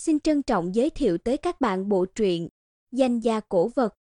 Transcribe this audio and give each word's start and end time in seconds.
Xin 0.00 0.20
trân 0.20 0.42
trọng 0.42 0.74
giới 0.74 0.90
thiệu 0.90 1.18
tới 1.18 1.36
các 1.36 1.60
bạn 1.60 1.88
bộ 1.88 2.06
truyện 2.14 2.48
Danh 2.92 3.20
gia 3.20 3.40
cổ 3.40 3.70
vật 3.74 3.94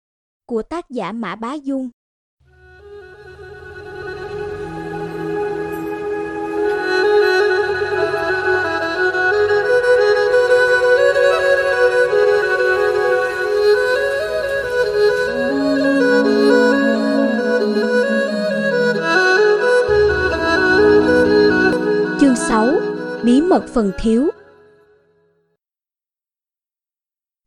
của 0.46 0.62
tác 0.62 0.91
giả 0.91 1.12
Mã 1.12 1.37
Bá 1.37 1.55
Dung. 1.55 1.91
Chương 22.21 22.37
6 22.37 22.75
Bí 23.23 23.41
mật 23.41 23.65
phần 23.75 23.93
thiếu 23.99 24.31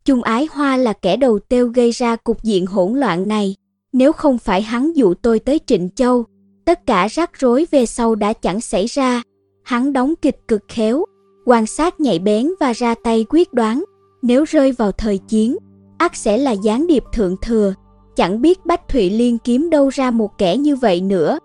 Trung 0.09 0.23
Ái 0.23 0.48
Hoa 0.52 0.77
là 0.77 0.94
kẻ 0.94 1.18
đầu 1.18 1.40
tiêu 1.40 1.68
gây 1.68 1.91
ra 1.91 2.16
cục 2.16 2.44
diện 2.44 2.66
hỗn 2.66 2.94
loạn 2.94 3.27
này. 3.27 3.55
Nếu 3.94 4.13
không 4.13 4.38
phải 4.38 4.62
hắn 4.62 4.94
dụ 4.94 5.13
tôi 5.13 5.40
tới 5.40 5.59
Trịnh 5.66 5.90
Châu, 5.95 6.26
tất 6.66 6.86
cả 6.86 7.08
rắc 7.08 7.40
rối 7.40 7.67
về 7.72 7.86
sau 7.86 8.16
đã 8.16 8.34
chẳng 8.34 8.62
xảy 8.62 8.86
ra. 8.86 9.22
Hắn 9.64 9.94
đóng 9.94 10.14
kịch 10.22 10.48
cực 10.48 10.62
khéo, 10.67 11.05
quan 11.45 11.66
sát 11.66 12.00
nhạy 12.00 12.20
bén 12.20 12.50
và 12.59 12.73
ra 12.73 12.95
tay 13.03 13.26
quyết 13.30 13.53
đoán. 13.53 13.84
Nếu 14.22 14.45
rơi 14.45 14.72
vào 14.72 14.91
thời 14.91 15.17
chiến, 15.17 15.58
ắt 15.98 16.16
sẽ 16.16 16.38
là 16.38 16.52
gián 16.52 16.88
điệp 16.88 17.03
thượng 17.14 17.36
thừa. 17.41 17.73
Chẳng 18.16 18.41
biết 18.41 18.66
Bách 18.66 18.88
Thụy 18.88 19.09
Liên 19.09 19.38
kiếm 19.38 19.70
đâu 19.70 19.89
ra 19.89 20.12
một 20.12 20.38
kẻ 20.38 20.58
như 20.58 20.76
vậy 20.76 21.02
nữa. 21.02 21.39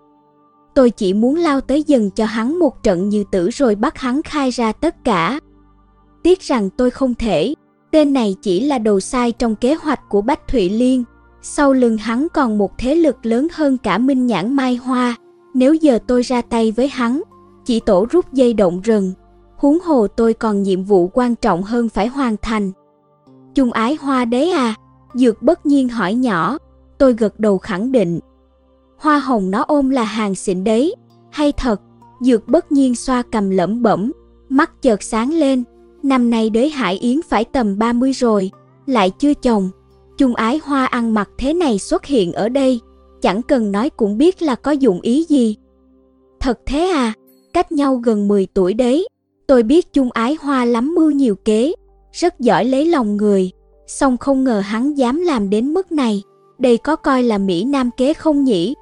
Tôi 0.75 0.89
chỉ 0.89 1.13
muốn 1.13 1.35
lao 1.35 1.61
tới 1.61 1.83
dần 1.83 2.09
cho 2.11 2.25
hắn 2.25 2.59
một 2.59 2.83
trận 2.83 3.09
như 3.09 3.23
tử 3.31 3.49
rồi 3.49 3.75
bắt 3.75 3.97
hắn 3.97 4.21
khai 4.23 4.49
ra 4.49 4.71
tất 4.71 4.95
cả. 5.03 5.39
Tiếc 6.23 6.41
rằng 6.41 6.69
tôi 6.77 6.89
không 6.89 7.13
thể, 7.13 7.53
Tên 7.91 8.13
này 8.13 8.35
chỉ 8.41 8.59
là 8.59 8.77
đầu 8.77 8.99
sai 8.99 9.31
trong 9.31 9.55
kế 9.55 9.73
hoạch 9.73 10.09
của 10.09 10.21
Bách 10.21 10.47
Thụy 10.47 10.69
Liên. 10.69 11.03
Sau 11.41 11.73
lưng 11.73 11.97
hắn 11.97 12.27
còn 12.33 12.57
một 12.57 12.77
thế 12.77 12.95
lực 12.95 13.25
lớn 13.25 13.47
hơn 13.53 13.77
cả 13.77 13.97
Minh 13.97 14.27
Nhãn 14.27 14.53
Mai 14.53 14.75
Hoa. 14.75 15.15
Nếu 15.53 15.73
giờ 15.73 15.99
tôi 16.07 16.21
ra 16.21 16.41
tay 16.41 16.71
với 16.71 16.87
hắn, 16.87 17.21
chỉ 17.65 17.79
tổ 17.79 18.05
rút 18.09 18.33
dây 18.33 18.53
động 18.53 18.81
rừng. 18.81 19.13
Huống 19.57 19.79
hồ 19.79 20.07
tôi 20.07 20.33
còn 20.33 20.63
nhiệm 20.63 20.83
vụ 20.83 21.09
quan 21.13 21.35
trọng 21.35 21.63
hơn 21.63 21.89
phải 21.89 22.07
hoàn 22.07 22.35
thành. 22.41 22.71
Chung 23.55 23.71
ái 23.71 23.97
hoa 24.01 24.25
đế 24.25 24.49
à? 24.49 24.75
Dược 25.13 25.41
bất 25.41 25.65
nhiên 25.65 25.89
hỏi 25.89 26.13
nhỏ. 26.13 26.57
Tôi 26.97 27.13
gật 27.13 27.39
đầu 27.39 27.57
khẳng 27.57 27.91
định. 27.91 28.19
Hoa 28.97 29.19
hồng 29.19 29.51
nó 29.51 29.63
ôm 29.67 29.89
là 29.89 30.03
hàng 30.03 30.35
xịn 30.35 30.63
đấy. 30.63 30.95
Hay 31.31 31.51
thật? 31.51 31.81
Dược 32.21 32.47
bất 32.47 32.71
nhiên 32.71 32.95
xoa 32.95 33.23
cầm 33.31 33.49
lẩm 33.49 33.81
bẩm, 33.81 34.11
mắt 34.49 34.81
chợt 34.81 35.03
sáng 35.03 35.33
lên 35.33 35.63
Năm 36.05 36.29
nay 36.29 36.49
đới 36.49 36.69
Hải 36.69 36.97
Yến 36.97 37.21
phải 37.21 37.45
tầm 37.45 37.77
30 37.77 38.11
rồi, 38.11 38.51
lại 38.85 39.09
chưa 39.09 39.33
chồng. 39.33 39.69
Chung 40.17 40.35
ái 40.35 40.59
hoa 40.63 40.85
ăn 40.85 41.13
mặc 41.13 41.29
thế 41.37 41.53
này 41.53 41.79
xuất 41.79 42.05
hiện 42.05 42.33
ở 42.33 42.49
đây, 42.49 42.79
chẳng 43.21 43.41
cần 43.41 43.71
nói 43.71 43.89
cũng 43.89 44.17
biết 44.17 44.41
là 44.41 44.55
có 44.55 44.71
dụng 44.71 45.01
ý 45.01 45.25
gì. 45.29 45.55
Thật 46.39 46.59
thế 46.65 46.89
à, 46.89 47.13
cách 47.53 47.71
nhau 47.71 47.95
gần 47.95 48.27
10 48.27 48.47
tuổi 48.53 48.73
đấy. 48.73 49.07
Tôi 49.47 49.63
biết 49.63 49.93
chung 49.93 50.09
ái 50.11 50.37
hoa 50.41 50.65
lắm 50.65 50.95
mưu 50.95 51.11
nhiều 51.11 51.35
kế, 51.35 51.73
rất 52.11 52.39
giỏi 52.39 52.65
lấy 52.65 52.85
lòng 52.85 53.17
người, 53.17 53.51
song 53.87 54.17
không 54.17 54.43
ngờ 54.43 54.59
hắn 54.59 54.93
dám 54.93 55.21
làm 55.21 55.49
đến 55.49 55.73
mức 55.73 55.91
này. 55.91 56.23
Đây 56.59 56.77
có 56.77 56.95
coi 56.95 57.23
là 57.23 57.37
Mỹ 57.37 57.63
Nam 57.63 57.89
kế 57.97 58.13
không 58.13 58.43
nhỉ? 58.43 58.75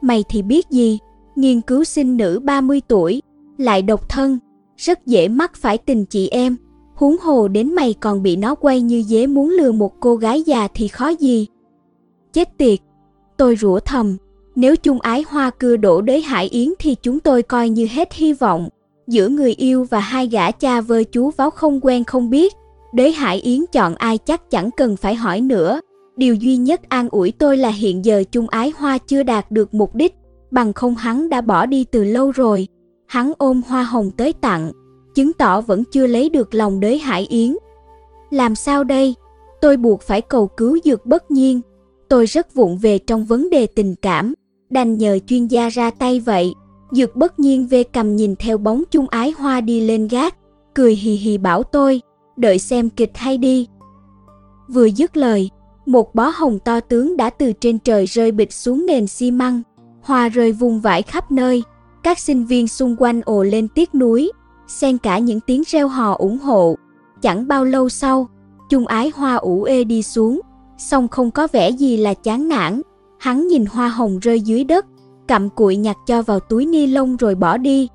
Mày 0.00 0.24
thì 0.28 0.42
biết 0.42 0.70
gì, 0.70 0.98
nghiên 1.36 1.60
cứu 1.60 1.84
sinh 1.84 2.16
nữ 2.16 2.40
30 2.42 2.80
tuổi, 2.88 3.22
lại 3.58 3.82
độc 3.82 4.08
thân, 4.08 4.38
rất 4.76 5.06
dễ 5.06 5.28
mắc 5.28 5.52
phải 5.56 5.78
tình 5.78 6.04
chị 6.04 6.28
em. 6.28 6.56
Huống 6.94 7.16
hồ 7.18 7.48
đến 7.48 7.74
mày 7.74 7.94
còn 8.00 8.22
bị 8.22 8.36
nó 8.36 8.54
quay 8.54 8.80
như 8.80 9.02
dế 9.02 9.26
muốn 9.26 9.50
lừa 9.50 9.72
một 9.72 10.00
cô 10.00 10.16
gái 10.16 10.42
già 10.42 10.68
thì 10.74 10.88
khó 10.88 11.08
gì. 11.08 11.46
Chết 12.32 12.58
tiệt, 12.58 12.78
tôi 13.36 13.56
rủa 13.56 13.80
thầm, 13.80 14.16
nếu 14.54 14.76
chung 14.76 15.00
ái 15.00 15.24
hoa 15.28 15.50
cưa 15.50 15.76
đổ 15.76 16.00
đới 16.00 16.22
hải 16.22 16.48
yến 16.48 16.68
thì 16.78 16.96
chúng 17.02 17.20
tôi 17.20 17.42
coi 17.42 17.68
như 17.68 17.86
hết 17.90 18.12
hy 18.12 18.32
vọng. 18.32 18.68
Giữa 19.06 19.28
người 19.28 19.52
yêu 19.52 19.86
và 19.90 20.00
hai 20.00 20.26
gã 20.26 20.50
cha 20.50 20.80
vơ 20.80 21.02
chú 21.04 21.30
váo 21.30 21.50
không 21.50 21.80
quen 21.82 22.04
không 22.04 22.30
biết, 22.30 22.54
đới 22.94 23.12
hải 23.12 23.40
yến 23.40 23.64
chọn 23.72 23.94
ai 23.94 24.18
chắc 24.18 24.50
chẳng 24.50 24.70
cần 24.76 24.96
phải 24.96 25.14
hỏi 25.14 25.40
nữa. 25.40 25.80
Điều 26.16 26.34
duy 26.34 26.56
nhất 26.56 26.80
an 26.88 27.08
ủi 27.08 27.32
tôi 27.32 27.56
là 27.56 27.68
hiện 27.68 28.04
giờ 28.04 28.24
chung 28.32 28.48
ái 28.48 28.72
hoa 28.76 28.98
chưa 28.98 29.22
đạt 29.22 29.50
được 29.50 29.74
mục 29.74 29.94
đích, 29.94 30.14
bằng 30.50 30.72
không 30.72 30.94
hắn 30.94 31.28
đã 31.28 31.40
bỏ 31.40 31.66
đi 31.66 31.84
từ 31.84 32.04
lâu 32.04 32.30
rồi. 32.30 32.68
Hắn 33.16 33.32
ôm 33.38 33.62
hoa 33.68 33.82
hồng 33.82 34.10
tới 34.10 34.32
tặng, 34.32 34.72
chứng 35.14 35.32
tỏ 35.32 35.60
vẫn 35.60 35.84
chưa 35.84 36.06
lấy 36.06 36.28
được 36.28 36.54
lòng 36.54 36.80
đới 36.80 36.98
Hải 36.98 37.22
Yến. 37.22 37.56
Làm 38.30 38.54
sao 38.54 38.84
đây? 38.84 39.14
Tôi 39.60 39.76
buộc 39.76 40.02
phải 40.02 40.20
cầu 40.20 40.46
cứu 40.46 40.78
dược 40.84 41.06
bất 41.06 41.30
nhiên. 41.30 41.60
Tôi 42.08 42.26
rất 42.26 42.54
vụng 42.54 42.78
về 42.78 42.98
trong 42.98 43.24
vấn 43.24 43.50
đề 43.50 43.66
tình 43.66 43.94
cảm, 44.02 44.34
đành 44.70 44.98
nhờ 44.98 45.18
chuyên 45.26 45.46
gia 45.46 45.68
ra 45.68 45.90
tay 45.90 46.20
vậy. 46.20 46.54
Dược 46.90 47.16
bất 47.16 47.38
nhiên 47.38 47.66
về 47.66 47.82
cầm 47.82 48.16
nhìn 48.16 48.36
theo 48.36 48.58
bóng 48.58 48.82
chung 48.90 49.08
ái 49.08 49.30
hoa 49.30 49.60
đi 49.60 49.80
lên 49.80 50.08
gác, 50.08 50.36
cười 50.74 50.94
hì 50.94 51.12
hì 51.12 51.38
bảo 51.38 51.62
tôi, 51.62 52.00
đợi 52.36 52.58
xem 52.58 52.90
kịch 52.90 53.12
hay 53.14 53.38
đi. 53.38 53.68
Vừa 54.68 54.86
dứt 54.86 55.16
lời, 55.16 55.50
một 55.86 56.14
bó 56.14 56.32
hồng 56.34 56.58
to 56.58 56.80
tướng 56.80 57.16
đã 57.16 57.30
từ 57.30 57.52
trên 57.52 57.78
trời 57.78 58.06
rơi 58.06 58.32
bịch 58.32 58.52
xuống 58.52 58.86
nền 58.86 59.06
xi 59.06 59.30
măng, 59.30 59.62
hoa 60.02 60.28
rơi 60.28 60.52
vung 60.52 60.80
vãi 60.80 61.02
khắp 61.02 61.32
nơi. 61.32 61.62
Các 62.06 62.18
sinh 62.18 62.44
viên 62.44 62.68
xung 62.68 62.96
quanh 62.98 63.20
ồ 63.24 63.42
lên 63.42 63.68
tiếc 63.68 63.94
nuối 63.94 64.30
xen 64.68 64.98
cả 64.98 65.18
những 65.18 65.40
tiếng 65.40 65.62
reo 65.66 65.88
hò 65.88 66.14
ủng 66.14 66.38
hộ. 66.38 66.74
Chẳng 67.22 67.48
bao 67.48 67.64
lâu 67.64 67.88
sau, 67.88 68.28
chung 68.70 68.86
ái 68.86 69.12
hoa 69.14 69.34
ủ 69.34 69.62
ê 69.62 69.84
đi 69.84 70.02
xuống, 70.02 70.40
song 70.78 71.08
không 71.08 71.30
có 71.30 71.48
vẻ 71.52 71.70
gì 71.70 71.96
là 71.96 72.14
chán 72.14 72.48
nản. 72.48 72.82
Hắn 73.18 73.46
nhìn 73.46 73.66
hoa 73.66 73.88
hồng 73.88 74.18
rơi 74.18 74.40
dưới 74.40 74.64
đất, 74.64 74.86
cặm 75.28 75.50
cụi 75.50 75.76
nhặt 75.76 75.96
cho 76.06 76.22
vào 76.22 76.40
túi 76.40 76.66
ni 76.66 76.86
lông 76.86 77.16
rồi 77.16 77.34
bỏ 77.34 77.56
đi. 77.56 77.88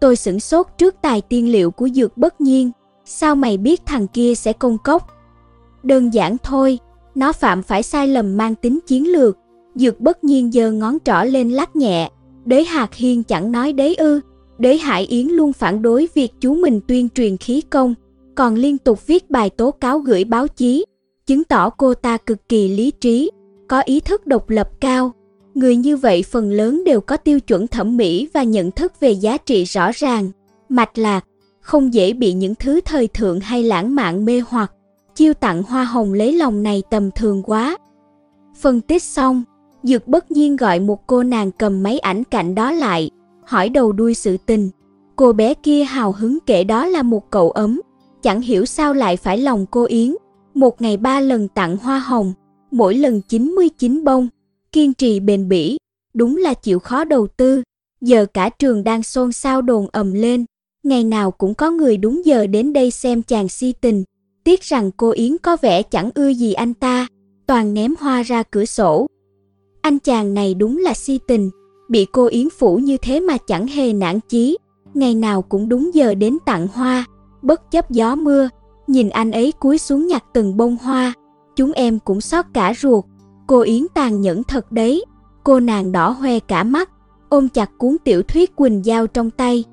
Tôi 0.00 0.16
sửng 0.16 0.40
sốt 0.40 0.66
trước 0.78 0.94
tài 1.02 1.20
tiên 1.20 1.52
liệu 1.52 1.70
của 1.70 1.88
dược 1.88 2.16
bất 2.16 2.40
nhiên. 2.40 2.70
Sao 3.04 3.34
mày 3.34 3.56
biết 3.56 3.86
thằng 3.86 4.06
kia 4.06 4.34
sẽ 4.34 4.52
công 4.52 4.78
cốc? 4.78 5.08
Đơn 5.82 6.14
giản 6.14 6.36
thôi, 6.42 6.78
nó 7.14 7.32
phạm 7.32 7.62
phải 7.62 7.82
sai 7.82 8.08
lầm 8.08 8.36
mang 8.36 8.54
tính 8.54 8.78
chiến 8.86 9.12
lược. 9.12 9.38
Dược 9.74 10.00
bất 10.00 10.24
nhiên 10.24 10.52
giơ 10.52 10.70
ngón 10.70 10.98
trỏ 11.04 11.24
lên 11.24 11.50
lắc 11.50 11.76
nhẹ. 11.76 12.10
Đế 12.48 12.64
Hạc 12.64 12.94
Hiên 12.94 13.22
chẳng 13.22 13.52
nói 13.52 13.72
Đế 13.72 13.94
ư. 13.94 14.20
Đế 14.58 14.76
Hải 14.76 15.04
Yến 15.04 15.26
luôn 15.26 15.52
phản 15.52 15.82
đối 15.82 16.08
việc 16.14 16.32
chú 16.40 16.54
mình 16.54 16.80
tuyên 16.88 17.08
truyền 17.08 17.36
khí 17.36 17.60
công, 17.70 17.94
còn 18.34 18.54
liên 18.54 18.78
tục 18.78 19.06
viết 19.06 19.30
bài 19.30 19.50
tố 19.50 19.70
cáo 19.70 19.98
gửi 19.98 20.24
báo 20.24 20.48
chí, 20.48 20.84
chứng 21.26 21.44
tỏ 21.44 21.70
cô 21.70 21.94
ta 21.94 22.16
cực 22.16 22.48
kỳ 22.48 22.68
lý 22.68 22.90
trí, 22.90 23.30
có 23.68 23.80
ý 23.80 24.00
thức 24.00 24.26
độc 24.26 24.50
lập 24.50 24.70
cao. 24.80 25.12
Người 25.54 25.76
như 25.76 25.96
vậy 25.96 26.22
phần 26.22 26.50
lớn 26.50 26.84
đều 26.84 27.00
có 27.00 27.16
tiêu 27.16 27.40
chuẩn 27.40 27.66
thẩm 27.66 27.96
mỹ 27.96 28.28
và 28.34 28.42
nhận 28.42 28.70
thức 28.70 28.92
về 29.00 29.10
giá 29.10 29.36
trị 29.36 29.64
rõ 29.64 29.90
ràng, 29.94 30.30
mạch 30.68 30.98
lạc, 30.98 31.24
không 31.60 31.94
dễ 31.94 32.12
bị 32.12 32.32
những 32.32 32.54
thứ 32.54 32.80
thời 32.80 33.06
thượng 33.06 33.40
hay 33.40 33.62
lãng 33.62 33.94
mạn 33.94 34.24
mê 34.24 34.42
hoặc. 34.48 34.72
Chiêu 35.14 35.34
tặng 35.34 35.62
hoa 35.62 35.84
hồng 35.84 36.12
lấy 36.12 36.32
lòng 36.32 36.62
này 36.62 36.82
tầm 36.90 37.10
thường 37.10 37.42
quá. 37.42 37.76
Phân 38.60 38.80
tích 38.80 39.02
xong, 39.02 39.44
Dược 39.82 40.08
bất 40.08 40.30
nhiên 40.30 40.56
gọi 40.56 40.80
một 40.80 41.06
cô 41.06 41.22
nàng 41.22 41.50
cầm 41.52 41.82
máy 41.82 41.98
ảnh 41.98 42.24
cạnh 42.24 42.54
đó 42.54 42.72
lại, 42.72 43.10
hỏi 43.44 43.68
đầu 43.68 43.92
đuôi 43.92 44.14
sự 44.14 44.36
tình. 44.46 44.70
Cô 45.16 45.32
bé 45.32 45.54
kia 45.54 45.84
hào 45.84 46.12
hứng 46.12 46.38
kể 46.46 46.64
đó 46.64 46.86
là 46.86 47.02
một 47.02 47.30
cậu 47.30 47.50
ấm, 47.50 47.80
chẳng 48.22 48.40
hiểu 48.40 48.64
sao 48.64 48.94
lại 48.94 49.16
phải 49.16 49.38
lòng 49.38 49.66
cô 49.70 49.84
Yến. 49.84 50.14
Một 50.54 50.82
ngày 50.82 50.96
ba 50.96 51.20
lần 51.20 51.48
tặng 51.48 51.76
hoa 51.76 51.98
hồng, 51.98 52.32
mỗi 52.70 52.94
lần 52.94 53.20
99 53.20 54.04
bông, 54.04 54.28
kiên 54.72 54.94
trì 54.94 55.20
bền 55.20 55.48
bỉ, 55.48 55.78
đúng 56.14 56.36
là 56.36 56.54
chịu 56.54 56.78
khó 56.78 57.04
đầu 57.04 57.26
tư. 57.26 57.62
Giờ 58.00 58.26
cả 58.34 58.48
trường 58.48 58.84
đang 58.84 59.02
xôn 59.02 59.32
xao 59.32 59.62
đồn 59.62 59.86
ầm 59.92 60.12
lên, 60.12 60.44
ngày 60.82 61.04
nào 61.04 61.30
cũng 61.30 61.54
có 61.54 61.70
người 61.70 61.96
đúng 61.96 62.22
giờ 62.24 62.46
đến 62.46 62.72
đây 62.72 62.90
xem 62.90 63.22
chàng 63.22 63.48
si 63.48 63.72
tình. 63.80 64.04
Tiếc 64.44 64.62
rằng 64.62 64.90
cô 64.96 65.10
Yến 65.10 65.36
có 65.42 65.56
vẻ 65.62 65.82
chẳng 65.82 66.10
ưa 66.14 66.28
gì 66.28 66.52
anh 66.52 66.74
ta, 66.74 67.06
toàn 67.46 67.74
ném 67.74 67.94
hoa 68.00 68.22
ra 68.22 68.42
cửa 68.42 68.64
sổ. 68.64 69.06
Anh 69.80 69.98
chàng 69.98 70.34
này 70.34 70.54
đúng 70.54 70.78
là 70.78 70.94
si 70.94 71.18
tình, 71.26 71.50
bị 71.88 72.06
cô 72.12 72.26
Yến 72.26 72.50
Phủ 72.50 72.76
như 72.76 72.96
thế 72.96 73.20
mà 73.20 73.36
chẳng 73.46 73.66
hề 73.66 73.92
nản 73.92 74.20
chí, 74.28 74.58
ngày 74.94 75.14
nào 75.14 75.42
cũng 75.42 75.68
đúng 75.68 75.94
giờ 75.94 76.14
đến 76.14 76.38
tặng 76.46 76.68
hoa, 76.72 77.04
bất 77.42 77.70
chấp 77.70 77.90
gió 77.90 78.14
mưa, 78.14 78.48
nhìn 78.86 79.08
anh 79.08 79.30
ấy 79.30 79.52
cúi 79.52 79.78
xuống 79.78 80.06
nhặt 80.06 80.24
từng 80.32 80.56
bông 80.56 80.76
hoa, 80.76 81.12
chúng 81.56 81.72
em 81.72 81.98
cũng 81.98 82.20
xót 82.20 82.44
cả 82.54 82.74
ruột, 82.78 83.04
cô 83.46 83.60
Yến 83.60 83.86
tàn 83.94 84.20
nhẫn 84.20 84.42
thật 84.42 84.72
đấy, 84.72 85.04
cô 85.44 85.60
nàng 85.60 85.92
đỏ 85.92 86.10
hoe 86.10 86.38
cả 86.38 86.62
mắt, 86.62 86.90
ôm 87.28 87.48
chặt 87.48 87.70
cuốn 87.78 87.96
tiểu 88.04 88.22
thuyết 88.22 88.56
Quỳnh 88.56 88.84
Giao 88.84 89.06
trong 89.06 89.30
tay. 89.30 89.64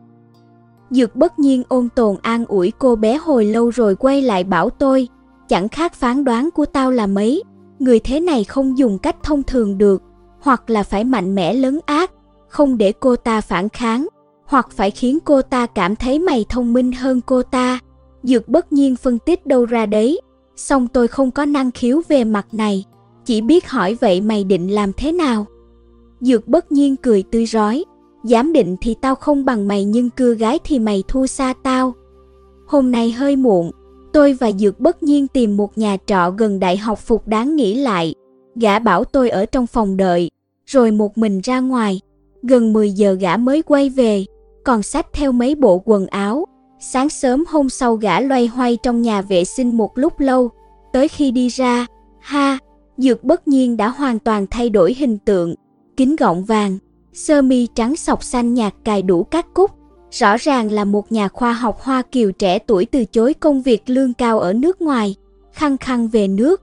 Dược 0.89 1.15
bất 1.15 1.39
nhiên 1.39 1.63
ôn 1.67 1.89
tồn 1.95 2.15
an 2.21 2.45
ủi 2.45 2.71
cô 2.79 2.95
bé 2.95 3.17
hồi 3.17 3.45
lâu 3.45 3.69
rồi 3.69 3.95
quay 3.95 4.21
lại 4.21 4.43
bảo 4.43 4.69
tôi, 4.69 5.07
chẳng 5.47 5.69
khác 5.69 5.93
phán 5.93 6.23
đoán 6.23 6.49
của 6.51 6.65
tao 6.65 6.91
là 6.91 7.07
mấy, 7.07 7.43
người 7.79 7.99
thế 7.99 8.19
này 8.19 8.43
không 8.43 8.77
dùng 8.77 8.97
cách 8.97 9.15
thông 9.23 9.43
thường 9.43 9.77
được, 9.77 10.03
hoặc 10.39 10.69
là 10.69 10.83
phải 10.83 11.03
mạnh 11.03 11.35
mẽ 11.35 11.53
lấn 11.53 11.79
ác, 11.85 12.11
không 12.47 12.77
để 12.77 12.93
cô 12.99 13.15
ta 13.15 13.41
phản 13.41 13.69
kháng, 13.69 14.07
hoặc 14.45 14.71
phải 14.71 14.91
khiến 14.91 15.19
cô 15.25 15.41
ta 15.41 15.65
cảm 15.65 15.95
thấy 15.95 16.19
mày 16.19 16.45
thông 16.49 16.73
minh 16.73 16.91
hơn 16.91 17.21
cô 17.25 17.43
ta. 17.43 17.79
Dược 18.23 18.47
bất 18.47 18.73
nhiên 18.73 18.95
phân 18.95 19.19
tích 19.19 19.45
đâu 19.45 19.65
ra 19.65 19.85
đấy, 19.85 20.21
song 20.55 20.87
tôi 20.87 21.07
không 21.07 21.31
có 21.31 21.45
năng 21.45 21.71
khiếu 21.71 22.01
về 22.07 22.23
mặt 22.23 22.47
này, 22.51 22.85
chỉ 23.25 23.41
biết 23.41 23.69
hỏi 23.69 23.97
vậy 24.01 24.21
mày 24.21 24.43
định 24.43 24.75
làm 24.75 24.93
thế 24.93 25.11
nào? 25.11 25.45
Dược 26.19 26.47
bất 26.47 26.71
nhiên 26.71 26.95
cười 26.95 27.23
tươi 27.31 27.45
rói, 27.45 27.85
dám 28.23 28.53
định 28.53 28.75
thì 28.81 28.95
tao 29.01 29.15
không 29.15 29.45
bằng 29.45 29.67
mày 29.67 29.85
nhưng 29.85 30.09
cưa 30.09 30.33
gái 30.33 30.59
thì 30.63 30.79
mày 30.79 31.03
thua 31.07 31.25
xa 31.25 31.53
tao. 31.63 31.93
Hôm 32.67 32.91
nay 32.91 33.11
hơi 33.11 33.35
muộn, 33.35 33.71
tôi 34.15 34.33
và 34.33 34.51
Dược 34.51 34.79
bất 34.79 35.03
nhiên 35.03 35.27
tìm 35.27 35.57
một 35.57 35.77
nhà 35.77 35.97
trọ 36.05 36.31
gần 36.37 36.59
đại 36.59 36.77
học 36.77 36.99
phục 36.99 37.27
đáng 37.27 37.55
nghỉ 37.55 37.75
lại. 37.75 38.13
Gã 38.55 38.79
bảo 38.79 39.03
tôi 39.03 39.29
ở 39.29 39.45
trong 39.45 39.67
phòng 39.67 39.97
đợi, 39.97 40.29
rồi 40.65 40.91
một 40.91 41.17
mình 41.17 41.41
ra 41.43 41.59
ngoài. 41.59 42.01
Gần 42.43 42.73
10 42.73 42.91
giờ 42.91 43.13
gã 43.13 43.37
mới 43.37 43.61
quay 43.61 43.89
về, 43.89 44.25
còn 44.63 44.83
xách 44.83 45.13
theo 45.13 45.31
mấy 45.31 45.55
bộ 45.55 45.81
quần 45.85 46.07
áo. 46.07 46.45
Sáng 46.79 47.09
sớm 47.09 47.43
hôm 47.47 47.69
sau 47.69 47.95
gã 47.95 48.19
loay 48.19 48.47
hoay 48.47 48.77
trong 48.83 49.01
nhà 49.01 49.21
vệ 49.21 49.45
sinh 49.45 49.77
một 49.77 49.97
lúc 49.97 50.19
lâu, 50.19 50.49
tới 50.93 51.07
khi 51.07 51.31
đi 51.31 51.47
ra, 51.47 51.85
ha, 52.19 52.57
Dược 52.97 53.23
bất 53.23 53.47
nhiên 53.47 53.77
đã 53.77 53.89
hoàn 53.89 54.19
toàn 54.19 54.45
thay 54.51 54.69
đổi 54.69 54.93
hình 54.93 55.17
tượng, 55.17 55.55
kính 55.97 56.15
gọng 56.15 56.43
vàng, 56.43 56.77
sơ 57.13 57.41
mi 57.41 57.67
trắng 57.75 57.95
sọc 57.95 58.23
xanh 58.23 58.53
nhạt 58.53 58.73
cài 58.83 59.01
đủ 59.01 59.23
các 59.23 59.53
cúc, 59.53 59.71
rõ 60.11 60.37
ràng 60.37 60.71
là 60.71 60.85
một 60.85 61.11
nhà 61.11 61.27
khoa 61.27 61.53
học 61.53 61.77
Hoa 61.81 62.01
Kiều 62.01 62.31
trẻ 62.31 62.59
tuổi 62.59 62.85
từ 62.85 63.05
chối 63.05 63.33
công 63.33 63.61
việc 63.61 63.83
lương 63.85 64.13
cao 64.13 64.39
ở 64.39 64.53
nước 64.53 64.81
ngoài, 64.81 65.15
khăng 65.53 65.77
khăng 65.77 66.07
về 66.07 66.27
nước. 66.27 66.61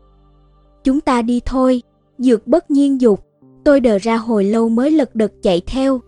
Chúng 0.84 1.00
ta 1.00 1.22
đi 1.22 1.40
thôi, 1.44 1.82
dược 2.18 2.46
bất 2.46 2.70
nhiên 2.70 3.00
dục, 3.00 3.24
tôi 3.64 3.80
đờ 3.80 3.98
ra 3.98 4.16
hồi 4.16 4.44
lâu 4.44 4.68
mới 4.68 4.90
lật 4.90 5.14
đật 5.14 5.32
chạy 5.42 5.62
theo. 5.66 6.00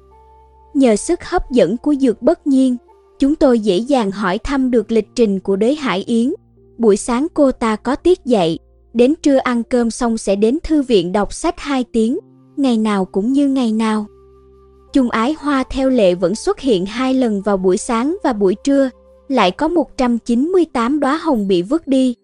Nhờ 0.74 0.96
sức 0.96 1.24
hấp 1.24 1.50
dẫn 1.50 1.76
của 1.76 1.94
dược 1.94 2.22
bất 2.22 2.46
nhiên, 2.46 2.76
chúng 3.18 3.36
tôi 3.36 3.58
dễ 3.58 3.76
dàng 3.76 4.10
hỏi 4.10 4.38
thăm 4.38 4.70
được 4.70 4.92
lịch 4.92 5.08
trình 5.14 5.40
của 5.40 5.56
đế 5.56 5.74
Hải 5.74 6.02
Yến. 6.02 6.32
Buổi 6.78 6.96
sáng 6.96 7.26
cô 7.34 7.52
ta 7.52 7.76
có 7.76 7.96
tiết 7.96 8.24
dạy, 8.24 8.58
đến 8.94 9.14
trưa 9.22 9.36
ăn 9.36 9.62
cơm 9.62 9.90
xong 9.90 10.18
sẽ 10.18 10.36
đến 10.36 10.58
thư 10.62 10.82
viện 10.82 11.12
đọc 11.12 11.32
sách 11.32 11.54
2 11.58 11.84
tiếng, 11.92 12.18
ngày 12.56 12.78
nào 12.78 13.04
cũng 13.04 13.32
như 13.32 13.48
ngày 13.48 13.72
nào. 13.72 14.06
Chung 14.94 15.10
ái 15.10 15.36
hoa 15.40 15.64
theo 15.70 15.90
lệ 15.90 16.14
vẫn 16.14 16.34
xuất 16.34 16.60
hiện 16.60 16.86
hai 16.86 17.14
lần 17.14 17.42
vào 17.42 17.56
buổi 17.56 17.76
sáng 17.76 18.16
và 18.24 18.32
buổi 18.32 18.54
trưa, 18.64 18.90
lại 19.28 19.50
có 19.50 19.68
198 19.68 21.00
đóa 21.00 21.16
hồng 21.16 21.48
bị 21.48 21.62
vứt 21.62 21.86
đi. 21.86 22.14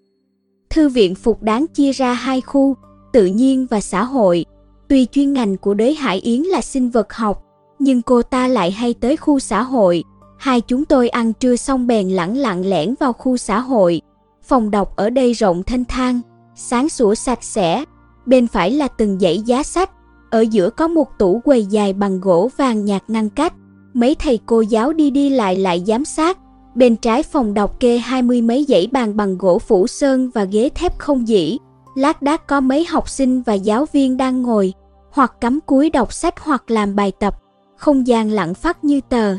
Thư 0.70 0.88
viện 0.88 1.14
phục 1.14 1.42
đáng 1.42 1.66
chia 1.66 1.92
ra 1.92 2.12
hai 2.12 2.40
khu, 2.40 2.74
tự 3.12 3.26
nhiên 3.26 3.66
và 3.70 3.80
xã 3.80 4.04
hội. 4.04 4.44
Tuy 4.88 5.06
chuyên 5.06 5.32
ngành 5.32 5.56
của 5.56 5.74
đế 5.74 5.92
Hải 5.92 6.18
Yến 6.18 6.42
là 6.42 6.60
sinh 6.60 6.90
vật 6.90 7.12
học, 7.12 7.42
nhưng 7.78 8.02
cô 8.02 8.22
ta 8.22 8.48
lại 8.48 8.70
hay 8.70 8.94
tới 8.94 9.16
khu 9.16 9.38
xã 9.38 9.62
hội. 9.62 10.04
Hai 10.38 10.60
chúng 10.60 10.84
tôi 10.84 11.08
ăn 11.08 11.32
trưa 11.32 11.56
xong 11.56 11.86
bèn 11.86 12.08
lẳng 12.08 12.36
lặng 12.36 12.66
lẻn 12.66 12.94
vào 13.00 13.12
khu 13.12 13.36
xã 13.36 13.60
hội. 13.60 14.00
Phòng 14.42 14.70
đọc 14.70 14.96
ở 14.96 15.10
đây 15.10 15.32
rộng 15.32 15.62
thanh 15.62 15.84
thang, 15.84 16.20
sáng 16.54 16.88
sủa 16.88 17.14
sạch 17.14 17.44
sẽ. 17.44 17.84
Bên 18.26 18.46
phải 18.46 18.70
là 18.70 18.88
từng 18.88 19.18
dãy 19.20 19.38
giá 19.38 19.62
sách, 19.62 19.90
ở 20.30 20.40
giữa 20.40 20.70
có 20.70 20.88
một 20.88 21.18
tủ 21.18 21.40
quầy 21.44 21.64
dài 21.64 21.92
bằng 21.92 22.20
gỗ 22.20 22.50
vàng 22.56 22.84
nhạt 22.84 23.02
ngăn 23.08 23.30
cách. 23.30 23.54
Mấy 23.94 24.14
thầy 24.14 24.38
cô 24.46 24.60
giáo 24.60 24.92
đi 24.92 25.10
đi 25.10 25.30
lại 25.30 25.56
lại 25.56 25.84
giám 25.86 26.04
sát. 26.04 26.38
Bên 26.74 26.96
trái 26.96 27.22
phòng 27.22 27.54
đọc 27.54 27.80
kê 27.80 27.98
hai 27.98 28.22
mươi 28.22 28.42
mấy 28.42 28.64
dãy 28.68 28.88
bàn 28.92 29.16
bằng 29.16 29.38
gỗ 29.38 29.58
phủ 29.58 29.86
sơn 29.86 30.30
và 30.34 30.44
ghế 30.44 30.68
thép 30.74 30.98
không 30.98 31.28
dĩ. 31.28 31.58
Lát 31.94 32.22
đác 32.22 32.46
có 32.46 32.60
mấy 32.60 32.84
học 32.84 33.08
sinh 33.08 33.42
và 33.42 33.54
giáo 33.54 33.86
viên 33.92 34.16
đang 34.16 34.42
ngồi, 34.42 34.72
hoặc 35.10 35.40
cắm 35.40 35.60
cúi 35.66 35.90
đọc 35.90 36.12
sách 36.12 36.34
hoặc 36.40 36.70
làm 36.70 36.96
bài 36.96 37.12
tập. 37.20 37.34
Không 37.76 38.06
gian 38.06 38.30
lặng 38.30 38.54
phát 38.54 38.84
như 38.84 39.00
tờ. 39.08 39.36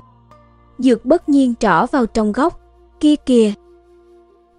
Dược 0.77 1.05
bất 1.05 1.29
nhiên 1.29 1.53
trỏ 1.59 1.85
vào 1.91 2.05
trong 2.05 2.31
góc. 2.31 2.59
Kia 2.99 3.15
kìa! 3.15 3.53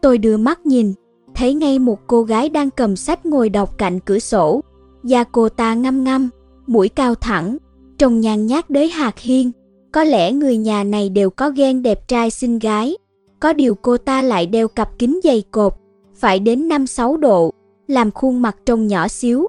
Tôi 0.00 0.19
đưa 0.19 0.37
mắt 0.37 0.67
nhìn, 0.67 0.94
thấy 1.34 1.55
ngay 1.55 1.79
một 1.79 1.99
cô 2.06 2.23
gái 2.23 2.49
đang 2.49 2.70
cầm 2.70 2.96
sách 2.96 3.26
ngồi 3.26 3.49
đọc 3.49 3.79
cạnh 3.79 4.00
cửa 4.00 4.19
sổ 4.19 4.61
Da 5.03 5.25
cô 5.25 5.49
ta 5.49 5.75
ngăm 5.75 6.05
ngăm, 6.05 6.31
mũi 6.67 6.89
cao 6.89 7.15
thẳng, 7.15 7.57
trông 7.99 8.21
nhàn 8.21 8.47
nhát 8.47 8.71
đới 8.71 8.89
hạt 8.89 9.19
hiên. 9.19 9.51
Có 9.93 10.05
lẽ 10.05 10.33
người 10.33 10.57
nhà 10.57 10.85
này 10.85 11.09
đều 11.09 11.31
có 11.31 11.51
ghen 11.51 11.83
đẹp 11.83 12.09
trai 12.09 12.31
xinh 12.31 12.59
gái. 12.59 12.97
Có 13.41 13.53
điều 13.53 13.75
cô 13.75 13.97
ta 13.97 14.23
lại 14.23 14.47
đeo 14.47 14.69
cặp 14.69 14.99
kính 14.99 15.21
dày 15.25 15.43
cột, 15.51 15.73
phải 16.15 16.39
đến 16.39 16.69
5-6 16.69 17.17
độ, 17.17 17.53
làm 17.87 18.11
khuôn 18.11 18.43
mặt 18.43 18.57
trông 18.67 18.87
nhỏ 18.87 19.09
xíu. 19.09 19.47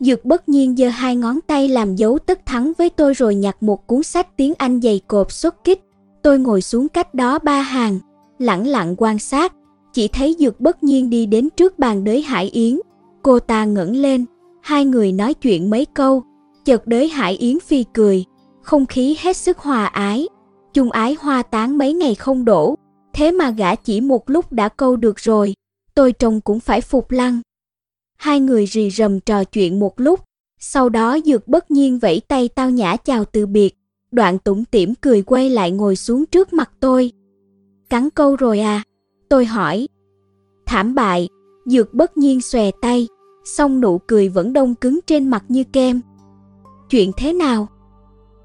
Dược 0.00 0.24
bất 0.24 0.48
nhiên 0.48 0.76
giơ 0.76 0.88
hai 0.88 1.16
ngón 1.16 1.40
tay 1.46 1.68
làm 1.68 1.96
dấu 1.96 2.18
tất 2.18 2.46
thắng 2.46 2.72
với 2.78 2.90
tôi 2.90 3.14
rồi 3.14 3.34
nhặt 3.34 3.62
một 3.62 3.86
cuốn 3.86 4.02
sách 4.02 4.36
tiếng 4.36 4.52
Anh 4.58 4.80
dày 4.80 5.00
cột 5.06 5.32
xuất 5.32 5.64
kích. 5.64 5.80
Tôi 6.22 6.38
ngồi 6.38 6.62
xuống 6.62 6.88
cách 6.88 7.14
đó 7.14 7.38
ba 7.38 7.60
hàng, 7.60 7.98
lặng 8.38 8.66
lặng 8.66 8.94
quan 8.98 9.18
sát, 9.18 9.52
chỉ 9.92 10.08
thấy 10.08 10.36
Dược 10.38 10.60
bất 10.60 10.82
nhiên 10.82 11.10
đi 11.10 11.26
đến 11.26 11.48
trước 11.56 11.78
bàn 11.78 12.04
đới 12.04 12.22
Hải 12.22 12.48
Yến. 12.48 12.78
Cô 13.22 13.38
ta 13.38 13.64
ngẩng 13.64 13.96
lên, 13.96 14.24
Hai 14.66 14.84
người 14.84 15.12
nói 15.12 15.34
chuyện 15.34 15.70
mấy 15.70 15.84
câu, 15.84 16.22
chợt 16.64 16.86
đới 16.86 17.08
Hải 17.08 17.36
Yến 17.36 17.60
Phi 17.60 17.84
cười, 17.94 18.24
không 18.62 18.86
khí 18.86 19.16
hết 19.20 19.36
sức 19.36 19.58
hòa 19.58 19.86
ái. 19.86 20.28
Chung 20.74 20.90
ái 20.90 21.16
hoa 21.20 21.42
tán 21.42 21.78
mấy 21.78 21.92
ngày 21.92 22.14
không 22.14 22.44
đổ, 22.44 22.74
thế 23.14 23.32
mà 23.32 23.50
gã 23.50 23.74
chỉ 23.74 24.00
một 24.00 24.30
lúc 24.30 24.52
đã 24.52 24.68
câu 24.68 24.96
được 24.96 25.16
rồi, 25.16 25.54
tôi 25.94 26.12
trông 26.12 26.40
cũng 26.40 26.60
phải 26.60 26.80
phục 26.80 27.10
lăng. 27.10 27.40
Hai 28.16 28.40
người 28.40 28.66
rì 28.66 28.90
rầm 28.90 29.20
trò 29.20 29.44
chuyện 29.44 29.80
một 29.80 30.00
lúc, 30.00 30.20
sau 30.58 30.88
đó 30.88 31.18
dược 31.24 31.48
bất 31.48 31.70
nhiên 31.70 31.98
vẫy 31.98 32.22
tay 32.28 32.48
tao 32.48 32.70
nhã 32.70 32.96
chào 32.96 33.24
từ 33.24 33.46
biệt, 33.46 33.74
đoạn 34.10 34.38
tủm 34.38 34.64
tỉm 34.64 34.94
cười 34.94 35.22
quay 35.22 35.50
lại 35.50 35.70
ngồi 35.70 35.96
xuống 35.96 36.26
trước 36.26 36.52
mặt 36.52 36.70
tôi. 36.80 37.12
Cắn 37.90 38.10
câu 38.10 38.36
rồi 38.36 38.60
à? 38.60 38.82
Tôi 39.28 39.44
hỏi. 39.44 39.88
Thảm 40.66 40.94
bại, 40.94 41.28
dược 41.66 41.94
bất 41.94 42.16
nhiên 42.16 42.40
xòe 42.40 42.70
tay, 42.82 43.06
song 43.46 43.80
nụ 43.80 43.98
cười 43.98 44.28
vẫn 44.28 44.52
đông 44.52 44.74
cứng 44.74 45.00
trên 45.06 45.28
mặt 45.28 45.44
như 45.48 45.64
kem. 45.64 46.00
Chuyện 46.90 47.12
thế 47.16 47.32
nào? 47.32 47.68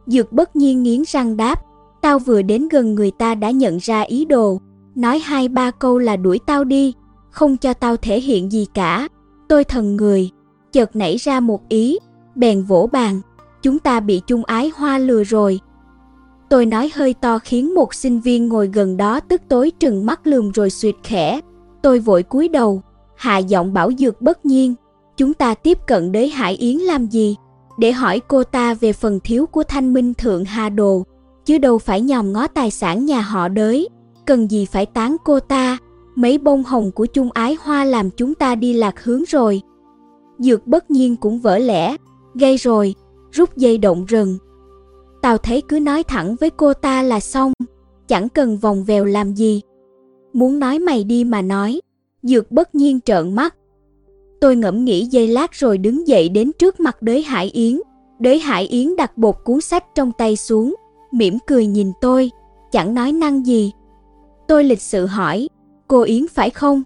Dược 0.06 0.31
bất 0.31 0.56
nhiên 0.56 0.83
nghiến 0.83 1.03
răng 1.07 1.38
đáp, 1.38 1.62
tao 2.01 2.19
vừa 2.19 2.42
đến 2.42 2.68
gần 2.68 2.95
người 2.95 3.12
ta 3.12 3.36
đã 3.36 3.51
nhận 3.51 3.77
ra 3.77 4.01
ý 4.01 4.25
đồ, 4.25 4.62
nói 4.95 5.19
hai 5.19 5.50
ba 5.50 5.71
câu 5.71 5.98
là 5.98 6.15
đuổi 6.15 6.39
tao 6.45 6.63
đi, 6.63 6.94
không 7.30 7.57
cho 7.57 7.74
tao 7.74 7.98
thể 7.98 8.19
hiện 8.19 8.51
gì 8.51 8.68
cả. 8.74 9.07
Tôi 9.48 9.63
thần 9.63 9.95
người, 9.95 10.30
chợt 10.71 10.95
nảy 10.95 11.18
ra 11.18 11.39
một 11.39 11.69
ý, 11.69 11.97
bèn 12.36 12.63
vỗ 12.63 12.89
bàn, 12.92 13.21
chúng 13.62 13.80
ta 13.80 14.00
bị 14.00 14.21
chung 14.27 14.45
ái 14.45 14.71
hoa 14.75 14.97
lừa 14.97 15.24
rồi. 15.24 15.59
Tôi 16.50 16.65
nói 16.65 16.92
hơi 16.95 17.13
to 17.13 17.39
khiến 17.39 17.75
một 17.75 17.94
sinh 17.94 18.19
viên 18.19 18.47
ngồi 18.47 18.68
gần 18.68 18.97
đó 18.97 19.19
tức 19.19 19.42
tối 19.50 19.71
trừng 19.80 20.06
mắt 20.06 20.27
lườm 20.27 20.51
rồi 20.51 20.69
suyệt 20.69 20.95
khẽ. 21.04 21.42
Tôi 21.81 21.99
vội 21.99 22.23
cúi 22.23 22.47
đầu, 22.47 22.81
hạ 23.16 23.37
giọng 23.37 23.73
bảo 23.73 23.92
dược 23.97 24.21
bất 24.21 24.45
nhiên, 24.45 24.75
chúng 25.21 25.33
ta 25.33 25.54
tiếp 25.54 25.78
cận 25.87 26.11
đế 26.11 26.28
Hải 26.28 26.54
Yến 26.54 26.78
làm 26.78 27.06
gì? 27.07 27.35
Để 27.78 27.92
hỏi 27.92 28.21
cô 28.28 28.44
ta 28.44 28.73
về 28.73 28.94
phần 28.94 29.19
thiếu 29.23 29.45
của 29.45 29.63
thanh 29.63 29.94
minh 29.94 30.13
thượng 30.13 30.45
Hà 30.45 30.69
Đồ, 30.69 31.04
chứ 31.45 31.57
đâu 31.57 31.78
phải 31.78 32.01
nhòm 32.01 32.33
ngó 32.33 32.47
tài 32.47 32.71
sản 32.71 33.06
nhà 33.06 33.21
họ 33.21 33.47
đới. 33.47 33.90
Cần 34.25 34.51
gì 34.51 34.66
phải 34.66 34.85
tán 34.85 35.18
cô 35.23 35.40
ta, 35.40 35.78
mấy 36.16 36.37
bông 36.37 36.63
hồng 36.63 36.92
của 36.92 37.06
chung 37.06 37.30
ái 37.33 37.57
hoa 37.61 37.83
làm 37.83 38.09
chúng 38.09 38.33
ta 38.33 38.56
đi 38.56 38.73
lạc 38.73 39.04
hướng 39.04 39.23
rồi. 39.28 39.61
Dược 40.40 40.68
bất 40.68 40.92
nhiên 40.92 41.16
cũng 41.16 41.40
vỡ 41.40 41.57
lẽ, 41.57 41.95
gây 42.35 42.57
rồi, 42.57 42.95
rút 43.31 43.57
dây 43.57 43.78
động 43.78 44.06
rừng. 44.06 44.37
tào 45.21 45.37
thấy 45.37 45.61
cứ 45.61 45.80
nói 45.80 46.04
thẳng 46.04 46.35
với 46.40 46.49
cô 46.49 46.73
ta 46.73 47.04
là 47.04 47.19
xong, 47.19 47.54
chẳng 48.07 48.30
cần 48.30 48.57
vòng 48.57 48.83
vèo 48.83 49.06
làm 49.06 49.33
gì. 49.33 49.61
Muốn 50.33 50.59
nói 50.59 50.80
mày 50.80 51.04
đi 51.04 51.23
mà 51.23 51.42
nói, 51.42 51.81
dược 52.23 52.51
bất 52.51 52.75
nhiên 52.75 52.99
trợn 53.01 53.35
mắt, 53.35 53.56
Tôi 54.42 54.56
ngẫm 54.56 54.86
nghĩ 54.86 55.06
giây 55.06 55.28
lát 55.28 55.52
rồi 55.54 55.78
đứng 55.78 56.07
dậy 56.07 56.30
đến 56.30 56.52
trước 56.60 56.80
mặt 56.80 57.02
đới 57.02 57.21
Hải 57.21 57.48
Yến. 57.48 57.80
Đới 58.19 58.40
Hải 58.40 58.68
Yến 58.68 58.95
đặt 58.95 59.18
bột 59.18 59.36
cuốn 59.44 59.62
sách 59.62 59.86
trong 59.95 60.12
tay 60.18 60.36
xuống, 60.36 60.76
mỉm 61.12 61.38
cười 61.48 61.66
nhìn 61.66 61.92
tôi, 62.02 62.31
chẳng 62.71 62.94
nói 62.94 63.12
năng 63.12 63.45
gì. 63.45 63.71
Tôi 64.48 64.64
lịch 64.64 64.81
sự 64.81 65.06
hỏi, 65.06 65.50
cô 65.88 66.02
Yến 66.02 66.28
phải 66.28 66.50
không? 66.50 66.83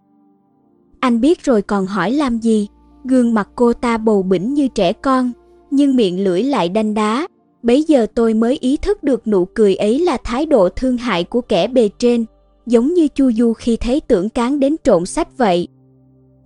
Anh 1.00 1.22
biết 1.22 1.44
rồi 1.44 1.62
còn 1.62 1.86
hỏi 1.86 2.12
làm 2.12 2.38
gì? 2.38 2.68
Gương 3.04 3.34
mặt 3.34 3.50
cô 3.56 3.74
ta 3.74 3.98
bầu 3.98 4.24
bỉnh 4.24 4.54
như 4.54 4.68
trẻ 4.68 4.94
con, 4.94 5.32
nhưng 5.72 5.96
miệng 5.96 6.24
lưỡi 6.24 6.44
lại 6.44 6.70
đanh 6.70 6.94
đá. 6.94 7.28
Bấy 7.64 7.84
giờ 7.84 8.06
tôi 8.16 8.34
mới 8.34 8.58
ý 8.62 8.78
thức 8.78 9.04
được 9.04 9.28
nụ 9.28 9.46
cười 9.46 9.76
ấy 9.76 10.00
là 10.00 10.18
thái 10.24 10.46
độ 10.46 10.70
thương 10.70 10.98
hại 10.98 11.24
của 11.24 11.42
kẻ 11.42 11.68
bề 11.68 11.90
trên, 12.00 12.26
giống 12.66 12.94
như 12.94 13.08
Chu 13.08 13.32
Du 13.32 13.54
khi 13.54 13.78
thấy 13.78 14.00
tưởng 14.00 14.30
cán 14.30 14.60
đến 14.60 14.76
trộn 14.84 15.06
sách 15.06 15.38
vậy. 15.38 15.68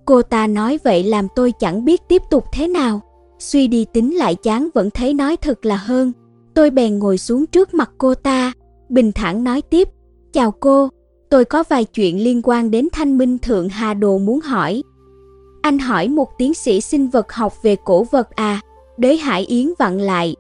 Cô 0.10 0.22
ta 0.22 0.48
nói 0.48 0.80
vậy 0.84 1.04
làm 1.04 1.28
tôi 1.36 1.54
chẳng 1.60 1.86
biết 1.86 2.02
tiếp 2.08 2.22
tục 2.30 2.44
thế 2.54 2.68
nào. 2.68 3.02
Suy 3.40 3.68
đi 3.68 3.86
tính 3.94 4.16
lại 4.16 4.36
chán 4.36 4.70
vẫn 4.74 4.90
thấy 4.90 5.14
nói 5.14 5.38
thật 5.38 5.66
là 5.66 5.76
hơn. 5.76 6.12
Tôi 6.54 6.70
bèn 6.70 7.00
ngồi 7.00 7.18
xuống 7.18 7.46
trước 7.46 7.74
mặt 7.74 7.92
cô 7.98 8.16
ta, 8.16 8.52
bình 8.90 9.12
thản 9.12 9.44
nói 9.44 9.62
tiếp. 9.62 9.88
Chào 10.34 10.52
cô, 10.52 10.90
tôi 11.30 11.46
có 11.46 11.64
vài 11.70 11.86
chuyện 11.86 12.24
liên 12.24 12.42
quan 12.44 12.72
đến 12.72 12.88
thanh 12.92 13.18
minh 13.18 13.38
thượng 13.38 13.70
Hà 13.70 13.94
Đồ 13.94 14.18
muốn 14.18 14.40
hỏi. 14.40 14.84
Anh 15.62 15.80
hỏi 15.80 16.08
một 16.08 16.30
tiến 16.38 16.54
sĩ 16.54 16.82
sinh 16.82 17.10
vật 17.10 17.34
học 17.34 17.54
về 17.64 17.76
cổ 17.86 18.04
vật 18.04 18.30
à, 18.36 18.62
đế 18.98 19.16
Hải 19.16 19.46
Yến 19.46 19.74
vặn 19.80 19.98
lại. 20.00 20.36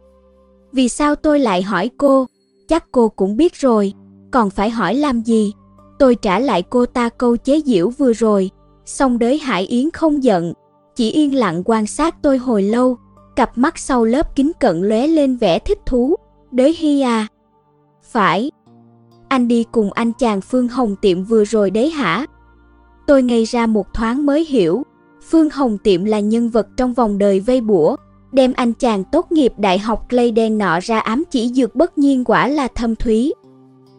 Vì 0.72 0.90
sao 0.90 1.16
tôi 1.16 1.40
lại 1.40 1.62
hỏi 1.62 1.90
cô? 1.98 2.26
Chắc 2.68 2.86
cô 2.92 3.10
cũng 3.10 3.38
biết 3.38 3.54
rồi, 3.54 3.94
còn 4.32 4.50
phải 4.50 4.70
hỏi 4.70 4.96
làm 4.96 5.22
gì? 5.22 5.54
Tôi 6.00 6.16
trả 6.16 6.40
lại 6.40 6.64
cô 6.70 6.86
ta 6.86 7.10
câu 7.10 7.38
chế 7.38 7.62
giễu 7.66 7.90
vừa 7.90 8.14
rồi, 8.14 8.52
xong 8.89 9.19
đới 9.19 9.39
Hải 9.39 9.65
Yến 9.65 9.91
không 9.91 10.24
giận, 10.24 10.53
chỉ 10.96 11.12
yên 11.12 11.36
lặng 11.36 11.62
quan 11.65 11.86
sát 11.86 12.15
tôi 12.22 12.38
hồi 12.38 12.63
lâu, 12.63 12.98
cặp 13.36 13.58
mắt 13.58 13.77
sau 13.77 14.05
lớp 14.05 14.36
kính 14.36 14.51
cận 14.60 14.81
lóe 14.81 15.08
lên 15.08 15.38
vẻ 15.38 15.60
thích 15.60 15.79
thú. 15.86 16.15
Đới 16.51 16.75
Hi 16.79 17.01
à? 17.01 17.27
Phải. 18.03 18.51
Anh 19.27 19.48
đi 19.48 19.65
cùng 19.72 19.91
anh 19.91 20.12
chàng 20.19 20.41
Phương 20.41 20.67
Hồng 20.67 20.96
Tiệm 21.01 21.24
vừa 21.24 21.46
rồi 21.46 21.72
đấy 21.72 21.89
hả? 21.89 22.25
Tôi 23.08 23.24
ngây 23.24 23.43
ra 23.43 23.65
một 23.65 23.93
thoáng 23.93 24.25
mới 24.25 24.46
hiểu, 24.46 24.84
Phương 25.29 25.50
Hồng 25.50 25.77
Tiệm 25.77 26.05
là 26.05 26.19
nhân 26.19 26.50
vật 26.50 26.67
trong 26.77 26.93
vòng 26.93 27.17
đời 27.17 27.39
vây 27.39 27.62
bủa, 27.62 27.96
đem 28.31 28.53
anh 28.55 28.74
chàng 28.74 29.03
tốt 29.12 29.31
nghiệp 29.31 29.53
đại 29.58 29.79
học 29.79 30.10
Clay 30.10 30.31
đen 30.31 30.58
nọ 30.58 30.79
ra 30.79 31.00
ám 31.00 31.24
chỉ 31.31 31.50
dược 31.50 31.75
bất 31.75 31.98
nhiên 31.98 32.24
quả 32.24 32.48
là 32.48 32.67
thâm 32.67 32.96
thúy. 32.96 33.34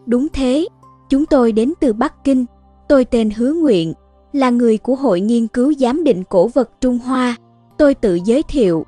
Đúng 0.06 0.28
thế, 0.32 0.68
chúng 1.10 1.26
tôi 1.26 1.52
đến 1.52 1.72
từ 1.80 1.92
Bắc 1.92 2.24
Kinh, 2.24 2.44
tôi 2.88 3.04
tên 3.04 3.30
Hứa 3.30 3.52
Nguyện, 3.52 3.94
là 4.32 4.50
người 4.50 4.78
của 4.78 4.94
Hội 4.94 5.20
Nghiên 5.20 5.46
cứu 5.46 5.72
Giám 5.78 6.04
định 6.04 6.24
Cổ 6.28 6.48
vật 6.48 6.70
Trung 6.80 6.98
Hoa, 6.98 7.36
tôi 7.78 7.94
tự 7.94 8.18
giới 8.24 8.42
thiệu. 8.42 8.86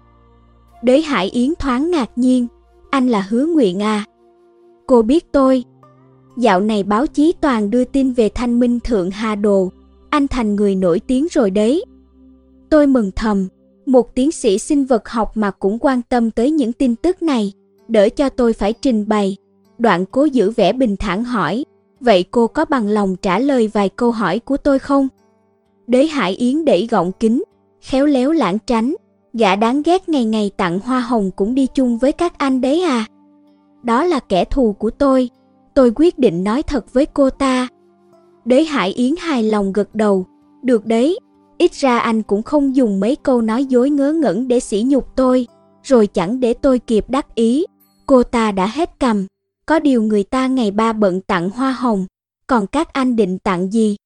Đế 0.82 1.00
Hải 1.00 1.28
Yến 1.28 1.54
thoáng 1.58 1.90
ngạc 1.90 2.11
nhiên, 2.16 2.46
anh 2.90 3.08
là 3.08 3.26
Hứa 3.28 3.46
Nguyện 3.46 3.82
à? 3.82 4.04
Cô 4.87 5.02
biết 5.02 5.32
tôi. 5.32 5.64
Dạo 6.37 6.61
này 6.61 6.82
báo 6.82 7.06
chí 7.06 7.32
toàn 7.40 7.70
đưa 7.70 7.84
tin 7.84 8.12
về 8.12 8.28
thanh 8.28 8.61
minh 8.61 8.80
thượng 8.80 9.11
Hà 9.11 9.34
Đồ, 9.34 9.72
anh 10.11 10.28
thành 10.28 10.56
người 10.56 10.75
nổi 10.75 11.00
tiếng 11.00 11.26
rồi 11.30 11.50
đấy. 11.50 11.84
Tôi 12.70 12.87
mừng 12.87 13.11
thầm, 13.16 13.49
một 13.87 14.14
tiến 14.14 14.32
sĩ 14.32 14.58
sinh 14.58 14.84
vật 14.84 15.08
học 15.08 15.37
mà 15.37 15.50
cũng 15.50 15.78
quan 15.80 16.02
tâm 16.02 16.30
tới 16.30 16.50
những 16.50 16.72
tin 16.72 16.96
tức 16.96 17.22
này, 17.22 17.52
đỡ 17.88 18.08
cho 18.08 18.28
tôi 18.28 18.52
phải 18.52 18.72
trình 18.72 19.08
bày. 19.08 19.37
Đoạn 19.78 20.04
cố 20.06 20.25
giữ 20.25 20.50
vẻ 20.50 20.72
bình 20.72 20.96
thản 20.96 21.25
hỏi, 21.25 21.64
vậy 22.00 22.25
cô 22.30 22.46
có 22.46 22.64
bằng 22.64 22.88
lòng 22.88 23.16
trả 23.16 23.38
lời 23.38 23.70
vài 23.72 23.88
câu 23.88 24.11
hỏi 24.11 24.38
của 24.38 24.56
tôi 24.56 24.78
không? 24.78 25.08
Đế 25.87 26.07
Hải 26.07 26.33
Yến 26.33 26.65
đẩy 26.65 26.87
gọng 26.91 27.12
kính, 27.21 27.43
khéo 27.81 28.07
léo 28.07 28.33
lãng 28.33 28.59
tránh, 28.67 28.95
gã 29.33 29.57
đáng 29.57 29.83
ghét 29.83 30.09
ngày 30.09 30.25
ngày 30.25 30.51
tặng 30.57 30.79
hoa 30.79 31.01
hồng 31.01 31.31
cũng 31.37 31.55
đi 31.55 31.67
chung 31.75 31.99
với 31.99 32.12
các 32.12 32.39
anh 32.39 32.61
đấy 32.61 32.83
à. 32.83 33.07
Đó 33.83 34.05
là 34.05 34.21
kẻ 34.21 34.45
thù 34.45 34.73
của 34.73 34.91
tôi, 34.91 35.31
tôi 35.75 35.93
quyết 35.95 36.19
định 36.19 36.45
nói 36.45 36.62
thật 36.62 36.93
với 36.93 37.07
cô 37.07 37.31
ta. 37.31 37.69
Đế 38.45 38.65
Hải 38.65 38.91
Yến 38.91 39.15
hài 39.19 39.43
lòng 39.43 39.73
gật 39.73 39.95
đầu, 39.95 40.27
được 40.62 40.87
đấy, 40.87 41.19
ít 41.59 41.73
ra 41.73 41.99
anh 41.99 42.23
cũng 42.23 42.43
không 42.43 42.77
dùng 42.77 43.01
mấy 43.01 43.17
câu 43.17 43.41
nói 43.41 43.65
dối 43.65 43.91
ngớ 43.91 44.12
ngẩn 44.12 44.49
để 44.49 44.61
sỉ 44.61 44.83
nhục 44.87 45.17
tôi, 45.17 45.47
rồi 45.83 46.07
chẳng 46.07 46.41
để 46.41 46.55
tôi 46.55 46.79
kịp 46.79 47.05
đắc 47.09 47.35
ý. 47.35 47.65
Cô 48.07 48.23
ta 48.23 48.53
đã 48.53 48.67
hết 48.67 48.91
cầm, 48.99 49.27
có 49.67 49.79
điều 49.79 50.03
người 50.03 50.23
ta 50.23 50.47
ngày 50.47 50.71
ba 50.71 50.93
bận 50.93 51.21
tặng 51.21 51.51
hoa 51.51 51.73
hồng, 51.73 52.07
còn 52.47 52.67
các 52.67 52.93
anh 52.93 53.17
định 53.17 53.39
tặng 53.39 53.73
gì? 53.73 53.97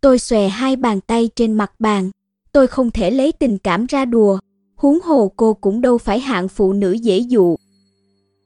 Tôi 0.00 0.18
xòe 0.18 0.48
hai 0.48 0.76
bàn 0.76 1.00
tay 1.00 1.28
trên 1.36 1.52
mặt 1.52 1.72
bàn, 1.78 2.10
tôi 2.52 2.66
không 2.66 2.90
thể 2.90 3.10
lấy 3.10 3.32
tình 3.32 3.58
cảm 3.58 3.86
ra 3.86 4.04
đùa, 4.04 4.38
huống 4.76 4.98
hồ 5.00 5.32
cô 5.36 5.54
cũng 5.54 5.80
đâu 5.80 5.98
phải 5.98 6.20
hạng 6.20 6.48
phụ 6.48 6.72
nữ 6.72 6.92
dễ 6.92 7.18
dụ. 7.18 7.56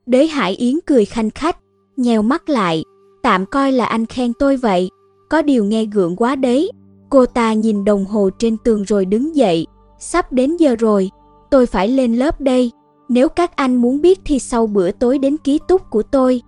Đế 0.07 0.27
Hải 0.27 0.55
Yến 0.55 0.75
cười 0.87 1.05
khanh 1.05 1.31
khách, 1.31 1.57
nheo 1.97 2.23
mắt 2.23 2.49
lại, 2.49 2.85
tạm 3.23 3.47
coi 3.47 3.73
là 3.73 3.85
anh 3.85 4.07
khen 4.07 4.33
tôi 4.39 4.57
vậy, 4.57 4.91
có 5.31 5.43
điều 5.43 5.65
nghe 5.65 5.85
gượng 5.85 6.17
quá 6.17 6.37
đấy. 6.37 6.71
Cô 7.11 7.27
ta 7.27 7.53
nhìn 7.53 7.85
đồng 7.85 8.05
hồ 8.05 8.31
trên 8.39 8.57
tường 8.65 8.83
rồi 8.83 9.05
đứng 9.05 9.37
dậy, 9.37 9.67
sắp 9.99 10.33
đến 10.33 10.57
giờ 10.57 10.77
rồi, 10.77 11.11
tôi 11.51 11.67
phải 11.67 11.89
lên 11.89 12.17
lớp 12.17 12.41
đây, 12.41 12.71
nếu 13.09 13.29
các 13.29 13.57
anh 13.57 13.77
muốn 13.77 14.01
biết 14.01 14.21
thì 14.25 14.39
sau 14.39 14.67
bữa 14.67 14.91
tối 14.91 15.19
đến 15.19 15.37
ký 15.37 15.59
túc 15.69 15.91
của 15.91 16.03
tôi. 16.03 16.43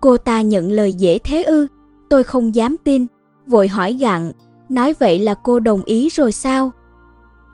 Cô 0.00 0.16
ta 0.16 0.42
nhận 0.42 0.72
lời 0.72 0.92
dễ 0.92 1.18
thế 1.18 1.42
ư, 1.42 1.66
tôi 2.10 2.24
không 2.24 2.54
dám 2.54 2.76
tin, 2.84 3.06
vội 3.46 3.68
hỏi 3.68 3.92
gặn, 3.92 4.32
nói 4.68 4.94
vậy 4.98 5.18
là 5.18 5.34
cô 5.34 5.60
đồng 5.60 5.82
ý 5.84 6.08
rồi 6.08 6.32
sao? 6.32 6.70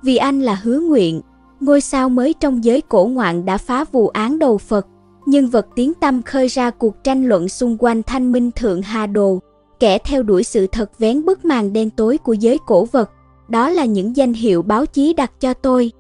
Vì 0.03 0.17
anh 0.17 0.41
là 0.41 0.55
hứa 0.55 0.81
nguyện, 0.81 1.21
ngôi 1.61 1.81
sao 1.81 2.09
mới 2.09 2.35
trong 2.41 2.65
giới 2.65 2.81
cổ 2.81 3.05
ngoạn 3.05 3.45
đã 3.45 3.59
phá 3.59 3.85
vụ 3.93 4.09
án 4.09 4.39
đầu 4.39 4.59
Phật, 4.59 4.87
nhân 5.27 5.47
vật 5.47 5.67
tiếng 5.75 5.95
tâm 5.95 6.23
khơi 6.23 6.49
ra 6.49 6.71
cuộc 6.71 7.05
tranh 7.05 7.25
luận 7.25 7.49
xung 7.49 7.77
quanh 7.79 8.03
thanh 8.03 8.33
minh 8.33 8.51
thượng 8.51 8.83
Hà 8.83 9.07
Đồ, 9.07 9.39
kẻ 9.81 9.99
theo 9.99 10.23
đuổi 10.23 10.43
sự 10.43 10.67
thật 10.67 10.99
vén 10.99 11.25
bức 11.25 11.45
màn 11.45 11.73
đen 11.73 11.91
tối 11.91 12.19
của 12.19 12.33
giới 12.33 12.59
cổ 12.67 12.85
vật, 12.85 13.11
đó 13.49 13.71
là 13.71 13.85
những 13.85 14.17
danh 14.17 14.33
hiệu 14.33 14.63
báo 14.63 14.87
chí 14.87 15.13
đặt 15.13 15.41
cho 15.41 15.55
tôi. 15.55 15.93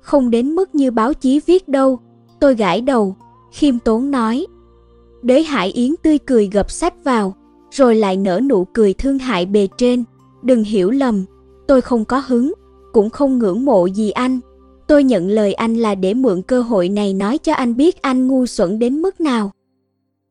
Không 0.00 0.30
đến 0.30 0.54
mức 0.54 0.74
như 0.74 0.90
báo 0.90 1.14
chí 1.14 1.40
viết 1.46 1.68
đâu, 1.68 1.98
tôi 2.40 2.54
gãi 2.54 2.80
đầu, 2.80 3.16
khiêm 3.52 3.78
tốn 3.78 4.10
nói. 4.10 4.46
Đế 5.22 5.42
Hải 5.42 5.68
Yến 5.68 5.94
tươi 6.02 6.18
cười 6.18 6.50
gập 6.52 6.70
sách 6.70 6.94
vào, 7.04 7.34
rồi 7.70 7.94
lại 7.94 8.16
nở 8.16 8.40
nụ 8.48 8.64
cười 8.64 8.94
thương 8.94 9.18
hại 9.18 9.46
bề 9.46 9.68
trên. 9.78 10.04
Đừng 10.42 10.64
hiểu 10.64 10.90
lầm, 10.90 11.24
tôi 11.66 11.80
không 11.80 12.04
có 12.04 12.22
hứng, 12.26 12.52
cũng 12.92 13.10
không 13.10 13.38
ngưỡng 13.38 13.64
mộ 13.64 13.86
gì 13.86 14.10
anh. 14.10 14.40
Tôi 14.88 15.04
nhận 15.04 15.28
lời 15.28 15.54
anh 15.54 15.74
là 15.74 15.94
để 15.94 16.14
mượn 16.14 16.42
cơ 16.42 16.62
hội 16.62 16.88
này 16.88 17.14
nói 17.14 17.38
cho 17.38 17.54
anh 17.54 17.76
biết 17.76 18.02
anh 18.02 18.28
ngu 18.28 18.46
xuẩn 18.46 18.78
đến 18.78 19.02
mức 19.02 19.20
nào. 19.20 19.50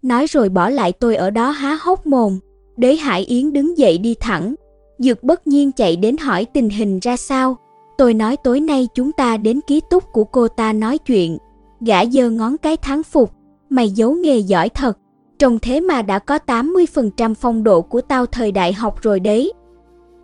Nói 0.01 0.25
rồi 0.25 0.49
bỏ 0.49 0.69
lại 0.69 0.91
tôi 0.91 1.15
ở 1.15 1.29
đó 1.29 1.49
há 1.49 1.77
hốc 1.81 2.07
mồm. 2.07 2.39
Đế 2.77 2.95
Hải 2.95 3.23
Yến 3.23 3.53
đứng 3.53 3.77
dậy 3.77 3.97
đi 3.97 4.15
thẳng. 4.19 4.55
Dược 4.97 5.23
bất 5.23 5.47
nhiên 5.47 5.71
chạy 5.71 5.95
đến 5.95 6.17
hỏi 6.17 6.45
tình 6.45 6.69
hình 6.69 6.99
ra 6.99 7.17
sao. 7.17 7.57
Tôi 7.97 8.13
nói 8.13 8.37
tối 8.37 8.59
nay 8.59 8.87
chúng 8.93 9.11
ta 9.11 9.37
đến 9.37 9.59
ký 9.67 9.81
túc 9.89 10.03
của 10.13 10.23
cô 10.23 10.47
ta 10.47 10.73
nói 10.73 10.97
chuyện. 10.97 11.37
Gã 11.81 12.05
giơ 12.05 12.29
ngón 12.29 12.57
cái 12.57 12.77
thắng 12.77 13.03
phục. 13.03 13.31
Mày 13.69 13.89
giấu 13.89 14.13
nghề 14.13 14.37
giỏi 14.37 14.69
thật. 14.69 14.97
Trông 15.39 15.59
thế 15.59 15.79
mà 15.79 16.01
đã 16.01 16.19
có 16.19 16.39
80% 16.47 17.33
phong 17.33 17.63
độ 17.63 17.81
của 17.81 18.01
tao 18.01 18.25
thời 18.25 18.51
đại 18.51 18.73
học 18.73 19.01
rồi 19.01 19.19
đấy. 19.19 19.53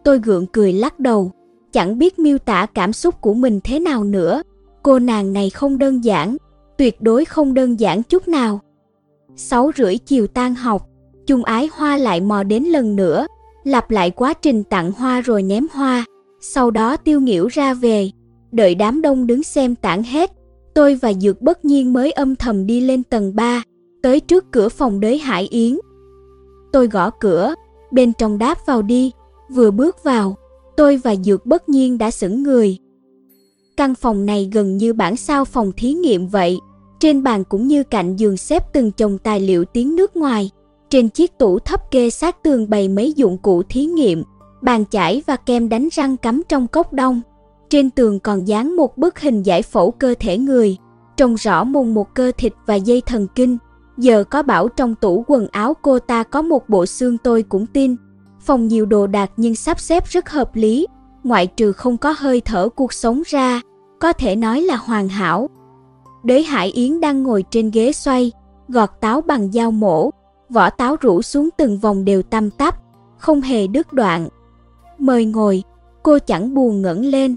Tôi 0.03 0.19
gượng 0.19 0.47
cười 0.47 0.73
lắc 0.73 0.99
đầu, 0.99 1.31
chẳng 1.71 1.97
biết 1.97 2.19
miêu 2.19 2.37
tả 2.37 2.65
cảm 2.65 2.93
xúc 2.93 3.21
của 3.21 3.33
mình 3.33 3.59
thế 3.63 3.79
nào 3.79 4.03
nữa. 4.03 4.41
Cô 4.83 4.99
nàng 4.99 5.33
này 5.33 5.49
không 5.49 5.77
đơn 5.77 6.03
giản, 6.03 6.37
tuyệt 6.77 7.01
đối 7.01 7.25
không 7.25 7.53
đơn 7.53 7.79
giản 7.79 8.03
chút 8.03 8.27
nào. 8.27 8.59
Sáu 9.35 9.71
rưỡi 9.77 9.97
chiều 9.97 10.27
tan 10.27 10.55
học, 10.55 10.89
Chung 11.27 11.43
ái 11.43 11.69
hoa 11.73 11.97
lại 11.97 12.21
mò 12.21 12.43
đến 12.43 12.63
lần 12.63 12.95
nữa, 12.95 13.27
lặp 13.63 13.91
lại 13.91 14.11
quá 14.11 14.33
trình 14.33 14.63
tặng 14.63 14.91
hoa 14.91 15.21
rồi 15.21 15.43
ném 15.43 15.67
hoa, 15.71 16.05
sau 16.41 16.71
đó 16.71 16.97
tiêu 16.97 17.21
nghỉu 17.21 17.47
ra 17.47 17.73
về, 17.73 18.11
đợi 18.51 18.75
đám 18.75 19.01
đông 19.01 19.27
đứng 19.27 19.43
xem 19.43 19.75
tản 19.75 20.03
hết. 20.03 20.31
Tôi 20.73 20.95
và 20.95 21.13
Dược 21.13 21.41
bất 21.41 21.65
nhiên 21.65 21.93
mới 21.93 22.11
âm 22.11 22.35
thầm 22.35 22.65
đi 22.65 22.81
lên 22.81 23.03
tầng 23.03 23.35
3, 23.35 23.63
tới 24.03 24.19
trước 24.19 24.51
cửa 24.51 24.69
phòng 24.69 24.99
đới 24.99 25.17
Hải 25.17 25.47
Yến. 25.47 25.77
Tôi 26.71 26.87
gõ 26.87 27.09
cửa, 27.09 27.53
bên 27.91 28.13
trong 28.13 28.37
đáp 28.37 28.57
vào 28.65 28.81
đi, 28.81 29.11
vừa 29.49 29.71
bước 29.71 30.03
vào, 30.03 30.35
tôi 30.77 30.97
và 30.97 31.15
Dược 31.15 31.45
bất 31.45 31.69
nhiên 31.69 31.97
đã 31.97 32.11
sững 32.11 32.43
người. 32.43 32.77
Căn 33.77 33.95
phòng 33.95 34.25
này 34.25 34.49
gần 34.53 34.77
như 34.77 34.93
bản 34.93 35.15
sao 35.15 35.45
phòng 35.45 35.71
thí 35.77 35.93
nghiệm 35.93 36.27
vậy, 36.27 36.59
trên 36.99 37.23
bàn 37.23 37.43
cũng 37.43 37.67
như 37.67 37.83
cạnh 37.83 38.15
giường 38.15 38.37
xếp 38.37 38.73
từng 38.73 38.91
chồng 38.91 39.17
tài 39.17 39.39
liệu 39.39 39.65
tiếng 39.65 39.95
nước 39.95 40.15
ngoài. 40.15 40.51
Trên 40.89 41.09
chiếc 41.09 41.37
tủ 41.37 41.59
thấp 41.59 41.91
kê 41.91 42.09
sát 42.09 42.43
tường 42.43 42.69
bày 42.69 42.87
mấy 42.87 43.13
dụng 43.13 43.37
cụ 43.37 43.63
thí 43.63 43.85
nghiệm, 43.85 44.23
bàn 44.61 44.83
chải 44.91 45.23
và 45.27 45.35
kem 45.35 45.69
đánh 45.69 45.87
răng 45.91 46.17
cắm 46.17 46.41
trong 46.49 46.67
cốc 46.67 46.93
đông. 46.93 47.21
Trên 47.69 47.89
tường 47.89 48.19
còn 48.19 48.47
dán 48.47 48.75
một 48.75 48.97
bức 48.97 49.19
hình 49.19 49.43
giải 49.43 49.61
phẫu 49.61 49.91
cơ 49.91 50.15
thể 50.19 50.37
người, 50.37 50.77
trông 51.17 51.35
rõ 51.35 51.63
mùng 51.63 51.93
một 51.93 52.15
cơ 52.15 52.31
thịt 52.37 52.53
và 52.65 52.75
dây 52.75 53.01
thần 53.01 53.27
kinh. 53.35 53.57
Giờ 53.97 54.23
có 54.23 54.43
bảo 54.43 54.67
trong 54.67 54.95
tủ 54.95 55.25
quần 55.27 55.47
áo 55.47 55.73
cô 55.81 55.99
ta 55.99 56.23
có 56.23 56.41
một 56.41 56.69
bộ 56.69 56.85
xương 56.85 57.17
tôi 57.17 57.43
cũng 57.43 57.65
tin. 57.65 57.95
Phòng 58.39 58.67
nhiều 58.67 58.85
đồ 58.85 59.07
đạc 59.07 59.31
nhưng 59.37 59.55
sắp 59.55 59.79
xếp 59.79 60.05
rất 60.07 60.29
hợp 60.29 60.55
lý, 60.55 60.87
ngoại 61.23 61.47
trừ 61.47 61.71
không 61.71 61.97
có 61.97 62.15
hơi 62.17 62.41
thở 62.41 62.69
cuộc 62.69 62.93
sống 62.93 63.21
ra, 63.25 63.61
có 63.99 64.13
thể 64.13 64.35
nói 64.35 64.61
là 64.61 64.75
hoàn 64.75 65.07
hảo. 65.07 65.49
Đế 66.23 66.41
Hải 66.41 66.67
Yến 66.67 66.99
đang 66.99 67.23
ngồi 67.23 67.43
trên 67.51 67.71
ghế 67.71 67.91
xoay, 67.91 68.31
gọt 68.67 68.89
táo 69.01 69.21
bằng 69.21 69.51
dao 69.51 69.71
mổ, 69.71 70.09
vỏ 70.49 70.69
táo 70.69 70.95
rủ 71.01 71.21
xuống 71.21 71.49
từng 71.57 71.77
vòng 71.79 72.05
đều 72.05 72.21
tăm 72.21 72.49
tắp, 72.49 72.77
không 73.17 73.41
hề 73.41 73.67
đứt 73.67 73.93
đoạn. 73.93 74.27
Mời 74.97 75.25
ngồi, 75.25 75.63
cô 76.03 76.19
chẳng 76.19 76.53
buồn 76.53 76.81
ngẩng 76.81 77.05
lên. 77.05 77.35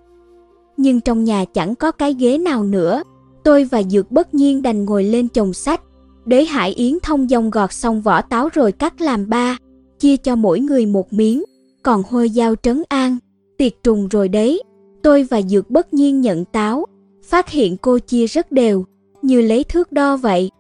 Nhưng 0.76 1.00
trong 1.00 1.24
nhà 1.24 1.44
chẳng 1.44 1.74
có 1.74 1.90
cái 1.90 2.14
ghế 2.14 2.38
nào 2.38 2.64
nữa, 2.64 3.02
tôi 3.44 3.64
và 3.64 3.82
Dược 3.82 4.10
bất 4.10 4.34
nhiên 4.34 4.62
đành 4.62 4.84
ngồi 4.84 5.04
lên 5.04 5.28
chồng 5.28 5.52
sách. 5.52 5.80
Đế 6.26 6.44
Hải 6.44 6.70
Yến 6.70 6.98
thông 7.02 7.30
dòng 7.30 7.50
gọt 7.50 7.72
xong 7.72 8.02
vỏ 8.02 8.22
táo 8.22 8.48
rồi 8.52 8.72
cắt 8.72 9.00
làm 9.00 9.28
ba, 9.28 9.58
chia 9.98 10.16
cho 10.16 10.36
mỗi 10.36 10.60
người 10.60 10.86
một 10.86 11.12
miếng, 11.12 11.44
còn 11.82 12.02
hôi 12.10 12.28
dao 12.28 12.54
trấn 12.54 12.82
an, 12.88 13.18
tiệt 13.58 13.72
trùng 13.82 14.08
rồi 14.08 14.28
đấy. 14.28 14.62
Tôi 15.02 15.22
và 15.22 15.42
Dược 15.42 15.70
bất 15.70 15.94
nhiên 15.94 16.20
nhận 16.20 16.44
táo, 16.44 16.84
phát 17.24 17.48
hiện 17.48 17.76
cô 17.76 17.98
chia 17.98 18.26
rất 18.26 18.52
đều, 18.52 18.84
như 19.22 19.40
lấy 19.40 19.64
thước 19.64 19.92
đo 19.92 20.16
vậy. 20.16 20.50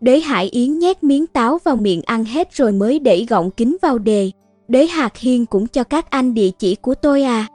Đế 0.00 0.20
Hải 0.20 0.48
Yến 0.48 0.78
nhét 0.78 1.04
miếng 1.04 1.26
táo 1.26 1.58
vào 1.64 1.76
miệng 1.76 2.02
ăn 2.02 2.24
hết 2.24 2.52
rồi 2.52 2.72
mới 2.72 2.98
đẩy 2.98 3.26
gọng 3.30 3.50
kính 3.50 3.76
vào 3.82 3.98
đề. 3.98 4.30
Đế 4.68 4.86
Hạc 4.86 5.16
Hiên 5.16 5.46
cũng 5.46 5.66
cho 5.66 5.84
các 5.84 6.10
anh 6.10 6.34
địa 6.34 6.50
chỉ 6.58 6.74
của 6.74 6.94
tôi 6.94 7.22
à. 7.22 7.46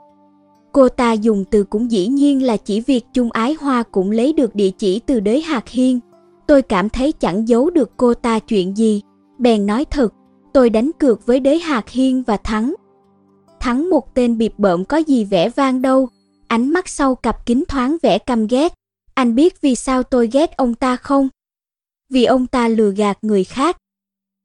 Cô 0.72 0.88
ta 0.88 1.12
dùng 1.12 1.44
từ 1.50 1.64
cũng 1.64 1.90
dĩ 1.90 2.06
nhiên 2.06 2.42
là 2.42 2.56
chỉ 2.56 2.80
việc 2.80 3.04
chung 3.14 3.32
ái 3.32 3.56
hoa 3.60 3.82
cũng 3.82 4.10
lấy 4.10 4.32
được 4.32 4.54
địa 4.54 4.70
chỉ 4.70 5.00
từ 5.06 5.20
đế 5.20 5.40
Hạc 5.40 5.68
Hiên. 5.68 6.00
Tôi 6.46 6.62
cảm 6.62 6.88
thấy 6.88 7.12
chẳng 7.12 7.48
giấu 7.48 7.70
được 7.70 7.90
cô 7.96 8.14
ta 8.14 8.38
chuyện 8.38 8.76
gì. 8.76 9.02
Bèn 9.38 9.66
nói 9.66 9.84
thật, 9.84 10.12
Tôi 10.52 10.70
đánh 10.70 10.90
cược 10.98 11.26
với 11.26 11.40
đế 11.40 11.58
hạt 11.58 11.88
hiên 11.88 12.22
và 12.22 12.36
thắng. 12.36 12.74
Thắng 13.60 13.90
một 13.90 14.14
tên 14.14 14.38
bịp 14.38 14.52
bợm 14.58 14.84
có 14.84 14.96
gì 14.96 15.24
vẻ 15.24 15.48
vang 15.48 15.82
đâu, 15.82 16.08
ánh 16.48 16.68
mắt 16.68 16.88
sau 16.88 17.14
cặp 17.14 17.46
kính 17.46 17.64
thoáng 17.68 17.96
vẻ 18.02 18.18
căm 18.18 18.46
ghét. 18.46 18.72
Anh 19.14 19.34
biết 19.34 19.60
vì 19.60 19.74
sao 19.74 20.02
tôi 20.02 20.28
ghét 20.32 20.56
ông 20.56 20.74
ta 20.74 20.96
không? 20.96 21.28
Vì 22.10 22.24
ông 22.24 22.46
ta 22.46 22.68
lừa 22.68 22.90
gạt 22.90 23.18
người 23.22 23.44
khác. 23.44 23.76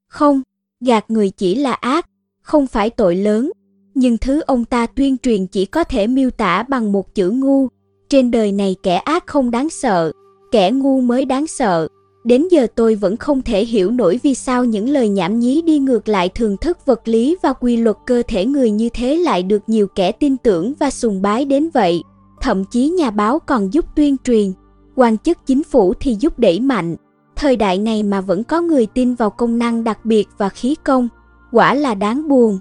Không, 0.10 0.42
gạt 0.80 1.12
người 1.12 1.30
chỉ 1.30 1.56
là 1.56 1.74
ác, 1.74 2.10
không 2.42 2.68
phải 2.68 2.90
tội 2.90 3.16
lớn, 3.16 3.52
nhưng 3.96 4.18
thứ 4.18 4.40
ông 4.40 4.66
ta 4.66 4.86
tuyên 4.86 5.18
truyền 5.18 5.48
chỉ 5.48 5.66
có 5.66 5.84
thể 5.84 6.08
miêu 6.08 6.30
tả 6.30 6.64
bằng 6.64 6.92
một 6.92 7.16
chữ 7.16 7.30
ngu. 7.30 7.68
Trên 8.10 8.32
đời 8.32 8.52
này 8.52 8.76
kẻ 8.84 8.96
ác 8.96 9.28
không 9.28 9.52
đáng 9.52 9.70
sợ, 9.70 10.12
kẻ 10.52 10.72
ngu 10.72 11.02
mới 11.02 11.26
đáng 11.26 11.48
sợ. 11.48 11.88
Đến 12.24 12.48
giờ 12.52 12.68
tôi 12.76 12.96
vẫn 12.96 13.18
không 13.18 13.42
thể 13.42 13.66
hiểu 13.66 13.92
nổi 13.92 14.20
vì 14.24 14.36
sao 14.36 14.66
những 14.66 14.90
lời 14.90 15.10
nhảm 15.10 15.40
nhí 15.40 15.62
đi 15.62 15.80
ngược 15.80 16.08
lại 16.08 16.30
thường 16.30 16.58
thức 16.58 16.86
vật 16.86 17.08
lý 17.08 17.38
và 17.44 17.54
quy 17.54 17.78
luật 17.78 17.96
cơ 18.06 18.24
thể 18.28 18.46
người 18.46 18.72
như 18.72 18.90
thế 18.94 19.16
lại 19.16 19.44
được 19.44 19.62
nhiều 19.68 19.88
kẻ 19.88 20.12
tin 20.12 20.38
tưởng 20.38 20.74
và 20.80 20.90
sùng 20.90 21.22
bái 21.22 21.46
đến 21.46 21.70
vậy. 21.74 22.04
Thậm 22.42 22.64
chí 22.66 22.90
nhà 22.90 23.10
báo 23.10 23.40
còn 23.40 23.74
giúp 23.74 23.86
tuyên 23.96 24.16
truyền, 24.24 24.54
quan 24.96 25.18
chức 25.18 25.38
chính 25.46 25.64
phủ 25.64 25.94
thì 26.00 26.16
giúp 26.20 26.40
đẩy 26.40 26.60
mạnh. 26.60 26.96
Thời 27.36 27.56
đại 27.56 27.78
này 27.78 28.04
mà 28.04 28.22
vẫn 28.22 28.44
có 28.44 28.62
người 28.62 28.86
tin 28.86 29.16
vào 29.16 29.30
công 29.30 29.58
năng 29.58 29.84
đặc 29.84 30.06
biệt 30.06 30.28
và 30.38 30.50
khí 30.50 30.76
công, 30.84 31.10
quả 31.52 31.74
là 31.74 31.96
đáng 31.96 32.28
buồn. 32.28 32.60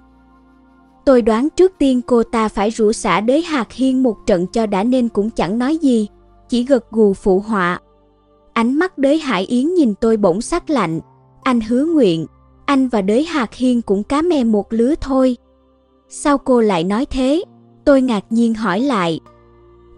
Tôi 1.05 1.21
đoán 1.21 1.47
trước 1.55 1.71
tiên 1.79 2.01
cô 2.01 2.23
ta 2.23 2.49
phải 2.49 2.69
rủ 2.69 2.91
xả 2.91 3.21
đới 3.21 3.41
hạt 3.41 3.71
hiên 3.71 4.03
một 4.03 4.17
trận 4.25 4.47
cho 4.47 4.65
đã 4.65 4.83
nên 4.83 5.09
cũng 5.09 5.29
chẳng 5.29 5.59
nói 5.59 5.77
gì, 5.77 6.07
chỉ 6.49 6.63
gật 6.63 6.91
gù 6.91 7.13
phụ 7.13 7.39
họa. 7.39 7.79
Ánh 8.53 8.73
mắt 8.73 8.97
đới 8.97 9.19
hải 9.19 9.43
yến 9.43 9.73
nhìn 9.73 9.93
tôi 10.01 10.17
bỗng 10.17 10.41
sắc 10.41 10.69
lạnh. 10.69 10.99
Anh 11.43 11.61
hứa 11.61 11.85
nguyện, 11.85 12.25
anh 12.65 12.87
và 12.87 13.01
đới 13.01 13.23
Hạc 13.23 13.53
hiên 13.53 13.81
cũng 13.81 14.03
cá 14.03 14.21
me 14.21 14.43
một 14.43 14.73
lứa 14.73 14.93
thôi. 15.01 15.37
Sao 16.09 16.37
cô 16.37 16.61
lại 16.61 16.83
nói 16.83 17.05
thế? 17.05 17.43
Tôi 17.85 18.01
ngạc 18.01 18.25
nhiên 18.29 18.53
hỏi 18.53 18.79
lại. 18.79 19.19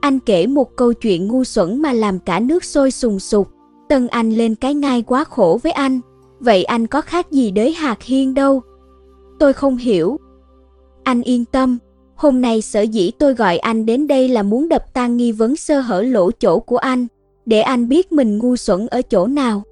Anh 0.02 0.20
kể 0.20 0.48
một 0.48 0.76
câu 0.76 0.94
chuyện 0.94 1.28
ngu 1.28 1.44
xuẩn 1.44 1.82
mà 1.82 1.94
làm 1.94 2.20
cả 2.20 2.40
nước 2.40 2.64
sôi 2.64 2.92
sùng 2.92 3.20
sục. 3.20 3.50
Tân 3.90 4.08
Anh 4.08 4.32
lên 4.32 4.56
cái 4.56 4.74
ngai 4.74 5.02
quá 5.02 5.24
khổ 5.24 5.60
với 5.64 5.72
anh. 5.72 6.00
Vậy 6.40 6.64
anh 6.64 6.88
có 6.88 7.02
khác 7.02 7.32
gì 7.32 7.52
đới 7.52 7.74
Hạc 7.74 8.02
hiên 8.02 8.34
đâu? 8.34 8.62
Tôi 9.40 9.54
không 9.54 9.78
hiểu, 9.78 10.18
anh 11.04 11.22
yên 11.22 11.46
tâm, 11.46 11.78
hôm 12.20 12.42
nay 12.42 12.62
sở 12.62 12.82
dĩ 12.82 13.12
tôi 13.20 13.34
gọi 13.34 13.58
anh 13.58 13.86
đến 13.86 14.08
đây 14.08 14.28
là 14.28 14.44
muốn 14.44 14.70
đập 14.70 14.94
tan 14.94 15.18
nghi 15.18 15.32
vấn 15.32 15.56
sơ 15.56 15.80
hở 15.80 16.02
lỗ 16.02 16.32
chỗ 16.32 16.60
của 16.60 16.78
anh, 16.78 17.08
để 17.46 17.62
anh 17.62 17.90
biết 17.90 18.12
mình 18.12 18.38
ngu 18.38 18.56
xuẩn 18.56 18.88
ở 18.88 19.02
chỗ 19.02 19.28
nào. 19.28 19.64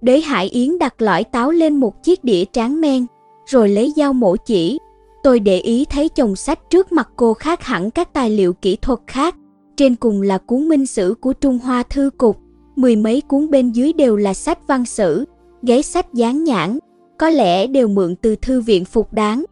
Đế 0.00 0.20
Hải 0.20 0.46
Yến 0.46 0.78
đặt 0.78 1.02
lõi 1.02 1.24
táo 1.24 1.50
lên 1.50 1.76
một 1.76 2.02
chiếc 2.02 2.24
đĩa 2.24 2.44
tráng 2.52 2.80
men, 2.80 3.06
rồi 3.46 3.68
lấy 3.68 3.92
dao 3.96 4.12
mổ 4.12 4.36
chỉ. 4.36 4.78
Tôi 5.22 5.40
để 5.40 5.58
ý 5.58 5.84
thấy 5.84 6.08
chồng 6.08 6.36
sách 6.36 6.70
trước 6.70 6.92
mặt 6.92 7.08
cô 7.16 7.34
khác 7.34 7.62
hẳn 7.62 7.90
các 7.90 8.12
tài 8.12 8.30
liệu 8.30 8.52
kỹ 8.52 8.76
thuật 8.82 8.98
khác. 9.06 9.36
Trên 9.76 9.96
cùng 9.96 10.22
là 10.22 10.38
cuốn 10.38 10.68
minh 10.68 10.86
sử 10.86 11.14
của 11.20 11.32
Trung 11.32 11.58
Hoa 11.58 11.82
Thư 11.82 12.10
Cục, 12.18 12.36
mười 12.76 12.96
mấy 12.96 13.20
cuốn 13.20 13.50
bên 13.50 13.70
dưới 13.70 13.92
đều 13.92 14.16
là 14.16 14.34
sách 14.34 14.58
văn 14.66 14.84
sử, 14.84 15.24
ghế 15.62 15.82
sách 15.82 16.14
dán 16.14 16.44
nhãn, 16.44 16.78
có 17.18 17.30
lẽ 17.30 17.66
đều 17.66 17.88
mượn 17.88 18.16
từ 18.16 18.36
thư 18.36 18.60
viện 18.60 18.84
phục 18.84 19.12
đáng. 19.12 19.44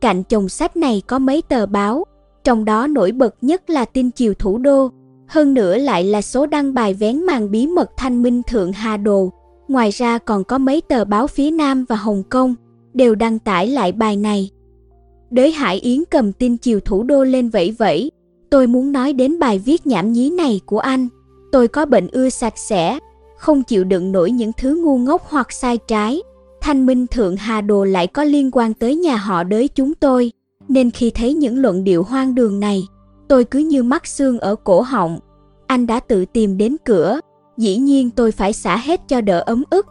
Cạnh 0.00 0.22
chồng 0.22 0.48
sách 0.48 0.76
này 0.76 1.02
có 1.06 1.18
mấy 1.18 1.42
tờ 1.42 1.66
báo, 1.66 2.04
trong 2.44 2.64
đó 2.64 2.86
nổi 2.86 3.12
bật 3.12 3.34
nhất 3.40 3.70
là 3.70 3.84
tin 3.84 4.10
chiều 4.10 4.34
thủ 4.34 4.58
đô, 4.58 4.90
hơn 5.28 5.54
nữa 5.54 5.76
lại 5.76 6.04
là 6.04 6.22
số 6.22 6.46
đăng 6.46 6.74
bài 6.74 6.94
vén 6.94 7.22
màn 7.22 7.50
bí 7.50 7.66
mật 7.66 7.90
thanh 7.96 8.22
minh 8.22 8.42
thượng 8.42 8.72
Hà 8.72 8.96
Đồ. 8.96 9.30
Ngoài 9.68 9.90
ra 9.90 10.18
còn 10.18 10.44
có 10.44 10.58
mấy 10.58 10.80
tờ 10.80 11.04
báo 11.04 11.26
phía 11.26 11.50
Nam 11.50 11.84
và 11.88 11.96
Hồng 11.96 12.22
Kông 12.22 12.54
đều 12.94 13.14
đăng 13.14 13.38
tải 13.38 13.68
lại 13.68 13.92
bài 13.92 14.16
này. 14.16 14.50
Đới 15.30 15.52
Hải 15.52 15.76
Yến 15.76 16.02
cầm 16.10 16.32
tin 16.32 16.56
chiều 16.56 16.80
thủ 16.80 17.02
đô 17.02 17.24
lên 17.24 17.48
vẫy 17.48 17.74
vẫy. 17.78 18.10
Tôi 18.50 18.66
muốn 18.66 18.92
nói 18.92 19.12
đến 19.12 19.38
bài 19.38 19.58
viết 19.58 19.86
nhảm 19.86 20.12
nhí 20.12 20.30
này 20.30 20.60
của 20.66 20.78
anh. 20.78 21.08
Tôi 21.52 21.68
có 21.68 21.86
bệnh 21.86 22.08
ưa 22.08 22.28
sạch 22.28 22.58
sẽ, 22.58 22.98
không 23.38 23.62
chịu 23.62 23.84
đựng 23.84 24.12
nổi 24.12 24.30
những 24.30 24.52
thứ 24.56 24.74
ngu 24.84 24.98
ngốc 24.98 25.22
hoặc 25.28 25.52
sai 25.52 25.78
trái. 25.88 26.22
Thanh 26.60 26.86
Minh 26.86 27.06
Thượng 27.06 27.36
Hà 27.36 27.60
Đồ 27.60 27.84
lại 27.84 28.06
có 28.06 28.24
liên 28.24 28.50
quan 28.52 28.74
tới 28.74 28.96
nhà 28.96 29.16
họ 29.16 29.42
đới 29.42 29.68
chúng 29.68 29.94
tôi, 29.94 30.32
nên 30.68 30.90
khi 30.90 31.10
thấy 31.10 31.34
những 31.34 31.58
luận 31.58 31.84
điệu 31.84 32.02
hoang 32.02 32.34
đường 32.34 32.60
này, 32.60 32.82
tôi 33.28 33.44
cứ 33.44 33.58
như 33.58 33.82
mắc 33.82 34.06
xương 34.06 34.38
ở 34.38 34.54
cổ 34.64 34.80
họng. 34.80 35.18
Anh 35.66 35.86
đã 35.86 36.00
tự 36.00 36.24
tìm 36.24 36.56
đến 36.56 36.76
cửa, 36.84 37.20
dĩ 37.56 37.76
nhiên 37.76 38.10
tôi 38.10 38.32
phải 38.32 38.52
xả 38.52 38.76
hết 38.76 39.00
cho 39.08 39.20
đỡ 39.20 39.40
ấm 39.40 39.64
ức. 39.70 39.86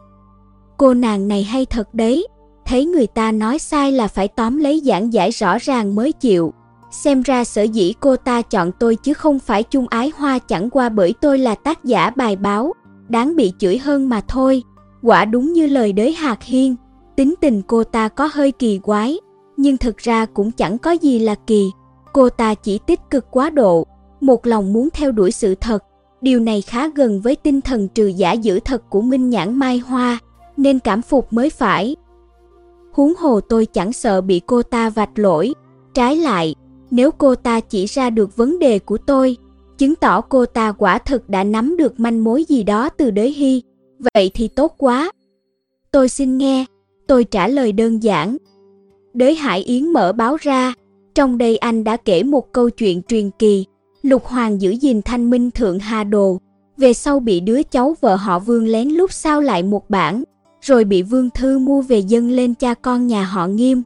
Cô 0.77 0.93
nàng 0.93 1.27
này 1.27 1.43
hay 1.43 1.65
thật 1.65 1.93
đấy, 1.93 2.27
thấy 2.65 2.86
người 2.86 3.08
ta 3.08 3.32
nói 3.32 3.60
sai 3.60 3.91
là 3.91 4.08
phải 4.08 4.27
tóm 4.27 4.58
lấy 4.58 4.82
giảng 4.86 5.13
giải 5.13 5.32
rõ 5.32 5.58
ràng 5.62 5.95
mới 5.95 6.12
chịu. 6.12 6.53
Xem 6.91 7.21
ra 7.21 7.43
sở 7.43 7.63
dĩ 7.63 7.93
cô 7.99 8.15
ta 8.15 8.41
chọn 8.41 8.71
tôi 8.79 8.95
chứ 8.95 9.13
không 9.13 9.39
phải 9.39 9.63
chung 9.63 9.88
ái 9.89 10.12
hoa 10.17 10.39
chẳng 10.39 10.69
qua 10.69 10.89
bởi 10.89 11.13
tôi 11.21 11.39
là 11.39 11.55
tác 11.55 11.86
giả 11.86 12.10
bài 12.15 12.36
báo, 12.36 12.73
đáng 13.10 13.36
bị 13.36 13.53
chửi 13.60 13.77
hơn 13.77 14.10
mà 14.10 14.21
thôi. 14.27 14.63
Quả 15.03 15.25
đúng 15.25 15.53
như 15.53 15.67
lời 15.67 15.93
đới 15.93 16.13
hạt 16.13 16.43
hiên, 16.43 16.75
tính 17.15 17.33
tình 17.41 17.62
cô 17.62 17.83
ta 17.83 18.07
có 18.07 18.29
hơi 18.33 18.51
kỳ 18.51 18.77
quái, 18.79 19.17
nhưng 19.57 19.77
thực 19.77 19.97
ra 19.97 20.25
cũng 20.25 20.51
chẳng 20.51 20.77
có 20.77 20.91
gì 20.91 21.19
là 21.19 21.35
kỳ. 21.35 21.71
Cô 22.13 22.29
ta 22.29 22.53
chỉ 22.53 22.79
tích 22.88 22.99
cực 23.09 23.31
quá 23.31 23.49
độ, 23.49 23.88
một 24.21 24.45
lòng 24.45 24.73
muốn 24.73 24.89
theo 24.93 25.12
đuổi 25.12 25.31
sự 25.31 25.55
thật. 25.55 25.83
Điều 26.21 26.39
này 26.39 26.62
khá 26.62 26.88
gần 26.88 27.21
với 27.21 27.35
tinh 27.35 27.62
thần 27.62 27.88
trừ 27.88 28.07
giả 28.07 28.31
giữ 28.31 28.59
thật 28.65 28.89
của 28.89 29.01
Minh 29.01 29.29
Nhãn 29.29 29.55
Mai 29.55 29.77
Hoa, 29.77 30.19
nên 30.57 30.79
cảm 30.79 31.01
phục 31.01 31.33
mới 31.33 31.49
phải. 31.49 31.95
Huống 32.91 33.13
hồ 33.19 33.39
tôi 33.39 33.65
chẳng 33.65 33.93
sợ 33.93 34.21
bị 34.21 34.41
cô 34.45 34.63
ta 34.63 34.89
vạch 34.89 35.19
lỗi. 35.19 35.53
Trái 35.93 36.15
lại, 36.15 36.55
nếu 36.91 37.12
cô 37.12 37.35
ta 37.35 37.59
chỉ 37.59 37.85
ra 37.85 38.09
được 38.09 38.38
vấn 38.38 38.59
đề 38.59 38.79
của 38.79 38.97
tôi, 38.97 39.38
chứng 39.77 39.95
tỏ 39.95 40.21
cô 40.21 40.45
ta 40.45 40.71
quả 40.71 40.97
thực 40.97 41.29
đã 41.29 41.43
nắm 41.43 41.77
được 41.77 41.99
manh 41.99 42.23
mối 42.23 42.43
gì 42.43 42.63
đó 42.63 42.89
từ 42.89 43.12
đới 43.12 43.31
hy, 43.31 43.62
Vậy 44.13 44.31
thì 44.33 44.47
tốt 44.47 44.75
quá. 44.77 45.12
Tôi 45.91 46.09
xin 46.09 46.38
nghe, 46.38 46.65
tôi 47.07 47.23
trả 47.23 47.47
lời 47.47 47.71
đơn 47.71 48.03
giản. 48.03 48.38
Đới 49.13 49.35
Hải 49.35 49.63
Yến 49.63 49.93
mở 49.93 50.13
báo 50.13 50.38
ra, 50.41 50.73
trong 51.15 51.38
đây 51.38 51.57
anh 51.57 51.83
đã 51.83 51.97
kể 51.97 52.23
một 52.23 52.51
câu 52.51 52.69
chuyện 52.69 53.01
truyền 53.03 53.31
kỳ. 53.39 53.65
Lục 54.01 54.25
Hoàng 54.25 54.62
giữ 54.62 54.71
gìn 54.71 55.01
thanh 55.01 55.29
minh 55.29 55.51
thượng 55.51 55.79
Hà 55.79 56.03
Đồ, 56.03 56.38
về 56.77 56.93
sau 56.93 57.19
bị 57.19 57.39
đứa 57.39 57.63
cháu 57.63 57.95
vợ 58.01 58.15
họ 58.15 58.39
Vương 58.39 58.67
lén 58.67 58.89
lúc 58.89 59.13
sao 59.13 59.41
lại 59.41 59.63
một 59.63 59.89
bản, 59.89 60.23
rồi 60.62 60.83
bị 60.83 61.01
Vương 61.01 61.29
Thư 61.29 61.59
mua 61.59 61.81
về 61.81 61.99
dâng 61.99 62.31
lên 62.31 62.53
cha 62.53 62.73
con 62.73 63.07
nhà 63.07 63.23
họ 63.23 63.47
Nghiêm. 63.47 63.83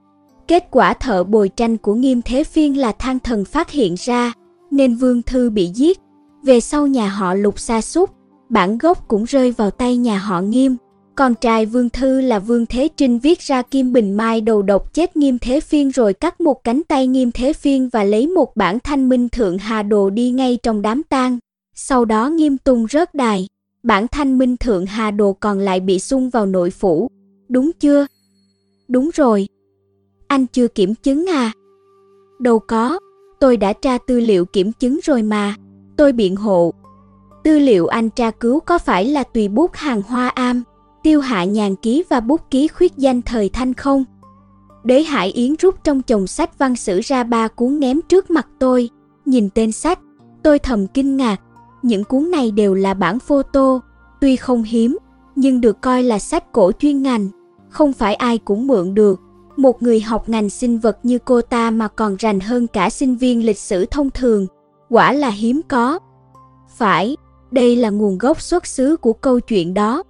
Kết 0.48 0.68
quả 0.72 0.94
thợ 0.94 1.24
bồi 1.24 1.50
tranh 1.50 1.78
của 1.78 1.96
Nghiêm 1.96 2.22
Thế 2.22 2.44
Phiên 2.44 2.78
là 2.78 2.92
thang 2.92 3.20
thần 3.20 3.46
phát 3.46 3.72
hiện 3.72 3.96
ra, 3.98 4.34
nên 4.72 4.96
Vương 4.96 5.22
Thư 5.22 5.50
bị 5.50 5.72
giết. 5.76 6.00
Về 6.44 6.60
sau 6.60 6.88
nhà 6.88 7.08
họ 7.08 7.34
Lục 7.34 7.60
sa 7.60 7.82
sút 7.82 8.10
bản 8.54 8.78
gốc 8.78 9.08
cũng 9.08 9.24
rơi 9.24 9.52
vào 9.52 9.72
tay 9.72 9.98
nhà 9.98 10.18
họ 10.18 10.42
Nghiêm. 10.42 10.76
Con 11.16 11.36
trai 11.36 11.66
Vương 11.66 11.90
Thư 11.90 12.22
là 12.22 12.40
Vương 12.40 12.66
Thế 12.66 12.88
Trinh 12.98 13.20
viết 13.20 13.40
ra 13.40 13.62
Kim 13.62 13.94
Bình 13.94 14.18
Mai 14.18 14.42
đầu 14.42 14.62
độc 14.62 14.94
chết 14.94 15.18
Nghiêm 15.18 15.40
Thế 15.40 15.60
Phiên 15.60 15.90
rồi 15.90 16.14
cắt 16.14 16.42
một 16.42 16.64
cánh 16.64 16.82
tay 16.88 17.08
Nghiêm 17.08 17.32
Thế 17.32 17.54
Phiên 17.54 17.90
và 17.90 18.04
lấy 18.04 18.28
một 18.28 18.56
bản 18.56 18.80
thanh 18.84 19.10
minh 19.10 19.30
thượng 19.30 19.58
hà 19.58 19.84
đồ 19.84 20.10
đi 20.10 20.32
ngay 20.32 20.58
trong 20.64 20.82
đám 20.82 21.04
tang. 21.04 21.40
Sau 21.76 22.06
đó 22.06 22.30
Nghiêm 22.30 22.58
tùng 22.58 22.88
rớt 22.92 23.16
đài, 23.16 23.48
bản 23.84 24.08
thanh 24.08 24.38
minh 24.38 24.58
thượng 24.58 24.86
hà 24.86 25.12
đồ 25.12 25.34
còn 25.34 25.60
lại 25.60 25.80
bị 25.80 26.00
xung 26.00 26.30
vào 26.30 26.46
nội 26.46 26.70
phủ. 26.70 27.08
Đúng 27.50 27.72
chưa? 27.80 28.08
Đúng 28.88 29.10
rồi. 29.14 29.48
Anh 30.28 30.46
chưa 30.48 30.68
kiểm 30.68 30.96
chứng 30.96 31.26
à? 31.30 31.52
Đâu 32.40 32.60
có, 32.60 33.00
tôi 33.40 33.58
đã 33.58 33.74
tra 33.74 33.98
tư 33.98 34.20
liệu 34.20 34.46
kiểm 34.46 34.72
chứng 34.72 35.00
rồi 35.04 35.22
mà. 35.22 35.56
Tôi 35.98 36.12
biện 36.12 36.36
hộ, 36.36 36.74
Tư 37.44 37.60
liệu 37.60 37.88
anh 37.88 38.10
tra 38.10 38.32
cứu 38.32 38.60
có 38.60 38.78
phải 38.78 39.06
là 39.06 39.24
tùy 39.24 39.48
bút 39.48 39.72
hàng 39.74 40.02
hoa 40.02 40.28
am, 40.28 40.64
tiêu 41.04 41.22
hạ 41.22 41.44
nhàn 41.44 41.76
ký 41.76 42.04
và 42.10 42.20
bút 42.20 42.42
ký 42.52 42.68
khuyết 42.68 42.98
danh 42.98 43.22
thời 43.22 43.50
thanh 43.50 43.74
không? 43.74 44.06
Đế 44.84 45.04
Hải 45.04 45.30
Yến 45.30 45.56
rút 45.56 45.84
trong 45.84 46.02
chồng 46.02 46.28
sách 46.28 46.60
văn 46.60 46.76
sử 46.76 47.00
ra 47.00 47.24
ba 47.24 47.48
cuốn 47.48 47.80
ném 47.80 48.02
trước 48.02 48.32
mặt 48.32 48.48
tôi. 48.60 48.90
Nhìn 49.26 49.50
tên 49.50 49.72
sách, 49.72 50.00
tôi 50.44 50.60
thầm 50.60 50.88
kinh 50.88 51.18
ngạc. 51.18 51.42
Những 51.82 52.04
cuốn 52.04 52.32
này 52.32 52.52
đều 52.52 52.74
là 52.74 52.94
bản 52.94 53.20
photo, 53.20 53.80
tuy 54.22 54.36
không 54.36 54.64
hiếm, 54.64 54.98
nhưng 55.36 55.62
được 55.62 55.82
coi 55.82 56.04
là 56.04 56.20
sách 56.20 56.52
cổ 56.52 56.72
chuyên 56.80 57.04
ngành. 57.04 57.28
Không 57.70 57.94
phải 57.94 58.16
ai 58.16 58.38
cũng 58.38 58.68
mượn 58.68 58.94
được. 58.94 59.20
Một 59.58 59.84
người 59.84 60.02
học 60.02 60.30
ngành 60.30 60.50
sinh 60.50 60.80
vật 60.80 60.98
như 61.04 61.20
cô 61.26 61.42
ta 61.42 61.72
mà 61.72 61.88
còn 61.88 62.16
rành 62.20 62.40
hơn 62.40 62.68
cả 62.68 62.90
sinh 62.90 63.16
viên 63.16 63.46
lịch 63.46 63.60
sử 63.60 63.86
thông 63.86 64.10
thường. 64.10 64.48
Quả 64.90 65.14
là 65.14 65.30
hiếm 65.30 65.62
có. 65.68 66.00
Phải, 66.78 67.18
đây 67.54 67.76
là 67.76 67.90
nguồn 67.90 68.18
gốc 68.18 68.42
xuất 68.42 68.68
xứ 68.68 68.98
của 68.98 69.14
câu 69.14 69.40
chuyện 69.40 69.74
đó. 69.74 70.04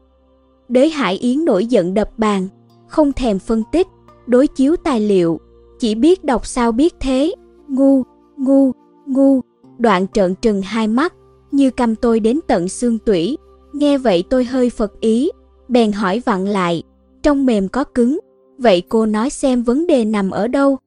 Đế 0.69 0.89
Hải 0.89 1.15
Yến 1.15 1.45
nổi 1.45 1.65
giận 1.65 1.93
đập 1.93 2.10
bàn, 2.17 2.47
không 2.88 3.13
thèm 3.13 3.39
phân 3.39 3.63
tích, 3.71 3.88
đối 4.27 4.47
chiếu 4.47 4.75
tài 4.75 4.99
liệu, 4.99 5.39
chỉ 5.79 5.95
biết 5.95 6.23
đọc 6.23 6.45
sao 6.45 6.71
biết 6.71 6.95
thế, 6.99 7.36
ngu, 7.67 8.03
ngu, 8.38 8.71
ngu, 9.06 9.41
đoạn 9.77 10.08
trợn 10.13 10.36
trừng 10.36 10.62
hai 10.62 10.88
mắt, 10.88 11.13
như 11.51 11.71
căm 11.71 11.95
tôi 11.95 12.19
đến 12.19 12.39
tận 12.47 12.69
xương 12.69 12.99
tủy. 12.99 13.38
Nghe 13.73 13.97
vậy 13.97 14.23
tôi 14.29 14.43
hơi 14.45 14.69
phật 14.69 14.99
ý, 14.99 15.29
bèn 15.67 15.91
hỏi 15.91 16.21
vặn 16.25 16.45
lại, 16.45 16.84
trong 17.23 17.45
mềm 17.45 17.67
có 17.69 17.84
cứng, 17.84 18.17
Vậy 18.58 18.84
cô 18.89 19.06
nói 19.06 19.29
xem 19.29 19.63
vấn 19.63 19.88
đề 19.88 20.06
nằm 20.06 20.32
ở 20.32 20.47
đâu? 20.47 20.77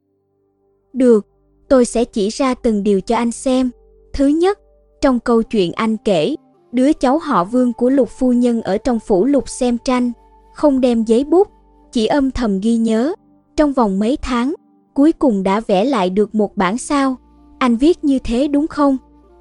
Được, 0.92 1.26
tôi 1.68 1.84
sẽ 1.84 2.04
chỉ 2.04 2.28
ra 2.28 2.54
từng 2.54 2.82
điều 2.82 3.00
cho 3.00 3.16
anh 3.16 3.32
xem. 3.32 3.70
Thứ 4.12 4.26
nhất, 4.26 4.58
trong 5.00 5.20
câu 5.20 5.42
chuyện 5.42 5.72
anh 5.72 5.96
kể, 6.04 6.34
đứa 6.76 6.92
cháu 6.92 7.18
họ 7.18 7.44
Vương 7.44 7.72
của 7.72 7.90
Lục 7.90 8.08
phu 8.08 8.32
nhân 8.32 8.62
ở 8.62 8.78
trong 8.78 8.98
phủ 8.98 9.24
Lục 9.24 9.48
xem 9.48 9.78
tranh, 9.78 10.12
không 10.54 10.80
đem 10.80 11.04
giấy 11.04 11.24
bút, 11.24 11.48
chỉ 11.92 12.06
âm 12.06 12.30
thầm 12.30 12.60
ghi 12.60 12.76
nhớ. 12.76 13.14
Trong 13.56 13.72
vòng 13.72 13.98
mấy 13.98 14.16
tháng, 14.22 14.54
cuối 14.94 15.12
cùng 15.12 15.42
đã 15.42 15.60
vẽ 15.60 15.84
lại 15.84 16.10
được 16.10 16.34
một 16.34 16.56
bản 16.56 16.78
sao. 16.78 17.16
Anh 17.58 17.76
viết 17.76 18.04
như 18.04 18.18
thế 18.18 18.48
đúng 18.48 18.66
không? 18.66 18.96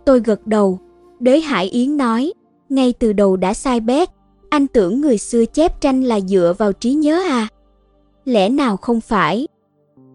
Tôi 0.05 0.19
gật 0.19 0.47
đầu. 0.47 0.79
Đới 1.19 1.41
Hải 1.41 1.65
Yến 1.65 1.97
nói, 1.97 2.33
ngay 2.69 2.93
từ 2.99 3.13
đầu 3.13 3.37
đã 3.37 3.53
sai 3.53 3.79
bét. 3.79 4.09
Anh 4.49 4.67
tưởng 4.67 5.01
người 5.01 5.17
xưa 5.17 5.45
chép 5.45 5.81
tranh 5.81 6.03
là 6.03 6.19
dựa 6.19 6.53
vào 6.57 6.73
trí 6.73 6.93
nhớ 6.93 7.23
à? 7.29 7.47
Lẽ 8.25 8.49
nào 8.49 8.77
không 8.77 9.01
phải? 9.01 9.47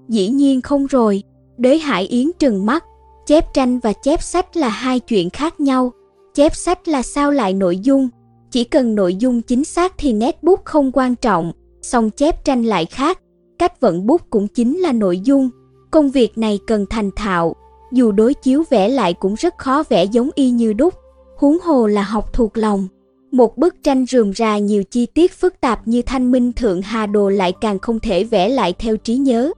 Dĩ 0.09 0.29
nhiên 0.29 0.61
không 0.61 0.87
rồi. 0.87 1.23
Đới 1.59 1.79
Hải 1.79 2.07
Yến 2.07 2.31
trừng 2.39 2.67
mắt. 2.67 2.85
Chép 3.27 3.55
tranh 3.55 3.79
và 3.79 3.93
chép 3.93 4.23
sách 4.23 4.57
là 4.57 4.69
hai 4.69 5.01
chuyện 5.01 5.31
khác 5.31 5.61
nhau. 5.61 5.93
Chép 6.35 6.57
sách 6.57 6.89
là 6.89 7.03
sao 7.03 7.31
lại 7.31 7.53
nội 7.53 7.79
dung. 7.79 8.09
Chỉ 8.51 8.65
cần 8.65 8.95
nội 8.95 9.15
dung 9.15 9.43
chính 9.43 9.65
xác 9.65 9.95
thì 9.99 10.13
nét 10.13 10.43
bút 10.43 10.65
không 10.65 10.91
quan 10.93 11.17
trọng. 11.17 11.53
Song 11.83 12.11
chép 12.11 12.45
tranh 12.45 12.65
lại 12.65 12.87
khác. 12.87 13.21
Cách 13.59 13.81
vận 13.81 14.07
bút 14.07 14.23
cũng 14.31 14.49
chính 14.49 14.79
là 14.79 14.93
nội 14.93 15.21
dung. 15.21 15.51
Công 15.91 16.11
việc 16.11 16.39
này 16.39 16.59
cần 16.67 16.87
thành 16.91 17.11
thạo. 17.17 17.57
Dù 17.93 18.13
đối 18.13 18.35
chiếu 18.35 18.63
vẽ 18.71 18.89
lại 18.89 19.15
cũng 19.15 19.35
rất 19.35 19.59
khó 19.59 19.83
vẽ 19.89 20.05
giống 20.05 20.31
y 20.35 20.51
như 20.51 20.73
đúc. 20.73 20.95
Huống 21.37 21.59
hồ 21.63 21.87
là 21.87 22.03
học 22.03 22.33
thuộc 22.33 22.57
lòng. 22.57 22.89
Một 23.33 23.59
bức 23.59 23.75
tranh 23.83 24.07
rườm 24.07 24.33
rà 24.35 24.59
nhiều 24.59 24.85
chi 24.85 25.07
tiết 25.07 25.33
phức 25.33 25.61
tạp 25.61 25.89
như 25.89 26.03
thanh 26.03 26.31
minh 26.31 26.53
thượng 26.53 26.83
hà 26.83 27.07
đồ 27.07 27.29
lại 27.29 27.53
càng 27.61 27.79
không 27.79 28.01
thể 28.01 28.25
vẽ 28.25 28.49
lại 28.49 28.73
theo 28.73 28.97
trí 28.97 29.17
nhớ. 29.17 29.53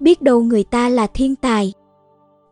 Biết 0.00 0.22
đâu 0.22 0.42
người 0.42 0.64
ta 0.64 0.88
là 0.88 1.06
thiên 1.06 1.36
tài. 1.36 1.72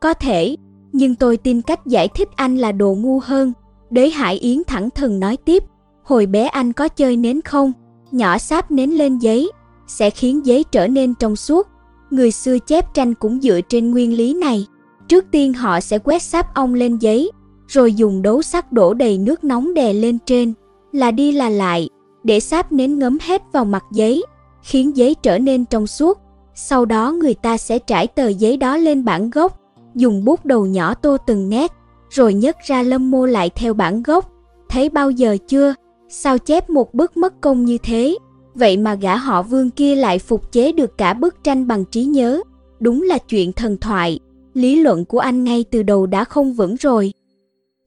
Có 0.00 0.14
thể, 0.14 0.56
nhưng 0.98 1.14
tôi 1.14 1.36
tin 1.36 1.62
cách 1.62 1.86
giải 1.86 2.08
thích 2.08 2.28
anh 2.36 2.56
là 2.56 2.72
đồ 2.72 2.94
ngu 2.94 3.20
hơn. 3.20 3.52
Đế 3.90 4.08
Hải 4.08 4.34
Yến 4.34 4.62
thẳng 4.66 4.90
thừng 4.90 5.20
nói 5.20 5.36
tiếp, 5.36 5.64
hồi 6.02 6.26
bé 6.26 6.46
anh 6.46 6.72
có 6.72 6.88
chơi 6.88 7.16
nến 7.16 7.40
không? 7.42 7.72
Nhỏ 8.10 8.38
sáp 8.38 8.70
nến 8.70 8.90
lên 8.90 9.18
giấy, 9.18 9.50
sẽ 9.86 10.10
khiến 10.10 10.46
giấy 10.46 10.64
trở 10.72 10.86
nên 10.86 11.14
trong 11.14 11.36
suốt. 11.36 11.66
Người 12.10 12.30
xưa 12.30 12.58
chép 12.58 12.94
tranh 12.94 13.14
cũng 13.14 13.40
dựa 13.40 13.60
trên 13.68 13.90
nguyên 13.90 14.16
lý 14.16 14.34
này. 14.34 14.66
Trước 15.08 15.24
tiên 15.30 15.52
họ 15.52 15.80
sẽ 15.80 15.98
quét 15.98 16.22
sáp 16.22 16.54
ong 16.54 16.74
lên 16.74 16.96
giấy, 16.98 17.30
rồi 17.68 17.94
dùng 17.94 18.22
đấu 18.22 18.42
sắt 18.42 18.72
đổ 18.72 18.94
đầy 18.94 19.18
nước 19.18 19.44
nóng 19.44 19.74
đè 19.74 19.92
lên 19.92 20.18
trên, 20.26 20.54
là 20.92 21.10
đi 21.10 21.32
là 21.32 21.48
lại, 21.48 21.88
để 22.24 22.40
sáp 22.40 22.72
nến 22.72 22.98
ngấm 22.98 23.18
hết 23.22 23.42
vào 23.52 23.64
mặt 23.64 23.84
giấy, 23.92 24.24
khiến 24.62 24.96
giấy 24.96 25.14
trở 25.22 25.38
nên 25.38 25.64
trong 25.64 25.86
suốt. 25.86 26.18
Sau 26.54 26.84
đó 26.84 27.12
người 27.12 27.34
ta 27.34 27.56
sẽ 27.56 27.78
trải 27.78 28.06
tờ 28.06 28.28
giấy 28.28 28.56
đó 28.56 28.76
lên 28.76 29.04
bản 29.04 29.30
gốc, 29.30 29.60
dùng 29.98 30.24
bút 30.24 30.46
đầu 30.46 30.66
nhỏ 30.66 30.94
tô 30.94 31.16
từng 31.26 31.48
nét, 31.48 31.72
rồi 32.10 32.34
nhấc 32.34 32.56
ra 32.66 32.82
lâm 32.82 33.10
mô 33.10 33.26
lại 33.26 33.50
theo 33.50 33.74
bản 33.74 34.02
gốc. 34.02 34.32
Thấy 34.68 34.88
bao 34.88 35.10
giờ 35.10 35.36
chưa? 35.48 35.74
Sao 36.08 36.38
chép 36.38 36.70
một 36.70 36.94
bức 36.94 37.16
mất 37.16 37.40
công 37.40 37.64
như 37.64 37.78
thế? 37.78 38.16
Vậy 38.54 38.76
mà 38.76 38.94
gã 38.94 39.16
họ 39.16 39.42
vương 39.42 39.70
kia 39.70 39.96
lại 39.96 40.18
phục 40.18 40.52
chế 40.52 40.72
được 40.72 40.98
cả 40.98 41.14
bức 41.14 41.44
tranh 41.44 41.66
bằng 41.66 41.84
trí 41.84 42.04
nhớ. 42.04 42.40
Đúng 42.80 43.02
là 43.02 43.18
chuyện 43.18 43.52
thần 43.52 43.76
thoại. 43.78 44.18
Lý 44.54 44.76
luận 44.76 45.04
của 45.04 45.18
anh 45.18 45.44
ngay 45.44 45.64
từ 45.70 45.82
đầu 45.82 46.06
đã 46.06 46.24
không 46.24 46.52
vững 46.52 46.74
rồi. 46.76 47.12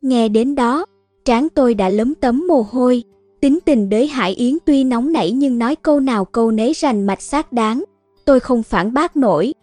Nghe 0.01 0.29
đến 0.29 0.55
đó, 0.55 0.85
trán 1.25 1.47
tôi 1.49 1.73
đã 1.73 1.89
lấm 1.89 2.15
tấm 2.15 2.47
mồ 2.47 2.65
hôi. 2.71 3.03
Tính 3.41 3.59
tình 3.65 3.89
đới 3.89 4.07
Hải 4.07 4.33
Yến 4.33 4.57
tuy 4.65 4.83
nóng 4.83 5.13
nảy 5.13 5.31
nhưng 5.31 5.59
nói 5.59 5.75
câu 5.75 5.99
nào 5.99 6.25
câu 6.25 6.51
nấy 6.51 6.73
rành 6.73 7.03
mạch 7.03 7.21
xác 7.21 7.53
đáng. 7.53 7.83
Tôi 8.25 8.39
không 8.39 8.63
phản 8.63 8.93
bác 8.93 9.15
nổi. 9.15 9.53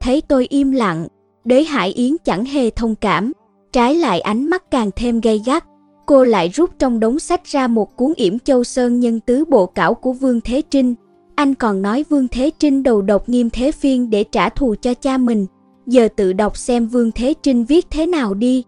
Thấy 0.00 0.20
tôi 0.20 0.46
im 0.50 0.72
lặng, 0.72 1.06
Đế 1.44 1.64
Hải 1.64 1.90
Yến 1.90 2.16
chẳng 2.24 2.44
hề 2.44 2.70
thông 2.70 2.94
cảm. 2.94 3.32
Trái 3.72 3.94
lại 3.94 4.20
ánh 4.20 4.50
mắt 4.50 4.70
càng 4.70 4.90
thêm 4.96 5.20
gay 5.20 5.40
gắt. 5.46 5.64
Cô 6.06 6.24
lại 6.24 6.48
rút 6.48 6.70
trong 6.78 7.00
đống 7.00 7.18
sách 7.18 7.44
ra 7.44 7.66
một 7.66 7.96
cuốn 7.96 8.12
yểm 8.16 8.38
châu 8.38 8.64
sơn 8.64 9.00
nhân 9.00 9.20
tứ 9.20 9.44
bộ 9.44 9.66
cảo 9.66 9.94
của 9.94 10.12
Vương 10.12 10.40
Thế 10.40 10.62
Trinh. 10.70 10.94
Anh 11.34 11.54
còn 11.54 11.82
nói 11.82 12.04
Vương 12.08 12.28
Thế 12.28 12.50
Trinh 12.58 12.82
đầu 12.82 13.02
độc 13.02 13.28
nghiêm 13.28 13.50
thế 13.50 13.72
phiên 13.72 14.10
để 14.10 14.24
trả 14.24 14.48
thù 14.48 14.74
cho 14.82 14.94
cha 14.94 15.18
mình. 15.18 15.46
Giờ 15.86 16.08
tự 16.16 16.32
đọc 16.32 16.56
xem 16.56 16.86
Vương 16.86 17.12
Thế 17.12 17.34
Trinh 17.42 17.64
viết 17.64 17.86
thế 17.90 18.06
nào 18.06 18.34
đi. 18.34 18.64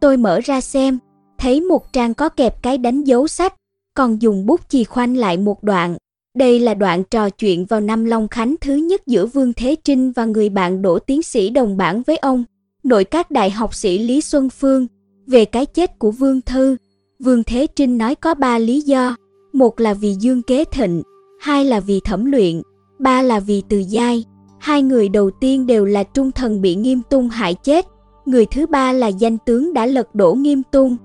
Tôi 0.00 0.16
mở 0.16 0.40
ra 0.44 0.60
xem, 0.60 0.98
thấy 1.38 1.60
một 1.60 1.92
trang 1.92 2.14
có 2.14 2.28
kẹp 2.28 2.62
cái 2.62 2.78
đánh 2.78 3.04
dấu 3.04 3.26
sách, 3.26 3.54
còn 3.94 4.22
dùng 4.22 4.46
bút 4.46 4.60
chì 4.68 4.84
khoanh 4.84 5.16
lại 5.16 5.36
một 5.36 5.62
đoạn. 5.64 5.96
Đây 6.38 6.60
là 6.60 6.74
đoạn 6.74 7.04
trò 7.10 7.30
chuyện 7.30 7.64
vào 7.64 7.80
năm 7.80 8.04
Long 8.04 8.28
Khánh 8.28 8.54
thứ 8.60 8.74
nhất 8.74 9.06
giữa 9.06 9.26
Vương 9.26 9.52
Thế 9.52 9.76
Trinh 9.84 10.12
và 10.12 10.24
người 10.24 10.48
bạn 10.48 10.82
đỗ 10.82 10.98
tiến 10.98 11.22
sĩ 11.22 11.50
đồng 11.50 11.76
bản 11.76 12.02
với 12.06 12.16
ông, 12.16 12.44
nội 12.84 13.04
các 13.04 13.30
đại 13.30 13.50
học 13.50 13.74
sĩ 13.74 13.98
Lý 13.98 14.20
Xuân 14.20 14.48
Phương, 14.50 14.86
về 15.26 15.44
cái 15.44 15.66
chết 15.66 15.98
của 15.98 16.10
Vương 16.10 16.40
Thư. 16.40 16.76
Vương 17.18 17.44
Thế 17.44 17.66
Trinh 17.76 17.98
nói 17.98 18.14
có 18.14 18.34
ba 18.34 18.58
lý 18.58 18.80
do, 18.80 19.16
một 19.52 19.80
là 19.80 19.94
vì 19.94 20.14
Dương 20.20 20.42
Kế 20.42 20.64
Thịnh, 20.64 21.02
hai 21.40 21.64
là 21.64 21.80
vì 21.80 22.00
thẩm 22.04 22.24
luyện, 22.24 22.62
ba 22.98 23.22
là 23.22 23.40
vì 23.40 23.62
từ 23.68 23.82
giai. 23.88 24.24
Hai 24.58 24.82
người 24.82 25.08
đầu 25.08 25.30
tiên 25.30 25.66
đều 25.66 25.84
là 25.84 26.02
trung 26.02 26.32
thần 26.32 26.60
bị 26.60 26.74
nghiêm 26.74 27.00
tung 27.10 27.28
hại 27.28 27.54
chết, 27.54 27.86
người 28.26 28.46
thứ 28.46 28.66
ba 28.66 28.92
là 28.92 29.06
danh 29.06 29.38
tướng 29.38 29.72
đã 29.72 29.86
lật 29.86 30.14
đổ 30.14 30.34
nghiêm 30.34 30.62
tung. 30.72 30.96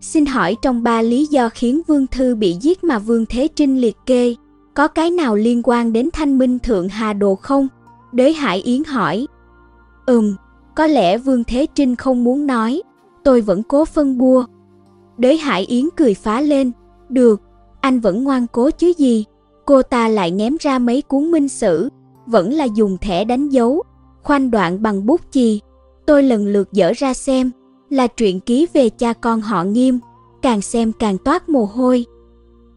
Xin 0.00 0.26
hỏi 0.26 0.56
trong 0.62 0.82
ba 0.82 1.02
lý 1.02 1.26
do 1.26 1.48
khiến 1.48 1.82
Vương 1.86 2.06
Thư 2.06 2.34
bị 2.34 2.56
giết 2.60 2.84
mà 2.84 2.98
Vương 2.98 3.26
Thế 3.26 3.48
Trinh 3.56 3.80
liệt 3.80 3.96
kê, 4.06 4.34
có 4.74 4.88
cái 4.88 5.10
nào 5.10 5.36
liên 5.36 5.60
quan 5.64 5.92
đến 5.92 6.08
thanh 6.12 6.38
minh 6.38 6.58
thượng 6.58 6.88
hà 6.88 7.12
đồ 7.12 7.34
không? 7.34 7.68
Đế 8.12 8.32
Hải 8.32 8.58
Yến 8.58 8.84
hỏi. 8.84 9.26
Ừm, 10.06 10.36
có 10.76 10.86
lẽ 10.86 11.18
Vương 11.18 11.44
Thế 11.44 11.66
Trinh 11.74 11.96
không 11.96 12.24
muốn 12.24 12.46
nói, 12.46 12.82
tôi 13.24 13.40
vẫn 13.40 13.62
cố 13.62 13.84
phân 13.84 14.18
bua. 14.18 14.44
Đế 15.18 15.36
Hải 15.36 15.64
Yến 15.64 15.88
cười 15.96 16.14
phá 16.14 16.40
lên, 16.40 16.72
được, 17.08 17.40
anh 17.80 18.00
vẫn 18.00 18.24
ngoan 18.24 18.46
cố 18.52 18.70
chứ 18.70 18.92
gì. 18.98 19.24
Cô 19.64 19.82
ta 19.82 20.08
lại 20.08 20.30
ném 20.30 20.56
ra 20.60 20.78
mấy 20.78 21.02
cuốn 21.02 21.30
minh 21.30 21.48
sử, 21.48 21.88
vẫn 22.26 22.52
là 22.52 22.64
dùng 22.64 22.98
thẻ 23.00 23.24
đánh 23.24 23.48
dấu, 23.48 23.82
khoanh 24.22 24.50
đoạn 24.50 24.82
bằng 24.82 25.06
bút 25.06 25.20
chì, 25.30 25.60
Tôi 26.06 26.22
lần 26.22 26.46
lượt 26.46 26.72
dở 26.72 26.92
ra 26.96 27.14
xem, 27.14 27.50
là 27.90 28.06
truyện 28.06 28.40
ký 28.40 28.66
về 28.72 28.88
cha 28.88 29.12
con 29.12 29.40
họ 29.40 29.64
nghiêm, 29.64 29.98
càng 30.42 30.60
xem 30.60 30.92
càng 30.92 31.18
toát 31.18 31.48
mồ 31.48 31.64
hôi. 31.64 32.06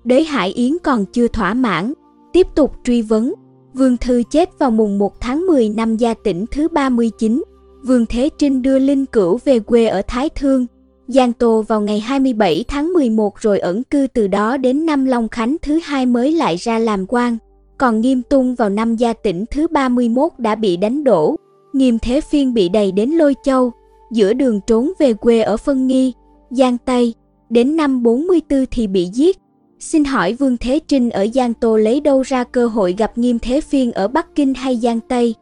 Đế 0.08 0.24
Hải 0.24 0.50
Yến 0.50 0.72
còn 0.84 1.06
chưa 1.06 1.28
thỏa 1.28 1.54
mãn, 1.54 1.94
tiếp 2.34 2.48
tục 2.56 2.72
truy 2.84 3.02
vấn. 3.02 3.34
Vương 3.74 3.98
Thư 3.98 4.24
chết 4.32 4.60
vào 4.60 4.72
mùng 4.72 4.98
1 4.98 5.20
tháng 5.20 5.48
10 5.48 5.70
năm 5.70 5.98
gia 5.98 6.14
tỉnh 6.14 6.46
thứ 6.52 6.68
39. 6.68 7.44
Vương 7.84 8.06
Thế 8.06 8.30
Trinh 8.38 8.62
đưa 8.62 8.80
Linh 8.80 9.06
Cửu 9.06 9.40
về 9.46 9.60
quê 9.60 9.88
ở 9.88 10.02
Thái 10.08 10.30
Thương. 10.30 10.66
Giang 11.08 11.34
Tô 11.34 11.62
vào 11.68 11.82
ngày 11.82 12.00
27 12.00 12.66
tháng 12.68 12.94
11 12.94 13.40
rồi 13.40 13.60
ẩn 13.60 13.84
cư 13.84 14.08
từ 14.14 14.28
đó 14.28 14.58
đến 14.58 14.86
năm 14.86 15.06
Long 15.06 15.30
Khánh 15.30 15.58
thứ 15.62 15.80
hai 15.84 16.06
mới 16.06 16.32
lại 16.32 16.56
ra 16.56 16.80
làm 16.80 17.06
quan. 17.08 17.38
Còn 17.78 18.02
Nghiêm 18.02 18.22
Tung 18.30 18.56
vào 18.56 18.70
năm 18.70 18.96
gia 18.96 19.14
tỉnh 19.14 19.46
thứ 19.52 19.68
31 19.68 20.32
đã 20.38 20.56
bị 20.56 20.78
đánh 20.78 21.04
đổ, 21.04 21.36
Nghiêm 21.74 22.00
Thế 22.00 22.22
Phiên 22.22 22.54
bị 22.54 22.70
đầy 22.70 22.92
đến 22.92 23.10
Lôi 23.10 23.36
Châu, 23.44 23.72
giữa 24.12 24.34
đường 24.34 24.60
trốn 24.68 24.92
về 25.00 25.14
quê 25.14 25.42
ở 25.42 25.58
Phân 25.58 25.88
Nghi, 25.88 26.14
Giang 26.50 26.78
Tây, 26.86 27.14
đến 27.50 27.76
năm 27.76 28.04
44 28.04 28.66
thì 28.72 28.88
bị 28.88 29.06
giết. 29.14 29.38
Xin 29.80 30.04
hỏi 30.04 30.34
Vương 30.34 30.58
Thế 30.58 30.80
Trinh 30.88 31.10
ở 31.10 31.28
Giang 31.34 31.54
Tô 31.54 31.78
lấy 31.78 32.00
đâu 32.00 32.22
ra 32.22 32.44
cơ 32.44 32.68
hội 32.68 32.96
gặp 32.98 33.18
Nghiêm 33.18 33.40
Thế 33.40 33.62
Phiên 33.62 33.92
ở 33.92 34.08
Bắc 34.08 34.36
Kinh 34.36 34.54
hay 34.54 34.78
Giang 34.78 35.00
Tây? 35.00 35.36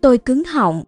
Tôi 0.00 0.18
cứng 0.18 0.44
họng. 0.44 0.82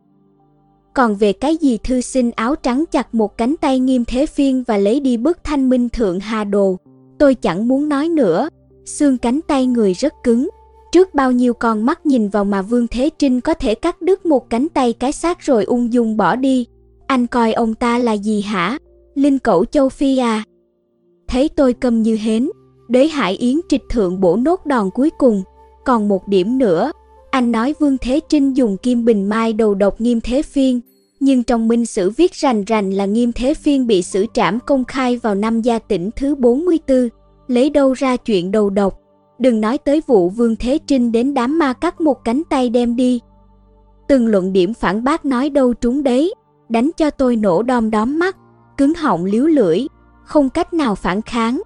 Còn 0.95 1.15
về 1.15 1.33
cái 1.33 1.57
gì 1.57 1.79
thư 1.79 2.01
sinh 2.01 2.31
áo 2.31 2.55
trắng 2.55 2.85
chặt 2.91 3.15
một 3.15 3.39
cánh 3.39 3.57
tay 3.57 3.79
Nghiêm 3.79 4.05
Thế 4.05 4.27
Phiên 4.27 4.65
và 4.67 4.77
lấy 4.77 5.01
đi 5.01 5.17
bức 5.17 5.45
thanh 5.45 5.69
minh 5.69 5.89
thượng 5.89 6.21
hà 6.21 6.45
đồ, 6.45 6.77
tôi 7.19 7.35
chẳng 7.35 7.69
muốn 7.69 7.89
nói 7.89 8.09
nữa. 8.09 8.49
Xương 8.85 9.19
cánh 9.19 9.41
tay 9.41 9.67
người 9.67 9.93
rất 9.93 10.13
cứng, 10.25 10.49
Trước 10.95 11.15
bao 11.15 11.33
nhiêu 11.33 11.55
con 11.55 11.87
mắt 11.87 12.07
nhìn 12.07 12.29
vào 12.29 12.45
mà 12.45 12.63
Vương 12.63 12.87
Thế 12.87 13.11
Trinh 13.19 13.41
có 13.41 13.55
thể 13.55 13.75
cắt 13.75 14.03
đứt 14.03 14.27
một 14.27 14.51
cánh 14.51 14.69
tay 14.69 14.93
cái 14.93 15.13
xác 15.13 15.41
rồi 15.41 15.65
ung 15.65 15.93
dung 15.93 16.17
bỏ 16.17 16.37
đi. 16.37 16.67
Anh 17.07 17.27
coi 17.27 17.53
ông 17.53 17.75
ta 17.75 17.99
là 17.99 18.13
gì 18.13 18.41
hả? 18.41 18.79
Linh 19.15 19.39
cẩu 19.39 19.65
châu 19.65 19.89
Phi 19.89 20.19
à? 20.19 20.45
Thấy 21.29 21.49
tôi 21.49 21.73
câm 21.73 22.03
như 22.03 22.17
hến, 22.17 22.51
đế 22.89 23.09
hải 23.09 23.37
yến 23.37 23.61
trịch 23.69 23.83
thượng 23.89 24.21
bổ 24.21 24.37
nốt 24.37 24.67
đòn 24.67 24.91
cuối 24.91 25.11
cùng. 25.19 25.43
Còn 25.85 26.09
một 26.09 26.29
điểm 26.29 26.59
nữa, 26.59 26.93
anh 27.31 27.53
nói 27.53 27.75
Vương 27.81 27.99
Thế 27.99 28.21
Trinh 28.29 28.57
dùng 28.57 28.77
kim 28.77 29.05
bình 29.05 29.29
mai 29.29 29.53
đầu 29.53 29.75
độc 29.75 30.01
nghiêm 30.01 30.21
thế 30.21 30.43
phiên, 30.43 30.81
nhưng 31.21 31.43
trong 31.43 31.69
minh 31.69 31.87
sử 31.87 32.11
viết 32.11 32.35
rành 32.35 32.65
rành 32.65 32.91
là 32.91 33.05
nghiêm 33.05 33.33
thế 33.33 33.55
phiên 33.55 33.87
bị 33.87 34.03
xử 34.03 34.27
trảm 34.35 34.59
công 34.67 34.85
khai 34.85 35.17
vào 35.17 35.35
năm 35.35 35.63
gia 35.63 35.79
tỉnh 35.79 36.11
thứ 36.17 36.35
44, 36.35 37.09
lấy 37.49 37.71
đâu 37.71 37.93
ra 37.93 38.17
chuyện 38.17 38.51
đầu 38.51 38.71
độc. 38.71 39.01
Đừng 39.39 39.61
nói 39.61 39.79
tới 39.79 40.03
vụ 40.07 40.29
Vương 40.29 40.57
Thế 40.57 40.79
Trinh 40.87 41.13
đến 41.13 41.35
đám 41.35 41.59
ma 41.59 41.73
cắt 41.73 42.01
một 42.01 42.25
cánh 42.25 42.43
tay 42.51 42.69
đem 42.69 42.97
đi. 42.97 43.21
Từng 44.09 44.27
luận 44.27 44.53
điểm 44.53 44.75
phản 44.75 45.05
bác 45.05 45.25
nói 45.25 45.51
đâu 45.51 45.75
trúng 45.75 46.03
đấy, 46.03 46.35
đánh 46.69 46.91
cho 46.97 47.11
tôi 47.11 47.37
nổ 47.37 47.63
đom 47.63 47.91
đóm 47.91 48.19
mắt, 48.19 48.37
cứng 48.77 48.95
họng 48.95 49.25
liếu 49.25 49.47
lưỡi, 49.47 49.87
không 50.25 50.51
cách 50.51 50.75
nào 50.75 50.95
phản 50.95 51.23
kháng. 51.23 51.63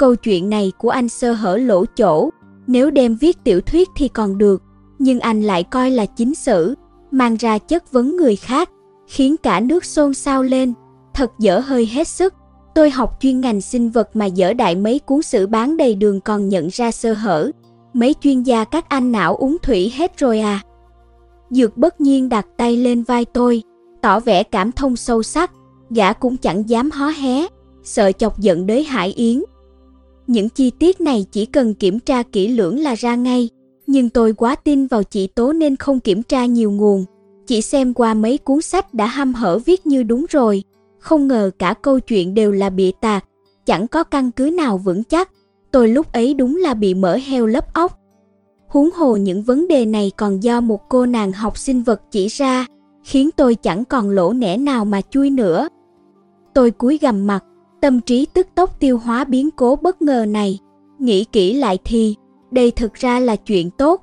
Câu 0.00 0.16
chuyện 0.16 0.50
này 0.50 0.72
của 0.78 0.88
anh 0.88 1.08
sơ 1.08 1.32
hở 1.32 1.56
lỗ 1.56 1.84
chỗ, 1.84 2.30
Nếu 2.66 2.90
đem 2.90 3.16
viết 3.16 3.44
tiểu 3.44 3.60
thuyết 3.60 3.88
thì 3.96 4.08
còn 4.08 4.38
được, 4.38 4.62
nhưng 4.98 5.20
anh 5.20 5.42
lại 5.42 5.62
coi 5.62 5.90
là 5.90 6.06
chính 6.06 6.34
sử, 6.34 6.74
mang 7.10 7.36
ra 7.36 7.58
chất 7.58 7.92
vấn 7.92 8.16
người 8.16 8.36
khác, 8.36 8.70
khiến 9.06 9.36
cả 9.36 9.60
nước 9.60 9.84
xôn 9.84 10.14
xao 10.14 10.42
lên, 10.42 10.72
thật 11.14 11.30
dở 11.38 11.58
hơi 11.58 11.86
hết 11.86 12.08
sức. 12.08 12.34
Tôi 12.74 12.90
học 12.90 13.16
chuyên 13.20 13.40
ngành 13.40 13.60
sinh 13.60 13.90
vật 13.90 14.16
mà 14.16 14.26
dở 14.26 14.52
đại 14.52 14.76
mấy 14.76 14.98
cuốn 14.98 15.22
sử 15.22 15.46
bán 15.46 15.76
đầy 15.76 15.94
đường 15.94 16.20
còn 16.20 16.48
nhận 16.48 16.68
ra 16.68 16.90
sơ 16.90 17.12
hở. 17.12 17.50
Mấy 17.92 18.14
chuyên 18.20 18.42
gia 18.42 18.64
các 18.64 18.88
anh 18.88 19.12
não 19.12 19.36
uống 19.36 19.56
thủy 19.62 19.92
hết 19.96 20.18
rồi 20.18 20.40
à. 20.40 20.60
Dược 21.50 21.76
bất 21.76 22.00
nhiên 22.00 22.28
đặt 22.28 22.46
tay 22.56 22.76
lên 22.76 23.02
vai 23.02 23.24
tôi, 23.24 23.62
tỏ 24.02 24.20
vẻ 24.20 24.42
cảm 24.42 24.72
thông 24.72 24.96
sâu 24.96 25.22
sắc, 25.22 25.50
gã 25.90 26.12
cũng 26.12 26.36
chẳng 26.36 26.68
dám 26.68 26.90
hó 26.90 27.08
hé, 27.08 27.46
sợ 27.84 28.12
chọc 28.12 28.38
giận 28.38 28.66
đới 28.66 28.84
Hải 28.84 29.12
Yến. 29.12 29.42
Những 30.30 30.48
chi 30.48 30.70
tiết 30.70 31.00
này 31.00 31.26
chỉ 31.32 31.46
cần 31.46 31.74
kiểm 31.74 32.00
tra 32.00 32.22
kỹ 32.22 32.48
lưỡng 32.48 32.78
là 32.78 32.94
ra 32.94 33.14
ngay, 33.14 33.48
nhưng 33.86 34.08
tôi 34.08 34.32
quá 34.32 34.54
tin 34.54 34.86
vào 34.86 35.02
chị 35.02 35.26
Tố 35.26 35.52
nên 35.52 35.76
không 35.76 36.00
kiểm 36.00 36.22
tra 36.22 36.44
nhiều 36.46 36.70
nguồn, 36.70 37.04
chỉ 37.46 37.62
xem 37.62 37.94
qua 37.94 38.14
mấy 38.14 38.38
cuốn 38.38 38.62
sách 38.62 38.94
đã 38.94 39.06
hăm 39.06 39.34
hở 39.34 39.58
viết 39.58 39.86
như 39.86 40.02
đúng 40.02 40.26
rồi, 40.30 40.62
không 40.98 41.28
ngờ 41.28 41.50
cả 41.58 41.74
câu 41.82 42.00
chuyện 42.00 42.34
đều 42.34 42.52
là 42.52 42.70
bịa 42.70 42.90
tạc, 43.00 43.24
chẳng 43.66 43.88
có 43.88 44.04
căn 44.04 44.30
cứ 44.30 44.50
nào 44.50 44.78
vững 44.78 45.04
chắc. 45.04 45.30
Tôi 45.70 45.88
lúc 45.88 46.12
ấy 46.12 46.34
đúng 46.34 46.56
là 46.56 46.74
bị 46.74 46.94
mở 46.94 47.18
heo 47.26 47.46
lấp 47.46 47.74
óc. 47.74 47.98
Huống 48.68 48.90
hồ 48.90 49.16
những 49.16 49.42
vấn 49.42 49.68
đề 49.68 49.86
này 49.86 50.12
còn 50.16 50.42
do 50.42 50.60
một 50.60 50.88
cô 50.88 51.06
nàng 51.06 51.32
học 51.32 51.58
sinh 51.58 51.82
vật 51.82 52.02
chỉ 52.10 52.28
ra, 52.28 52.66
khiến 53.04 53.30
tôi 53.36 53.54
chẳng 53.54 53.84
còn 53.84 54.10
lỗ 54.10 54.32
nẻ 54.32 54.56
nào 54.56 54.84
mà 54.84 55.00
chui 55.10 55.30
nữa. 55.30 55.68
Tôi 56.54 56.70
cúi 56.70 56.98
gầm 56.98 57.26
mặt, 57.26 57.44
tâm 57.80 58.00
trí 58.00 58.26
tức 58.26 58.46
tốc 58.54 58.80
tiêu 58.80 58.98
hóa 58.98 59.24
biến 59.24 59.50
cố 59.50 59.76
bất 59.76 60.02
ngờ 60.02 60.26
này. 60.28 60.58
Nghĩ 60.98 61.24
kỹ 61.24 61.52
lại 61.52 61.78
thì, 61.84 62.14
đây 62.50 62.70
thực 62.70 62.94
ra 62.94 63.20
là 63.20 63.36
chuyện 63.36 63.70
tốt. 63.70 64.02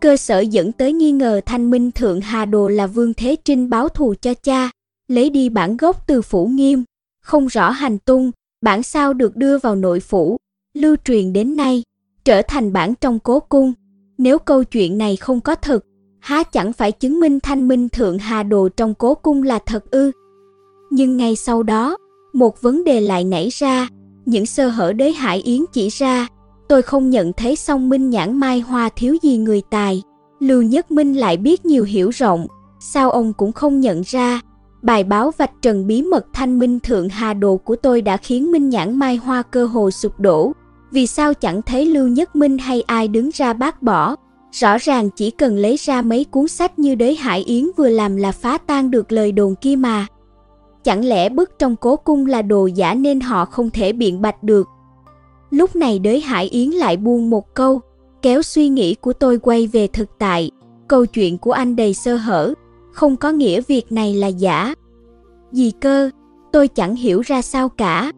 Cơ 0.00 0.16
sở 0.16 0.40
dẫn 0.40 0.72
tới 0.72 0.92
nghi 0.92 1.12
ngờ 1.12 1.40
thanh 1.46 1.70
minh 1.70 1.90
thượng 1.90 2.20
Hà 2.20 2.44
Đồ 2.44 2.68
là 2.68 2.86
Vương 2.86 3.14
Thế 3.14 3.36
Trinh 3.44 3.70
báo 3.70 3.88
thù 3.88 4.14
cho 4.20 4.34
cha, 4.34 4.70
lấy 5.08 5.30
đi 5.30 5.48
bản 5.48 5.76
gốc 5.76 6.06
từ 6.06 6.22
phủ 6.22 6.46
nghiêm, 6.46 6.84
không 7.22 7.46
rõ 7.46 7.70
hành 7.70 7.98
tung, 7.98 8.30
bản 8.62 8.82
sao 8.82 9.12
được 9.12 9.36
đưa 9.36 9.58
vào 9.58 9.76
nội 9.76 10.00
phủ, 10.00 10.36
lưu 10.74 10.96
truyền 11.04 11.32
đến 11.32 11.56
nay, 11.56 11.82
trở 12.24 12.42
thành 12.42 12.72
bản 12.72 12.94
trong 13.00 13.18
cố 13.18 13.40
cung. 13.40 13.72
Nếu 14.18 14.38
câu 14.38 14.64
chuyện 14.64 14.98
này 14.98 15.16
không 15.16 15.40
có 15.40 15.54
thật 15.54 15.84
há 16.20 16.42
chẳng 16.42 16.72
phải 16.72 16.92
chứng 16.92 17.20
minh 17.20 17.40
thanh 17.40 17.68
minh 17.68 17.88
thượng 17.88 18.18
hà 18.18 18.42
đồ 18.42 18.68
trong 18.68 18.94
cố 18.94 19.14
cung 19.14 19.42
là 19.42 19.58
thật 19.66 19.90
ư. 19.90 20.10
Nhưng 20.90 21.16
ngay 21.16 21.36
sau 21.36 21.62
đó, 21.62 21.96
một 22.32 22.62
vấn 22.62 22.84
đề 22.84 23.00
lại 23.00 23.24
nảy 23.24 23.48
ra, 23.52 23.88
những 24.26 24.46
sơ 24.46 24.68
hở 24.68 24.92
đế 24.92 25.12
hải 25.12 25.38
yến 25.38 25.64
chỉ 25.72 25.88
ra, 25.88 26.26
tôi 26.68 26.82
không 26.82 27.10
nhận 27.10 27.32
thấy 27.32 27.56
song 27.56 27.88
minh 27.88 28.10
nhãn 28.10 28.36
mai 28.36 28.60
hoa 28.60 28.88
thiếu 28.88 29.16
gì 29.22 29.36
người 29.36 29.62
tài. 29.70 30.02
Lưu 30.40 30.62
Nhất 30.62 30.90
Minh 30.90 31.14
lại 31.14 31.36
biết 31.36 31.64
nhiều 31.66 31.84
hiểu 31.84 32.10
rộng, 32.10 32.46
sao 32.80 33.10
ông 33.10 33.32
cũng 33.32 33.52
không 33.52 33.80
nhận 33.80 34.02
ra, 34.06 34.40
Bài 34.82 35.04
báo 35.04 35.32
vạch 35.38 35.50
trần 35.62 35.86
bí 35.86 36.02
mật 36.02 36.26
thanh 36.32 36.58
minh 36.58 36.80
thượng 36.80 37.08
hà 37.08 37.34
đồ 37.34 37.56
của 37.56 37.76
tôi 37.76 38.02
đã 38.02 38.16
khiến 38.16 38.52
Minh 38.52 38.68
Nhãn 38.68 38.98
Mai 38.98 39.16
Hoa 39.16 39.42
cơ 39.42 39.66
hồ 39.66 39.90
sụp 39.90 40.20
đổ. 40.20 40.52
Vì 40.90 41.06
sao 41.06 41.34
chẳng 41.34 41.62
thấy 41.62 41.86
Lưu 41.86 42.08
Nhất 42.08 42.36
Minh 42.36 42.58
hay 42.58 42.82
ai 42.82 43.08
đứng 43.08 43.30
ra 43.34 43.52
bác 43.52 43.82
bỏ? 43.82 44.16
Rõ 44.52 44.78
ràng 44.78 45.10
chỉ 45.10 45.30
cần 45.30 45.56
lấy 45.56 45.76
ra 45.76 46.02
mấy 46.02 46.24
cuốn 46.24 46.48
sách 46.48 46.78
như 46.78 46.94
Đế 46.94 47.14
Hải 47.14 47.42
Yến 47.42 47.64
vừa 47.76 47.88
làm 47.88 48.16
là 48.16 48.32
phá 48.32 48.58
tan 48.58 48.90
được 48.90 49.12
lời 49.12 49.32
đồn 49.32 49.54
kia 49.60 49.76
mà. 49.76 50.06
Chẳng 50.84 51.04
lẽ 51.04 51.28
bức 51.28 51.58
trong 51.58 51.76
cố 51.76 51.96
cung 51.96 52.26
là 52.26 52.42
đồ 52.42 52.66
giả 52.66 52.94
nên 52.94 53.20
họ 53.20 53.44
không 53.44 53.70
thể 53.70 53.92
biện 53.92 54.20
bạch 54.20 54.42
được? 54.42 54.68
Lúc 55.50 55.76
này 55.76 55.98
Đế 55.98 56.20
Hải 56.20 56.46
Yến 56.46 56.70
lại 56.70 56.96
buông 56.96 57.30
một 57.30 57.54
câu, 57.54 57.80
kéo 58.22 58.42
suy 58.42 58.68
nghĩ 58.68 58.94
của 58.94 59.12
tôi 59.12 59.38
quay 59.38 59.66
về 59.66 59.86
thực 59.86 60.08
tại. 60.18 60.50
Câu 60.88 61.06
chuyện 61.06 61.38
của 61.38 61.52
anh 61.52 61.76
đầy 61.76 61.94
sơ 61.94 62.16
hở, 62.16 62.54
không 62.92 63.16
có 63.16 63.30
nghĩa 63.30 63.60
việc 63.60 63.92
này 63.92 64.14
là 64.14 64.26
giả. 64.26 64.74
Gì 65.52 65.72
cơ, 65.80 66.10
tôi 66.52 66.68
chẳng 66.68 66.96
hiểu 66.96 67.20
ra 67.20 67.42
sao 67.42 67.68
cả. 67.68 68.12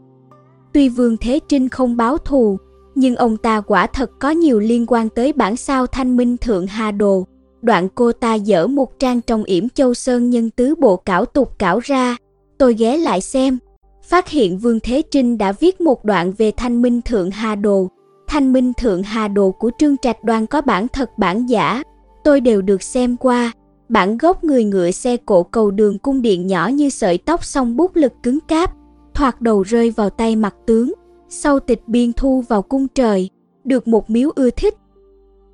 Tuy 0.72 0.88
Vương 0.88 1.16
Thế 1.16 1.40
Trinh 1.48 1.68
không 1.68 1.96
báo 1.96 2.18
thù, 2.18 2.58
nhưng 2.94 3.16
ông 3.16 3.36
ta 3.36 3.60
quả 3.60 3.86
thật 3.86 4.10
có 4.18 4.30
nhiều 4.30 4.60
liên 4.60 4.86
quan 4.88 5.08
tới 5.08 5.32
bản 5.32 5.56
sao 5.56 5.86
thanh 5.86 6.16
minh 6.16 6.36
thượng 6.36 6.66
hà 6.66 6.90
đồ. 6.90 7.26
Đoạn 7.62 7.88
cô 7.94 8.12
ta 8.12 8.34
dở 8.34 8.66
một 8.66 8.98
trang 8.98 9.20
trong 9.20 9.44
yểm 9.44 9.68
châu 9.68 9.94
sơn 9.94 10.30
nhân 10.30 10.50
tứ 10.50 10.74
bộ 10.74 10.96
cảo 10.96 11.24
tục 11.24 11.58
cảo 11.58 11.78
ra. 11.78 12.16
Tôi 12.62 12.74
ghé 12.74 12.96
lại 12.96 13.20
xem, 13.20 13.58
phát 14.02 14.28
hiện 14.28 14.58
Vương 14.58 14.80
Thế 14.80 15.02
Trinh 15.10 15.38
đã 15.38 15.52
viết 15.52 15.80
một 15.80 16.04
đoạn 16.04 16.32
về 16.38 16.50
thanh 16.56 16.82
minh 16.82 17.00
thượng 17.02 17.30
hà 17.30 17.54
đồ. 17.54 17.88
Thanh 18.26 18.52
minh 18.52 18.72
thượng 18.72 19.02
hà 19.02 19.28
đồ 19.28 19.50
của 19.50 19.70
Trương 19.78 19.96
Trạch 19.96 20.24
Đoan 20.24 20.46
có 20.46 20.60
bản 20.60 20.88
thật 20.88 21.10
bản 21.18 21.46
giả, 21.46 21.82
tôi 22.24 22.40
đều 22.40 22.62
được 22.62 22.82
xem 22.82 23.16
qua 23.16 23.52
bản 23.88 24.18
gốc 24.18 24.44
người 24.44 24.64
ngựa 24.64 24.90
xe 24.90 25.16
cộ 25.16 25.42
cầu 25.42 25.70
đường 25.70 25.98
cung 25.98 26.22
điện 26.22 26.46
nhỏ 26.46 26.68
như 26.68 26.90
sợi 26.90 27.18
tóc 27.18 27.44
song 27.44 27.76
bút 27.76 27.96
lực 27.96 28.12
cứng 28.22 28.40
cáp, 28.40 28.74
thoạt 29.14 29.40
đầu 29.40 29.62
rơi 29.62 29.90
vào 29.90 30.10
tay 30.10 30.36
mặt 30.36 30.54
tướng, 30.66 30.92
sau 31.28 31.60
tịch 31.60 31.82
biên 31.86 32.12
thu 32.12 32.40
vào 32.48 32.62
cung 32.62 32.88
trời, 32.88 33.30
được 33.64 33.88
một 33.88 34.10
miếu 34.10 34.30
ưa 34.34 34.50
thích. 34.50 34.74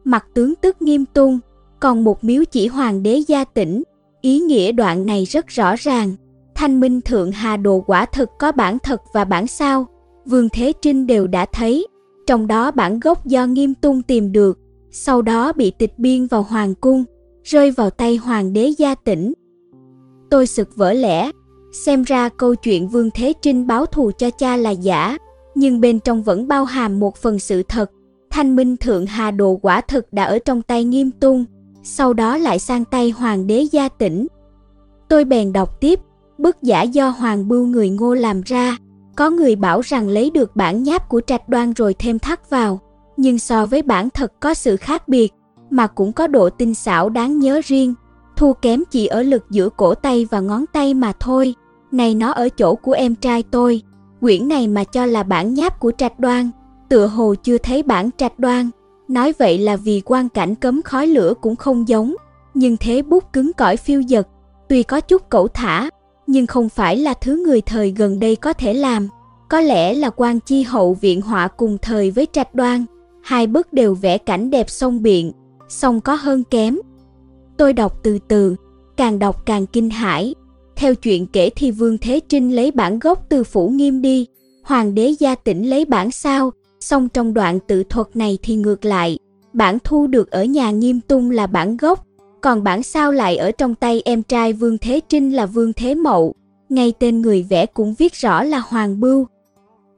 Mặt 0.05 0.27
tướng 0.35 0.55
tức 0.55 0.83
nghiêm 0.83 1.05
tung, 1.07 1.39
còn 1.81 2.05
một 2.05 2.25
miếu 2.25 2.45
chỉ 2.45 2.67
hoàng 2.67 3.03
đế 3.03 3.23
gia 3.29 3.45
tỉnh, 3.45 3.83
ý 4.21 4.41
nghĩa 4.41 4.73
đoạn 4.73 5.07
này 5.07 5.25
rất 5.25 5.47
rõ 5.47 5.75
ràng. 5.79 6.15
Thanh 6.59 6.81
minh 6.81 7.01
thượng 7.01 7.33
hà 7.33 7.57
đồ 7.57 7.81
quả 7.87 8.05
thực 8.05 8.31
có 8.39 8.53
bản 8.53 8.79
thật 8.79 9.03
và 9.13 9.25
bản 9.25 9.47
sao, 9.47 9.87
Vương 10.27 10.49
Thế 10.49 10.73
Trinh 10.83 11.07
đều 11.07 11.27
đã 11.27 11.47
thấy, 11.53 11.87
trong 12.27 12.47
đó 12.47 12.71
bản 12.71 13.01
gốc 13.01 13.27
do 13.27 13.47
nghiêm 13.47 13.75
tung 13.75 14.03
tìm 14.03 14.33
được, 14.33 14.59
sau 14.91 15.23
đó 15.23 15.53
bị 15.53 15.71
tịch 15.71 15.99
biên 15.99 16.27
vào 16.27 16.43
hoàng 16.43 16.75
cung 16.75 17.05
rơi 17.45 17.71
vào 17.71 17.91
tay 17.91 18.17
hoàng 18.17 18.53
đế 18.53 18.67
gia 18.79 18.95
tỉnh. 18.95 19.33
Tôi 20.31 20.47
sực 20.47 20.77
vỡ 20.77 20.93
lẽ, 20.93 21.31
xem 21.85 22.03
ra 22.03 22.29
câu 22.29 22.55
chuyện 22.55 22.89
Vương 22.89 23.11
Thế 23.15 23.33
Trinh 23.43 23.67
báo 23.67 23.87
thù 23.87 24.11
cho 24.19 24.31
cha 24.31 24.57
là 24.57 24.71
giả, 24.71 25.19
nhưng 25.55 25.81
bên 25.81 26.01
trong 26.01 26.23
vẫn 26.23 26.49
bao 26.49 26.65
hàm 26.65 27.01
một 27.01 27.17
phần 27.17 27.39
sự 27.39 27.63
thật. 27.63 27.91
Thanh 28.31 28.57
minh 28.57 28.77
thượng 28.77 29.07
hà 29.07 29.31
đồ 29.31 29.59
quả 29.63 29.81
thực 29.81 30.13
đã 30.13 30.25
ở 30.25 30.39
trong 30.39 30.63
tay 30.63 30.85
nghiêm 30.85 31.11
tung, 31.11 31.45
sau 31.83 32.13
đó 32.13 32.37
lại 32.37 32.59
sang 32.59 32.85
tay 32.85 33.11
hoàng 33.11 33.47
đế 33.47 33.61
gia 33.73 33.89
tỉnh. 33.89 34.27
Tôi 35.09 35.25
bèn 35.25 35.53
đọc 35.53 35.81
tiếp, 35.81 36.01
bức 36.39 36.63
giả 36.63 36.83
do 36.83 37.09
hoàng 37.09 37.49
bưu 37.49 37.67
người 37.67 37.91
ngô 37.91 38.15
làm 38.15 38.43
ra, 38.43 38.77
có 39.17 39.31
người 39.31 39.57
bảo 39.57 39.81
rằng 39.81 40.09
lấy 40.09 40.31
được 40.31 40.57
bản 40.57 40.83
nháp 40.83 41.09
của 41.09 41.21
trạch 41.21 41.49
đoan 41.49 41.73
rồi 41.73 41.95
thêm 41.95 42.19
thắt 42.19 42.51
vào, 42.51 42.81
nhưng 43.17 43.39
so 43.39 43.67
với 43.67 43.83
bản 43.83 44.11
thật 44.11 44.33
có 44.41 44.55
sự 44.55 44.77
khác 44.77 45.09
biệt 45.09 45.33
mà 45.71 45.87
cũng 45.87 46.13
có 46.13 46.27
độ 46.27 46.51
tinh 46.51 46.75
xảo 46.75 47.09
đáng 47.09 47.39
nhớ 47.39 47.61
riêng, 47.65 47.95
thua 48.37 48.53
kém 48.53 48.83
chỉ 48.91 49.07
ở 49.07 49.23
lực 49.23 49.45
giữa 49.51 49.69
cổ 49.69 49.95
tay 49.95 50.27
và 50.31 50.41
ngón 50.41 50.65
tay 50.73 50.95
mà 50.95 51.13
thôi. 51.21 51.55
Này 51.93 52.15
nó 52.15 52.31
ở 52.31 52.49
chỗ 52.49 52.75
của 52.75 52.93
em 52.93 53.15
trai 53.15 53.43
tôi, 53.43 53.83
quyển 54.21 54.49
này 54.49 54.69
mà 54.69 54.85
cho 54.85 55.07
là 55.07 55.23
bản 55.23 55.55
nháp 55.55 55.81
của 55.81 55.93
trạch 55.99 56.21
đoan, 56.21 56.51
tựa 56.89 57.07
hồ 57.07 57.35
chưa 57.43 57.59
thấy 57.59 57.83
bản 57.83 58.11
trạch 58.17 58.39
đoan. 58.39 58.71
Nói 59.09 59.33
vậy 59.39 59.59
là 59.59 59.77
vì 59.77 60.03
quan 60.05 60.29
cảnh 60.29 60.55
cấm 60.55 60.83
khói 60.83 61.07
lửa 61.07 61.35
cũng 61.41 61.57
không 61.57 61.89
giống, 61.89 62.15
nhưng 62.55 62.77
thế 62.77 63.03
bút 63.03 63.33
cứng 63.33 63.53
cỏi 63.53 63.77
phiêu 63.77 64.03
dật, 64.03 64.29
tuy 64.69 64.83
có 64.83 65.01
chút 65.01 65.31
cẩu 65.31 65.49
thả, 65.49 65.91
nhưng 66.29 66.47
không 66.47 66.69
phải 66.69 66.97
là 66.97 67.15
thứ 67.15 67.43
người 67.47 67.61
thời 67.61 67.91
gần 67.91 68.21
đây 68.21 68.37
có 68.37 68.53
thể 68.53 68.75
làm. 68.75 69.09
Có 69.49 69.61
lẽ 69.61 69.95
là 69.95 70.11
quan 70.11 70.41
chi 70.41 70.63
hậu 70.63 70.95
viện 70.95 71.21
họa 71.21 71.49
cùng 71.49 71.79
thời 71.83 72.11
với 72.11 72.27
trạch 72.33 72.55
đoan, 72.55 72.85
hai 73.23 73.47
bức 73.47 73.73
đều 73.73 73.95
vẽ 73.95 74.19
cảnh 74.19 74.51
đẹp 74.51 74.71
sông 74.71 75.03
biển, 75.03 75.33
song 75.69 76.01
có 76.01 76.15
hơn 76.15 76.45
kém. 76.51 76.79
Tôi 77.57 77.73
đọc 77.73 78.01
từ 78.03 78.19
từ, 78.29 78.57
càng 78.97 79.19
đọc 79.19 79.47
càng 79.47 79.67
kinh 79.67 79.91
hãi. 79.91 80.35
Theo 80.77 80.95
chuyện 80.95 81.27
kể 81.27 81.51
thì 81.57 81.71
Vương 81.71 81.99
Thế 81.99 82.21
Trinh 82.29 82.57
lấy 82.57 82.71
bản 82.71 82.99
gốc 82.99 83.27
từ 83.29 83.45
Phủ 83.45 83.69
Nghiêm 83.69 84.03
đi, 84.03 84.27
Hoàng 84.65 84.95
đế 84.95 85.15
Gia 85.19 85.35
Tĩnh 85.35 85.71
lấy 85.71 85.85
bản 85.85 86.11
sao, 86.11 86.51
song 86.81 87.09
trong 87.09 87.35
đoạn 87.35 87.59
tự 87.67 87.83
thuật 87.85 88.17
này 88.17 88.39
thì 88.43 88.57
ngược 88.57 88.85
lại, 88.85 89.19
bản 89.53 89.79
thu 89.85 90.07
được 90.07 90.31
ở 90.31 90.45
nhà 90.45 90.71
Nghiêm 90.71 91.01
Tung 91.01 91.31
là 91.31 91.47
bản 91.47 91.77
gốc, 91.77 92.05
còn 92.41 92.65
bản 92.65 92.83
sao 92.83 93.13
lại 93.13 93.37
ở 93.37 93.51
trong 93.51 93.75
tay 93.75 94.03
em 94.05 94.23
trai 94.23 94.53
Vương 94.53 94.79
Thế 94.79 95.01
Trinh 95.09 95.31
là 95.31 95.47
Vương 95.47 95.73
Thế 95.73 95.95
Mậu, 95.95 96.35
ngay 96.69 96.93
tên 96.99 97.23
người 97.23 97.47
vẽ 97.49 97.67
cũng 97.67 97.95
viết 97.95 98.15
rõ 98.15 98.43
là 98.43 98.59
Hoàng 98.59 99.01
Bưu. 99.01 99.27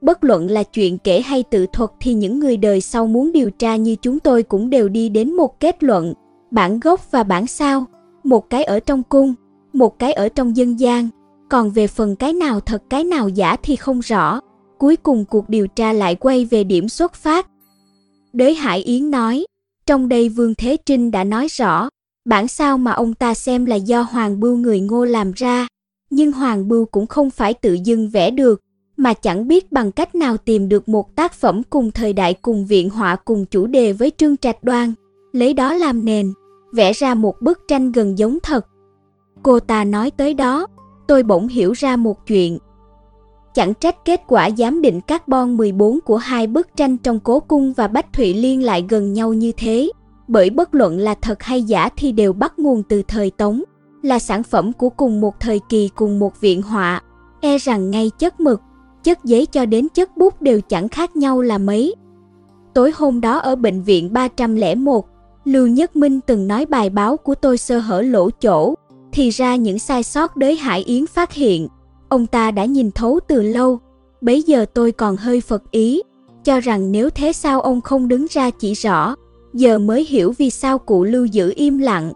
Bất 0.01 0.23
luận 0.23 0.51
là 0.51 0.63
chuyện 0.63 0.97
kể 0.97 1.21
hay 1.21 1.43
tự 1.43 1.65
thuật 1.73 1.89
thì 1.99 2.13
những 2.13 2.39
người 2.39 2.57
đời 2.57 2.81
sau 2.81 3.07
muốn 3.07 3.31
điều 3.31 3.49
tra 3.49 3.75
như 3.75 3.95
chúng 3.95 4.19
tôi 4.19 4.43
cũng 4.43 4.69
đều 4.69 4.89
đi 4.89 5.09
đến 5.09 5.33
một 5.33 5.59
kết 5.59 5.83
luận, 5.83 6.13
bản 6.51 6.79
gốc 6.79 7.11
và 7.11 7.23
bản 7.23 7.47
sao, 7.47 7.85
một 8.23 8.49
cái 8.49 8.63
ở 8.63 8.79
trong 8.79 9.03
cung, 9.03 9.33
một 9.73 9.99
cái 9.99 10.13
ở 10.13 10.29
trong 10.29 10.57
dân 10.57 10.79
gian, 10.79 11.09
còn 11.49 11.69
về 11.69 11.87
phần 11.87 12.15
cái 12.15 12.33
nào 12.33 12.59
thật 12.59 12.83
cái 12.89 13.03
nào 13.03 13.29
giả 13.29 13.55
thì 13.63 13.75
không 13.75 13.99
rõ. 13.99 14.39
Cuối 14.77 14.95
cùng 14.95 15.25
cuộc 15.25 15.49
điều 15.49 15.67
tra 15.67 15.93
lại 15.93 16.15
quay 16.15 16.45
về 16.45 16.63
điểm 16.63 16.89
xuất 16.89 17.13
phát. 17.13 17.47
Đới 18.33 18.55
Hải 18.55 18.79
Yến 18.79 19.11
nói, 19.11 19.45
trong 19.85 20.09
đây 20.09 20.29
Vương 20.29 20.55
Thế 20.55 20.77
Trinh 20.85 21.11
đã 21.11 21.23
nói 21.23 21.47
rõ, 21.47 21.89
bản 22.25 22.47
sao 22.47 22.77
mà 22.77 22.91
ông 22.91 23.13
ta 23.13 23.33
xem 23.33 23.65
là 23.65 23.75
do 23.75 24.01
Hoàng 24.01 24.39
Bưu 24.39 24.57
người 24.57 24.79
Ngô 24.79 25.05
làm 25.05 25.31
ra, 25.31 25.67
nhưng 26.09 26.31
Hoàng 26.31 26.67
Bưu 26.67 26.85
cũng 26.85 27.07
không 27.07 27.29
phải 27.29 27.53
tự 27.53 27.77
dưng 27.83 28.09
vẽ 28.09 28.31
được, 28.31 28.61
mà 28.97 29.13
chẳng 29.13 29.47
biết 29.47 29.71
bằng 29.71 29.91
cách 29.91 30.15
nào 30.15 30.37
tìm 30.37 30.69
được 30.69 30.89
một 30.89 31.15
tác 31.15 31.33
phẩm 31.33 31.61
cùng 31.69 31.91
thời 31.91 32.13
đại 32.13 32.33
cùng 32.33 32.65
viện 32.65 32.89
họa 32.89 33.15
cùng 33.15 33.45
chủ 33.45 33.67
đề 33.67 33.93
với 33.93 34.11
Trương 34.17 34.37
Trạch 34.37 34.63
Đoan, 34.63 34.93
lấy 35.31 35.53
đó 35.53 35.73
làm 35.73 36.05
nền, 36.05 36.33
vẽ 36.73 36.93
ra 36.93 37.13
một 37.13 37.41
bức 37.41 37.59
tranh 37.67 37.91
gần 37.91 38.17
giống 38.17 38.37
thật. 38.43 38.67
Cô 39.43 39.59
ta 39.59 39.83
nói 39.83 40.11
tới 40.11 40.33
đó, 40.33 40.67
tôi 41.07 41.23
bỗng 41.23 41.47
hiểu 41.47 41.71
ra 41.71 41.95
một 41.95 42.27
chuyện. 42.27 42.57
Chẳng 43.53 43.73
trách 43.73 44.05
kết 44.05 44.21
quả 44.27 44.49
giám 44.57 44.81
định 44.81 45.01
carbon 45.01 45.57
14 45.57 45.99
của 46.01 46.17
hai 46.17 46.47
bức 46.47 46.67
tranh 46.75 46.97
trong 46.97 47.19
Cố 47.19 47.39
Cung 47.39 47.73
và 47.73 47.87
Bách 47.87 48.13
Thụy 48.13 48.33
Liên 48.33 48.63
lại 48.63 48.85
gần 48.89 49.13
nhau 49.13 49.33
như 49.33 49.51
thế, 49.57 49.91
bởi 50.31 50.49
bất 50.49 50.75
luận 50.75 50.97
là 50.97 51.15
thật 51.21 51.43
hay 51.43 51.63
giả 51.63 51.89
thì 51.97 52.11
đều 52.11 52.33
bắt 52.33 52.59
nguồn 52.59 52.83
từ 52.83 53.01
thời 53.07 53.31
Tống, 53.31 53.63
là 54.01 54.19
sản 54.19 54.43
phẩm 54.43 54.73
của 54.73 54.89
cùng 54.89 55.21
một 55.21 55.39
thời 55.39 55.59
kỳ 55.69 55.89
cùng 55.95 56.19
một 56.19 56.41
viện 56.41 56.61
họa. 56.61 57.01
E 57.41 57.57
rằng 57.57 57.91
ngay 57.91 58.11
chất 58.19 58.39
mực, 58.39 58.61
chất 59.03 59.23
giấy 59.23 59.45
cho 59.45 59.65
đến 59.65 59.87
chất 59.89 60.17
bút 60.17 60.41
đều 60.41 60.61
chẳng 60.61 60.89
khác 60.89 61.15
nhau 61.15 61.41
là 61.41 61.57
mấy. 61.57 61.95
Tối 62.73 62.91
hôm 62.95 63.21
đó 63.21 63.37
ở 63.37 63.55
bệnh 63.55 63.81
viện 63.81 64.13
301, 64.13 65.05
Lưu 65.45 65.67
Nhất 65.67 65.95
Minh 65.95 66.19
từng 66.21 66.47
nói 66.47 66.65
bài 66.65 66.89
báo 66.89 67.17
của 67.17 67.35
tôi 67.35 67.57
sơ 67.57 67.79
hở 67.79 68.01
lỗ 68.01 68.29
chỗ, 68.29 68.75
thì 69.11 69.29
ra 69.29 69.55
những 69.55 69.79
sai 69.79 70.03
sót 70.03 70.37
đới 70.37 70.55
Hải 70.55 70.83
Yến 70.83 71.07
phát 71.07 71.33
hiện, 71.33 71.67
ông 72.09 72.27
ta 72.27 72.51
đã 72.51 72.65
nhìn 72.65 72.91
thấu 72.91 73.19
từ 73.27 73.41
lâu. 73.41 73.79
Bấy 74.21 74.41
giờ 74.41 74.65
tôi 74.73 74.91
còn 74.91 75.17
hơi 75.17 75.41
phật 75.41 75.71
ý, 75.71 76.01
cho 76.43 76.59
rằng 76.59 76.91
nếu 76.91 77.09
thế 77.09 77.33
sao 77.33 77.61
ông 77.61 77.81
không 77.81 78.07
đứng 78.07 78.25
ra 78.29 78.49
chỉ 78.49 78.73
rõ, 78.73 79.15
giờ 79.53 79.79
mới 79.79 80.05
hiểu 80.05 80.33
vì 80.37 80.49
sao 80.49 80.77
cụ 80.77 81.03
Lưu 81.03 81.25
giữ 81.25 81.53
im 81.55 81.77
lặng. 81.77 82.13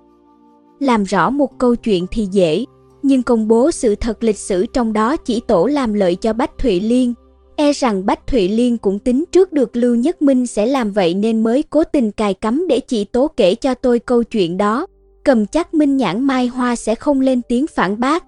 Làm 0.80 1.04
rõ 1.04 1.30
một 1.30 1.58
câu 1.58 1.76
chuyện 1.76 2.06
thì 2.12 2.28
dễ, 2.32 2.65
nhưng 3.04 3.24
công 3.24 3.48
bố 3.48 3.71
sự 3.71 3.95
thật 3.95 4.24
lịch 4.24 4.38
sử 4.38 4.65
trong 4.65 4.93
đó 4.93 5.17
chỉ 5.17 5.41
tổ 5.48 5.65
làm 5.65 5.93
lợi 5.93 6.15
cho 6.15 6.34
Bách 6.34 6.58
Thụy 6.58 6.80
Liên. 6.80 7.13
E 7.56 7.74
rằng 7.74 8.06
Bách 8.06 8.28
Thụy 8.28 8.50
Liên 8.50 8.78
cũng 8.78 9.00
tính 9.00 9.24
trước 9.32 9.54
được 9.54 9.76
Lưu 9.76 9.95
Nhất 9.95 10.21
Minh 10.21 10.48
sẽ 10.48 10.65
làm 10.65 10.91
vậy 10.91 11.13
nên 11.13 11.43
mới 11.43 11.63
cố 11.63 11.84
tình 11.84 12.12
cài 12.12 12.34
cắm 12.34 12.67
để 12.69 12.80
chị 12.80 13.06
Tố 13.06 13.28
kể 13.38 13.56
cho 13.56 13.74
tôi 13.74 14.00
câu 14.00 14.24
chuyện 14.24 14.58
đó. 14.58 14.88
Cầm 15.24 15.45
chắc 15.45 15.74
Minh 15.74 15.98
nhãn 15.98 16.24
Mai 16.24 16.48
Hoa 16.48 16.76
sẽ 16.76 16.95
không 16.95 17.21
lên 17.21 17.41
tiếng 17.50 17.67
phản 17.67 18.00
bác. 18.00 18.26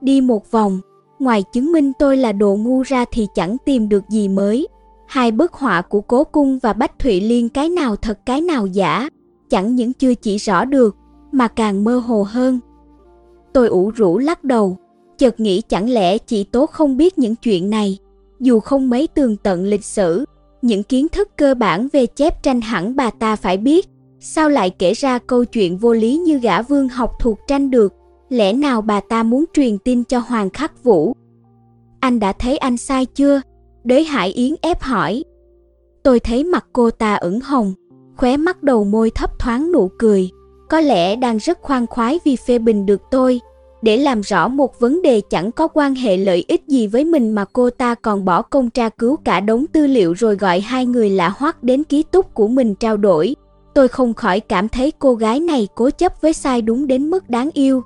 Đi 0.00 0.20
một 0.20 0.50
vòng, 0.50 0.80
ngoài 1.18 1.42
chứng 1.52 1.72
minh 1.72 1.92
tôi 1.98 2.16
là 2.16 2.32
đồ 2.32 2.56
ngu 2.56 2.82
ra 2.82 3.04
thì 3.12 3.26
chẳng 3.34 3.56
tìm 3.64 3.88
được 3.88 4.04
gì 4.08 4.28
mới. 4.28 4.68
Hai 5.06 5.32
bức 5.32 5.52
họa 5.52 5.82
của 5.82 6.00
Cố 6.00 6.24
Cung 6.24 6.58
và 6.58 6.72
Bách 6.72 6.98
Thụy 6.98 7.20
Liên 7.20 7.48
cái 7.48 7.68
nào 7.68 7.96
thật 7.96 8.18
cái 8.26 8.40
nào 8.40 8.66
giả, 8.66 9.08
chẳng 9.50 9.74
những 9.74 9.92
chưa 9.92 10.14
chỉ 10.14 10.36
rõ 10.36 10.64
được, 10.64 10.96
mà 11.32 11.48
càng 11.48 11.84
mơ 11.84 11.98
hồ 11.98 12.26
hơn. 12.28 12.60
Tôi 13.52 13.68
ủ 13.68 13.90
rũ 13.90 14.18
lắc 14.18 14.44
đầu, 14.44 14.76
chợt 15.18 15.40
nghĩ 15.40 15.62
chẳng 15.68 15.90
lẽ 15.90 16.18
chị 16.18 16.44
Tố 16.44 16.66
không 16.66 16.96
biết 16.96 17.18
những 17.18 17.34
chuyện 17.36 17.70
này, 17.70 17.98
dù 18.40 18.60
không 18.60 18.90
mấy 18.90 19.06
tường 19.06 19.36
tận 19.36 19.64
lịch 19.64 19.84
sử, 19.84 20.24
những 20.62 20.82
kiến 20.82 21.08
thức 21.08 21.36
cơ 21.36 21.54
bản 21.54 21.88
về 21.92 22.06
chép 22.06 22.42
tranh 22.42 22.60
hẳn 22.60 22.96
bà 22.96 23.10
ta 23.10 23.36
phải 23.36 23.56
biết, 23.56 23.88
sao 24.20 24.48
lại 24.48 24.70
kể 24.70 24.92
ra 24.92 25.18
câu 25.18 25.44
chuyện 25.44 25.78
vô 25.78 25.92
lý 25.92 26.16
như 26.16 26.38
gã 26.38 26.62
vương 26.62 26.88
học 26.88 27.12
thuộc 27.20 27.38
tranh 27.48 27.70
được, 27.70 27.94
lẽ 28.28 28.52
nào 28.52 28.82
bà 28.82 29.00
ta 29.00 29.22
muốn 29.22 29.44
truyền 29.52 29.78
tin 29.78 30.04
cho 30.04 30.18
Hoàng 30.18 30.50
Khắc 30.50 30.84
Vũ? 30.84 31.12
Anh 32.00 32.20
đã 32.20 32.32
thấy 32.32 32.58
anh 32.58 32.76
sai 32.76 33.06
chưa? 33.06 33.40
Đới 33.86 34.04
Hải 34.04 34.28
Yến 34.28 34.54
ép 34.60 34.82
hỏi. 34.82 35.24
Tôi 36.02 36.20
thấy 36.20 36.44
mặt 36.44 36.66
cô 36.72 36.90
ta 36.90 37.14
ửng 37.14 37.40
hồng, 37.40 37.74
khóe 38.16 38.36
mắt 38.36 38.62
đầu 38.62 38.84
môi 38.84 39.10
thấp 39.10 39.38
thoáng 39.38 39.72
nụ 39.72 39.90
cười, 39.98 40.30
có 40.68 40.80
lẽ 40.80 41.16
đang 41.16 41.36
rất 41.36 41.58
khoan 41.62 41.86
khoái 41.86 42.20
vì 42.24 42.36
phê 42.36 42.58
bình 42.58 42.86
được 42.86 43.02
tôi. 43.10 43.40
Để 43.82 43.96
làm 43.96 44.20
rõ 44.20 44.48
một 44.48 44.80
vấn 44.80 45.02
đề 45.02 45.20
chẳng 45.30 45.52
có 45.52 45.68
quan 45.68 45.94
hệ 45.94 46.16
lợi 46.16 46.44
ích 46.48 46.62
gì 46.66 46.86
với 46.86 47.04
mình 47.04 47.32
mà 47.32 47.44
cô 47.52 47.70
ta 47.70 47.94
còn 47.94 48.24
bỏ 48.24 48.42
công 48.42 48.70
tra 48.70 48.88
cứu 48.88 49.16
cả 49.24 49.40
đống 49.40 49.66
tư 49.72 49.86
liệu 49.86 50.12
rồi 50.12 50.36
gọi 50.36 50.60
hai 50.60 50.86
người 50.86 51.10
lạ 51.10 51.32
hoắc 51.36 51.62
đến 51.62 51.84
ký 51.84 52.02
túc 52.02 52.34
của 52.34 52.48
mình 52.48 52.74
trao 52.74 52.96
đổi. 52.96 53.36
Tôi 53.74 53.88
không 53.88 54.14
khỏi 54.14 54.40
cảm 54.40 54.68
thấy 54.68 54.92
cô 54.98 55.14
gái 55.14 55.40
này 55.40 55.68
cố 55.74 55.90
chấp 55.90 56.12
với 56.20 56.32
sai 56.32 56.62
đúng 56.62 56.86
đến 56.86 57.10
mức 57.10 57.30
đáng 57.30 57.50
yêu. 57.54 57.82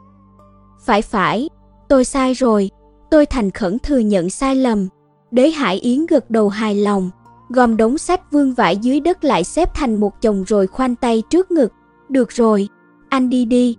Phải 0.84 1.02
phải, 1.02 1.48
tôi 1.88 2.04
sai 2.04 2.32
rồi, 2.32 2.70
tôi 3.10 3.26
thành 3.26 3.50
khẩn 3.50 3.78
thừa 3.78 3.98
nhận 3.98 4.30
sai 4.30 4.56
lầm. 4.56 4.88
Đế 5.30 5.50
Hải 5.50 5.76
Yến 5.76 6.06
gật 6.06 6.30
đầu 6.30 6.48
hài 6.48 6.74
lòng, 6.74 7.10
gom 7.48 7.76
đống 7.76 7.98
sách 7.98 8.32
vương 8.32 8.54
vãi 8.54 8.76
dưới 8.76 9.00
đất 9.00 9.24
lại 9.24 9.44
xếp 9.44 9.74
thành 9.74 10.00
một 10.00 10.22
chồng 10.22 10.44
rồi 10.46 10.66
khoanh 10.66 10.96
tay 10.96 11.22
trước 11.30 11.50
ngực. 11.50 11.72
Được 12.08 12.30
rồi, 12.30 12.68
anh 13.08 13.30
đi 13.30 13.44
đi. 13.44 13.76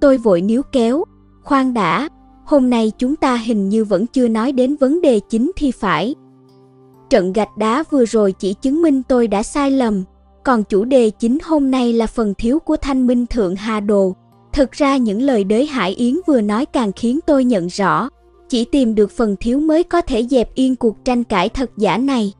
Tôi 0.00 0.18
vội 0.18 0.40
níu 0.40 0.62
kéo, 0.72 1.04
khoan 1.42 1.74
đã, 1.74 2.08
hôm 2.44 2.70
nay 2.70 2.92
chúng 2.98 3.16
ta 3.16 3.36
hình 3.36 3.68
như 3.68 3.84
vẫn 3.84 4.06
chưa 4.06 4.28
nói 4.28 4.52
đến 4.52 4.76
vấn 4.76 5.00
đề 5.00 5.20
chính 5.20 5.50
thì 5.56 5.70
phải. 5.70 6.14
Trận 7.10 7.32
gạch 7.32 7.56
đá 7.56 7.84
vừa 7.90 8.04
rồi 8.04 8.32
chỉ 8.32 8.54
chứng 8.54 8.82
minh 8.82 9.02
tôi 9.02 9.26
đã 9.26 9.42
sai 9.42 9.70
lầm, 9.70 10.04
còn 10.44 10.64
chủ 10.64 10.84
đề 10.84 11.10
chính 11.10 11.38
hôm 11.44 11.70
nay 11.70 11.92
là 11.92 12.06
phần 12.06 12.34
thiếu 12.38 12.58
của 12.58 12.76
thanh 12.76 13.06
minh 13.06 13.26
thượng 13.26 13.56
Hà 13.56 13.80
Đồ. 13.80 14.16
Thực 14.52 14.72
ra 14.72 14.96
những 14.96 15.22
lời 15.22 15.44
đới 15.44 15.66
Hải 15.66 15.94
Yến 15.94 16.14
vừa 16.26 16.40
nói 16.40 16.66
càng 16.66 16.92
khiến 16.92 17.20
tôi 17.26 17.44
nhận 17.44 17.66
rõ, 17.66 18.08
chỉ 18.50 18.64
tìm 18.64 18.94
được 18.94 19.10
phần 19.10 19.36
thiếu 19.40 19.60
mới 19.60 19.82
có 19.82 20.00
thể 20.00 20.26
dẹp 20.30 20.54
yên 20.54 20.76
cuộc 20.76 21.04
tranh 21.04 21.24
cãi 21.24 21.48
thật 21.48 21.70
giả 21.76 21.98
này. 21.98 22.32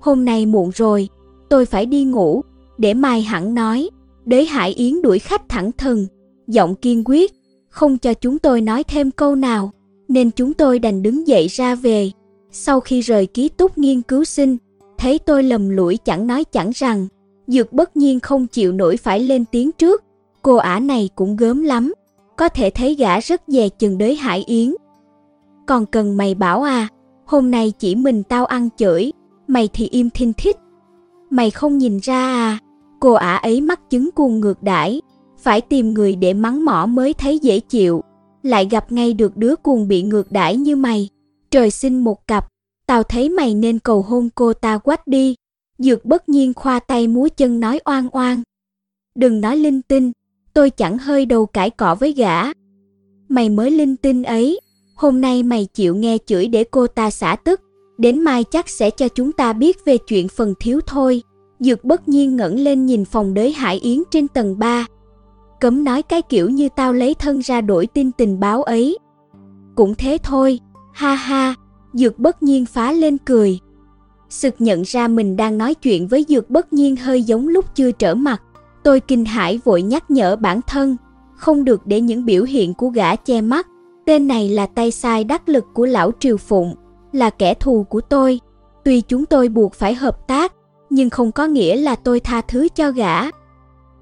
Hôm 0.00 0.24
nay 0.24 0.46
muộn 0.46 0.70
rồi, 0.74 1.08
tôi 1.48 1.66
phải 1.66 1.86
đi 1.86 2.04
ngủ, 2.04 2.42
để 2.78 2.94
mai 2.94 3.22
hẳn 3.22 3.54
nói. 3.54 3.90
Đế 4.24 4.44
Hải 4.44 4.72
Yến 4.72 5.02
đuổi 5.02 5.18
khách 5.18 5.48
thẳng 5.48 5.70
thừng, 5.72 6.06
giọng 6.46 6.74
kiên 6.74 7.02
quyết, 7.06 7.32
không 7.68 7.98
cho 7.98 8.14
chúng 8.14 8.38
tôi 8.38 8.60
nói 8.60 8.84
thêm 8.84 9.10
câu 9.10 9.34
nào, 9.34 9.72
nên 10.08 10.30
chúng 10.30 10.54
tôi 10.54 10.78
đành 10.78 11.02
đứng 11.02 11.28
dậy 11.28 11.46
ra 11.46 11.74
về. 11.74 12.10
Sau 12.50 12.80
khi 12.80 13.00
rời 13.00 13.26
ký 13.26 13.48
túc 13.48 13.78
nghiên 13.78 14.02
cứu 14.02 14.24
sinh, 14.24 14.56
thấy 14.98 15.18
tôi 15.18 15.42
lầm 15.42 15.68
lũi 15.68 15.96
chẳng 15.96 16.26
nói 16.26 16.44
chẳng 16.44 16.70
rằng, 16.74 17.06
Dược 17.46 17.72
bất 17.72 17.96
nhiên 17.96 18.20
không 18.20 18.46
chịu 18.46 18.72
nổi 18.72 18.96
phải 18.96 19.20
lên 19.20 19.44
tiếng 19.52 19.72
trước, 19.72 20.04
cô 20.42 20.56
ả 20.56 20.80
này 20.80 21.08
cũng 21.14 21.36
gớm 21.36 21.62
lắm, 21.62 21.92
có 22.36 22.48
thể 22.48 22.70
thấy 22.70 22.94
gã 22.94 23.20
rất 23.20 23.42
dè 23.46 23.68
chừng 23.68 23.98
đới 23.98 24.14
Hải 24.16 24.44
Yến. 24.46 24.74
Còn 25.70 25.86
cần 25.86 26.16
mày 26.16 26.34
bảo 26.34 26.62
à, 26.62 26.88
hôm 27.26 27.50
nay 27.50 27.72
chỉ 27.78 27.94
mình 27.94 28.22
tao 28.22 28.46
ăn 28.46 28.68
chửi, 28.76 29.12
mày 29.46 29.68
thì 29.72 29.88
im 29.88 30.10
thinh 30.10 30.32
thích. 30.32 30.56
Mày 31.30 31.50
không 31.50 31.78
nhìn 31.78 31.98
ra 31.98 32.24
à, 32.24 32.58
cô 33.00 33.12
ả 33.12 33.36
ấy 33.36 33.60
mắc 33.60 33.90
chứng 33.90 34.10
cuồng 34.10 34.40
ngược 34.40 34.62
đãi, 34.62 35.00
phải 35.38 35.60
tìm 35.60 35.94
người 35.94 36.16
để 36.16 36.34
mắng 36.34 36.64
mỏ 36.64 36.86
mới 36.86 37.12
thấy 37.12 37.38
dễ 37.38 37.60
chịu, 37.60 38.02
lại 38.42 38.68
gặp 38.70 38.92
ngay 38.92 39.14
được 39.14 39.36
đứa 39.36 39.56
cuồng 39.56 39.88
bị 39.88 40.02
ngược 40.02 40.32
đãi 40.32 40.56
như 40.56 40.76
mày. 40.76 41.08
Trời 41.50 41.70
sinh 41.70 42.04
một 42.04 42.26
cặp, 42.26 42.46
tao 42.86 43.02
thấy 43.02 43.28
mày 43.28 43.54
nên 43.54 43.78
cầu 43.78 44.02
hôn 44.02 44.28
cô 44.34 44.52
ta 44.52 44.78
quách 44.78 45.06
đi. 45.06 45.34
Dược 45.78 46.04
bất 46.04 46.28
nhiên 46.28 46.54
khoa 46.54 46.80
tay 46.80 47.08
múa 47.08 47.28
chân 47.36 47.60
nói 47.60 47.80
oan 47.84 48.08
oan. 48.12 48.42
Đừng 49.14 49.40
nói 49.40 49.56
linh 49.56 49.82
tinh, 49.82 50.12
tôi 50.54 50.70
chẳng 50.70 50.98
hơi 50.98 51.26
đầu 51.26 51.46
cãi 51.46 51.70
cọ 51.70 51.94
với 51.94 52.12
gã. 52.12 52.42
Mày 53.28 53.48
mới 53.48 53.70
linh 53.70 53.96
tinh 53.96 54.22
ấy, 54.22 54.60
hôm 55.00 55.20
nay 55.20 55.42
mày 55.42 55.66
chịu 55.74 55.94
nghe 55.94 56.18
chửi 56.26 56.46
để 56.46 56.64
cô 56.70 56.86
ta 56.86 57.10
xả 57.10 57.36
tức, 57.44 57.60
đến 57.98 58.20
mai 58.20 58.44
chắc 58.44 58.68
sẽ 58.68 58.90
cho 58.90 59.08
chúng 59.08 59.32
ta 59.32 59.52
biết 59.52 59.84
về 59.84 59.98
chuyện 59.98 60.28
phần 60.28 60.54
thiếu 60.60 60.80
thôi. 60.86 61.22
Dược 61.60 61.84
bất 61.84 62.08
nhiên 62.08 62.36
ngẩng 62.36 62.58
lên 62.58 62.86
nhìn 62.86 63.04
phòng 63.04 63.34
đới 63.34 63.52
Hải 63.52 63.76
Yến 63.76 64.02
trên 64.10 64.28
tầng 64.28 64.58
3. 64.58 64.86
Cấm 65.60 65.84
nói 65.84 66.02
cái 66.02 66.22
kiểu 66.22 66.50
như 66.50 66.68
tao 66.76 66.92
lấy 66.92 67.14
thân 67.14 67.40
ra 67.42 67.60
đổi 67.60 67.86
tin 67.86 68.12
tình 68.12 68.40
báo 68.40 68.62
ấy. 68.62 68.98
Cũng 69.74 69.94
thế 69.94 70.18
thôi, 70.22 70.60
ha 70.92 71.14
ha, 71.14 71.54
dược 71.92 72.18
bất 72.18 72.42
nhiên 72.42 72.66
phá 72.66 72.92
lên 72.92 73.18
cười. 73.18 73.58
Sực 74.28 74.54
nhận 74.58 74.82
ra 74.82 75.08
mình 75.08 75.36
đang 75.36 75.58
nói 75.58 75.74
chuyện 75.74 76.08
với 76.08 76.26
dược 76.28 76.50
bất 76.50 76.72
nhiên 76.72 76.96
hơi 76.96 77.22
giống 77.22 77.48
lúc 77.48 77.64
chưa 77.74 77.92
trở 77.92 78.14
mặt. 78.14 78.42
Tôi 78.82 79.00
kinh 79.00 79.24
hãi 79.24 79.60
vội 79.64 79.82
nhắc 79.82 80.10
nhở 80.10 80.36
bản 80.36 80.60
thân, 80.66 80.96
không 81.36 81.64
được 81.64 81.86
để 81.86 82.00
những 82.00 82.24
biểu 82.24 82.44
hiện 82.44 82.74
của 82.74 82.88
gã 82.88 83.16
che 83.16 83.40
mắt. 83.40 83.66
Tên 84.06 84.26
này 84.26 84.48
là 84.48 84.66
tay 84.66 84.90
sai 84.90 85.24
đắc 85.24 85.48
lực 85.48 85.64
của 85.74 85.86
lão 85.86 86.10
Triều 86.20 86.36
Phụng, 86.36 86.74
là 87.12 87.30
kẻ 87.30 87.54
thù 87.54 87.82
của 87.82 88.00
tôi. 88.00 88.40
Tuy 88.84 89.00
chúng 89.00 89.26
tôi 89.26 89.48
buộc 89.48 89.74
phải 89.74 89.94
hợp 89.94 90.28
tác, 90.28 90.52
nhưng 90.90 91.10
không 91.10 91.32
có 91.32 91.46
nghĩa 91.46 91.76
là 91.76 91.96
tôi 91.96 92.20
tha 92.20 92.40
thứ 92.40 92.68
cho 92.74 92.90
gã. 92.90 93.20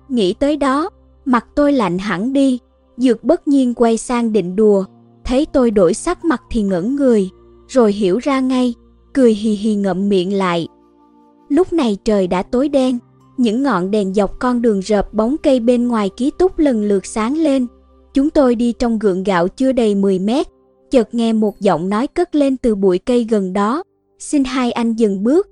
Nghĩ 0.08 0.34
tới 0.34 0.56
đó, 0.56 0.90
mặt 1.24 1.46
tôi 1.54 1.72
lạnh 1.72 1.98
hẳn 1.98 2.32
đi, 2.32 2.58
dược 2.96 3.24
bất 3.24 3.48
nhiên 3.48 3.74
quay 3.74 3.98
sang 3.98 4.32
định 4.32 4.56
đùa, 4.56 4.84
thấy 5.24 5.46
tôi 5.46 5.70
đổi 5.70 5.94
sắc 5.94 6.24
mặt 6.24 6.42
thì 6.50 6.62
ngẩn 6.62 6.96
người, 6.96 7.30
rồi 7.68 7.92
hiểu 7.92 8.18
ra 8.18 8.40
ngay, 8.40 8.74
cười 9.12 9.34
hì 9.34 9.50
hì 9.50 9.74
ngậm 9.74 10.08
miệng 10.08 10.34
lại. 10.34 10.68
Lúc 11.48 11.72
này 11.72 11.96
trời 12.04 12.26
đã 12.26 12.42
tối 12.42 12.68
đen, 12.68 12.98
những 13.36 13.62
ngọn 13.62 13.90
đèn 13.90 14.14
dọc 14.14 14.38
con 14.38 14.62
đường 14.62 14.80
rợp 14.80 15.14
bóng 15.14 15.36
cây 15.42 15.60
bên 15.60 15.88
ngoài 15.88 16.10
ký 16.16 16.30
túc 16.38 16.58
lần 16.58 16.82
lượt 16.82 17.06
sáng 17.06 17.36
lên. 17.36 17.66
Chúng 18.18 18.30
tôi 18.30 18.54
đi 18.54 18.72
trong 18.72 18.98
gượng 18.98 19.22
gạo 19.22 19.48
chưa 19.48 19.72
đầy 19.72 19.94
10 19.94 20.18
mét, 20.18 20.46
chợt 20.90 21.14
nghe 21.14 21.32
một 21.32 21.60
giọng 21.60 21.88
nói 21.88 22.06
cất 22.06 22.34
lên 22.34 22.56
từ 22.56 22.74
bụi 22.74 22.98
cây 22.98 23.26
gần 23.30 23.52
đó. 23.52 23.82
Xin 24.18 24.44
hai 24.44 24.72
anh 24.72 24.94
dừng 24.94 25.22
bước. 25.22 25.48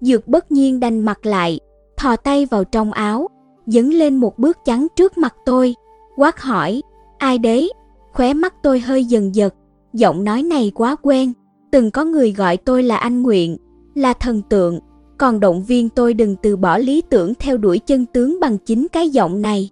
Dược 0.00 0.28
bất 0.28 0.52
nhiên 0.52 0.80
đanh 0.80 1.04
mặt 1.04 1.26
lại, 1.26 1.60
thò 1.96 2.16
tay 2.16 2.46
vào 2.46 2.64
trong 2.64 2.92
áo, 2.92 3.28
dấn 3.66 3.90
lên 3.90 4.16
một 4.16 4.38
bước 4.38 4.58
chắn 4.64 4.86
trước 4.96 5.18
mặt 5.18 5.34
tôi, 5.46 5.74
quát 6.16 6.40
hỏi, 6.40 6.82
ai 7.18 7.38
đấy? 7.38 7.72
Khóe 8.12 8.34
mắt 8.34 8.54
tôi 8.62 8.80
hơi 8.80 9.04
dần 9.04 9.34
giật, 9.34 9.54
giọng 9.92 10.24
nói 10.24 10.42
này 10.42 10.72
quá 10.74 10.96
quen, 11.02 11.32
Từng 11.72 11.90
có 11.90 12.04
người 12.04 12.32
gọi 12.32 12.56
tôi 12.56 12.82
là 12.82 12.96
anh 12.96 13.22
Nguyện, 13.22 13.56
là 13.94 14.12
thần 14.12 14.42
tượng, 14.42 14.80
còn 15.18 15.40
động 15.40 15.64
viên 15.64 15.88
tôi 15.88 16.14
đừng 16.14 16.36
từ 16.42 16.56
bỏ 16.56 16.78
lý 16.78 17.02
tưởng 17.10 17.34
theo 17.34 17.56
đuổi 17.56 17.78
chân 17.78 18.06
tướng 18.06 18.40
bằng 18.40 18.58
chính 18.58 18.86
cái 18.92 19.08
giọng 19.08 19.42
này. 19.42 19.70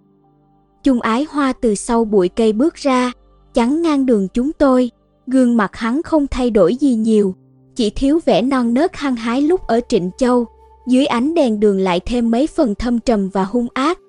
Chung 0.83 1.01
ái 1.01 1.25
hoa 1.29 1.53
từ 1.53 1.75
sau 1.75 2.05
bụi 2.05 2.29
cây 2.29 2.53
bước 2.53 2.75
ra, 2.75 3.11
chắn 3.53 3.81
ngang 3.81 4.05
đường 4.05 4.27
chúng 4.33 4.51
tôi, 4.51 4.91
gương 5.27 5.57
mặt 5.57 5.75
hắn 5.75 6.03
không 6.03 6.27
thay 6.27 6.51
đổi 6.51 6.75
gì 6.75 6.95
nhiều, 6.95 7.35
chỉ 7.75 7.89
thiếu 7.89 8.19
vẻ 8.25 8.41
non 8.41 8.73
nớt 8.73 8.95
hăng 8.95 9.15
hái 9.15 9.41
lúc 9.41 9.61
ở 9.67 9.79
Trịnh 9.89 10.09
Châu, 10.17 10.45
dưới 10.87 11.05
ánh 11.05 11.33
đèn 11.33 11.59
đường 11.59 11.79
lại 11.79 11.99
thêm 11.99 12.31
mấy 12.31 12.47
phần 12.47 12.75
thâm 12.75 12.99
trầm 12.99 13.29
và 13.29 13.43
hung 13.43 13.67
ác. 13.73 13.99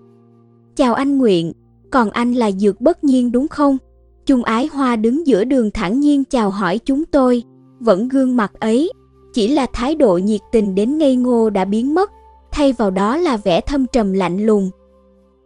Chào 0.76 0.94
anh 0.94 1.18
Nguyện, 1.18 1.52
còn 1.90 2.10
anh 2.10 2.32
là 2.32 2.50
Dược 2.50 2.80
Bất 2.80 3.04
Nhiên 3.04 3.32
đúng 3.32 3.48
không? 3.48 3.78
Chung 4.26 4.44
ái 4.44 4.66
hoa 4.66 4.96
đứng 4.96 5.26
giữa 5.26 5.44
đường 5.44 5.70
thẳng 5.70 6.00
nhiên 6.00 6.24
chào 6.24 6.50
hỏi 6.50 6.78
chúng 6.78 7.04
tôi, 7.04 7.42
vẫn 7.80 8.08
gương 8.08 8.36
mặt 8.36 8.52
ấy, 8.60 8.92
chỉ 9.32 9.48
là 9.48 9.66
thái 9.72 9.94
độ 9.94 10.18
nhiệt 10.18 10.40
tình 10.52 10.74
đến 10.74 10.98
ngây 10.98 11.16
ngô 11.16 11.50
đã 11.50 11.64
biến 11.64 11.94
mất, 11.94 12.10
thay 12.52 12.72
vào 12.72 12.90
đó 12.90 13.16
là 13.16 13.36
vẻ 13.36 13.60
thâm 13.60 13.86
trầm 13.86 14.12
lạnh 14.12 14.46
lùng. 14.46 14.70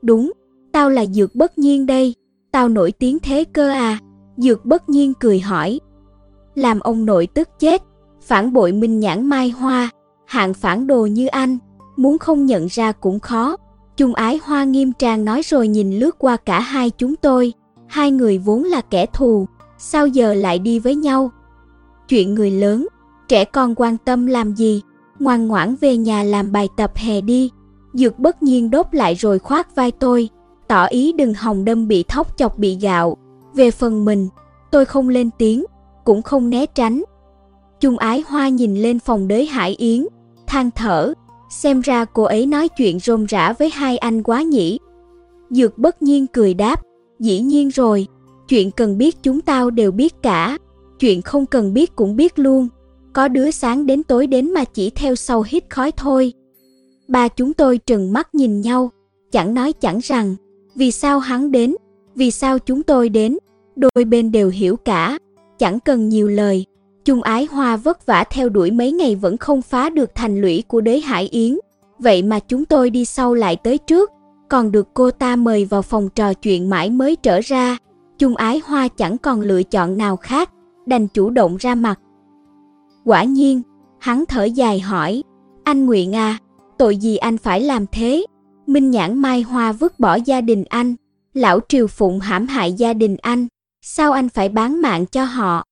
Đúng, 0.02 0.32
tao 0.72 0.90
là 0.90 1.06
Dược 1.06 1.34
Bất 1.34 1.58
Nhiên 1.58 1.86
đây, 1.86 2.14
tao 2.52 2.68
nổi 2.68 2.92
tiếng 2.92 3.18
thế 3.18 3.44
cơ 3.44 3.70
à? 3.70 3.98
Dược 4.36 4.64
Bất 4.64 4.88
Nhiên 4.88 5.12
cười 5.20 5.40
hỏi. 5.40 5.80
Làm 6.54 6.80
ông 6.80 7.06
nội 7.06 7.28
tức 7.34 7.48
chết, 7.58 7.82
phản 8.20 8.52
bội 8.52 8.72
minh 8.72 9.00
nhãn 9.00 9.26
mai 9.26 9.50
hoa, 9.50 9.90
hạng 10.26 10.54
phản 10.54 10.86
đồ 10.86 11.06
như 11.06 11.26
anh, 11.26 11.58
muốn 11.96 12.18
không 12.18 12.46
nhận 12.46 12.66
ra 12.66 12.92
cũng 12.92 13.20
khó. 13.20 13.56
Chung 13.96 14.14
ái 14.14 14.40
hoa 14.44 14.64
nghiêm 14.64 14.92
trang 14.92 15.24
nói 15.24 15.42
rồi 15.42 15.68
nhìn 15.68 15.98
lướt 15.98 16.18
qua 16.18 16.36
cả 16.36 16.60
hai 16.60 16.90
chúng 16.90 17.16
tôi, 17.16 17.52
hai 17.86 18.10
người 18.10 18.38
vốn 18.38 18.64
là 18.64 18.80
kẻ 18.80 19.06
thù, 19.06 19.46
sao 19.78 20.06
giờ 20.06 20.34
lại 20.34 20.58
đi 20.58 20.78
với 20.78 20.94
nhau? 20.94 21.30
Chuyện 22.08 22.34
người 22.34 22.50
lớn, 22.50 22.88
trẻ 23.28 23.44
con 23.44 23.74
quan 23.76 23.96
tâm 23.98 24.26
làm 24.26 24.54
gì, 24.54 24.82
ngoan 25.18 25.48
ngoãn 25.48 25.74
về 25.80 25.96
nhà 25.96 26.22
làm 26.22 26.52
bài 26.52 26.68
tập 26.76 26.92
hè 26.94 27.20
đi. 27.20 27.50
Dược 27.92 28.18
bất 28.18 28.42
nhiên 28.42 28.70
đốt 28.70 28.86
lại 28.92 29.14
rồi 29.14 29.38
khoát 29.38 29.76
vai 29.76 29.90
tôi, 29.92 30.28
tỏ 30.68 30.86
ý 30.86 31.12
đừng 31.12 31.34
hòng 31.34 31.64
đâm 31.64 31.88
bị 31.88 32.02
thóc 32.02 32.36
chọc 32.36 32.58
bị 32.58 32.78
gạo. 32.80 33.16
Về 33.54 33.70
phần 33.70 34.04
mình, 34.04 34.28
tôi 34.70 34.84
không 34.84 35.08
lên 35.08 35.30
tiếng, 35.38 35.64
cũng 36.04 36.22
không 36.22 36.50
né 36.50 36.66
tránh. 36.66 37.02
Chung 37.80 37.98
ái 37.98 38.24
hoa 38.26 38.48
nhìn 38.48 38.76
lên 38.76 38.98
phòng 38.98 39.28
đới 39.28 39.46
Hải 39.46 39.74
Yến, 39.74 40.06
than 40.46 40.70
thở, 40.70 41.12
xem 41.50 41.80
ra 41.80 42.04
cô 42.04 42.22
ấy 42.22 42.46
nói 42.46 42.68
chuyện 42.68 42.98
rôm 43.00 43.24
rã 43.24 43.52
với 43.52 43.70
hai 43.70 43.98
anh 43.98 44.22
quá 44.22 44.42
nhỉ. 44.42 44.78
Dược 45.50 45.78
bất 45.78 46.02
nhiên 46.02 46.26
cười 46.26 46.54
đáp, 46.54 46.82
dĩ 47.18 47.40
nhiên 47.40 47.68
rồi, 47.68 48.06
chuyện 48.48 48.70
cần 48.70 48.98
biết 48.98 49.22
chúng 49.22 49.40
tao 49.40 49.70
đều 49.70 49.90
biết 49.90 50.22
cả, 50.22 50.58
chuyện 51.00 51.22
không 51.22 51.46
cần 51.46 51.74
biết 51.74 51.96
cũng 51.96 52.16
biết 52.16 52.38
luôn, 52.38 52.68
có 53.12 53.28
đứa 53.28 53.50
sáng 53.50 53.86
đến 53.86 54.02
tối 54.02 54.26
đến 54.26 54.54
mà 54.54 54.64
chỉ 54.64 54.90
theo 54.90 55.14
sau 55.14 55.44
hít 55.46 55.64
khói 55.70 55.92
thôi. 55.92 56.32
Ba 57.08 57.28
chúng 57.28 57.54
tôi 57.54 57.78
trừng 57.78 58.12
mắt 58.12 58.34
nhìn 58.34 58.60
nhau, 58.60 58.90
chẳng 59.32 59.54
nói 59.54 59.72
chẳng 59.72 59.98
rằng, 60.02 60.36
vì 60.78 60.90
sao 60.90 61.18
hắn 61.18 61.50
đến, 61.50 61.74
vì 62.14 62.30
sao 62.30 62.58
chúng 62.58 62.82
tôi 62.82 63.08
đến, 63.08 63.38
đôi 63.76 64.04
bên 64.04 64.32
đều 64.32 64.48
hiểu 64.48 64.76
cả, 64.76 65.18
chẳng 65.58 65.80
cần 65.80 66.08
nhiều 66.08 66.28
lời. 66.28 66.66
Chung 67.04 67.22
ái 67.22 67.44
hoa 67.50 67.76
vất 67.76 68.06
vả 68.06 68.24
theo 68.30 68.48
đuổi 68.48 68.70
mấy 68.70 68.92
ngày 68.92 69.16
vẫn 69.16 69.36
không 69.36 69.62
phá 69.62 69.90
được 69.90 70.10
thành 70.14 70.40
lũy 70.40 70.62
của 70.68 70.80
đế 70.80 71.00
Hải 71.00 71.28
Yến, 71.28 71.58
vậy 71.98 72.22
mà 72.22 72.40
chúng 72.40 72.64
tôi 72.64 72.90
đi 72.90 73.04
sau 73.04 73.34
lại 73.34 73.56
tới 73.56 73.78
trước, 73.78 74.10
còn 74.48 74.72
được 74.72 74.88
cô 74.94 75.10
ta 75.10 75.36
mời 75.36 75.64
vào 75.64 75.82
phòng 75.82 76.08
trò 76.14 76.34
chuyện 76.34 76.70
mãi 76.70 76.90
mới 76.90 77.16
trở 77.16 77.40
ra. 77.40 77.78
Chung 78.18 78.36
ái 78.36 78.60
hoa 78.64 78.88
chẳng 78.88 79.18
còn 79.18 79.40
lựa 79.40 79.62
chọn 79.62 79.98
nào 79.98 80.16
khác, 80.16 80.50
đành 80.86 81.08
chủ 81.08 81.30
động 81.30 81.56
ra 81.56 81.74
mặt. 81.74 82.00
Quả 83.04 83.24
nhiên, 83.24 83.62
hắn 83.98 84.24
thở 84.28 84.44
dài 84.44 84.80
hỏi, 84.80 85.22
anh 85.64 85.86
Nguyện 85.86 86.14
à, 86.14 86.38
tội 86.78 86.96
gì 86.96 87.16
anh 87.16 87.38
phải 87.38 87.60
làm 87.60 87.86
thế? 87.92 88.24
Minh 88.68 88.90
nhãn 88.90 89.18
mai 89.18 89.42
hoa 89.42 89.72
vứt 89.72 90.00
bỏ 90.00 90.18
gia 90.24 90.40
đình 90.40 90.64
anh, 90.64 90.94
lão 91.34 91.60
triều 91.68 91.86
phụng 91.86 92.20
hãm 92.20 92.46
hại 92.46 92.72
gia 92.72 92.92
đình 92.92 93.16
anh, 93.16 93.46
sao 93.82 94.12
anh 94.12 94.28
phải 94.28 94.48
bán 94.48 94.82
mạng 94.82 95.06
cho 95.06 95.24
họ? 95.24 95.64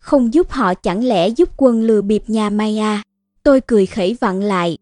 Không 0.00 0.34
giúp 0.34 0.50
họ 0.50 0.74
chẳng 0.74 1.04
lẽ 1.04 1.28
giúp 1.28 1.48
quân 1.56 1.82
lừa 1.82 2.02
bịp 2.02 2.22
nhà 2.26 2.50
Mai 2.50 2.78
à? 2.78 3.02
Tôi 3.42 3.60
cười 3.60 3.86
khẩy 3.86 4.16
vặn 4.20 4.40
lại. 4.40 4.78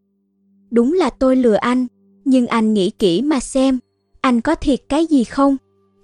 Đúng 0.71 0.93
là 0.93 1.11
tôi 1.11 1.37
lừa 1.37 1.55
anh, 1.55 1.87
nhưng 2.25 2.47
anh 2.47 2.75
nghĩ 2.75 2.91
kỹ 2.91 3.23
mà 3.23 3.41
xem, 3.41 3.79
anh 4.21 4.41
có 4.41 4.55
thiệt 4.55 4.81
cái 4.89 5.07
gì 5.07 5.25
không? 5.25 5.57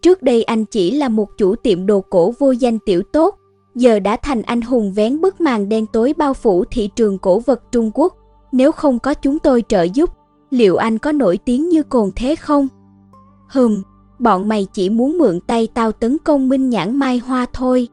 Trước 0.02 0.22
đây 0.22 0.42
anh 0.42 0.64
chỉ 0.64 0.90
là 0.90 1.08
một 1.08 1.28
chủ 1.38 1.54
tiệm 1.54 1.86
đồ 1.86 2.00
cổ 2.00 2.34
vô 2.38 2.50
danh 2.50 2.78
tiểu 2.86 3.02
tốt, 3.12 3.36
giờ 3.74 3.98
đã 3.98 4.16
thành 4.16 4.42
anh 4.42 4.60
hùng 4.60 4.92
vén 4.92 5.20
bức 5.20 5.40
màn 5.40 5.68
đen 5.68 5.86
tối 5.92 6.14
bao 6.16 6.34
phủ 6.34 6.64
thị 6.70 6.90
trường 6.96 7.18
cổ 7.18 7.38
vật 7.38 7.62
Trung 7.72 7.90
Quốc. 7.94 8.14
Nếu 8.52 8.72
không 8.72 8.98
có 8.98 9.14
chúng 9.14 9.38
tôi 9.38 9.64
trợ 9.68 9.82
giúp, 9.82 10.10
liệu 10.52 10.76
anh 10.76 10.98
có 10.98 11.12
nổi 11.12 11.38
tiếng 11.44 11.68
như 11.68 11.82
cồn 11.82 12.10
thế 12.16 12.36
không? 12.36 12.68
Hừm, 13.48 13.82
bọn 14.18 14.48
mày 14.48 14.66
chỉ 14.72 14.90
muốn 14.90 15.18
mượn 15.18 15.40
tay 15.40 15.68
tao 15.74 15.92
tấn 15.92 16.18
công 16.18 16.48
Minh 16.48 16.70
Nhãn 16.70 16.96
Mai 16.96 17.18
Hoa 17.18 17.46
thôi. 17.52 17.88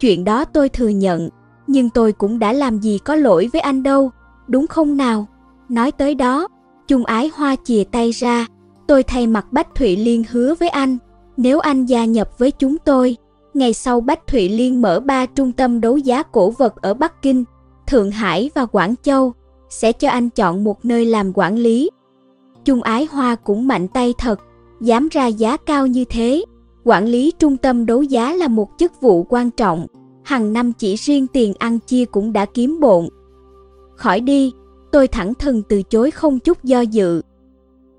Chuyện 0.00 0.24
đó 0.24 0.44
tôi 0.44 0.68
thừa 0.68 0.88
nhận, 0.88 1.28
nhưng 1.66 1.90
tôi 1.90 2.12
cũng 2.12 2.38
đã 2.38 2.52
làm 2.52 2.78
gì 2.78 2.98
có 2.98 3.14
lỗi 3.14 3.48
với 3.52 3.60
anh 3.60 3.82
đâu, 3.82 4.10
đúng 4.48 4.66
không 4.66 4.96
nào? 4.96 5.26
Nói 5.68 5.92
tới 5.92 6.14
đó, 6.14 6.48
Chung 6.88 7.04
ái 7.04 7.30
hoa 7.34 7.56
chìa 7.64 7.84
tay 7.84 8.10
ra, 8.10 8.46
tôi 8.86 9.02
thay 9.02 9.26
mặt 9.26 9.46
Bách 9.52 9.74
Thụy 9.74 9.96
Liên 9.96 10.24
hứa 10.30 10.54
với 10.54 10.68
anh, 10.68 10.98
nếu 11.36 11.60
anh 11.60 11.86
gia 11.86 12.04
nhập 12.04 12.38
với 12.38 12.50
chúng 12.50 12.78
tôi, 12.78 13.16
ngày 13.54 13.72
sau 13.72 14.00
Bách 14.00 14.26
Thụy 14.26 14.48
Liên 14.48 14.82
mở 14.82 15.00
ba 15.00 15.26
trung 15.26 15.52
tâm 15.52 15.80
đấu 15.80 15.96
giá 15.96 16.22
cổ 16.22 16.50
vật 16.50 16.82
ở 16.82 16.94
Bắc 16.94 17.22
Kinh, 17.22 17.44
Thượng 17.86 18.10
Hải 18.10 18.50
và 18.54 18.66
Quảng 18.66 18.94
Châu, 19.02 19.32
sẽ 19.72 19.92
cho 19.92 20.08
anh 20.08 20.30
chọn 20.30 20.64
một 20.64 20.84
nơi 20.84 21.04
làm 21.04 21.32
quản 21.34 21.56
lý. 21.56 21.90
Chung 22.64 22.82
ái 22.82 23.04
hoa 23.10 23.34
cũng 23.34 23.66
mạnh 23.66 23.88
tay 23.88 24.14
thật, 24.18 24.40
dám 24.80 25.08
ra 25.08 25.26
giá 25.26 25.56
cao 25.56 25.86
như 25.86 26.04
thế. 26.04 26.44
Quản 26.84 27.06
lý 27.06 27.32
trung 27.38 27.56
tâm 27.56 27.86
đấu 27.86 28.02
giá 28.02 28.34
là 28.34 28.48
một 28.48 28.68
chức 28.78 29.00
vụ 29.00 29.26
quan 29.28 29.50
trọng, 29.50 29.86
hàng 30.24 30.52
năm 30.52 30.72
chỉ 30.72 30.94
riêng 30.96 31.26
tiền 31.26 31.54
ăn 31.58 31.78
chia 31.78 32.04
cũng 32.04 32.32
đã 32.32 32.44
kiếm 32.44 32.80
bộn. 32.80 33.08
Khỏi 33.96 34.20
đi, 34.20 34.52
tôi 34.92 35.08
thẳng 35.08 35.34
thừng 35.34 35.62
từ 35.68 35.82
chối 35.82 36.10
không 36.10 36.38
chút 36.38 36.64
do 36.64 36.80
dự. 36.80 37.22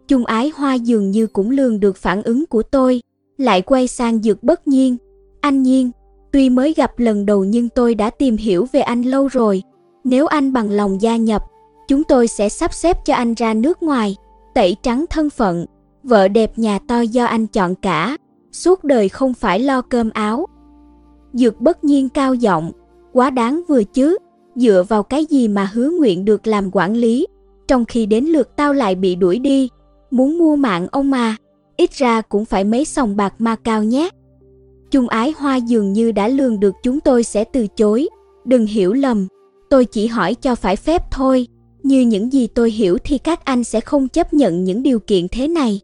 Chung 0.08 0.26
ái 0.26 0.52
hoa 0.56 0.74
dường 0.74 1.12
như 1.12 1.28
cũng 1.28 1.50
lường 1.50 1.80
được 1.80 1.98
phản 1.98 2.24
ứng 2.24 2.46
của 2.46 2.64
tôi, 2.64 3.02
lại 3.38 3.62
quay 3.62 3.88
sang 3.88 4.22
dược 4.22 4.44
bất 4.44 4.68
nhiên. 4.68 4.98
Anh 5.42 5.64
nhiên, 5.64 5.92
tuy 6.32 6.50
mới 6.50 6.74
gặp 6.74 7.00
lần 7.00 7.26
đầu 7.26 7.44
nhưng 7.44 7.70
tôi 7.70 7.96
đã 7.96 8.10
tìm 8.10 8.38
hiểu 8.38 8.68
về 8.72 8.82
anh 8.82 9.02
lâu 9.02 9.28
rồi. 9.28 9.64
Nếu 10.04 10.28
anh 10.28 10.54
bằng 10.54 10.70
lòng 10.70 11.02
gia 11.02 11.18
nhập, 11.18 11.44
chúng 11.88 12.04
tôi 12.04 12.28
sẽ 12.28 12.50
sắp 12.50 12.74
xếp 12.74 13.06
cho 13.06 13.14
anh 13.14 13.34
ra 13.34 13.54
nước 13.54 13.84
ngoài, 13.84 14.16
tẩy 14.54 14.76
trắng 14.82 15.06
thân 15.10 15.30
phận, 15.30 15.66
vợ 16.04 16.28
đẹp 16.28 16.58
nhà 16.58 16.80
to 16.88 17.02
do 17.02 17.26
anh 17.26 17.48
chọn 17.48 17.76
cả, 17.76 18.18
suốt 18.52 18.84
đời 18.84 19.10
không 19.10 19.34
phải 19.34 19.60
lo 19.60 19.82
cơm 19.82 20.10
áo. 20.10 20.46
Dược 21.34 21.62
bất 21.62 21.84
nhiên 21.84 22.10
cao 22.10 22.34
giọng, 22.34 22.72
quá 23.14 23.30
đáng 23.30 23.62
vừa 23.68 23.84
chứ 23.84 24.18
dựa 24.56 24.84
vào 24.90 25.04
cái 25.04 25.26
gì 25.26 25.48
mà 25.48 25.70
hứa 25.74 25.90
nguyện 25.90 26.26
được 26.26 26.48
làm 26.48 26.70
quản 26.74 26.94
lý, 26.94 27.28
trong 27.68 27.86
khi 27.86 28.06
đến 28.06 28.26
lượt 28.26 28.56
tao 28.56 28.74
lại 28.74 28.96
bị 28.96 29.16
đuổi 29.16 29.40
đi, 29.40 29.70
muốn 30.12 30.38
mua 30.38 30.56
mạng 30.56 30.88
ông 30.92 31.12
mà, 31.12 31.36
ít 31.78 31.92
ra 31.92 32.22
cũng 32.22 32.46
phải 32.46 32.64
mấy 32.64 32.86
sòng 32.86 33.16
bạc 33.16 33.34
ma 33.40 33.56
cao 33.56 33.84
nhé. 33.84 34.10
Chung 34.92 35.08
ái 35.08 35.34
hoa 35.38 35.56
dường 35.56 35.94
như 35.94 36.12
đã 36.12 36.28
lường 36.28 36.60
được 36.60 36.76
chúng 36.84 37.00
tôi 37.00 37.24
sẽ 37.24 37.44
từ 37.44 37.68
chối, 37.68 38.10
đừng 38.46 38.66
hiểu 38.66 38.94
lầm, 38.94 39.28
tôi 39.70 39.86
chỉ 39.86 40.08
hỏi 40.08 40.36
cho 40.36 40.56
phải 40.56 40.76
phép 40.76 41.12
thôi, 41.12 41.48
như 41.84 42.02
những 42.02 42.34
gì 42.34 42.48
tôi 42.48 42.72
hiểu 42.72 42.98
thì 43.04 43.18
các 43.18 43.46
anh 43.46 43.64
sẽ 43.64 43.82
không 43.82 44.08
chấp 44.08 44.34
nhận 44.34 44.64
những 44.64 44.84
điều 44.84 45.00
kiện 45.00 45.28
thế 45.28 45.48
này. 45.48 45.82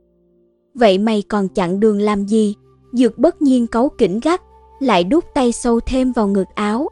Vậy 0.74 0.98
mày 0.98 1.22
còn 1.22 1.48
chặn 1.48 1.80
đường 1.80 2.00
làm 2.00 2.26
gì? 2.26 2.56
Dược 2.94 3.18
bất 3.18 3.42
nhiên 3.42 3.68
cấu 3.68 3.90
kỉnh 3.90 4.20
gắt, 4.20 4.42
lại 4.80 5.04
đút 5.04 5.26
tay 5.34 5.52
sâu 5.52 5.80
thêm 5.80 6.12
vào 6.12 6.28
ngực 6.28 6.48
áo, 6.56 6.90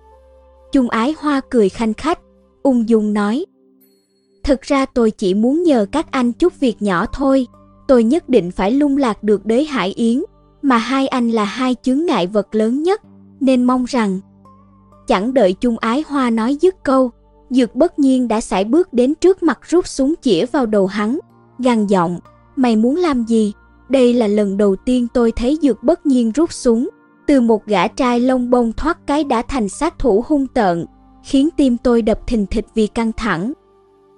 Chung 0.71 0.89
ái 0.89 1.15
hoa 1.19 1.41
cười 1.49 1.69
khanh 1.69 1.93
khách, 1.93 2.19
ung 2.63 2.89
dung 2.89 3.13
nói. 3.13 3.45
Thực 4.43 4.61
ra 4.61 4.85
tôi 4.85 5.11
chỉ 5.11 5.33
muốn 5.33 5.63
nhờ 5.63 5.85
các 5.91 6.11
anh 6.11 6.33
chút 6.33 6.59
việc 6.59 6.81
nhỏ 6.81 7.05
thôi, 7.13 7.47
tôi 7.87 8.03
nhất 8.03 8.29
định 8.29 8.51
phải 8.51 8.71
lung 8.71 8.97
lạc 8.97 9.23
được 9.23 9.45
đế 9.45 9.63
Hải 9.63 9.89
Yến, 9.93 10.23
mà 10.61 10.77
hai 10.77 11.07
anh 11.07 11.29
là 11.29 11.43
hai 11.43 11.75
chướng 11.81 12.05
ngại 12.05 12.27
vật 12.27 12.55
lớn 12.55 12.83
nhất, 12.83 13.01
nên 13.39 13.63
mong 13.63 13.85
rằng. 13.85 14.19
Chẳng 15.07 15.33
đợi 15.33 15.53
chung 15.53 15.77
ái 15.77 16.03
hoa 16.07 16.29
nói 16.29 16.55
dứt 16.55 16.75
câu, 16.83 17.11
Dược 17.49 17.75
bất 17.75 17.99
nhiên 17.99 18.27
đã 18.27 18.41
sải 18.41 18.63
bước 18.63 18.93
đến 18.93 19.15
trước 19.15 19.43
mặt 19.43 19.59
rút 19.61 19.87
súng 19.87 20.13
chĩa 20.21 20.45
vào 20.45 20.65
đầu 20.65 20.87
hắn, 20.87 21.19
gằn 21.59 21.87
giọng, 21.87 22.19
mày 22.55 22.75
muốn 22.75 22.95
làm 22.95 23.23
gì? 23.23 23.53
Đây 23.89 24.13
là 24.13 24.27
lần 24.27 24.57
đầu 24.57 24.75
tiên 24.75 25.07
tôi 25.13 25.31
thấy 25.31 25.57
Dược 25.61 25.83
bất 25.83 26.05
nhiên 26.05 26.31
rút 26.31 26.53
súng, 26.53 26.89
từ 27.27 27.41
một 27.41 27.65
gã 27.65 27.87
trai 27.87 28.19
lông 28.19 28.49
bông 28.49 28.73
thoát 28.73 29.07
cái 29.07 29.23
đã 29.23 29.41
thành 29.41 29.69
sát 29.69 29.99
thủ 29.99 30.23
hung 30.27 30.47
tợn, 30.47 30.85
khiến 31.23 31.49
tim 31.57 31.77
tôi 31.77 32.01
đập 32.01 32.27
thình 32.27 32.45
thịch 32.45 32.65
vì 32.75 32.87
căng 32.87 33.11
thẳng. 33.17 33.53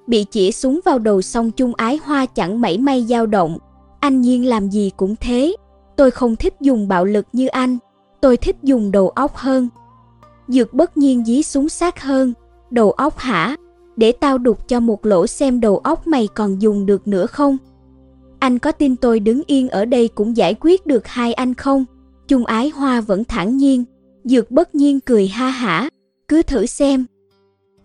Bị 0.08 0.24
chỉ 0.24 0.52
súng 0.52 0.80
vào 0.86 1.00
đầu 1.00 1.22
song 1.22 1.52
chung 1.52 1.74
ái 1.76 2.00
hoa 2.04 2.26
chẳng 2.26 2.62
mảy 2.62 2.78
may 2.78 3.04
dao 3.04 3.26
động, 3.26 3.58
anh 4.00 4.22
nhiên 4.22 4.46
làm 4.46 4.70
gì 4.70 4.92
cũng 4.98 5.16
thế, 5.22 5.56
tôi 5.96 6.12
không 6.12 6.36
thích 6.36 6.54
dùng 6.60 6.88
bạo 6.88 7.06
lực 7.06 7.28
như 7.34 7.48
anh, 7.48 7.78
tôi 8.22 8.38
thích 8.38 8.56
dùng 8.64 8.92
đầu 8.92 9.10
óc 9.10 9.36
hơn. 9.36 9.70
Dược 10.48 10.74
bất 10.74 10.98
nhiên 10.98 11.26
dí 11.26 11.44
súng 11.44 11.70
sát 11.70 12.02
hơn, 12.02 12.34
đầu 12.72 12.91
óc 12.91 13.17
hả? 13.17 13.55
Để 13.97 14.11
tao 14.11 14.38
đục 14.38 14.67
cho 14.67 14.80
một 14.80 15.05
lỗ 15.05 15.28
xem 15.28 15.59
đầu 15.59 15.78
óc 15.78 16.07
mày 16.07 16.28
còn 16.36 16.61
dùng 16.61 16.86
được 16.86 17.07
nữa 17.07 17.26
không? 17.26 17.57
Anh 18.39 18.59
có 18.59 18.72
tin 18.72 18.95
tôi 18.95 19.20
đứng 19.20 19.41
yên 19.47 19.70
ở 19.70 19.86
đây 19.86 20.07
cũng 20.07 20.38
giải 20.38 20.55
quyết 20.59 20.86
được 20.86 21.07
hai 21.07 21.34
anh 21.34 21.53
không? 21.53 21.86
Chung 22.28 22.45
ái 22.45 22.70
hoa 22.70 23.01
vẫn 23.01 23.24
thản 23.24 23.57
nhiên, 23.57 23.84
dược 24.24 24.51
bất 24.51 24.76
nhiên 24.76 24.99
cười 24.99 25.28
ha 25.28 25.49
hả, 25.49 25.89
cứ 26.28 26.41
thử 26.41 26.65
xem. 26.65 27.05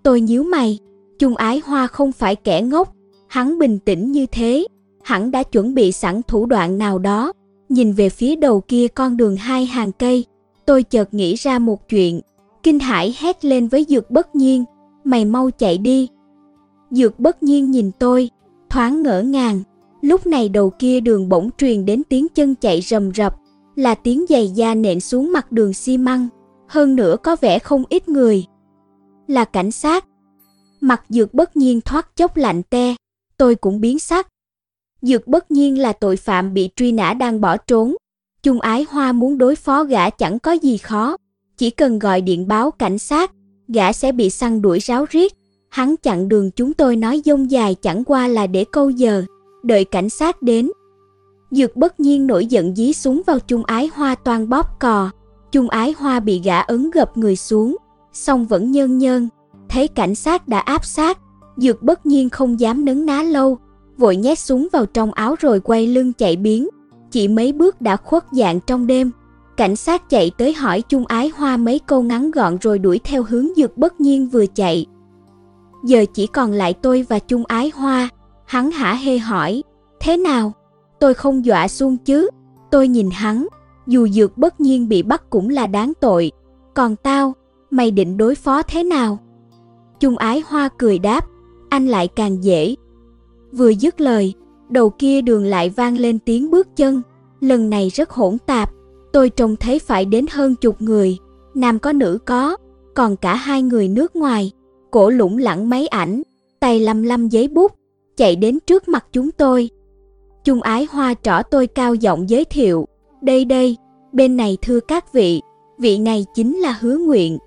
Tôi 0.02 0.20
nhíu 0.20 0.42
mày, 0.42 0.78
chung 1.18 1.36
ái 1.36 1.62
hoa 1.64 1.86
không 1.86 2.12
phải 2.12 2.36
kẻ 2.36 2.62
ngốc, 2.62 2.92
hắn 3.28 3.58
bình 3.58 3.78
tĩnh 3.78 4.12
như 4.12 4.26
thế, 4.26 4.66
hẳn 5.02 5.30
đã 5.30 5.42
chuẩn 5.42 5.74
bị 5.74 5.92
sẵn 5.92 6.22
thủ 6.22 6.46
đoạn 6.46 6.78
nào 6.78 6.98
đó. 6.98 7.32
Nhìn 7.68 7.92
về 7.92 8.08
phía 8.08 8.36
đầu 8.36 8.60
kia 8.60 8.88
con 8.88 9.16
đường 9.16 9.36
hai 9.36 9.66
hàng 9.66 9.92
cây, 9.92 10.24
tôi 10.66 10.82
chợt 10.82 11.14
nghĩ 11.14 11.34
ra 11.34 11.58
một 11.58 11.88
chuyện, 11.88 12.20
kinh 12.62 12.78
hãi 12.78 13.14
hét 13.18 13.44
lên 13.44 13.68
với 13.68 13.86
dược 13.88 14.10
bất 14.10 14.34
nhiên, 14.34 14.64
mày 15.04 15.24
mau 15.24 15.50
chạy 15.50 15.78
đi. 15.78 16.08
Dược 16.90 17.20
bất 17.20 17.42
nhiên 17.42 17.70
nhìn 17.70 17.90
tôi, 17.98 18.30
thoáng 18.70 19.02
ngỡ 19.02 19.22
ngàng, 19.22 19.62
lúc 20.02 20.26
này 20.26 20.48
đầu 20.48 20.70
kia 20.70 21.00
đường 21.00 21.28
bỗng 21.28 21.50
truyền 21.58 21.84
đến 21.84 22.02
tiếng 22.08 22.26
chân 22.34 22.54
chạy 22.54 22.80
rầm 22.80 23.14
rập, 23.14 23.36
là 23.76 23.94
tiếng 23.94 24.24
giày 24.28 24.48
da 24.48 24.74
nện 24.74 25.00
xuống 25.00 25.32
mặt 25.32 25.52
đường 25.52 25.74
xi 25.74 25.98
măng, 25.98 26.28
hơn 26.68 26.96
nữa 26.96 27.16
có 27.22 27.36
vẻ 27.40 27.58
không 27.58 27.84
ít 27.88 28.08
người. 28.08 28.44
Là 29.26 29.44
cảnh 29.44 29.70
sát. 29.70 30.04
Mặt 30.80 31.02
dược 31.08 31.34
bất 31.34 31.56
nhiên 31.56 31.80
thoát 31.80 32.16
chốc 32.16 32.36
lạnh 32.36 32.62
te, 32.62 32.94
tôi 33.36 33.54
cũng 33.54 33.80
biến 33.80 33.98
sắc. 33.98 34.28
Dược 35.02 35.26
bất 35.26 35.50
nhiên 35.50 35.78
là 35.78 35.92
tội 35.92 36.16
phạm 36.16 36.54
bị 36.54 36.70
truy 36.76 36.92
nã 36.92 37.14
đang 37.14 37.40
bỏ 37.40 37.56
trốn. 37.56 37.96
Chung 38.42 38.60
ái 38.60 38.86
hoa 38.90 39.12
muốn 39.12 39.38
đối 39.38 39.56
phó 39.56 39.84
gã 39.84 40.10
chẳng 40.10 40.38
có 40.38 40.52
gì 40.52 40.76
khó, 40.76 41.16
chỉ 41.56 41.70
cần 41.70 41.98
gọi 41.98 42.20
điện 42.20 42.48
báo 42.48 42.70
cảnh 42.70 42.98
sát, 42.98 43.32
gã 43.68 43.92
sẽ 43.92 44.12
bị 44.12 44.30
săn 44.30 44.62
đuổi 44.62 44.78
ráo 44.78 45.06
riết. 45.10 45.34
Hắn 45.68 45.96
chặn 45.96 46.28
đường 46.28 46.50
chúng 46.50 46.72
tôi 46.72 46.96
nói 46.96 47.22
dông 47.24 47.50
dài 47.50 47.74
chẳng 47.74 48.04
qua 48.04 48.28
là 48.28 48.46
để 48.46 48.64
câu 48.72 48.90
giờ, 48.90 49.22
đợi 49.62 49.84
cảnh 49.84 50.10
sát 50.10 50.42
đến. 50.42 50.70
Dược 51.50 51.76
bất 51.76 52.00
nhiên 52.00 52.26
nổi 52.26 52.46
giận 52.46 52.76
dí 52.76 52.92
súng 52.92 53.22
vào 53.26 53.38
chung 53.38 53.64
ái 53.64 53.90
hoa 53.94 54.14
toàn 54.14 54.48
bóp 54.48 54.80
cò. 54.80 55.10
Chung 55.52 55.68
ái 55.68 55.94
hoa 55.98 56.20
bị 56.20 56.40
gã 56.44 56.60
ấn 56.60 56.90
gập 56.90 57.16
người 57.16 57.36
xuống, 57.36 57.76
song 58.12 58.46
vẫn 58.46 58.72
nhơn 58.72 58.98
nhơn. 58.98 59.28
Thấy 59.68 59.88
cảnh 59.88 60.14
sát 60.14 60.48
đã 60.48 60.58
áp 60.58 60.84
sát, 60.84 61.18
dược 61.56 61.82
bất 61.82 62.06
nhiên 62.06 62.30
không 62.30 62.60
dám 62.60 62.84
nấn 62.84 63.06
ná 63.06 63.22
lâu, 63.22 63.58
vội 63.96 64.16
nhét 64.16 64.38
súng 64.38 64.68
vào 64.72 64.86
trong 64.86 65.12
áo 65.12 65.34
rồi 65.40 65.60
quay 65.60 65.86
lưng 65.86 66.12
chạy 66.12 66.36
biến. 66.36 66.68
Chỉ 67.10 67.28
mấy 67.28 67.52
bước 67.52 67.80
đã 67.80 67.96
khuất 67.96 68.24
dạng 68.32 68.60
trong 68.60 68.86
đêm. 68.86 69.10
Cảnh 69.56 69.76
sát 69.76 70.10
chạy 70.10 70.30
tới 70.38 70.54
hỏi 70.54 70.82
chung 70.82 71.06
ái 71.06 71.28
hoa 71.28 71.56
mấy 71.56 71.78
câu 71.78 72.02
ngắn 72.02 72.30
gọn 72.30 72.56
rồi 72.60 72.78
đuổi 72.78 73.00
theo 73.04 73.22
hướng 73.22 73.48
dược 73.56 73.78
bất 73.78 74.00
nhiên 74.00 74.28
vừa 74.28 74.46
chạy. 74.46 74.86
Giờ 75.84 76.04
chỉ 76.14 76.26
còn 76.26 76.52
lại 76.52 76.74
tôi 76.74 77.06
và 77.08 77.18
chung 77.18 77.44
ái 77.46 77.72
hoa. 77.74 78.08
Hắn 78.46 78.70
hả 78.70 78.94
hê 78.94 79.18
hỏi, 79.18 79.62
thế 80.00 80.16
nào? 80.16 80.52
Tôi 81.00 81.14
không 81.14 81.44
dọa 81.44 81.68
xuông 81.68 81.96
chứ. 81.96 82.28
Tôi 82.70 82.88
nhìn 82.88 83.10
hắn, 83.12 83.46
dù 83.86 84.08
dược 84.08 84.38
bất 84.38 84.60
nhiên 84.60 84.88
bị 84.88 85.02
bắt 85.02 85.30
cũng 85.30 85.48
là 85.48 85.66
đáng 85.66 85.92
tội. 86.00 86.32
Còn 86.74 86.96
tao, 86.96 87.32
mày 87.70 87.90
định 87.90 88.16
đối 88.16 88.34
phó 88.34 88.62
thế 88.62 88.84
nào? 88.84 89.18
Chung 90.00 90.16
ái 90.16 90.42
hoa 90.46 90.68
cười 90.78 90.98
đáp, 90.98 91.26
anh 91.68 91.86
lại 91.86 92.08
càng 92.08 92.44
dễ. 92.44 92.74
Vừa 93.52 93.68
dứt 93.68 94.00
lời, 94.00 94.34
đầu 94.68 94.90
kia 94.90 95.22
đường 95.22 95.44
lại 95.44 95.70
vang 95.70 95.98
lên 95.98 96.18
tiếng 96.18 96.50
bước 96.50 96.76
chân, 96.76 97.02
lần 97.40 97.70
này 97.70 97.88
rất 97.88 98.10
hỗn 98.10 98.36
tạp, 98.46 98.70
tôi 99.14 99.30
trông 99.30 99.56
thấy 99.56 99.78
phải 99.78 100.04
đến 100.04 100.26
hơn 100.30 100.54
chục 100.54 100.82
người, 100.82 101.16
nam 101.54 101.78
có 101.78 101.92
nữ 101.92 102.18
có, 102.26 102.56
còn 102.94 103.16
cả 103.16 103.34
hai 103.34 103.62
người 103.62 103.88
nước 103.88 104.16
ngoài, 104.16 104.52
cổ 104.90 105.10
lủng 105.10 105.38
lẳng 105.38 105.68
máy 105.68 105.86
ảnh, 105.86 106.22
tay 106.60 106.80
lăm 106.80 107.02
lăm 107.02 107.28
giấy 107.28 107.48
bút, 107.48 107.72
chạy 108.16 108.36
đến 108.36 108.58
trước 108.66 108.88
mặt 108.88 109.06
chúng 109.12 109.30
tôi. 109.30 109.70
Chung 110.44 110.62
ái 110.62 110.86
hoa 110.90 111.14
trỏ 111.22 111.42
tôi 111.50 111.66
cao 111.66 111.94
giọng 111.94 112.30
giới 112.30 112.44
thiệu, 112.44 112.88
đây 113.22 113.44
đây, 113.44 113.76
bên 114.12 114.36
này 114.36 114.58
thưa 114.62 114.80
các 114.80 115.12
vị, 115.12 115.40
vị 115.78 115.98
này 115.98 116.26
chính 116.34 116.56
là 116.56 116.78
hứa 116.80 116.96
nguyện. 116.96 117.38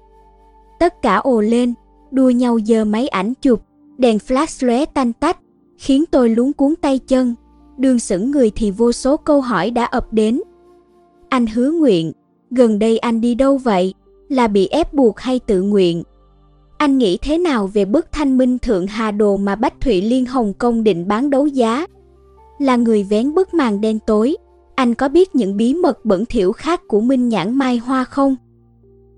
Tất 0.80 1.02
cả 1.02 1.16
ồ 1.16 1.42
lên, 1.42 1.74
đua 2.12 2.30
nhau 2.30 2.60
giơ 2.66 2.86
máy 2.86 3.08
ảnh 3.08 3.34
chụp, 3.42 3.62
đèn 3.98 4.18
flash 4.18 4.68
lóe 4.68 4.86
tanh 4.86 5.14
tách, 5.14 5.38
khiến 5.78 6.04
tôi 6.12 6.30
luống 6.30 6.54
cuốn 6.54 6.76
tay 6.76 7.00
chân. 7.00 7.36
Đường 7.78 8.00
sững 8.00 8.32
người 8.32 8.52
thì 8.56 8.72
vô 8.72 8.92
số 8.92 9.18
câu 9.18 9.42
hỏi 9.42 9.72
đã 9.72 9.86
ập 9.86 10.14
đến. 10.14 10.42
Anh 11.30 11.48
hứa 11.48 11.72
nguyện, 11.72 12.12
gần 12.52 12.80
đây 12.80 12.98
anh 12.98 13.22
đi 13.22 13.36
đâu 13.36 13.58
vậy? 13.58 13.94
Là 14.30 14.48
bị 14.48 14.68
ép 14.68 14.94
buộc 14.94 15.20
hay 15.20 15.40
tự 15.40 15.62
nguyện? 15.62 16.04
Anh 16.78 16.98
nghĩ 16.98 17.18
thế 17.22 17.38
nào 17.38 17.68
về 17.68 17.86
bức 17.86 18.12
thanh 18.12 18.38
minh 18.38 18.60
thượng 18.60 18.88
hà 18.88 19.12
đồ 19.12 19.38
mà 19.38 19.56
Bách 19.56 19.82
Thụy 19.82 20.02
Liên 20.02 20.26
Hồng 20.26 20.54
Kông 20.54 20.84
định 20.84 21.08
bán 21.08 21.30
đấu 21.30 21.48
giá? 21.48 21.86
Là 22.60 22.76
người 22.76 23.04
vén 23.04 23.34
bức 23.34 23.54
màn 23.54 23.82
đen 23.82 24.00
tối, 24.08 24.36
anh 24.76 24.94
có 24.94 25.10
biết 25.10 25.36
những 25.36 25.58
bí 25.58 25.74
mật 25.74 26.06
bẩn 26.06 26.26
thỉu 26.26 26.52
khác 26.52 26.82
của 26.88 27.02
Minh 27.02 27.30
Nhãn 27.30 27.56
Mai 27.56 27.78
Hoa 27.78 28.04
không? 28.04 28.36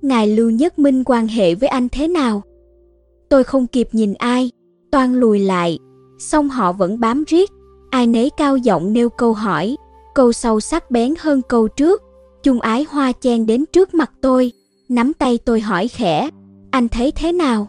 Ngài 0.01 0.27
Lưu 0.27 0.49
Nhất 0.49 0.79
Minh 0.79 1.03
quan 1.03 1.27
hệ 1.27 1.55
với 1.55 1.69
anh 1.69 1.89
thế 1.89 2.07
nào? 2.07 2.41
Tôi 3.29 3.43
không 3.43 3.67
kịp 3.67 3.87
nhìn 3.91 4.13
ai, 4.13 4.51
toan 4.91 5.19
lùi 5.19 5.39
lại, 5.39 5.79
song 6.19 6.49
họ 6.49 6.73
vẫn 6.73 6.99
bám 6.99 7.23
riết, 7.27 7.49
ai 7.89 8.07
nấy 8.07 8.29
cao 8.37 8.57
giọng 8.57 8.93
nêu 8.93 9.09
câu 9.09 9.33
hỏi, 9.33 9.75
câu 10.19 10.33
sau 10.33 10.59
sắc 10.59 10.91
bén 10.91 11.13
hơn 11.19 11.41
câu 11.41 11.67
trước. 11.67 12.03
Chung 12.43 12.61
ái 12.61 12.85
hoa 12.89 13.11
chen 13.11 13.45
đến 13.45 13.65
trước 13.73 13.93
mặt 13.93 14.11
tôi, 14.21 14.51
nắm 14.89 15.13
tay 15.13 15.39
tôi 15.45 15.59
hỏi 15.61 15.87
khẽ, 15.87 16.29
anh 16.71 16.89
thấy 16.89 17.11
thế 17.11 17.31
nào? 17.31 17.67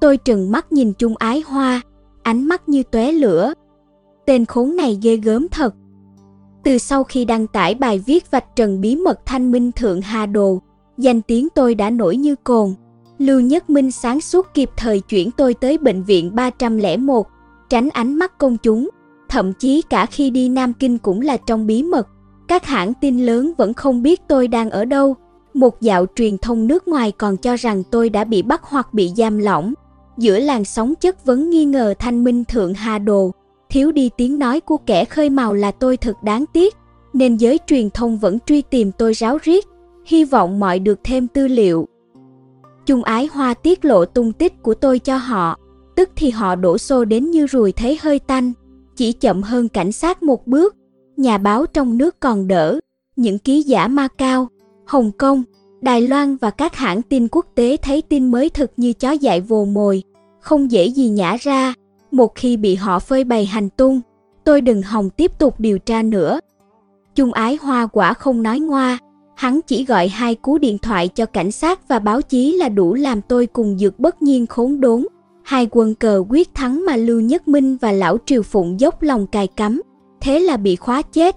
Tôi 0.00 0.16
trừng 0.16 0.50
mắt 0.50 0.72
nhìn 0.72 0.92
chung 0.92 1.16
ái 1.16 1.40
hoa, 1.40 1.80
ánh 2.22 2.44
mắt 2.44 2.68
như 2.68 2.82
tóe 2.82 3.12
lửa. 3.12 3.52
Tên 4.26 4.44
khốn 4.44 4.76
này 4.76 4.98
ghê 5.02 5.16
gớm 5.16 5.48
thật. 5.48 5.74
Từ 6.64 6.78
sau 6.78 7.04
khi 7.04 7.24
đăng 7.24 7.46
tải 7.46 7.74
bài 7.74 8.02
viết 8.06 8.30
vạch 8.30 8.56
trần 8.56 8.80
bí 8.80 8.96
mật 8.96 9.26
thanh 9.26 9.52
minh 9.52 9.72
thượng 9.72 10.00
hà 10.00 10.26
đồ, 10.26 10.62
danh 10.98 11.22
tiếng 11.22 11.48
tôi 11.54 11.74
đã 11.74 11.90
nổi 11.90 12.16
như 12.16 12.34
cồn. 12.44 12.74
Lưu 13.18 13.40
Nhất 13.40 13.70
Minh 13.70 13.90
sáng 13.90 14.20
suốt 14.20 14.46
kịp 14.54 14.70
thời 14.76 15.00
chuyển 15.00 15.30
tôi 15.30 15.54
tới 15.54 15.78
bệnh 15.78 16.02
viện 16.02 16.34
301, 16.34 17.26
tránh 17.68 17.88
ánh 17.90 18.14
mắt 18.14 18.38
công 18.38 18.56
chúng, 18.56 18.88
thậm 19.28 19.52
chí 19.52 19.82
cả 19.82 20.06
khi 20.06 20.30
đi 20.30 20.48
Nam 20.48 20.72
Kinh 20.72 20.98
cũng 20.98 21.20
là 21.20 21.36
trong 21.36 21.66
bí 21.66 21.82
mật. 21.82 22.08
Các 22.48 22.64
hãng 22.64 22.94
tin 22.94 23.26
lớn 23.26 23.52
vẫn 23.56 23.74
không 23.74 24.02
biết 24.02 24.20
tôi 24.28 24.48
đang 24.48 24.70
ở 24.70 24.84
đâu. 24.84 25.16
Một 25.54 25.80
dạo 25.80 26.06
truyền 26.16 26.38
thông 26.38 26.66
nước 26.66 26.88
ngoài 26.88 27.12
còn 27.12 27.36
cho 27.36 27.56
rằng 27.56 27.82
tôi 27.90 28.08
đã 28.08 28.24
bị 28.24 28.42
bắt 28.42 28.60
hoặc 28.64 28.94
bị 28.94 29.12
giam 29.16 29.38
lỏng. 29.38 29.74
Giữa 30.16 30.38
làn 30.38 30.64
sóng 30.64 30.94
chất 30.94 31.24
vấn 31.24 31.50
nghi 31.50 31.64
ngờ 31.64 31.94
thanh 31.98 32.24
minh 32.24 32.44
thượng 32.44 32.74
hà 32.74 32.98
đồ, 32.98 33.30
thiếu 33.70 33.92
đi 33.92 34.10
tiếng 34.16 34.38
nói 34.38 34.60
của 34.60 34.76
kẻ 34.76 35.04
khơi 35.04 35.30
màu 35.30 35.54
là 35.54 35.70
tôi 35.70 35.96
thật 35.96 36.22
đáng 36.22 36.44
tiếc, 36.52 36.76
nên 37.12 37.36
giới 37.36 37.58
truyền 37.66 37.90
thông 37.90 38.18
vẫn 38.18 38.38
truy 38.46 38.62
tìm 38.62 38.92
tôi 38.92 39.12
ráo 39.12 39.38
riết, 39.42 39.66
hy 40.04 40.24
vọng 40.24 40.60
mọi 40.60 40.78
được 40.78 40.98
thêm 41.04 41.28
tư 41.28 41.48
liệu. 41.48 41.88
Chung 42.86 43.02
ái 43.02 43.28
hoa 43.32 43.54
tiết 43.54 43.84
lộ 43.84 44.04
tung 44.04 44.32
tích 44.32 44.62
của 44.62 44.74
tôi 44.74 44.98
cho 44.98 45.16
họ, 45.16 45.58
tức 45.96 46.10
thì 46.16 46.30
họ 46.30 46.54
đổ 46.54 46.78
xô 46.78 47.04
đến 47.04 47.30
như 47.30 47.46
ruồi 47.46 47.72
thấy 47.72 47.98
hơi 48.02 48.18
tanh, 48.18 48.52
chỉ 48.96 49.12
chậm 49.12 49.42
hơn 49.42 49.68
cảnh 49.68 49.92
sát 49.92 50.22
một 50.22 50.46
bước. 50.46 50.76
Nhà 51.16 51.38
báo 51.38 51.66
trong 51.66 51.98
nước 51.98 52.20
còn 52.20 52.48
đỡ, 52.48 52.80
những 53.16 53.38
ký 53.38 53.62
giả 53.62 53.88
Macau, 53.88 54.48
Hồng 54.86 55.12
Kông, 55.12 55.42
Đài 55.80 56.00
Loan 56.00 56.36
và 56.36 56.50
các 56.50 56.76
hãng 56.76 57.02
tin 57.02 57.28
quốc 57.28 57.46
tế 57.54 57.76
thấy 57.76 58.02
tin 58.02 58.30
mới 58.30 58.48
thực 58.48 58.70
như 58.76 58.92
chó 58.92 59.10
dại 59.10 59.40
vồ 59.40 59.64
mồi, 59.64 60.02
không 60.40 60.70
dễ 60.70 60.86
gì 60.86 61.08
nhả 61.08 61.36
ra. 61.40 61.74
Một 62.10 62.34
khi 62.34 62.56
bị 62.56 62.74
họ 62.74 62.98
phơi 62.98 63.24
bày 63.24 63.46
hành 63.46 63.70
tung, 63.70 64.00
tôi 64.44 64.60
đừng 64.60 64.82
hòng 64.82 65.10
tiếp 65.10 65.38
tục 65.38 65.60
điều 65.60 65.78
tra 65.78 66.02
nữa. 66.02 66.40
Chung 67.14 67.32
ái 67.32 67.58
hoa 67.62 67.86
quả 67.86 68.14
không 68.14 68.42
nói 68.42 68.60
ngoa, 68.60 68.98
hắn 69.36 69.60
chỉ 69.66 69.84
gọi 69.84 70.08
hai 70.08 70.34
cú 70.34 70.58
điện 70.58 70.78
thoại 70.78 71.08
cho 71.08 71.26
cảnh 71.26 71.52
sát 71.52 71.88
và 71.88 71.98
báo 71.98 72.22
chí 72.22 72.52
là 72.52 72.68
đủ 72.68 72.94
làm 72.94 73.22
tôi 73.22 73.46
cùng 73.46 73.78
dược 73.78 73.98
bất 73.98 74.22
nhiên 74.22 74.46
khốn 74.46 74.80
đốn. 74.80 75.06
Hai 75.46 75.68
quân 75.70 75.94
cờ 75.94 76.24
quyết 76.28 76.54
thắng 76.54 76.84
mà 76.86 76.96
Lưu 76.96 77.20
Nhất 77.20 77.48
Minh 77.48 77.76
và 77.76 77.92
Lão 77.92 78.18
Triều 78.26 78.42
Phụng 78.42 78.80
dốc 78.80 79.02
lòng 79.02 79.26
cài 79.26 79.46
cắm, 79.46 79.82
thế 80.20 80.38
là 80.40 80.56
bị 80.56 80.76
khóa 80.76 81.02
chết. 81.02 81.36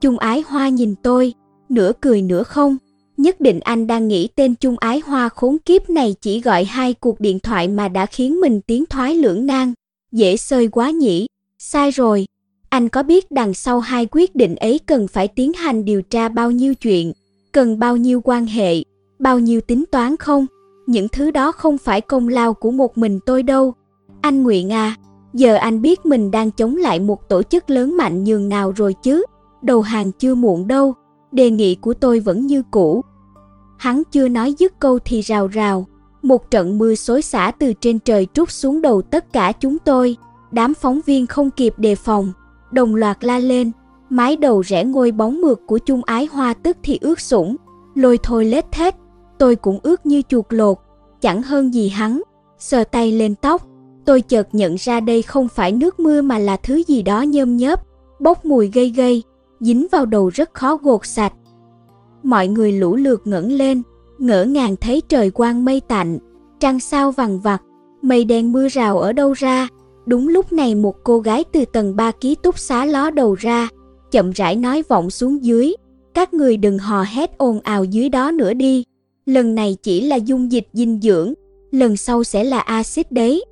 trung 0.00 0.18
ái 0.18 0.42
hoa 0.46 0.68
nhìn 0.68 0.94
tôi, 1.02 1.34
nửa 1.68 1.92
cười 2.00 2.22
nửa 2.22 2.42
không, 2.42 2.76
nhất 3.16 3.40
định 3.40 3.60
anh 3.60 3.86
đang 3.86 4.08
nghĩ 4.08 4.28
tên 4.34 4.54
trung 4.54 4.76
ái 4.78 5.00
hoa 5.00 5.28
khốn 5.28 5.56
kiếp 5.64 5.90
này 5.90 6.14
chỉ 6.20 6.40
gọi 6.40 6.64
hai 6.64 6.94
cuộc 6.94 7.20
điện 7.20 7.38
thoại 7.38 7.68
mà 7.68 7.88
đã 7.88 8.06
khiến 8.06 8.40
mình 8.40 8.60
tiến 8.60 8.86
thoái 8.86 9.14
lưỡng 9.14 9.46
nan, 9.46 9.72
dễ 10.12 10.36
sơi 10.36 10.68
quá 10.68 10.90
nhỉ, 10.90 11.26
sai 11.58 11.90
rồi. 11.90 12.26
Anh 12.68 12.88
có 12.88 13.02
biết 13.02 13.30
đằng 13.30 13.54
sau 13.54 13.80
hai 13.80 14.06
quyết 14.10 14.36
định 14.36 14.56
ấy 14.56 14.80
cần 14.86 15.08
phải 15.08 15.28
tiến 15.28 15.52
hành 15.52 15.84
điều 15.84 16.02
tra 16.02 16.28
bao 16.28 16.50
nhiêu 16.50 16.74
chuyện, 16.74 17.12
cần 17.52 17.78
bao 17.78 17.96
nhiêu 17.96 18.20
quan 18.24 18.46
hệ, 18.46 18.82
bao 19.18 19.38
nhiêu 19.38 19.60
tính 19.60 19.84
toán 19.90 20.16
không? 20.16 20.46
Những 20.88 21.08
thứ 21.08 21.30
đó 21.30 21.52
không 21.52 21.78
phải 21.78 22.00
công 22.00 22.28
lao 22.28 22.54
của 22.54 22.70
một 22.70 22.98
mình 22.98 23.20
tôi 23.26 23.42
đâu. 23.42 23.74
Anh 24.20 24.42
Nguyện 24.42 24.72
à, 24.72 24.96
giờ 25.32 25.54
anh 25.54 25.82
biết 25.82 26.06
mình 26.06 26.30
đang 26.30 26.50
chống 26.50 26.76
lại 26.76 27.00
một 27.00 27.28
tổ 27.28 27.42
chức 27.42 27.70
lớn 27.70 27.96
mạnh 27.96 28.24
nhường 28.24 28.48
nào 28.48 28.72
rồi 28.76 28.94
chứ, 29.02 29.24
đầu 29.62 29.82
hàng 29.82 30.12
chưa 30.12 30.34
muộn 30.34 30.68
đâu, 30.68 30.94
đề 31.32 31.50
nghị 31.50 31.74
của 31.74 31.94
tôi 31.94 32.20
vẫn 32.20 32.46
như 32.46 32.62
cũ. 32.70 33.04
Hắn 33.78 34.02
chưa 34.12 34.28
nói 34.28 34.54
dứt 34.58 34.78
câu 34.78 34.98
thì 35.04 35.20
rào 35.20 35.46
rào, 35.46 35.86
một 36.22 36.50
trận 36.50 36.78
mưa 36.78 36.94
xối 36.94 37.22
xả 37.22 37.52
từ 37.58 37.72
trên 37.72 37.98
trời 37.98 38.26
trút 38.34 38.50
xuống 38.50 38.82
đầu 38.82 39.02
tất 39.02 39.32
cả 39.32 39.52
chúng 39.52 39.78
tôi. 39.78 40.16
Đám 40.50 40.74
phóng 40.74 41.00
viên 41.06 41.26
không 41.26 41.50
kịp 41.50 41.74
đề 41.76 41.94
phòng, 41.94 42.32
đồng 42.72 42.94
loạt 42.94 43.24
la 43.24 43.38
lên, 43.38 43.72
mái 44.10 44.36
đầu 44.36 44.60
rẽ 44.60 44.84
ngôi 44.84 45.12
bóng 45.12 45.40
mượt 45.40 45.60
của 45.66 45.78
chung 45.78 46.04
ái 46.04 46.26
hoa 46.32 46.54
tức 46.54 46.76
thì 46.82 46.98
ướt 47.00 47.20
sũng, 47.20 47.56
lôi 47.94 48.18
thôi 48.22 48.44
lết 48.44 48.72
thết, 48.72 48.94
tôi 49.38 49.56
cũng 49.56 49.78
ướt 49.82 50.06
như 50.06 50.22
chuột 50.28 50.46
lột, 50.48 50.78
chẳng 51.20 51.42
hơn 51.42 51.74
gì 51.74 51.88
hắn, 51.88 52.22
sờ 52.58 52.84
tay 52.84 53.12
lên 53.12 53.34
tóc, 53.34 53.66
tôi 54.04 54.20
chợt 54.20 54.48
nhận 54.52 54.74
ra 54.74 55.00
đây 55.00 55.22
không 55.22 55.48
phải 55.48 55.72
nước 55.72 56.00
mưa 56.00 56.22
mà 56.22 56.38
là 56.38 56.56
thứ 56.56 56.82
gì 56.86 57.02
đó 57.02 57.22
nhơm 57.22 57.56
nhớp, 57.56 57.82
bốc 58.20 58.44
mùi 58.44 58.70
gây 58.70 58.90
gây, 58.90 59.22
dính 59.60 59.86
vào 59.92 60.06
đầu 60.06 60.28
rất 60.28 60.54
khó 60.54 60.76
gột 60.76 61.06
sạch. 61.06 61.32
Mọi 62.22 62.48
người 62.48 62.72
lũ 62.72 62.96
lượt 62.96 63.22
ngẩng 63.24 63.52
lên, 63.52 63.82
ngỡ 64.18 64.44
ngàng 64.44 64.76
thấy 64.76 65.02
trời 65.08 65.30
quang 65.30 65.64
mây 65.64 65.80
tạnh, 65.80 66.18
trăng 66.60 66.80
sao 66.80 67.12
vằng 67.12 67.40
vặc, 67.40 67.62
mây 68.02 68.24
đen 68.24 68.52
mưa 68.52 68.68
rào 68.68 68.98
ở 68.98 69.12
đâu 69.12 69.32
ra. 69.32 69.68
Đúng 70.06 70.28
lúc 70.28 70.52
này 70.52 70.74
một 70.74 70.96
cô 71.04 71.18
gái 71.18 71.44
từ 71.52 71.64
tầng 71.64 71.96
3 71.96 72.10
ký 72.10 72.34
túc 72.34 72.58
xá 72.58 72.84
ló 72.84 73.10
đầu 73.10 73.34
ra, 73.34 73.68
chậm 74.10 74.30
rãi 74.30 74.56
nói 74.56 74.82
vọng 74.88 75.10
xuống 75.10 75.44
dưới, 75.44 75.74
các 76.14 76.34
người 76.34 76.56
đừng 76.56 76.78
hò 76.78 77.02
hét 77.02 77.38
ồn 77.38 77.60
ào 77.60 77.84
dưới 77.84 78.08
đó 78.08 78.30
nữa 78.30 78.52
đi. 78.52 78.84
Lần 79.28 79.54
này 79.54 79.76
chỉ 79.82 80.00
là 80.00 80.16
dung 80.16 80.52
dịch 80.52 80.68
dinh 80.72 81.00
dưỡng, 81.02 81.32
lần 81.70 81.96
sau 81.96 82.24
sẽ 82.24 82.44
là 82.44 82.58
axit 82.58 83.12
đấy. 83.12 83.44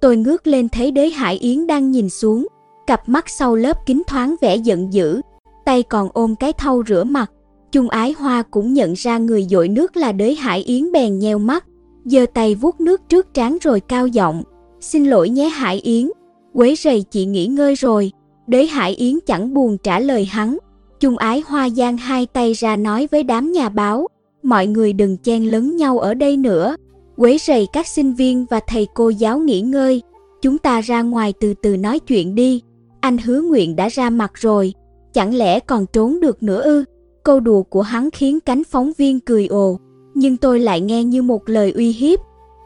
Tôi 0.00 0.16
ngước 0.16 0.46
lên 0.46 0.68
thấy 0.68 0.90
đế 0.90 1.08
Hải 1.08 1.36
Yến 1.36 1.66
đang 1.66 1.90
nhìn 1.90 2.10
xuống, 2.10 2.46
cặp 2.86 3.08
mắt 3.08 3.28
sau 3.28 3.56
lớp 3.56 3.76
kính 3.86 4.02
thoáng 4.06 4.34
vẻ 4.40 4.56
giận 4.56 4.92
dữ, 4.92 5.20
tay 5.64 5.82
còn 5.82 6.08
ôm 6.12 6.34
cái 6.36 6.52
thau 6.52 6.82
rửa 6.88 7.04
mặt. 7.04 7.30
Chung 7.72 7.88
ái 7.88 8.12
hoa 8.12 8.42
cũng 8.42 8.74
nhận 8.74 8.92
ra 8.92 9.18
người 9.18 9.46
dội 9.50 9.68
nước 9.68 9.96
là 9.96 10.12
đế 10.12 10.34
Hải 10.34 10.62
Yến 10.62 10.92
bèn 10.92 11.18
nheo 11.18 11.38
mắt, 11.38 11.64
giơ 12.04 12.26
tay 12.34 12.54
vuốt 12.54 12.80
nước 12.80 13.00
trước 13.08 13.34
trán 13.34 13.58
rồi 13.60 13.80
cao 13.80 14.06
giọng, 14.06 14.42
xin 14.80 15.04
lỗi 15.04 15.28
nhé 15.28 15.48
Hải 15.48 15.76
Yến, 15.76 16.10
quấy 16.54 16.76
rầy 16.76 17.04
chị 17.10 17.24
nghỉ 17.24 17.46
ngơi 17.46 17.74
rồi. 17.74 18.12
Đế 18.46 18.66
Hải 18.66 18.94
Yến 18.94 19.18
chẳng 19.26 19.54
buồn 19.54 19.78
trả 19.78 20.00
lời 20.00 20.24
hắn, 20.24 20.58
Chung 21.00 21.16
ái 21.16 21.42
hoa 21.46 21.68
giang 21.70 21.96
hai 21.96 22.26
tay 22.26 22.52
ra 22.52 22.76
nói 22.76 23.08
với 23.10 23.22
đám 23.22 23.52
nhà 23.52 23.68
báo, 23.68 24.06
mọi 24.42 24.66
người 24.66 24.92
đừng 24.92 25.16
chen 25.16 25.50
lấn 25.50 25.76
nhau 25.76 25.98
ở 25.98 26.14
đây 26.14 26.36
nữa, 26.36 26.76
quấy 27.16 27.38
rầy 27.38 27.66
các 27.72 27.86
sinh 27.86 28.14
viên 28.14 28.46
và 28.50 28.60
thầy 28.66 28.86
cô 28.94 29.08
giáo 29.08 29.38
nghỉ 29.38 29.60
ngơi, 29.60 30.02
chúng 30.42 30.58
ta 30.58 30.80
ra 30.80 31.02
ngoài 31.02 31.34
từ 31.40 31.54
từ 31.62 31.76
nói 31.76 31.98
chuyện 31.98 32.34
đi. 32.34 32.62
Anh 33.00 33.18
hứa 33.18 33.40
nguyện 33.40 33.76
đã 33.76 33.88
ra 33.88 34.10
mặt 34.10 34.32
rồi, 34.34 34.74
chẳng 35.12 35.34
lẽ 35.34 35.60
còn 35.60 35.86
trốn 35.86 36.20
được 36.20 36.42
nữa 36.42 36.62
ư? 36.62 36.84
Câu 37.22 37.40
đùa 37.40 37.62
của 37.62 37.82
hắn 37.82 38.10
khiến 38.10 38.40
cánh 38.40 38.64
phóng 38.64 38.92
viên 38.98 39.20
cười 39.20 39.46
ồ, 39.46 39.78
nhưng 40.14 40.36
tôi 40.36 40.60
lại 40.60 40.80
nghe 40.80 41.04
như 41.04 41.22
một 41.22 41.48
lời 41.48 41.72
uy 41.72 41.92
hiếp. 41.92 42.18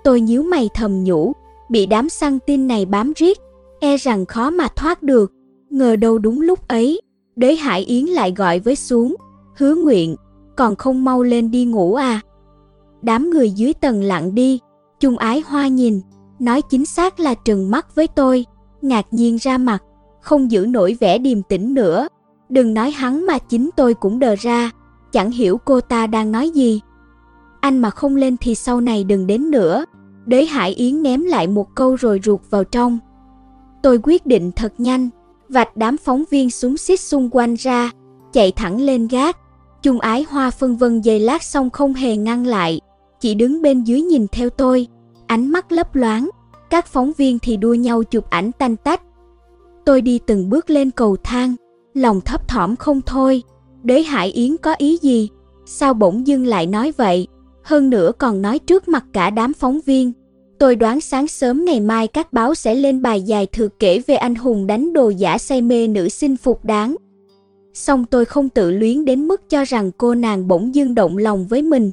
Tôi 0.04 0.20
nhíu 0.20 0.42
mày 0.42 0.68
thầm 0.74 1.04
nhủ, 1.04 1.32
bị 1.70 1.86
đám 1.86 2.08
săn 2.08 2.38
tin 2.46 2.66
này 2.66 2.86
bám 2.86 3.12
riết, 3.16 3.38
e 3.80 3.96
rằng 3.96 4.26
khó 4.26 4.50
mà 4.50 4.68
thoát 4.76 5.02
được. 5.02 5.32
Ngờ 5.70 5.96
đâu 5.96 6.18
đúng 6.18 6.40
lúc 6.40 6.68
ấy, 6.68 7.00
đế 7.36 7.54
Hải 7.54 7.80
Yến 7.80 8.04
lại 8.04 8.32
gọi 8.36 8.58
với 8.58 8.76
xuống, 8.76 9.16
hứa 9.56 9.74
nguyện, 9.74 10.16
còn 10.56 10.76
không 10.76 11.04
mau 11.04 11.22
lên 11.22 11.50
đi 11.50 11.64
ngủ 11.64 11.94
à. 11.94 12.20
Đám 13.02 13.30
người 13.30 13.50
dưới 13.50 13.72
tầng 13.72 14.02
lặng 14.02 14.34
đi, 14.34 14.60
chung 15.00 15.18
ái 15.18 15.42
hoa 15.46 15.68
nhìn, 15.68 16.00
nói 16.38 16.62
chính 16.62 16.86
xác 16.86 17.20
là 17.20 17.34
trừng 17.34 17.70
mắt 17.70 17.94
với 17.94 18.06
tôi, 18.06 18.46
ngạc 18.82 19.06
nhiên 19.10 19.36
ra 19.40 19.58
mặt, 19.58 19.82
không 20.20 20.50
giữ 20.50 20.66
nổi 20.66 20.96
vẻ 21.00 21.18
điềm 21.18 21.42
tĩnh 21.42 21.74
nữa. 21.74 22.08
Đừng 22.48 22.74
nói 22.74 22.90
hắn 22.90 23.26
mà 23.26 23.38
chính 23.38 23.70
tôi 23.76 23.94
cũng 23.94 24.18
đờ 24.18 24.34
ra, 24.36 24.70
chẳng 25.12 25.30
hiểu 25.30 25.58
cô 25.64 25.80
ta 25.80 26.06
đang 26.06 26.32
nói 26.32 26.50
gì. 26.50 26.80
Anh 27.60 27.78
mà 27.78 27.90
không 27.90 28.16
lên 28.16 28.36
thì 28.36 28.54
sau 28.54 28.80
này 28.80 29.04
đừng 29.04 29.26
đến 29.26 29.50
nữa. 29.50 29.84
Đế 30.26 30.44
Hải 30.44 30.70
Yến 30.70 31.02
ném 31.02 31.22
lại 31.22 31.46
một 31.46 31.74
câu 31.74 31.94
rồi 31.94 32.20
ruột 32.24 32.40
vào 32.50 32.64
trong. 32.64 32.98
Tôi 33.82 34.00
quyết 34.02 34.26
định 34.26 34.52
thật 34.56 34.72
nhanh, 34.78 35.08
vạch 35.48 35.76
đám 35.76 35.96
phóng 35.96 36.24
viên 36.30 36.50
súng 36.50 36.76
xít 36.76 37.00
xung 37.00 37.30
quanh 37.32 37.54
ra, 37.54 37.90
chạy 38.32 38.52
thẳng 38.52 38.80
lên 38.80 39.08
gác. 39.08 39.36
Chung 39.84 40.00
ái 40.00 40.26
hoa 40.28 40.50
phân 40.50 40.76
vân 40.76 41.00
giây 41.00 41.20
lát 41.20 41.42
xong 41.42 41.70
không 41.70 41.94
hề 41.94 42.16
ngăn 42.16 42.46
lại, 42.46 42.80
chỉ 43.20 43.34
đứng 43.34 43.62
bên 43.62 43.82
dưới 43.82 44.00
nhìn 44.00 44.26
theo 44.28 44.50
tôi, 44.50 44.86
ánh 45.26 45.50
mắt 45.50 45.72
lấp 45.72 45.94
loáng. 45.94 46.30
Các 46.70 46.86
phóng 46.86 47.12
viên 47.16 47.38
thì 47.38 47.56
đua 47.56 47.74
nhau 47.74 48.02
chụp 48.02 48.30
ảnh 48.30 48.50
tanh 48.52 48.76
tách. 48.76 49.02
Tôi 49.84 50.00
đi 50.00 50.18
từng 50.26 50.50
bước 50.50 50.70
lên 50.70 50.90
cầu 50.90 51.16
thang, 51.24 51.54
lòng 51.94 52.20
thấp 52.20 52.48
thỏm 52.48 52.76
không 52.76 53.00
thôi. 53.06 53.42
Đế 53.82 54.02
Hải 54.02 54.28
Yến 54.28 54.56
có 54.56 54.74
ý 54.74 54.98
gì? 55.02 55.28
Sao 55.66 55.94
bỗng 55.94 56.26
dưng 56.26 56.46
lại 56.46 56.66
nói 56.66 56.92
vậy? 56.96 57.26
Hơn 57.62 57.90
nữa 57.90 58.12
còn 58.18 58.42
nói 58.42 58.58
trước 58.58 58.88
mặt 58.88 59.04
cả 59.12 59.30
đám 59.30 59.54
phóng 59.54 59.80
viên. 59.86 60.12
Tôi 60.58 60.76
đoán 60.76 61.00
sáng 61.00 61.26
sớm 61.26 61.64
ngày 61.64 61.80
mai 61.80 62.08
các 62.08 62.32
báo 62.32 62.54
sẽ 62.54 62.74
lên 62.74 63.02
bài 63.02 63.22
dài 63.22 63.46
thừa 63.46 63.68
kể 63.78 63.98
về 64.06 64.14
anh 64.14 64.34
hùng 64.34 64.66
đánh 64.66 64.92
đồ 64.92 65.08
giả 65.08 65.38
say 65.38 65.62
mê 65.62 65.88
nữ 65.88 66.08
sinh 66.08 66.36
phục 66.36 66.64
đáng. 66.64 66.96
Xong 67.74 68.04
tôi 68.04 68.24
không 68.24 68.48
tự 68.48 68.70
luyến 68.70 69.04
đến 69.04 69.28
mức 69.28 69.50
cho 69.50 69.64
rằng 69.64 69.90
cô 69.98 70.14
nàng 70.14 70.48
bỗng 70.48 70.74
dưng 70.74 70.94
động 70.94 71.18
lòng 71.18 71.46
với 71.46 71.62
mình. 71.62 71.90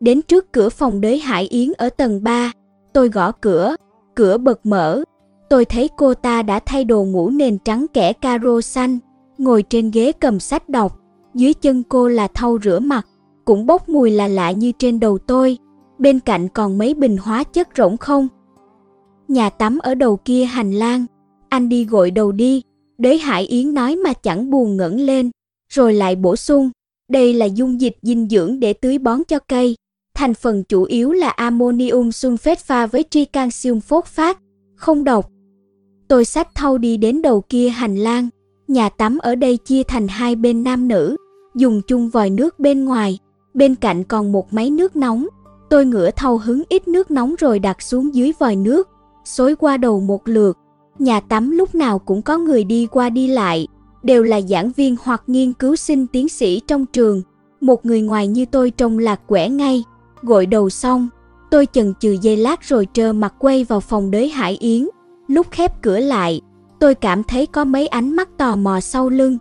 Đến 0.00 0.22
trước 0.22 0.52
cửa 0.52 0.68
phòng 0.68 1.00
đế 1.00 1.16
Hải 1.18 1.44
Yến 1.44 1.72
ở 1.78 1.88
tầng 1.88 2.22
3, 2.22 2.52
tôi 2.92 3.08
gõ 3.08 3.32
cửa, 3.32 3.76
cửa 4.14 4.38
bật 4.38 4.66
mở. 4.66 5.04
Tôi 5.48 5.64
thấy 5.64 5.88
cô 5.96 6.14
ta 6.14 6.42
đã 6.42 6.60
thay 6.66 6.84
đồ 6.84 7.04
ngủ 7.04 7.30
nền 7.30 7.58
trắng 7.58 7.86
kẻ 7.92 8.12
caro 8.12 8.60
xanh, 8.60 8.98
ngồi 9.38 9.62
trên 9.62 9.90
ghế 9.90 10.12
cầm 10.12 10.40
sách 10.40 10.68
đọc. 10.68 11.00
Dưới 11.34 11.54
chân 11.54 11.82
cô 11.82 12.08
là 12.08 12.28
thau 12.34 12.58
rửa 12.62 12.78
mặt, 12.78 13.06
cũng 13.44 13.66
bốc 13.66 13.88
mùi 13.88 14.10
là 14.10 14.28
lạ 14.28 14.50
như 14.50 14.72
trên 14.78 15.00
đầu 15.00 15.18
tôi 15.18 15.58
bên 16.00 16.20
cạnh 16.20 16.48
còn 16.48 16.78
mấy 16.78 16.94
bình 16.94 17.16
hóa 17.16 17.44
chất 17.44 17.68
rỗng 17.76 17.96
không. 17.96 18.28
Nhà 19.28 19.50
tắm 19.50 19.78
ở 19.78 19.94
đầu 19.94 20.16
kia 20.16 20.44
hành 20.44 20.72
lang, 20.72 21.06
anh 21.48 21.68
đi 21.68 21.84
gội 21.84 22.10
đầu 22.10 22.32
đi, 22.32 22.62
đế 23.00 23.16
Hải 23.16 23.44
Yến 23.44 23.74
nói 23.74 23.96
mà 23.96 24.12
chẳng 24.12 24.50
buồn 24.50 24.76
ngẩng 24.76 25.00
lên, 25.00 25.30
rồi 25.72 25.94
lại 25.94 26.16
bổ 26.16 26.36
sung, 26.36 26.70
đây 27.10 27.34
là 27.34 27.46
dung 27.46 27.80
dịch 27.80 27.96
dinh 28.02 28.28
dưỡng 28.28 28.60
để 28.60 28.72
tưới 28.72 28.98
bón 28.98 29.22
cho 29.28 29.38
cây. 29.38 29.76
Thành 30.14 30.34
phần 30.34 30.64
chủ 30.64 30.82
yếu 30.82 31.12
là 31.12 31.30
ammonium 31.30 32.08
sulfate 32.08 32.56
pha 32.56 32.86
với 32.86 33.04
tricanxium 33.10 33.80
phosphate, 33.80 34.38
không 34.76 35.04
độc. 35.04 35.30
Tôi 36.08 36.24
xách 36.24 36.54
thau 36.54 36.78
đi 36.78 36.96
đến 36.96 37.22
đầu 37.22 37.40
kia 37.40 37.68
hành 37.68 37.96
lang, 37.96 38.28
nhà 38.68 38.88
tắm 38.88 39.18
ở 39.18 39.34
đây 39.34 39.56
chia 39.56 39.82
thành 39.82 40.08
hai 40.08 40.36
bên 40.36 40.64
nam 40.64 40.88
nữ, 40.88 41.16
dùng 41.54 41.82
chung 41.86 42.08
vòi 42.08 42.30
nước 42.30 42.58
bên 42.58 42.84
ngoài, 42.84 43.18
bên 43.54 43.74
cạnh 43.74 44.04
còn 44.04 44.32
một 44.32 44.52
máy 44.52 44.70
nước 44.70 44.96
nóng, 44.96 45.26
Tôi 45.70 45.84
ngửa 45.84 46.10
thau 46.10 46.38
hứng 46.38 46.62
ít 46.68 46.88
nước 46.88 47.10
nóng 47.10 47.34
rồi 47.38 47.58
đặt 47.58 47.82
xuống 47.82 48.14
dưới 48.14 48.32
vòi 48.38 48.56
nước, 48.56 48.88
xối 49.24 49.56
qua 49.56 49.76
đầu 49.76 50.00
một 50.00 50.28
lượt. 50.28 50.58
Nhà 51.00 51.20
tắm 51.20 51.50
lúc 51.50 51.74
nào 51.74 51.98
cũng 51.98 52.22
có 52.22 52.38
người 52.38 52.64
đi 52.64 52.86
qua 52.86 53.10
đi 53.10 53.28
lại, 53.28 53.66
đều 54.02 54.22
là 54.22 54.40
giảng 54.40 54.72
viên 54.76 54.96
hoặc 55.02 55.22
nghiên 55.26 55.52
cứu 55.52 55.76
sinh 55.76 56.06
tiến 56.06 56.28
sĩ 56.28 56.60
trong 56.66 56.86
trường. 56.86 57.22
Một 57.60 57.86
người 57.86 58.00
ngoài 58.00 58.26
như 58.26 58.46
tôi 58.46 58.70
trông 58.70 58.98
lạc 58.98 59.20
quẻ 59.26 59.48
ngay, 59.48 59.84
gội 60.22 60.46
đầu 60.46 60.70
xong, 60.70 61.08
tôi 61.50 61.66
chần 61.72 61.94
chừ 62.00 62.16
giây 62.22 62.36
lát 62.36 62.62
rồi 62.62 62.86
trơ 62.92 63.12
mặt 63.12 63.34
quay 63.38 63.64
vào 63.64 63.80
phòng 63.80 64.10
đới 64.10 64.28
Hải 64.28 64.56
Yến. 64.56 64.88
Lúc 65.28 65.46
khép 65.50 65.82
cửa 65.82 65.98
lại, 65.98 66.40
tôi 66.78 66.94
cảm 66.94 67.24
thấy 67.24 67.46
có 67.46 67.64
mấy 67.64 67.86
ánh 67.86 68.16
mắt 68.16 68.28
tò 68.38 68.56
mò 68.56 68.80
sau 68.80 69.08
lưng. 69.08 69.38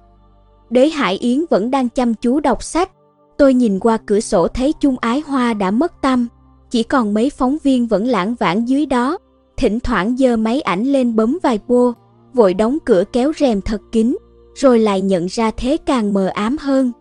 Đế 0.69 0.89
Hải 0.89 1.17
Yến 1.17 1.45
vẫn 1.49 1.71
đang 1.71 1.89
chăm 1.89 2.13
chú 2.13 2.39
đọc 2.39 2.63
sách, 2.63 2.91
Tôi 3.39 3.53
nhìn 3.53 3.79
qua 3.79 3.97
cửa 4.05 4.19
sổ 4.19 4.47
thấy 4.47 4.73
chung 4.73 4.95
ái 5.01 5.23
hoa 5.27 5.53
đã 5.53 5.71
mất 5.71 6.01
tâm, 6.01 6.27
chỉ 6.69 6.83
còn 6.83 7.13
mấy 7.13 7.29
phóng 7.29 7.57
viên 7.63 7.87
vẫn 7.87 8.07
lãng 8.07 8.35
vãng 8.35 8.69
dưới 8.69 8.85
đó, 8.85 9.17
thỉnh 9.59 9.79
thoảng 9.79 10.17
giơ 10.17 10.37
máy 10.37 10.61
ảnh 10.61 10.83
lên 10.83 11.15
bấm 11.15 11.37
vài 11.43 11.59
bô, 11.67 11.93
vội 12.33 12.53
đóng 12.53 12.77
cửa 12.85 13.03
kéo 13.13 13.31
rèm 13.39 13.61
thật 13.61 13.81
kín, 13.91 14.17
rồi 14.55 14.79
lại 14.79 15.01
nhận 15.01 15.25
ra 15.25 15.51
thế 15.51 15.77
càng 15.85 16.13
mờ 16.13 16.27
ám 16.27 16.57
hơn. 16.59 16.91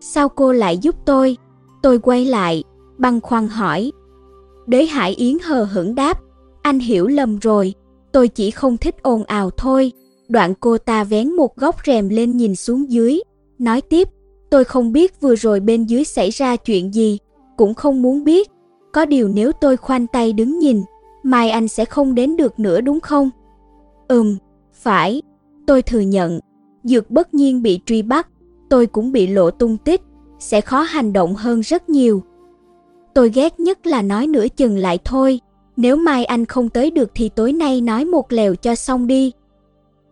Sao 0.00 0.28
cô 0.28 0.52
lại 0.52 0.78
giúp 0.78 0.94
tôi? 1.04 1.36
Tôi 1.82 1.98
quay 1.98 2.24
lại, 2.24 2.64
băng 2.98 3.20
khoăn 3.20 3.48
hỏi. 3.48 3.92
Đế 4.66 4.84
Hải 4.84 5.14
Yến 5.14 5.36
hờ 5.42 5.64
hững 5.64 5.94
đáp, 5.94 6.20
anh 6.62 6.78
hiểu 6.78 7.06
lầm 7.06 7.38
rồi, 7.38 7.74
tôi 8.12 8.28
chỉ 8.28 8.50
không 8.50 8.76
thích 8.76 9.02
ồn 9.02 9.24
ào 9.24 9.50
thôi. 9.50 9.92
Đoạn 10.28 10.54
cô 10.60 10.78
ta 10.78 11.04
vén 11.04 11.36
một 11.36 11.56
góc 11.56 11.76
rèm 11.86 12.08
lên 12.08 12.36
nhìn 12.36 12.56
xuống 12.56 12.90
dưới, 12.90 13.20
nói 13.58 13.80
tiếp, 13.80 14.08
Tôi 14.54 14.64
không 14.64 14.92
biết 14.92 15.20
vừa 15.20 15.36
rồi 15.36 15.60
bên 15.60 15.84
dưới 15.84 16.04
xảy 16.04 16.30
ra 16.30 16.56
chuyện 16.56 16.94
gì, 16.94 17.18
cũng 17.56 17.74
không 17.74 18.02
muốn 18.02 18.24
biết. 18.24 18.50
Có 18.92 19.04
điều 19.04 19.28
nếu 19.28 19.52
tôi 19.52 19.76
khoanh 19.76 20.06
tay 20.06 20.32
đứng 20.32 20.58
nhìn, 20.58 20.82
mai 21.24 21.50
anh 21.50 21.68
sẽ 21.68 21.84
không 21.84 22.14
đến 22.14 22.36
được 22.36 22.58
nữa 22.58 22.80
đúng 22.80 23.00
không? 23.00 23.30
Ừm, 24.08 24.36
phải. 24.72 25.22
Tôi 25.66 25.82
thừa 25.82 26.00
nhận, 26.00 26.40
dược 26.84 27.10
bất 27.10 27.34
nhiên 27.34 27.62
bị 27.62 27.80
truy 27.86 28.02
bắt, 28.02 28.28
tôi 28.68 28.86
cũng 28.86 29.12
bị 29.12 29.26
lộ 29.26 29.50
tung 29.50 29.76
tích, 29.76 30.00
sẽ 30.38 30.60
khó 30.60 30.80
hành 30.80 31.12
động 31.12 31.34
hơn 31.34 31.60
rất 31.60 31.88
nhiều. 31.88 32.22
Tôi 33.14 33.30
ghét 33.34 33.60
nhất 33.60 33.86
là 33.86 34.02
nói 34.02 34.26
nửa 34.26 34.46
chừng 34.56 34.76
lại 34.76 34.98
thôi, 35.04 35.40
nếu 35.76 35.96
mai 35.96 36.24
anh 36.24 36.44
không 36.44 36.68
tới 36.68 36.90
được 36.90 37.10
thì 37.14 37.28
tối 37.28 37.52
nay 37.52 37.80
nói 37.80 38.04
một 38.04 38.32
lèo 38.32 38.54
cho 38.54 38.74
xong 38.74 39.06
đi. 39.06 39.32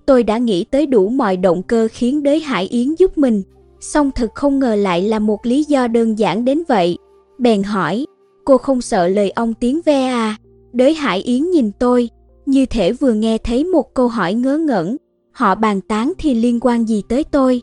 Tôi 0.07 0.23
đã 0.23 0.39
nghĩ 0.39 0.65
tới 0.65 0.87
đủ 0.87 1.09
mọi 1.09 1.37
động 1.37 1.63
cơ 1.63 1.89
khiến 1.93 2.23
đới 2.23 2.41
Hải 2.41 2.65
Yến 2.67 2.95
giúp 2.99 3.19
mình, 3.19 3.43
song 3.81 4.11
thật 4.15 4.35
không 4.35 4.59
ngờ 4.59 4.75
lại 4.75 5.03
là 5.03 5.19
một 5.19 5.47
lý 5.47 5.65
do 5.65 5.87
đơn 5.87 6.19
giản 6.19 6.45
đến 6.45 6.63
vậy. 6.69 6.99
Bèn 7.39 7.63
hỏi, 7.63 8.07
cô 8.45 8.59
không 8.59 8.81
sợ 8.81 9.09
lời 9.09 9.31
ông 9.31 9.55
tiếng 9.55 9.81
ve 9.85 10.07
à? 10.07 10.37
Đới 10.73 10.95
Hải 10.95 11.19
Yến 11.19 11.51
nhìn 11.51 11.71
tôi, 11.79 12.11
như 12.47 12.67
thể 12.67 12.93
vừa 12.93 13.13
nghe 13.13 13.39
thấy 13.39 13.65
một 13.65 13.95
câu 13.95 14.09
hỏi 14.09 14.35
ngớ 14.35 14.59
ngẩn. 14.59 14.97
Họ 15.33 15.55
bàn 15.55 15.81
tán 15.81 16.13
thì 16.19 16.35
liên 16.35 16.61
quan 16.61 16.89
gì 16.89 17.03
tới 17.09 17.25
tôi? 17.25 17.63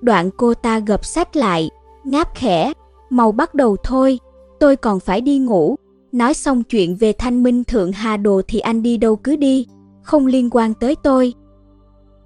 Đoạn 0.00 0.30
cô 0.36 0.54
ta 0.54 0.78
gập 0.78 1.04
sách 1.04 1.36
lại, 1.36 1.70
ngáp 2.04 2.34
khẽ, 2.34 2.72
Mau 3.10 3.32
bắt 3.32 3.54
đầu 3.54 3.76
thôi, 3.84 4.18
tôi 4.60 4.76
còn 4.76 5.00
phải 5.00 5.20
đi 5.20 5.38
ngủ. 5.38 5.76
Nói 6.12 6.34
xong 6.34 6.62
chuyện 6.62 6.96
về 6.96 7.12
thanh 7.12 7.42
minh 7.42 7.64
thượng 7.64 7.92
hà 7.92 8.16
đồ 8.16 8.42
thì 8.48 8.58
anh 8.58 8.82
đi 8.82 8.96
đâu 8.96 9.16
cứ 9.16 9.36
đi, 9.36 9.66
không 10.02 10.26
liên 10.26 10.48
quan 10.52 10.74
tới 10.74 10.96
tôi. 11.02 11.34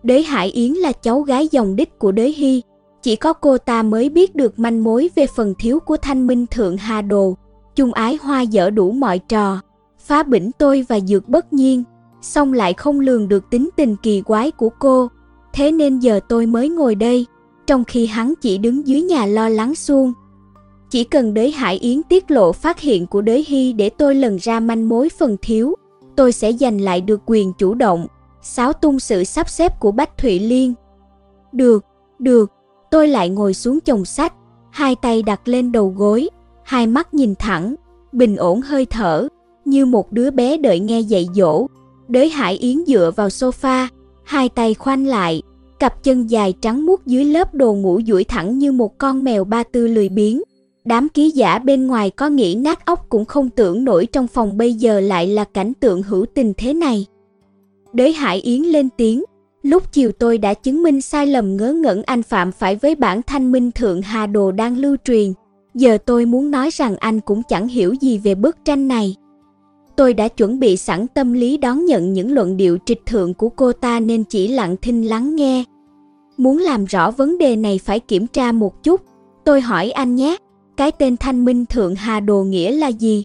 Đế 0.02 0.22
Hải 0.22 0.48
Yến 0.48 0.72
là 0.72 0.92
cháu 0.92 1.20
gái 1.20 1.48
dòng 1.50 1.76
đích 1.76 1.98
của 1.98 2.12
Đế 2.12 2.28
Hy, 2.28 2.62
chỉ 3.02 3.16
có 3.16 3.32
cô 3.32 3.58
ta 3.58 3.82
mới 3.82 4.08
biết 4.08 4.34
được 4.34 4.58
manh 4.58 4.84
mối 4.84 5.10
về 5.14 5.26
phần 5.36 5.54
thiếu 5.58 5.80
của 5.80 5.96
thanh 5.96 6.26
minh 6.26 6.46
thượng 6.46 6.76
hà 6.76 7.02
đồ. 7.02 7.36
Chung 7.76 7.92
ái 7.92 8.18
hoa 8.22 8.40
dở 8.40 8.70
đủ 8.70 8.90
mọi 8.90 9.18
trò, 9.18 9.60
phá 10.05 10.22
bỉnh 10.22 10.50
tôi 10.59 10.84
và 10.88 11.00
dược 11.00 11.28
bất 11.28 11.52
nhiên, 11.52 11.84
xong 12.22 12.52
lại 12.52 12.74
không 12.74 13.00
lường 13.00 13.28
được 13.28 13.50
tính 13.50 13.68
tình 13.76 13.96
kỳ 13.96 14.20
quái 14.20 14.50
của 14.50 14.68
cô. 14.78 15.09
Thế 15.52 15.72
nên 15.72 15.98
giờ 15.98 16.20
tôi 16.28 16.46
mới 16.46 16.68
ngồi 16.68 16.94
đây, 16.94 17.26
trong 17.66 17.84
khi 17.84 18.07
hắn 18.07 18.34
chỉ 18.40 18.59
đứng 18.59 18.86
dưới 18.86 19.02
nhà 19.02 19.26
lo 19.26 19.48
lắng 19.48 19.74
suông. 19.74 20.12
Chỉ 20.90 21.05
cần 21.05 21.34
đới 21.34 21.50
Hải 21.50 21.76
Yến 21.76 22.02
tiết 22.02 22.30
lộ 22.30 22.52
phát 22.52 22.80
hiện 22.80 23.07
của 23.07 23.20
đới 23.20 23.44
Hy 23.48 23.72
để 23.72 23.90
tôi 23.90 24.14
lần 24.14 24.36
ra 24.36 24.61
manh 24.61 24.88
mối 24.88 25.09
phần 25.09 25.36
thiếu, 25.42 25.74
tôi 26.16 26.32
sẽ 26.32 26.52
giành 26.52 26.80
lại 26.80 27.00
được 27.00 27.20
quyền 27.26 27.52
chủ 27.52 27.74
động, 27.74 28.07
xáo 28.42 28.72
tung 28.72 29.00
sự 29.00 29.24
sắp 29.24 29.48
xếp 29.48 29.80
của 29.80 29.92
Bách 29.92 30.18
Thụy 30.18 30.38
Liên. 30.38 30.74
Được, 31.52 31.84
được, 32.18 32.52
tôi 32.90 33.09
lại 33.09 33.28
ngồi 33.28 33.55
xuống 33.55 33.80
chồng 33.80 34.05
sách, 34.05 34.34
hai 34.70 34.96
tay 34.96 35.22
đặt 35.22 35.48
lên 35.48 35.72
đầu 35.72 35.94
gối, 35.96 36.28
hai 36.62 36.86
mắt 36.86 37.14
nhìn 37.14 37.34
thẳng, 37.34 37.74
bình 38.12 38.36
ổn 38.36 38.61
hơi 38.61 38.86
thở, 38.86 39.28
như 39.66 39.86
một 39.86 40.12
đứa 40.12 40.30
bé 40.30 40.56
đợi 40.56 40.80
nghe 40.80 41.00
dạy 41.00 41.28
dỗ. 41.34 41.66
Đới 42.08 42.28
Hải 42.28 42.56
Yến 42.56 42.84
dựa 42.86 43.10
vào 43.16 43.28
sofa, 43.28 43.86
hai 44.24 44.48
tay 44.48 44.74
khoanh 44.74 45.06
lại, 45.06 45.42
cặp 45.78 46.04
chân 46.04 46.30
dài 46.30 46.54
trắng 46.60 46.86
muốt 46.86 47.06
dưới 47.06 47.24
lớp 47.24 47.54
đồ 47.54 47.74
ngủ 47.74 48.00
duỗi 48.06 48.24
thẳng 48.24 48.58
như 48.58 48.72
một 48.72 48.98
con 48.98 49.24
mèo 49.24 49.44
ba 49.44 49.62
tư 49.62 49.88
lười 49.88 50.08
biếng. 50.08 50.42
Đám 50.84 51.08
ký 51.08 51.30
giả 51.30 51.58
bên 51.58 51.86
ngoài 51.86 52.10
có 52.10 52.28
nghĩ 52.28 52.54
nát 52.54 52.86
óc 52.86 53.06
cũng 53.08 53.24
không 53.24 53.50
tưởng 53.50 53.84
nổi 53.84 54.06
trong 54.06 54.26
phòng 54.26 54.56
bây 54.56 54.74
giờ 54.74 55.00
lại 55.00 55.26
là 55.26 55.44
cảnh 55.44 55.72
tượng 55.80 56.02
hữu 56.02 56.26
tình 56.34 56.52
thế 56.56 56.74
này. 56.74 57.06
Đới 57.92 58.12
Hải 58.12 58.40
Yến 58.40 58.62
lên 58.62 58.88
tiếng, 58.96 59.24
lúc 59.62 59.92
chiều 59.92 60.12
tôi 60.12 60.38
đã 60.38 60.54
chứng 60.54 60.82
minh 60.82 61.00
sai 61.00 61.26
lầm 61.26 61.56
ngớ 61.56 61.72
ngẩn 61.72 62.02
anh 62.02 62.22
phạm 62.22 62.52
phải 62.52 62.76
với 62.76 62.94
bản 62.94 63.20
thanh 63.26 63.52
minh 63.52 63.70
thượng 63.70 64.02
hà 64.02 64.26
đồ 64.26 64.52
đang 64.52 64.78
lưu 64.78 64.96
truyền. 65.04 65.32
Giờ 65.74 65.98
tôi 65.98 66.26
muốn 66.26 66.50
nói 66.50 66.70
rằng 66.72 66.96
anh 66.96 67.20
cũng 67.20 67.42
chẳng 67.48 67.68
hiểu 67.68 67.94
gì 68.00 68.18
về 68.18 68.34
bức 68.34 68.56
tranh 68.64 68.88
này. 68.88 69.16
Tôi 69.97 70.14
đã 70.14 70.28
chuẩn 70.28 70.59
bị 70.59 70.76
sẵn 70.76 71.07
tâm 71.14 71.32
lý 71.32 71.57
đón 71.57 71.84
nhận 71.84 72.12
những 72.12 72.32
luận 72.32 72.57
điệu 72.57 72.78
trịch 72.86 73.07
thượng 73.07 73.34
của 73.34 73.49
cô 73.49 73.72
ta 73.72 74.01
nên 74.01 74.24
chỉ 74.24 74.49
lặng 74.49 74.76
thinh 74.82 75.09
lắng 75.09 75.36
nghe. 75.36 75.64
Muốn 76.36 76.59
làm 76.59 76.84
rõ 76.84 77.11
vấn 77.11 77.38
đề 77.38 77.57
này 77.57 77.80
phải 77.84 78.01
kiểm 78.01 78.26
tra 78.26 78.53
một 78.53 78.82
chút. 78.82 79.01
Tôi 79.45 79.61
hỏi 79.61 79.90
anh 79.90 80.14
nhé, 80.14 80.36
cái 80.76 80.92
tên 80.92 81.16
Thanh 81.16 81.45
Minh 81.45 81.66
Thượng 81.66 81.95
Hà 81.95 82.20
Đồ 82.20 82.45
nghĩa 82.45 82.70
là 82.70 82.88
gì? 82.88 83.24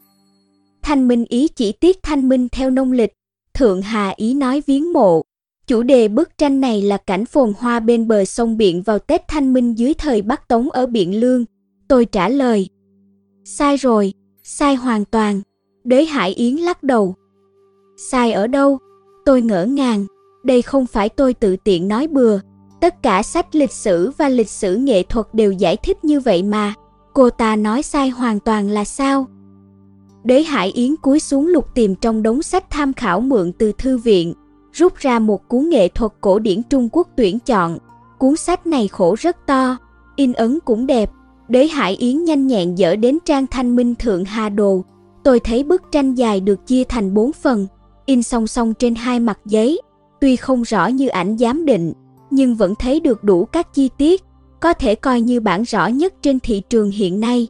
Thanh 0.82 1.07
Minh 1.07 1.26
ý 1.30 1.47
chỉ 1.47 1.72
tiết 1.72 2.03
Thanh 2.03 2.30
Minh 2.30 2.47
theo 2.51 2.70
nông 2.70 2.91
lịch, 2.91 3.13
Thượng 3.53 3.82
Hà 3.82 4.13
ý 4.15 4.34
nói 4.34 4.63
viếng 4.67 4.93
mộ. 4.93 5.22
Chủ 5.67 5.84
đề 5.84 6.07
bức 6.07 6.38
tranh 6.38 6.61
này 6.61 6.82
là 6.82 6.97
cảnh 6.97 7.26
phồn 7.26 7.53
hoa 7.57 7.80
bên 7.80 8.07
bờ 8.07 8.26
sông 8.26 8.57
Biện 8.57 8.82
vào 8.82 8.99
Tết 8.99 9.28
Thanh 9.28 9.53
Minh 9.53 9.78
dưới 9.78 9.93
thời 9.93 10.22
Bắc 10.22 10.47
Tống 10.47 10.72
ở 10.72 10.86
Biện 10.86 11.20
Lương. 11.20 11.45
Tôi 11.88 12.05
trả 12.05 12.30
lời. 12.30 12.70
Sai 13.43 13.78
rồi, 13.78 14.13
sai 14.43 14.76
hoàn 14.76 15.05
toàn. 15.05 15.41
Đế 15.89 16.05
Hải 16.05 16.33
Yến 16.33 16.55
lắc 16.55 16.83
đầu. 16.83 17.15
Sai 17.97 18.31
ở 18.31 18.47
đâu? 18.47 18.77
Tôi 19.25 19.41
ngỡ 19.41 19.65
ngàng. 19.65 20.05
Đây 20.43 20.61
không 20.61 20.85
phải 20.85 21.09
tôi 21.09 21.33
tự 21.33 21.55
tiện 21.55 21.87
nói 21.87 22.07
bừa. 22.07 22.39
Tất 22.81 23.03
cả 23.03 23.23
sách 23.23 23.55
lịch 23.55 23.71
sử 23.71 24.11
và 24.17 24.29
lịch 24.29 24.49
sử 24.49 24.75
nghệ 24.75 25.03
thuật 25.03 25.25
đều 25.33 25.51
giải 25.51 25.77
thích 25.77 26.03
như 26.03 26.19
vậy 26.19 26.43
mà. 26.43 26.73
Cô 27.13 27.29
ta 27.29 27.55
nói 27.55 27.83
sai 27.83 28.09
hoàn 28.09 28.39
toàn 28.39 28.69
là 28.69 28.83
sao? 28.83 29.27
Đế 30.23 30.43
Hải 30.43 30.71
Yến 30.71 30.95
cúi 30.95 31.19
xuống 31.19 31.47
lục 31.47 31.65
tìm 31.75 31.95
trong 31.95 32.23
đống 32.23 32.41
sách 32.41 32.69
tham 32.69 32.93
khảo 32.93 33.21
mượn 33.21 33.51
từ 33.51 33.71
thư 33.77 33.97
viện, 33.97 34.33
rút 34.71 34.95
ra 34.95 35.19
một 35.19 35.47
cuốn 35.47 35.69
nghệ 35.69 35.87
thuật 35.87 36.11
cổ 36.21 36.39
điển 36.39 36.61
Trung 36.69 36.89
Quốc 36.91 37.07
tuyển 37.15 37.39
chọn. 37.39 37.77
Cuốn 38.17 38.35
sách 38.35 38.67
này 38.67 38.87
khổ 38.87 39.15
rất 39.19 39.37
to, 39.47 39.77
in 40.15 40.33
ấn 40.33 40.59
cũng 40.65 40.87
đẹp. 40.87 41.11
Đế 41.47 41.67
Hải 41.67 41.95
Yến 41.95 42.23
nhanh 42.23 42.47
nhẹn 42.47 42.75
dở 42.75 42.95
đến 42.95 43.17
trang 43.25 43.47
thanh 43.47 43.75
minh 43.75 43.95
thượng 43.95 44.25
hà 44.25 44.49
đồ. 44.49 44.83
Tôi 45.30 45.39
thấy 45.39 45.63
bức 45.63 45.82
tranh 45.91 46.15
dài 46.15 46.39
được 46.39 46.67
chia 46.67 46.84
thành 46.84 47.13
bốn 47.13 47.32
phần, 47.32 47.67
in 48.05 48.23
song 48.23 48.47
song 48.47 48.73
trên 48.73 48.95
hai 48.95 49.19
mặt 49.19 49.39
giấy. 49.45 49.82
Tuy 50.21 50.36
không 50.36 50.61
rõ 50.61 50.88
như 50.88 51.07
ảnh 51.07 51.38
giám 51.38 51.65
định, 51.65 51.93
nhưng 52.32 52.55
vẫn 52.55 52.75
thấy 52.75 52.99
được 52.99 53.23
đủ 53.23 53.45
các 53.45 53.73
chi 53.73 53.89
tiết, 53.97 54.23
có 54.59 54.73
thể 54.73 54.95
coi 54.95 55.21
như 55.21 55.39
bản 55.39 55.63
rõ 55.63 55.88
nhất 55.88 56.13
trên 56.21 56.39
thị 56.39 56.61
trường 56.69 56.91
hiện 56.91 57.19
nay. 57.19 57.47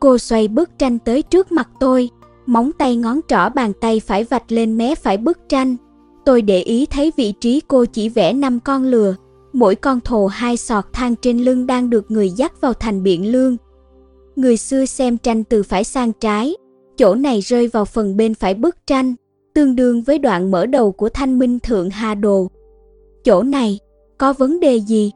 Cô 0.00 0.18
xoay 0.18 0.48
bức 0.48 0.78
tranh 0.78 0.98
tới 0.98 1.22
trước 1.22 1.52
mặt 1.52 1.68
tôi, 1.80 2.10
móng 2.46 2.70
tay 2.78 2.96
ngón 2.96 3.20
trỏ 3.28 3.48
bàn 3.48 3.72
tay 3.80 4.00
phải 4.00 4.24
vạch 4.24 4.52
lên 4.52 4.78
mé 4.78 4.94
phải 4.94 5.16
bức 5.16 5.38
tranh. 5.48 5.76
Tôi 6.24 6.42
để 6.42 6.62
ý 6.62 6.86
thấy 6.86 7.12
vị 7.16 7.32
trí 7.40 7.60
cô 7.68 7.84
chỉ 7.84 8.08
vẽ 8.08 8.32
năm 8.32 8.60
con 8.60 8.84
lừa, 8.84 9.14
mỗi 9.52 9.74
con 9.74 10.00
thồ 10.00 10.26
hai 10.26 10.56
sọt 10.56 10.84
thang 10.92 11.14
trên 11.16 11.38
lưng 11.38 11.66
đang 11.66 11.90
được 11.90 12.10
người 12.10 12.30
dắt 12.30 12.60
vào 12.60 12.72
thành 12.72 13.02
biển 13.02 13.32
lương. 13.32 13.56
Người 14.36 14.56
xưa 14.56 14.84
xem 14.84 15.18
tranh 15.18 15.44
từ 15.44 15.62
phải 15.62 15.84
sang 15.84 16.12
trái, 16.12 16.54
chỗ 17.00 17.14
này 17.14 17.40
rơi 17.40 17.68
vào 17.68 17.84
phần 17.84 18.16
bên 18.16 18.34
phải 18.34 18.54
bức 18.54 18.86
tranh, 18.86 19.14
tương 19.54 19.76
đương 19.76 20.02
với 20.02 20.18
đoạn 20.18 20.50
mở 20.50 20.66
đầu 20.66 20.92
của 20.92 21.08
Thanh 21.08 21.38
Minh 21.38 21.58
Thượng 21.60 21.90
Hà 21.90 22.14
Đồ. 22.14 22.50
Chỗ 23.24 23.42
này, 23.42 23.78
có 24.18 24.32
vấn 24.32 24.60
đề 24.60 24.76
gì? 24.76 25.12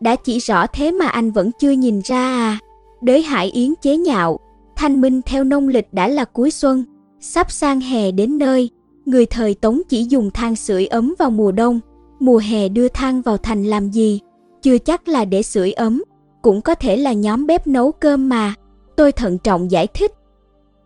Đã 0.00 0.16
chỉ 0.16 0.38
rõ 0.38 0.66
thế 0.66 0.92
mà 0.92 1.06
anh 1.06 1.30
vẫn 1.30 1.50
chưa 1.60 1.70
nhìn 1.70 2.00
ra 2.04 2.18
à? 2.18 2.58
Đới 3.02 3.22
Hải 3.22 3.50
Yến 3.50 3.74
chế 3.82 3.96
nhạo, 3.96 4.40
thanh 4.76 5.00
minh 5.00 5.20
theo 5.22 5.44
nông 5.44 5.68
lịch 5.68 5.92
đã 5.92 6.08
là 6.08 6.24
cuối 6.24 6.50
xuân, 6.50 6.84
sắp 7.20 7.50
sang 7.50 7.80
hè 7.80 8.10
đến 8.10 8.38
nơi, 8.38 8.70
người 9.04 9.26
thời 9.26 9.54
Tống 9.54 9.80
chỉ 9.88 10.04
dùng 10.04 10.30
than 10.30 10.56
sưởi 10.56 10.86
ấm 10.86 11.14
vào 11.18 11.30
mùa 11.30 11.52
đông, 11.52 11.80
mùa 12.20 12.38
hè 12.38 12.68
đưa 12.68 12.88
than 12.88 13.22
vào 13.22 13.36
thành 13.36 13.64
làm 13.64 13.90
gì, 13.90 14.20
chưa 14.62 14.78
chắc 14.78 15.08
là 15.08 15.24
để 15.24 15.42
sưởi 15.42 15.72
ấm, 15.72 16.02
cũng 16.42 16.60
có 16.60 16.74
thể 16.74 16.96
là 16.96 17.12
nhóm 17.12 17.46
bếp 17.46 17.66
nấu 17.66 17.92
cơm 17.92 18.28
mà, 18.28 18.54
tôi 18.96 19.12
thận 19.12 19.38
trọng 19.38 19.70
giải 19.70 19.86
thích. 19.86 20.12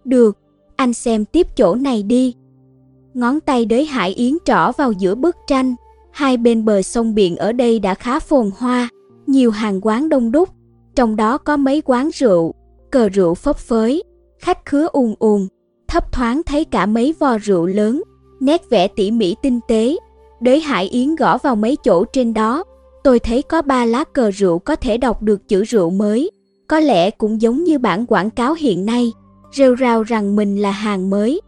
Được, 0.05 0.39
anh 0.77 0.93
xem 0.93 1.25
tiếp 1.25 1.47
chỗ 1.57 1.75
này 1.75 2.03
đi. 2.03 2.35
Ngón 3.15 3.41
tay 3.41 3.65
đới 3.65 3.85
Hải 3.85 4.11
Yến 4.11 4.37
trỏ 4.45 4.73
vào 4.73 4.93
giữa 4.93 5.15
bức 5.15 5.37
tranh, 5.47 5.75
hai 6.11 6.37
bên 6.37 6.65
bờ 6.65 6.83
sông 6.83 7.15
biển 7.15 7.37
ở 7.37 7.53
đây 7.53 7.79
đã 7.79 7.95
khá 7.95 8.19
phồn 8.19 8.51
hoa, 8.59 8.89
nhiều 9.27 9.51
hàng 9.51 9.81
quán 9.83 10.09
đông 10.09 10.33
đúc, 10.33 10.49
trong 10.95 11.17
đó 11.17 11.39
có 11.39 11.57
mấy 11.57 11.83
quán 11.85 12.11
rượu, 12.15 12.55
cờ 12.91 13.09
rượu 13.09 13.35
phấp 13.35 13.57
phới, 13.57 14.03
khách 14.39 14.67
khứa 14.67 14.89
ùn 14.93 15.15
ùn, 15.19 15.47
thấp 15.89 16.13
thoáng 16.13 16.43
thấy 16.43 16.65
cả 16.65 16.87
mấy 16.87 17.15
vò 17.19 17.39
rượu 17.39 17.67
lớn, 17.67 18.03
nét 18.41 18.71
vẽ 18.71 18.89
tỉ 18.89 19.11
mỉ 19.11 19.35
tinh 19.43 19.61
tế. 19.69 19.97
Đới 20.41 20.61
Hải 20.61 20.89
Yến 20.89 21.17
gõ 21.17 21.39
vào 21.39 21.57
mấy 21.57 21.77
chỗ 21.77 22.05
trên 22.05 22.35
đó, 22.35 22.65
tôi 23.05 23.19
thấy 23.19 23.43
có 23.43 23.63
ba 23.63 23.85
lá 23.85 24.05
cờ 24.05 24.31
rượu 24.31 24.59
có 24.59 24.77
thể 24.77 24.99
đọc 24.99 25.23
được 25.23 25.49
chữ 25.49 25.65
rượu 25.65 25.91
mới, 25.91 26.31
có 26.69 26.81
lẽ 26.81 27.11
cũng 27.11 27.41
giống 27.41 27.65
như 27.65 27.79
bản 27.79 28.07
quảng 28.07 28.31
cáo 28.31 28.55
hiện 28.55 28.87
nay, 28.87 29.13
rêu 29.53 29.77
rao 29.77 30.03
rằng 30.03 30.37
mình 30.37 30.57
là 30.57 30.71
hàng 30.71 31.11
mới. 31.11 31.41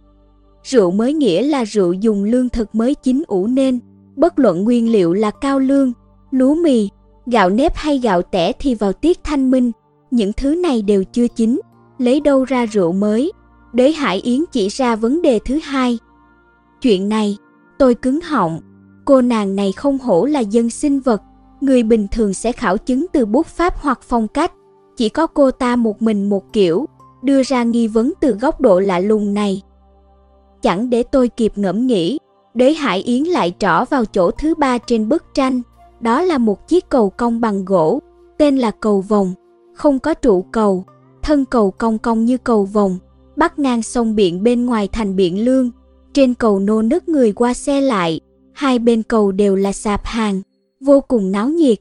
Rượu 0.62 0.90
mới 0.90 1.12
nghĩa 1.12 1.42
là 1.42 1.64
rượu 1.64 1.92
dùng 1.92 2.24
lương 2.24 2.48
thực 2.48 2.74
mới 2.74 2.94
chín 2.94 3.22
ủ 3.26 3.46
nên, 3.46 3.80
bất 4.16 4.38
luận 4.38 4.64
nguyên 4.64 4.92
liệu 4.92 5.12
là 5.12 5.30
cao 5.30 5.58
lương, 5.58 5.92
lúa 6.30 6.54
mì, 6.54 6.88
gạo 7.26 7.50
nếp 7.50 7.76
hay 7.76 7.98
gạo 7.98 8.22
tẻ 8.22 8.52
thì 8.52 8.74
vào 8.74 8.92
tiết 8.92 9.24
thanh 9.24 9.50
minh, 9.50 9.72
những 10.10 10.32
thứ 10.32 10.54
này 10.54 10.82
đều 10.82 11.04
chưa 11.04 11.28
chín, 11.28 11.60
lấy 11.98 12.20
đâu 12.20 12.44
ra 12.44 12.66
rượu 12.66 12.92
mới. 12.92 13.32
Đế 13.72 13.92
Hải 13.92 14.20
Yến 14.20 14.44
chỉ 14.52 14.68
ra 14.68 14.96
vấn 14.96 15.22
đề 15.22 15.38
thứ 15.44 15.58
hai. 15.62 15.98
Chuyện 16.82 17.08
này, 17.08 17.36
tôi 17.78 17.94
cứng 17.94 18.20
họng, 18.20 18.60
cô 19.04 19.22
nàng 19.22 19.56
này 19.56 19.72
không 19.72 19.98
hổ 19.98 20.24
là 20.24 20.40
dân 20.40 20.70
sinh 20.70 21.00
vật, 21.00 21.22
người 21.60 21.82
bình 21.82 22.06
thường 22.10 22.34
sẽ 22.34 22.52
khảo 22.52 22.78
chứng 22.78 23.06
từ 23.12 23.26
bút 23.26 23.46
pháp 23.46 23.74
hoặc 23.76 24.00
phong 24.02 24.28
cách, 24.28 24.52
chỉ 24.96 25.08
có 25.08 25.26
cô 25.26 25.50
ta 25.50 25.76
một 25.76 26.02
mình 26.02 26.28
một 26.28 26.52
kiểu, 26.52 26.86
đưa 27.24 27.42
ra 27.42 27.62
nghi 27.62 27.86
vấn 27.86 28.12
từ 28.20 28.32
góc 28.32 28.60
độ 28.60 28.80
lạ 28.80 28.98
lùng 28.98 29.34
này. 29.34 29.62
Chẳng 30.62 30.90
để 30.90 31.02
tôi 31.02 31.28
kịp 31.28 31.52
ngẫm 31.56 31.86
nghĩ, 31.86 32.18
đế 32.54 32.72
Hải 32.72 32.98
Yến 33.02 33.22
lại 33.22 33.54
trỏ 33.58 33.84
vào 33.84 34.04
chỗ 34.04 34.30
thứ 34.30 34.54
ba 34.54 34.78
trên 34.78 35.08
bức 35.08 35.24
tranh, 35.34 35.62
đó 36.00 36.22
là 36.22 36.38
một 36.38 36.68
chiếc 36.68 36.88
cầu 36.88 37.10
cong 37.10 37.40
bằng 37.40 37.64
gỗ, 37.64 38.00
tên 38.38 38.56
là 38.56 38.70
cầu 38.70 39.00
vòng, 39.00 39.34
không 39.74 39.98
có 39.98 40.14
trụ 40.14 40.44
cầu, 40.52 40.84
thân 41.22 41.44
cầu 41.44 41.70
cong 41.70 41.98
cong 41.98 42.24
như 42.24 42.38
cầu 42.38 42.64
vòng, 42.64 42.98
bắc 43.36 43.58
ngang 43.58 43.82
sông 43.82 44.14
biển 44.14 44.42
bên 44.42 44.66
ngoài 44.66 44.88
thành 44.92 45.16
biển 45.16 45.44
lương. 45.44 45.70
Trên 46.12 46.34
cầu 46.34 46.58
nô 46.58 46.82
nức 46.82 47.08
người 47.08 47.32
qua 47.32 47.54
xe 47.54 47.80
lại, 47.80 48.20
hai 48.52 48.78
bên 48.78 49.02
cầu 49.02 49.32
đều 49.32 49.56
là 49.56 49.72
sạp 49.72 50.04
hàng, 50.04 50.42
vô 50.80 51.00
cùng 51.00 51.32
náo 51.32 51.48
nhiệt. 51.48 51.78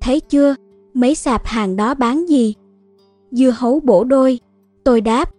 Thấy 0.00 0.20
chưa, 0.20 0.54
mấy 0.94 1.14
sạp 1.14 1.46
hàng 1.46 1.76
đó 1.76 1.94
bán 1.94 2.26
gì? 2.28 2.54
Dưa 3.30 3.50
hấu 3.50 3.80
bổ 3.80 4.04
đôi. 4.04 4.40
Tôi 4.84 5.00
đáp. 5.00 5.30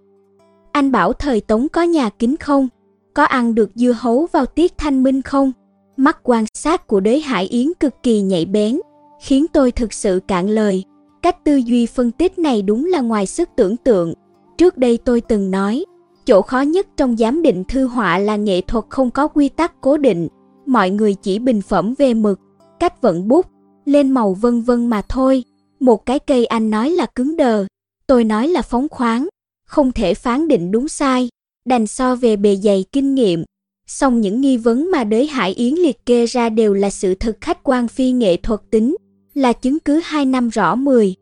Anh 0.72 0.92
bảo 0.92 1.14
thời 1.14 1.42
Tống 1.42 1.70
có 1.70 1.82
nhà 1.82 2.10
kính 2.10 2.38
không? 2.38 2.68
Có 3.14 3.24
ăn 3.24 3.56
được 3.56 3.70
dưa 3.76 3.92
hấu 3.92 4.28
vào 4.32 4.46
tiết 4.46 4.78
thanh 4.78 5.04
minh 5.04 5.22
không? 5.22 5.52
Mắt 5.98 6.18
quan 6.24 6.46
sát 6.54 6.88
của 6.88 7.00
đế 7.00 7.20
Hải 7.20 7.46
Yến 7.46 7.68
cực 7.80 8.04
kỳ 8.04 8.22
nhạy 8.22 8.46
bén, 8.46 8.80
khiến 9.22 9.46
tôi 9.54 9.72
thực 9.72 9.94
sự 9.94 10.20
cạn 10.28 10.50
lời. 10.50 10.84
Cách 11.22 11.44
tư 11.44 11.56
duy 11.56 11.86
phân 11.86 12.12
tích 12.12 12.40
này 12.40 12.62
đúng 12.62 12.86
là 12.86 13.02
ngoài 13.02 13.26
sức 13.26 13.50
tưởng 13.56 13.78
tượng. 13.78 14.14
Trước 14.58 14.78
đây 14.78 14.98
tôi 14.98 15.22
từng 15.22 15.52
nói, 15.52 15.86
chỗ 16.26 16.42
khó 16.42 16.62
nhất 16.62 16.88
trong 16.98 17.18
giám 17.18 17.42
định 17.42 17.64
thư 17.68 17.88
họa 17.88 18.18
là 18.18 18.36
nghệ 18.36 18.62
thuật 18.62 18.86
không 18.90 19.12
có 19.12 19.28
quy 19.28 19.50
tắc 19.50 19.82
cố 19.82 19.98
định. 19.98 20.28
Mọi 20.66 20.90
người 20.90 21.14
chỉ 21.14 21.40
bình 21.40 21.62
phẩm 21.62 21.94
về 21.98 22.14
mực, 22.14 22.40
cách 22.80 23.02
vận 23.02 23.28
bút, 23.28 23.46
lên 23.86 24.12
màu 24.12 24.34
vân 24.34 24.62
vân 24.62 24.88
mà 24.88 25.02
thôi. 25.10 25.44
Một 25.80 26.06
cái 26.06 26.20
cây 26.20 26.46
anh 26.46 26.70
nói 26.70 26.90
là 26.90 27.06
cứng 27.06 27.38
đờ, 27.38 27.66
tôi 28.08 28.24
nói 28.24 28.48
là 28.48 28.62
phóng 28.62 28.88
khoáng, 28.90 29.28
không 29.66 29.92
thể 29.92 30.14
phán 30.14 30.48
định 30.48 30.72
đúng 30.72 30.88
sai, 30.88 31.30
đành 31.66 31.88
so 31.88 32.16
về 32.16 32.36
bề 32.36 32.56
dày 32.56 32.86
kinh 32.92 33.16
nghiệm. 33.16 33.44
Song 33.88 34.22
những 34.22 34.42
nghi 34.42 34.58
vấn 34.58 34.92
mà 34.92 35.04
đới 35.04 35.28
Hải 35.28 35.54
Yến 35.54 35.74
liệt 35.74 36.06
kê 36.06 36.26
ra 36.26 36.50
đều 36.50 36.74
là 36.74 36.90
sự 36.90 37.16
thực 37.16 37.38
khách 37.42 37.64
quan 37.64 37.88
phi 37.88 38.12
nghệ 38.12 38.38
thuật 38.38 38.62
tính, 38.72 38.96
là 39.34 39.54
chứng 39.54 39.80
cứ 39.80 40.02
hai 40.04 40.26
năm 40.26 40.50
rõ 40.50 40.76
mười. 40.76 41.16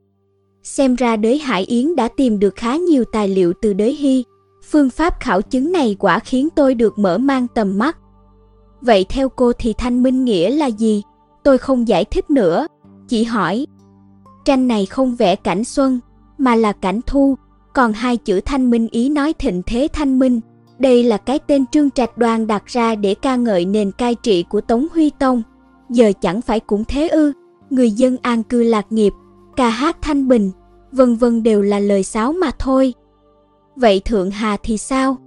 Xem 0.64 0.96
ra 0.96 1.16
đới 1.16 1.38
Hải 1.38 1.64
Yến 1.64 1.96
đã 1.96 2.08
tìm 2.08 2.40
được 2.40 2.56
khá 2.56 2.76
nhiều 2.76 3.04
tài 3.12 3.28
liệu 3.28 3.54
từ 3.62 3.74
đới 3.74 3.94
Hy. 3.94 4.24
Phương 4.70 4.90
pháp 4.90 5.20
khảo 5.20 5.42
chứng 5.42 5.72
này 5.72 5.96
quả 6.00 6.20
khiến 6.20 6.50
tôi 6.56 6.76
được 6.76 7.00
mở 7.00 7.18
mang 7.18 7.48
tầm 7.56 7.78
mắt. 7.78 7.98
Vậy 8.82 9.06
theo 9.10 9.30
cô 9.30 9.54
thì 9.54 9.74
thanh 9.78 10.04
minh 10.04 10.26
nghĩa 10.26 10.50
là 10.50 10.66
gì? 10.66 11.04
Tôi 11.44 11.58
không 11.58 11.88
giải 11.88 12.06
thích 12.06 12.30
nữa, 12.30 12.68
chỉ 13.08 13.24
hỏi. 13.24 13.66
Tranh 14.46 14.68
này 14.68 14.86
không 14.86 15.16
vẽ 15.16 15.36
cảnh 15.36 15.64
xuân, 15.64 16.00
mà 16.38 16.56
là 16.56 16.72
cảnh 16.72 17.00
thu, 17.08 17.36
còn 17.74 17.94
hai 17.94 18.18
chữ 18.18 18.42
thanh 18.46 18.70
minh 18.70 18.88
ý 18.92 19.10
nói 19.10 19.34
thịnh 19.34 19.62
thế 19.66 19.88
thanh 19.94 20.20
minh. 20.20 20.40
Đây 20.80 21.04
là 21.04 21.18
cái 21.18 21.40
tên 21.40 21.66
Trương 21.66 21.92
Trạch 21.92 22.18
Đoàn 22.18 22.48
đặt 22.48 22.66
ra 22.66 22.96
để 22.96 23.16
ca 23.16 23.36
ngợi 23.36 23.66
nền 23.66 23.92
cai 23.92 24.16
trị 24.16 24.44
của 24.50 24.62
Tống 24.62 24.88
Huy 24.94 25.10
Tông. 25.10 25.42
Giờ 25.90 26.12
chẳng 26.22 26.42
phải 26.42 26.60
cũng 26.60 26.84
thế 26.88 27.08
ư, 27.08 27.34
người 27.70 27.92
dân 27.92 28.18
an 28.22 28.44
cư 28.44 28.64
lạc 28.64 28.92
nghiệp, 28.92 29.14
ca 29.56 29.70
hát 29.70 29.98
thanh 30.02 30.28
bình, 30.28 30.52
vân 30.92 31.16
vân 31.16 31.44
đều 31.44 31.62
là 31.62 31.80
lời 31.80 32.04
sáo 32.04 32.34
mà 32.34 32.52
thôi. 32.60 32.94
Vậy 33.76 34.02
Thượng 34.06 34.32
Hà 34.32 34.58
thì 34.64 34.78
sao? 34.78 35.18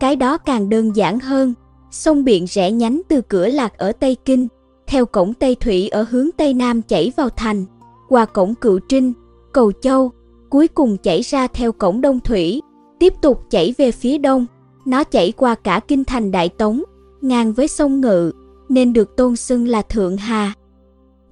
Cái 0.00 0.16
đó 0.16 0.38
càng 0.38 0.68
đơn 0.68 0.96
giản 0.96 1.20
hơn, 1.20 1.54
sông 1.90 2.24
biển 2.24 2.44
rẽ 2.44 2.70
nhánh 2.70 3.00
từ 3.08 3.20
cửa 3.20 3.46
lạc 3.46 3.78
ở 3.78 3.92
Tây 3.92 4.16
Kinh, 4.24 4.48
theo 4.86 5.06
cổng 5.06 5.34
Tây 5.34 5.54
Thủy 5.54 5.88
ở 5.88 6.06
hướng 6.10 6.30
Tây 6.36 6.54
Nam 6.54 6.82
chảy 6.82 7.12
vào 7.16 7.28
thành, 7.28 7.64
qua 8.08 8.24
cổng 8.24 8.54
Cựu 8.54 8.78
Trinh, 8.88 9.12
Cầu 9.52 9.72
Châu, 9.72 10.12
cuối 10.50 10.68
cùng 10.68 10.96
chảy 10.96 11.20
ra 11.20 11.46
theo 11.46 11.72
cổng 11.72 12.00
Đông 12.00 12.20
Thủy, 12.20 12.62
tiếp 12.98 13.14
tục 13.22 13.42
chảy 13.50 13.74
về 13.78 13.90
phía 13.90 14.18
đông. 14.18 14.46
Nó 14.86 15.04
chảy 15.04 15.32
qua 15.32 15.54
cả 15.54 15.80
kinh 15.88 16.04
thành 16.04 16.30
Đại 16.30 16.48
Tống, 16.48 16.82
ngang 17.20 17.52
với 17.52 17.68
sông 17.68 18.00
Ngự, 18.00 18.32
nên 18.68 18.92
được 18.92 19.16
tôn 19.16 19.36
xưng 19.36 19.68
là 19.68 19.82
Thượng 19.82 20.16
Hà. 20.16 20.52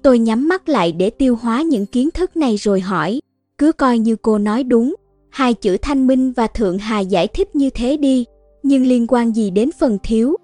Tôi 0.01 0.19
nhắm 0.19 0.47
mắt 0.47 0.69
lại 0.69 0.91
để 0.91 1.09
tiêu 1.09 1.35
hóa 1.41 1.61
những 1.61 1.85
kiến 1.85 2.09
thức 2.11 2.37
này 2.37 2.55
rồi 2.55 2.79
hỏi, 2.79 3.21
cứ 3.57 3.71
coi 3.71 3.99
như 3.99 4.15
cô 4.15 4.37
nói 4.37 4.63
đúng, 4.63 4.95
hai 5.29 5.53
chữ 5.53 5.77
thanh 5.81 6.07
minh 6.07 6.31
và 6.31 6.47
Thượng 6.47 6.77
Hà 6.77 6.99
giải 6.99 7.27
thích 7.27 7.55
như 7.55 7.69
thế 7.69 7.97
đi, 7.97 8.25
nhưng 8.63 8.85
liên 8.85 9.07
quan 9.07 9.35
gì 9.35 9.49
đến 9.49 9.69
phần 9.79 9.97
thiếu? 10.03 10.35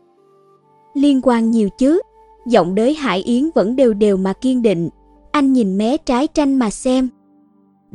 Liên 0.94 1.22
quan 1.24 1.52
nhiều 1.52 1.70
chứ, 1.78 2.02
giọng 2.48 2.76
đới 2.76 2.94
Hải 2.94 3.22
Yến 3.22 3.50
vẫn 3.56 3.76
đều 3.76 3.94
đều 3.94 4.18
mà 4.18 4.34
kiên 4.34 4.62
định, 4.62 4.90
anh 5.32 5.54
nhìn 5.54 5.78
mé 5.78 5.98
trái 5.98 6.28
tranh 6.28 6.60
mà 6.60 6.70
xem. 6.70 7.10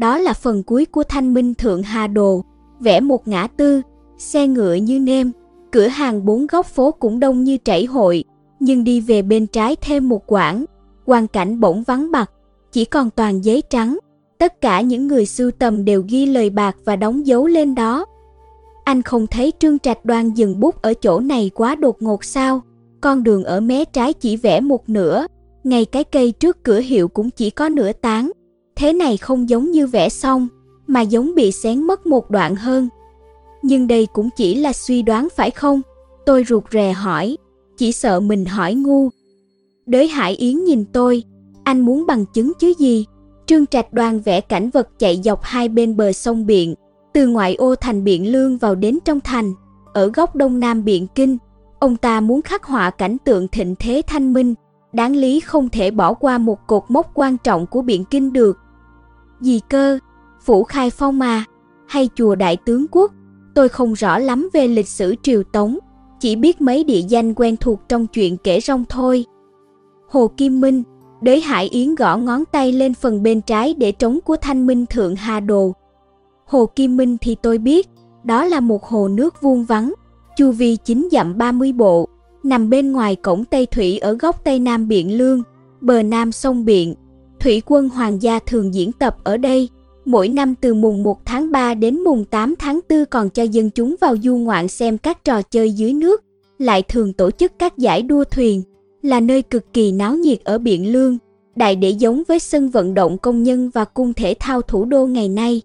Đó 0.00 0.18
là 0.18 0.32
phần 0.32 0.62
cuối 0.62 0.84
của 0.84 1.02
thanh 1.02 1.34
minh 1.34 1.54
Thượng 1.54 1.82
Hà 1.82 2.06
Đồ, 2.06 2.44
vẽ 2.80 3.00
một 3.00 3.28
ngã 3.28 3.46
tư, 3.46 3.82
xe 4.18 4.46
ngựa 4.46 4.74
như 4.74 5.00
nêm, 5.00 5.32
cửa 5.70 5.86
hàng 5.86 6.24
bốn 6.24 6.46
góc 6.46 6.66
phố 6.66 6.90
cũng 6.90 7.20
đông 7.20 7.44
như 7.44 7.58
chảy 7.64 7.84
hội, 7.84 8.24
nhưng 8.60 8.84
đi 8.84 9.00
về 9.00 9.22
bên 9.22 9.46
trái 9.46 9.76
thêm 9.76 10.08
một 10.08 10.22
quãng, 10.26 10.64
hoàn 11.06 11.28
cảnh 11.28 11.60
bỗng 11.60 11.82
vắng 11.82 12.10
bặt, 12.10 12.30
chỉ 12.72 12.84
còn 12.84 13.10
toàn 13.10 13.44
giấy 13.44 13.62
trắng. 13.70 13.98
Tất 14.38 14.60
cả 14.60 14.80
những 14.80 15.06
người 15.06 15.26
sưu 15.26 15.50
tầm 15.50 15.84
đều 15.84 16.04
ghi 16.08 16.26
lời 16.26 16.50
bạc 16.50 16.76
và 16.84 16.96
đóng 16.96 17.26
dấu 17.26 17.46
lên 17.46 17.74
đó. 17.74 18.06
Anh 18.84 19.02
không 19.02 19.26
thấy 19.26 19.52
Trương 19.58 19.78
Trạch 19.78 20.04
Đoan 20.04 20.30
dừng 20.30 20.60
bút 20.60 20.82
ở 20.82 20.94
chỗ 20.94 21.20
này 21.20 21.50
quá 21.54 21.74
đột 21.74 22.02
ngột 22.02 22.24
sao? 22.24 22.62
Con 23.00 23.22
đường 23.22 23.44
ở 23.44 23.60
mé 23.60 23.84
trái 23.84 24.12
chỉ 24.12 24.36
vẽ 24.36 24.60
một 24.60 24.88
nửa, 24.88 25.26
ngay 25.64 25.84
cái 25.84 26.04
cây 26.04 26.32
trước 26.32 26.64
cửa 26.64 26.80
hiệu 26.80 27.08
cũng 27.08 27.30
chỉ 27.30 27.50
có 27.50 27.68
nửa 27.68 27.92
tán. 27.92 28.30
Thế 28.80 28.92
này 28.92 29.16
không 29.16 29.48
giống 29.48 29.70
như 29.70 29.86
vẽ 29.86 30.08
xong, 30.08 30.48
mà 30.86 31.00
giống 31.00 31.34
bị 31.34 31.52
xén 31.52 31.82
mất 31.82 32.06
một 32.06 32.30
đoạn 32.30 32.56
hơn. 32.56 32.88
Nhưng 33.62 33.86
đây 33.86 34.06
cũng 34.12 34.28
chỉ 34.36 34.54
là 34.54 34.72
suy 34.72 35.02
đoán 35.02 35.28
phải 35.36 35.50
không? 35.50 35.82
Tôi 36.26 36.44
ruột 36.48 36.64
rè 36.72 36.92
hỏi, 36.92 37.36
chỉ 37.76 37.92
sợ 37.92 38.20
mình 38.20 38.44
hỏi 38.44 38.74
ngu. 38.74 39.08
Đới 39.86 40.08
Hải 40.08 40.34
Yến 40.34 40.64
nhìn 40.64 40.84
tôi, 40.84 41.24
anh 41.64 41.80
muốn 41.80 42.06
bằng 42.06 42.24
chứng 42.34 42.52
chứ 42.58 42.74
gì? 42.78 43.06
Trương 43.46 43.66
Trạch 43.66 43.92
đoàn 43.92 44.20
vẽ 44.20 44.40
cảnh 44.40 44.70
vật 44.70 44.88
chạy 44.98 45.20
dọc 45.24 45.42
hai 45.42 45.68
bên 45.68 45.96
bờ 45.96 46.12
sông 46.12 46.46
Biện, 46.46 46.74
từ 47.12 47.26
ngoại 47.26 47.54
ô 47.54 47.74
thành 47.74 48.04
Biện 48.04 48.32
Lương 48.32 48.58
vào 48.58 48.74
đến 48.74 48.98
trong 49.04 49.20
thành, 49.20 49.52
ở 49.92 50.10
góc 50.14 50.36
đông 50.36 50.60
nam 50.60 50.84
Biện 50.84 51.06
Kinh. 51.14 51.38
Ông 51.78 51.96
ta 51.96 52.20
muốn 52.20 52.42
khắc 52.42 52.64
họa 52.64 52.90
cảnh 52.90 53.16
tượng 53.24 53.48
thịnh 53.48 53.74
thế 53.78 54.02
thanh 54.06 54.32
minh, 54.32 54.54
đáng 54.92 55.16
lý 55.16 55.40
không 55.40 55.68
thể 55.68 55.90
bỏ 55.90 56.14
qua 56.14 56.38
một 56.38 56.66
cột 56.66 56.82
mốc 56.88 57.10
quan 57.14 57.36
trọng 57.44 57.66
của 57.66 57.82
Biện 57.82 58.04
Kinh 58.04 58.32
được. 58.32 58.56
Gì 59.40 59.60
cơ? 59.68 59.98
Phủ 60.44 60.64
Khai 60.64 60.90
Phong 60.90 61.18
mà? 61.18 61.44
Hay 61.86 62.08
chùa 62.14 62.34
Đại 62.34 62.56
Tướng 62.56 62.86
Quốc? 62.90 63.12
Tôi 63.54 63.68
không 63.68 63.92
rõ 63.92 64.18
lắm 64.18 64.48
về 64.52 64.68
lịch 64.68 64.88
sử 64.88 65.14
triều 65.22 65.42
Tống, 65.42 65.78
chỉ 66.20 66.36
biết 66.36 66.60
mấy 66.60 66.84
địa 66.84 67.02
danh 67.08 67.34
quen 67.34 67.56
thuộc 67.56 67.80
trong 67.88 68.06
chuyện 68.06 68.36
kể 68.36 68.60
rong 68.60 68.84
thôi. 68.88 69.24
Hồ 70.08 70.30
Kim 70.36 70.60
Minh, 70.60 70.82
Đế 71.20 71.40
Hải 71.40 71.68
Yến 71.68 71.94
gõ 71.94 72.16
ngón 72.16 72.44
tay 72.52 72.72
lên 72.72 72.94
phần 72.94 73.22
bên 73.22 73.40
trái 73.40 73.74
để 73.74 73.92
trống 73.92 74.18
của 74.24 74.36
Thanh 74.36 74.66
Minh 74.66 74.86
Thượng 74.86 75.16
Hà 75.16 75.40
Đồ. 75.40 75.72
Hồ 76.46 76.66
Kim 76.66 76.96
Minh 76.96 77.16
thì 77.20 77.36
tôi 77.42 77.58
biết, 77.58 77.88
đó 78.24 78.44
là 78.44 78.60
một 78.60 78.84
hồ 78.84 79.08
nước 79.08 79.42
vuông 79.42 79.64
vắng, 79.64 79.94
chu 80.36 80.52
vi 80.52 80.76
chín 80.76 81.08
dặm 81.12 81.38
30 81.38 81.72
bộ, 81.72 82.08
nằm 82.42 82.70
bên 82.70 82.92
ngoài 82.92 83.16
cổng 83.16 83.44
Tây 83.44 83.66
Thủy 83.66 83.98
ở 83.98 84.12
góc 84.12 84.44
Tây 84.44 84.58
Nam 84.58 84.88
Biện 84.88 85.18
Lương, 85.18 85.42
bờ 85.80 86.02
Nam 86.02 86.32
sông 86.32 86.64
Biện. 86.64 86.94
Thủy 87.40 87.62
quân 87.66 87.88
Hoàng 87.88 88.22
gia 88.22 88.38
thường 88.38 88.74
diễn 88.74 88.92
tập 88.92 89.16
ở 89.24 89.36
đây, 89.36 89.68
mỗi 90.04 90.28
năm 90.28 90.54
từ 90.60 90.74
mùng 90.74 91.02
1 91.02 91.26
tháng 91.26 91.50
3 91.50 91.74
đến 91.74 92.00
mùng 92.00 92.24
8 92.24 92.54
tháng 92.58 92.80
4 92.88 93.04
còn 93.10 93.30
cho 93.30 93.42
dân 93.42 93.70
chúng 93.70 93.94
vào 94.00 94.16
du 94.22 94.36
ngoạn 94.36 94.68
xem 94.68 94.98
các 94.98 95.24
trò 95.24 95.42
chơi 95.42 95.70
dưới 95.72 95.92
nước, 95.92 96.24
lại 96.58 96.82
thường 96.82 97.12
tổ 97.12 97.30
chức 97.30 97.52
các 97.58 97.78
giải 97.78 98.02
đua 98.02 98.24
thuyền, 98.24 98.62
là 99.02 99.20
nơi 99.20 99.42
cực 99.42 99.72
kỳ 99.72 99.92
náo 99.92 100.14
nhiệt 100.14 100.44
ở 100.44 100.58
Biện 100.58 100.92
Lương, 100.92 101.18
đại 101.56 101.76
để 101.76 101.90
giống 101.90 102.22
với 102.28 102.38
sân 102.38 102.70
vận 102.70 102.94
động 102.94 103.18
công 103.18 103.42
nhân 103.42 103.70
và 103.74 103.84
cung 103.84 104.14
thể 104.14 104.34
thao 104.40 104.62
thủ 104.62 104.84
đô 104.84 105.06
ngày 105.06 105.28
nay. 105.28 105.62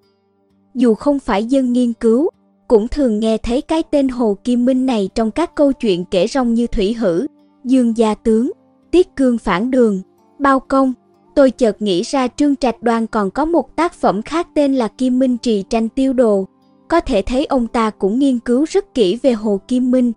Dù 0.75 0.93
không 0.93 1.19
phải 1.19 1.45
dân 1.45 1.73
nghiên 1.73 1.93
cứu, 1.93 2.29
cũng 2.67 2.87
thường 2.87 3.19
nghe 3.19 3.37
thấy 3.37 3.61
cái 3.61 3.83
tên 3.83 4.09
Hồ 4.09 4.37
Kim 4.43 4.65
Minh 4.65 4.85
này 4.85 5.09
trong 5.15 5.31
các 5.31 5.55
câu 5.55 5.73
chuyện 5.73 6.05
kể 6.11 6.27
rong 6.27 6.53
như 6.53 6.67
Thủy 6.67 6.93
Hử, 6.93 7.27
Dương 7.63 7.97
Gia 7.97 8.15
Tướng, 8.15 8.51
Tiết 8.91 9.15
Cương 9.15 9.37
Phản 9.37 9.71
Đường, 9.71 10.01
Bao 10.39 10.59
Công, 10.59 10.93
Tôi 11.35 11.51
chợt 11.51 11.81
nghĩ 11.81 12.01
ra 12.01 12.27
Trương 12.27 12.55
Trạch 12.55 12.83
Đoan 12.83 13.07
còn 13.07 13.31
có 13.31 13.45
một 13.45 13.75
tác 13.75 13.93
phẩm 13.93 14.21
khác 14.21 14.47
tên 14.53 14.75
là 14.75 14.87
Kim 14.87 15.19
Minh 15.19 15.37
Trì 15.37 15.63
tranh 15.69 15.89
tiêu 15.89 16.13
đồ. 16.13 16.47
Có 16.87 16.99
thể 16.99 17.21
thấy 17.21 17.45
ông 17.45 17.67
ta 17.67 17.89
cũng 17.89 18.19
nghiên 18.19 18.39
cứu 18.39 18.65
rất 18.69 18.93
kỹ 18.93 19.19
về 19.21 19.31
Hồ 19.31 19.59
Kim 19.67 19.91
Minh. 19.91 20.11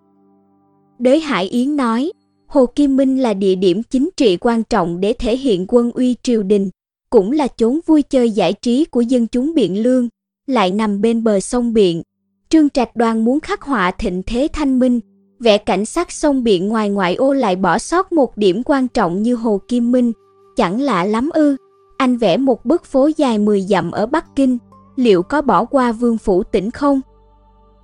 Đới 0.98 1.20
Hải 1.20 1.44
Yến 1.44 1.76
nói, 1.76 2.12
Hồ 2.46 2.66
Kim 2.66 2.96
Minh 2.96 3.22
là 3.22 3.34
địa 3.34 3.54
điểm 3.54 3.82
chính 3.82 4.08
trị 4.16 4.36
quan 4.36 4.62
trọng 4.64 5.00
để 5.00 5.12
thể 5.12 5.36
hiện 5.36 5.64
quân 5.68 5.90
uy 5.92 6.16
triều 6.22 6.42
đình, 6.42 6.70
cũng 7.10 7.32
là 7.32 7.48
chốn 7.56 7.80
vui 7.86 8.02
chơi 8.02 8.30
giải 8.30 8.52
trí 8.52 8.84
của 8.84 9.00
dân 9.00 9.26
chúng 9.26 9.54
Biện 9.54 9.82
Lương, 9.82 10.08
lại 10.46 10.70
nằm 10.70 11.00
bên 11.00 11.24
bờ 11.24 11.40
sông 11.40 11.72
Biện. 11.72 12.02
Trương 12.48 12.70
Trạch 12.70 12.96
Đoan 12.96 13.24
muốn 13.24 13.40
khắc 13.40 13.62
họa 13.62 13.90
thịnh 13.90 14.22
thế 14.26 14.48
thanh 14.52 14.78
minh, 14.78 15.00
vẽ 15.40 15.58
cảnh 15.58 15.84
sắc 15.84 16.12
sông 16.12 16.44
Biện 16.44 16.68
ngoài 16.68 16.90
ngoại 16.90 17.14
ô 17.14 17.32
lại 17.32 17.56
bỏ 17.56 17.78
sót 17.78 18.12
một 18.12 18.36
điểm 18.36 18.62
quan 18.62 18.88
trọng 18.88 19.22
như 19.22 19.34
Hồ 19.34 19.60
Kim 19.68 19.92
Minh– 19.92 20.12
Chẳng 20.58 20.80
lạ 20.80 21.04
lắm 21.04 21.30
ư, 21.34 21.56
anh 21.96 22.16
vẽ 22.16 22.36
một 22.36 22.64
bức 22.64 22.84
phố 22.84 23.10
dài 23.16 23.38
10 23.38 23.60
dặm 23.60 23.90
ở 23.90 24.06
Bắc 24.06 24.36
Kinh, 24.36 24.58
liệu 24.96 25.22
có 25.22 25.42
bỏ 25.42 25.64
qua 25.64 25.92
vương 25.92 26.18
phủ 26.18 26.42
tỉnh 26.42 26.70
không? 26.70 27.00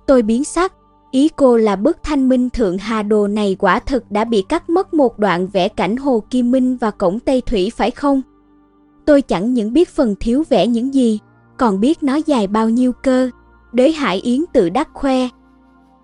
Tôi 0.05 0.21
biến 0.21 0.43
sắc, 0.43 0.73
ý 1.11 1.29
cô 1.29 1.57
là 1.57 1.75
bức 1.75 1.97
thanh 2.03 2.29
minh 2.29 2.49
thượng 2.49 2.77
hà 2.77 3.03
đồ 3.03 3.27
này 3.27 3.55
quả 3.59 3.79
thực 3.79 4.11
đã 4.11 4.23
bị 4.23 4.41
cắt 4.49 4.69
mất 4.69 4.93
một 4.93 5.19
đoạn 5.19 5.47
vẽ 5.47 5.67
cảnh 5.67 5.97
Hồ 5.97 6.23
Kim 6.29 6.51
Minh 6.51 6.77
và 6.77 6.91
cổng 6.91 7.19
Tây 7.19 7.41
Thủy 7.41 7.71
phải 7.75 7.91
không? 7.91 8.21
Tôi 9.05 9.21
chẳng 9.21 9.53
những 9.53 9.73
biết 9.73 9.89
phần 9.89 10.15
thiếu 10.19 10.43
vẽ 10.49 10.67
những 10.67 10.93
gì, 10.93 11.19
còn 11.57 11.79
biết 11.79 12.03
nó 12.03 12.15
dài 12.15 12.47
bao 12.47 12.69
nhiêu 12.69 12.91
cơ. 13.03 13.29
Đới 13.73 13.91
Hải 13.91 14.17
Yến 14.17 14.41
tự 14.53 14.69
đắc 14.69 14.89
khoe. 14.93 15.27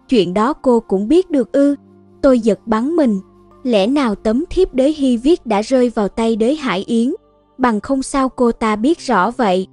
Chuyện 0.09 0.33
đó 0.33 0.53
cô 0.53 0.79
cũng 0.79 1.07
biết 1.07 1.31
được 1.31 1.51
ư. 1.51 1.75
Tôi 2.21 2.39
giật 2.39 2.59
bắn 2.65 2.95
mình, 2.95 3.19
Lẽ 3.63 3.87
nào 3.87 4.15
tấm 4.15 4.43
thiếp 4.49 4.73
đế 4.73 4.91
hy 4.91 5.17
viết 5.17 5.45
đã 5.45 5.61
rơi 5.61 5.89
vào 5.89 6.07
tay 6.07 6.35
đế 6.35 6.55
Hải 6.55 6.83
Yến? 6.83 7.13
bằng 7.61 7.79
không 7.79 8.03
sao 8.03 8.29
cô 8.29 8.51
ta 8.51 8.75
biết 8.75 8.99
rõ 8.99 9.31
vậy. 9.31 9.67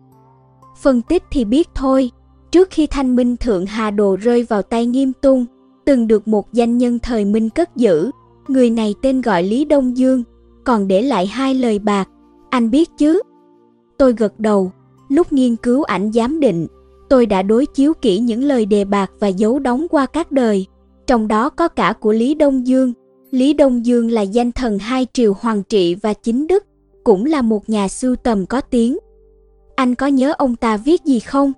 Phân 0.80 1.02
tích 1.02 1.22
thì 1.30 1.44
biết 1.44 1.68
thôi, 1.74 2.10
trước 2.50 2.68
khi 2.70 2.86
thanh 2.86 3.16
minh 3.16 3.36
thượng 3.36 3.66
hà 3.66 3.90
đồ 3.90 4.16
rơi 4.20 4.42
vào 4.42 4.62
tay 4.62 4.86
nghiêm 4.86 5.12
tung, 5.12 5.46
từng 5.84 6.06
được 6.06 6.28
một 6.28 6.52
danh 6.52 6.78
nhân 6.78 6.98
thời 6.98 7.24
minh 7.24 7.50
cất 7.50 7.76
giữ, 7.76 8.10
người 8.48 8.70
này 8.70 8.94
tên 9.02 9.20
gọi 9.20 9.42
Lý 9.42 9.64
Đông 9.64 9.96
Dương, 9.96 10.22
còn 10.64 10.88
để 10.88 11.02
lại 11.02 11.26
hai 11.26 11.54
lời 11.54 11.78
bạc, 11.78 12.08
anh 12.50 12.70
biết 12.70 12.90
chứ? 12.98 13.22
Tôi 13.98 14.12
gật 14.12 14.40
đầu, 14.40 14.72
lúc 15.08 15.32
nghiên 15.32 15.56
cứu 15.56 15.82
ảnh 15.82 16.12
giám 16.12 16.40
định, 16.40 16.66
tôi 17.08 17.26
đã 17.26 17.42
đối 17.42 17.66
chiếu 17.66 17.92
kỹ 17.94 18.18
những 18.18 18.44
lời 18.44 18.66
đề 18.66 18.84
bạc 18.84 19.10
và 19.20 19.28
dấu 19.28 19.58
đóng 19.58 19.86
qua 19.90 20.06
các 20.06 20.32
đời, 20.32 20.66
trong 21.06 21.28
đó 21.28 21.50
có 21.50 21.68
cả 21.68 21.92
của 22.00 22.12
Lý 22.12 22.34
Đông 22.34 22.66
Dương. 22.66 22.92
Lý 23.30 23.52
Đông 23.52 23.86
Dương 23.86 24.10
là 24.10 24.22
danh 24.22 24.52
thần 24.52 24.78
hai 24.78 25.06
triều 25.12 25.34
hoàng 25.40 25.62
trị 25.68 25.94
và 25.94 26.14
chính 26.14 26.46
đức, 26.46 26.64
cũng 27.04 27.24
là 27.24 27.42
một 27.42 27.68
nhà 27.68 27.88
sưu 27.88 28.16
tầm 28.16 28.46
có 28.46 28.60
tiếng. 28.60 28.98
Anh 29.76 29.94
có 29.94 30.06
nhớ 30.06 30.34
ông 30.38 30.56
ta 30.56 30.76
viết 30.76 31.04
gì 31.04 31.20
không? 31.20 31.52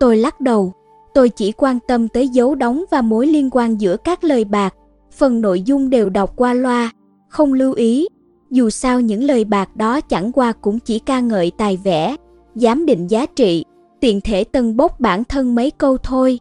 Tôi 0.00 0.16
lắc 0.16 0.40
đầu, 0.40 0.72
tôi 1.14 1.28
chỉ 1.28 1.52
quan 1.52 1.78
tâm 1.88 2.08
tới 2.08 2.28
dấu 2.28 2.54
đóng 2.54 2.84
và 2.90 3.02
mối 3.02 3.26
liên 3.26 3.48
quan 3.52 3.80
giữa 3.80 3.96
các 3.96 4.24
lời 4.24 4.44
bạc, 4.44 4.74
phần 5.12 5.40
nội 5.40 5.62
dung 5.62 5.90
đều 5.90 6.10
đọc 6.10 6.32
qua 6.36 6.54
loa, 6.54 6.90
không 7.28 7.52
lưu 7.52 7.72
ý. 7.72 8.06
Dù 8.50 8.70
sao 8.70 9.00
những 9.00 9.22
lời 9.22 9.44
bạc 9.44 9.76
đó 9.76 10.00
chẳng 10.00 10.32
qua 10.32 10.52
cũng 10.52 10.78
chỉ 10.78 10.98
ca 10.98 11.20
ngợi 11.20 11.50
tài 11.50 11.76
vẽ, 11.76 12.16
giám 12.54 12.86
định 12.86 13.06
giá 13.06 13.26
trị, 13.26 13.64
tiện 14.00 14.20
thể 14.20 14.44
tân 14.44 14.76
bốc 14.76 15.00
bản 15.00 15.24
thân 15.24 15.54
mấy 15.54 15.70
câu 15.70 15.96
thôi. 15.96 16.40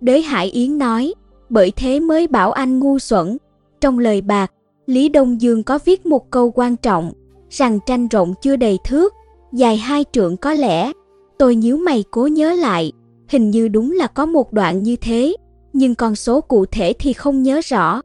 Đới 0.00 0.22
Hải 0.22 0.46
Yến 0.50 0.78
nói, 0.78 1.14
bởi 1.48 1.72
thế 1.76 2.00
mới 2.00 2.26
bảo 2.26 2.52
anh 2.52 2.78
ngu 2.78 2.98
xuẩn. 2.98 3.36
Trong 3.80 3.98
lời 3.98 4.20
bạc, 4.20 4.52
Lý 4.86 5.08
Đông 5.08 5.40
Dương 5.40 5.62
có 5.62 5.78
viết 5.84 6.06
một 6.06 6.30
câu 6.30 6.50
quan 6.50 6.76
trọng, 6.76 7.12
rằng 7.50 7.78
tranh 7.86 8.08
rộng 8.08 8.34
chưa 8.42 8.56
đầy 8.56 8.78
thước, 8.84 9.14
dài 9.52 9.76
hai 9.76 10.04
trượng 10.12 10.36
có 10.36 10.54
lẽ. 10.54 10.92
Tôi 11.38 11.56
nhíu 11.56 11.76
mày 11.76 12.04
cố 12.10 12.26
nhớ 12.26 12.52
lại, 12.52 12.92
hình 13.28 13.50
như 13.50 13.68
đúng 13.68 13.92
là 13.92 14.06
có 14.06 14.26
một 14.26 14.52
đoạn 14.52 14.82
như 14.82 14.96
thế, 14.96 15.36
nhưng 15.72 15.94
con 15.94 16.16
số 16.16 16.40
cụ 16.40 16.66
thể 16.66 16.92
thì 16.98 17.12
không 17.12 17.42
nhớ 17.42 17.60
rõ. 17.64 18.00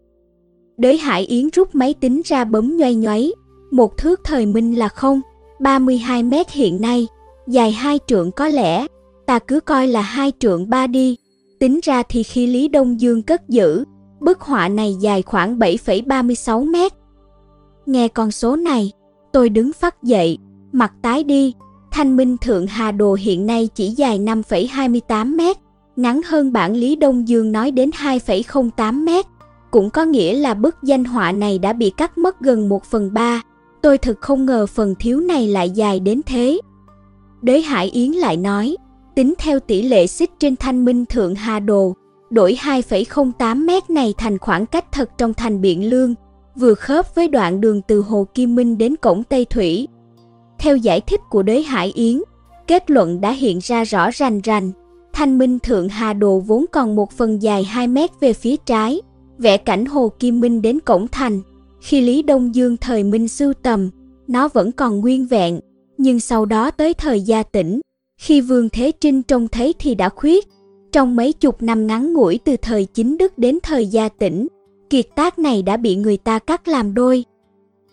Đới 0.77 0.97
Hải 0.97 1.25
Yến 1.25 1.49
rút 1.49 1.75
máy 1.75 1.93
tính 1.93 2.21
ra 2.25 2.43
bấm 2.43 2.77
nhoay 2.77 2.95
nhoáy, 2.95 3.31
một 3.71 3.97
thước 3.97 4.21
thời 4.23 4.45
minh 4.45 4.79
là 4.79 4.87
không, 4.87 5.21
32 5.59 6.23
mét 6.23 6.51
hiện 6.51 6.81
nay, 6.81 7.07
dài 7.47 7.71
hai 7.71 7.99
trượng 8.07 8.31
có 8.31 8.47
lẽ, 8.47 8.87
ta 9.25 9.39
cứ 9.39 9.59
coi 9.59 9.87
là 9.87 10.01
hai 10.01 10.31
trượng 10.39 10.69
ba 10.69 10.87
đi. 10.87 11.17
Tính 11.59 11.79
ra 11.83 12.03
thì 12.03 12.23
khi 12.23 12.47
Lý 12.47 12.67
Đông 12.67 13.01
Dương 13.01 13.21
cất 13.21 13.49
giữ, 13.49 13.83
bức 14.21 14.41
họa 14.41 14.67
này 14.67 14.95
dài 14.99 15.21
khoảng 15.21 15.59
7,36 15.59 16.71
mét. 16.71 16.91
Nghe 17.85 18.07
con 18.07 18.31
số 18.31 18.55
này, 18.55 18.91
tôi 19.31 19.49
đứng 19.49 19.73
phát 19.73 20.03
dậy, 20.03 20.37
mặt 20.71 20.93
tái 21.01 21.23
đi, 21.23 21.53
Thanh 21.91 22.15
Minh 22.15 22.37
Thượng 22.37 22.67
Hà 22.67 22.91
Đồ 22.91 23.13
hiện 23.13 23.45
nay 23.45 23.69
chỉ 23.75 23.89
dài 23.89 24.19
5,28 24.19 25.35
mét, 25.35 25.57
ngắn 25.95 26.21
hơn 26.25 26.53
bản 26.53 26.73
Lý 26.73 26.95
Đông 26.95 27.27
Dương 27.27 27.51
nói 27.51 27.71
đến 27.71 27.89
2,08 27.89 29.03
mét. 29.03 29.25
Cũng 29.71 29.89
có 29.89 30.05
nghĩa 30.05 30.33
là 30.33 30.53
bức 30.53 30.75
danh 30.83 31.05
họa 31.05 31.31
này 31.31 31.59
đã 31.59 31.73
bị 31.73 31.89
cắt 31.97 32.17
mất 32.17 32.39
gần 32.39 32.69
1 32.69 32.85
phần 32.85 33.13
3. 33.13 33.41
Tôi 33.81 33.97
thực 33.97 34.21
không 34.21 34.45
ngờ 34.45 34.65
phần 34.65 34.95
thiếu 34.99 35.19
này 35.19 35.47
lại 35.47 35.69
dài 35.69 35.99
đến 35.99 36.21
thế. 36.25 36.59
Đế 37.41 37.61
Hải 37.61 37.87
Yến 37.87 38.11
lại 38.11 38.37
nói, 38.37 38.75
tính 39.15 39.33
theo 39.37 39.59
tỷ 39.59 39.81
lệ 39.81 40.07
xích 40.07 40.31
trên 40.39 40.55
thanh 40.55 40.85
minh 40.85 41.05
thượng 41.05 41.35
Hà 41.35 41.59
Đồ, 41.59 41.93
đổi 42.31 42.57
2,08 42.61 43.65
mét 43.65 43.89
này 43.89 44.13
thành 44.17 44.37
khoảng 44.37 44.65
cách 44.65 44.91
thật 44.91 45.09
trong 45.17 45.33
thành 45.33 45.61
Biện 45.61 45.89
Lương, 45.89 46.15
vừa 46.55 46.73
khớp 46.73 47.15
với 47.15 47.27
đoạn 47.27 47.61
đường 47.61 47.81
từ 47.81 48.01
Hồ 48.01 48.27
Kim 48.33 48.55
Minh 48.55 48.77
đến 48.77 48.95
cổng 48.95 49.23
Tây 49.23 49.45
Thủy. 49.45 49.87
Theo 50.59 50.77
giải 50.77 51.01
thích 51.01 51.19
của 51.29 51.43
đế 51.43 51.61
Hải 51.61 51.91
Yến, 51.95 52.21
kết 52.67 52.91
luận 52.91 53.21
đã 53.21 53.31
hiện 53.31 53.59
ra 53.61 53.83
rõ 53.83 54.09
rành 54.11 54.41
rành, 54.41 54.71
thanh 55.13 55.37
minh 55.37 55.59
thượng 55.59 55.89
Hà 55.89 56.13
Đồ 56.13 56.39
vốn 56.39 56.65
còn 56.71 56.95
một 56.95 57.11
phần 57.11 57.41
dài 57.41 57.63
2 57.63 57.87
mét 57.87 58.19
về 58.19 58.33
phía 58.33 58.55
trái, 58.65 59.01
vẽ 59.37 59.57
cảnh 59.57 59.85
Hồ 59.85 60.11
Kim 60.19 60.39
Minh 60.39 60.61
đến 60.61 60.79
cổng 60.79 61.07
thành. 61.07 61.41
Khi 61.81 62.01
Lý 62.01 62.23
Đông 62.23 62.55
Dương 62.55 62.77
thời 62.77 63.03
Minh 63.03 63.27
sưu 63.27 63.53
tầm, 63.53 63.89
nó 64.27 64.47
vẫn 64.47 64.71
còn 64.71 64.99
nguyên 64.99 65.25
vẹn, 65.25 65.59
nhưng 65.97 66.19
sau 66.19 66.45
đó 66.45 66.71
tới 66.71 66.93
thời 66.93 67.21
gia 67.21 67.43
tỉnh, 67.43 67.81
khi 68.17 68.41
Vương 68.41 68.69
Thế 68.69 68.91
Trinh 69.01 69.23
trông 69.23 69.47
thấy 69.47 69.73
thì 69.79 69.95
đã 69.95 70.09
khuyết. 70.09 70.47
Trong 70.91 71.15
mấy 71.15 71.33
chục 71.33 71.61
năm 71.61 71.87
ngắn 71.87 72.13
ngủi 72.13 72.39
từ 72.45 72.55
thời 72.61 72.85
chính 72.85 73.17
đức 73.17 73.37
đến 73.37 73.59
thời 73.63 73.87
gia 73.87 74.09
tỉnh, 74.09 74.47
kiệt 74.89 75.05
tác 75.15 75.39
này 75.39 75.61
đã 75.61 75.77
bị 75.77 75.95
người 75.95 76.17
ta 76.17 76.39
cắt 76.39 76.67
làm 76.67 76.93
đôi. 76.93 77.25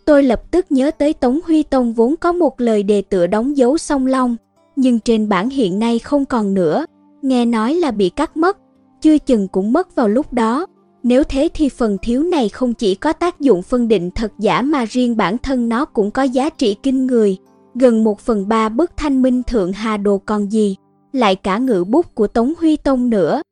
Tôi 0.05 0.23
lập 0.23 0.51
tức 0.51 0.73
nhớ 0.73 0.91
tới 0.91 1.13
Tống 1.13 1.41
Huy 1.45 1.63
Tông 1.63 1.93
vốn 1.93 2.17
có 2.17 2.33
một 2.33 2.61
lời 2.61 2.83
đề 2.83 3.03
tựa 3.03 3.27
đóng 3.27 3.57
dấu 3.57 3.79
song 3.79 4.07
long, 4.07 4.37
nhưng 4.77 5.01
trên 5.01 5.29
bản 5.29 5.51
hiện 5.51 5.79
nay 5.79 5.99
không 5.99 6.25
còn 6.25 6.55
nữa, 6.55 6.87
nghe 7.23 7.45
nói 7.45 7.75
là 7.75 7.91
bị 7.91 8.09
cắt 8.09 8.37
mất, 8.37 8.59
chưa 9.01 9.19
chừng 9.19 9.49
cũng 9.49 9.73
mất 9.73 9.95
vào 9.95 10.09
lúc 10.09 10.33
đó. 10.33 10.67
Nếu 11.03 11.25
thế 11.25 11.49
thì 11.55 11.69
phần 11.69 11.97
thiếu 12.03 12.23
này 12.23 12.49
không 12.49 12.75
chỉ 12.75 12.95
có 12.95 13.13
tác 13.13 13.41
dụng 13.41 13.63
phân 13.63 13.89
định 13.89 14.11
thật 14.11 14.33
giả 14.39 14.63
mà 14.63 14.85
riêng 14.85 15.17
bản 15.17 15.39
thân 15.39 15.69
nó 15.69 15.85
cũng 15.85 16.11
có 16.11 16.23
giá 16.23 16.51
trị 16.51 16.77
kinh 16.83 17.07
người. 17.07 17.37
Gần 17.75 18.05
một 18.05 18.21
phần 18.21 18.49
ba 18.49 18.69
bức 18.69 18.91
thanh 18.97 19.23
minh 19.23 19.43
thượng 19.43 19.73
hà 19.73 19.97
đồ 19.97 20.19
còn 20.19 20.53
gì, 20.53 20.77
lại 21.19 21.37
cả 21.37 21.59
ngự 21.59 21.85
bút 21.85 22.15
của 22.15 22.27
Tống 22.27 22.53
Huy 22.59 22.77
Tông 22.77 23.11
nữa. 23.11 23.43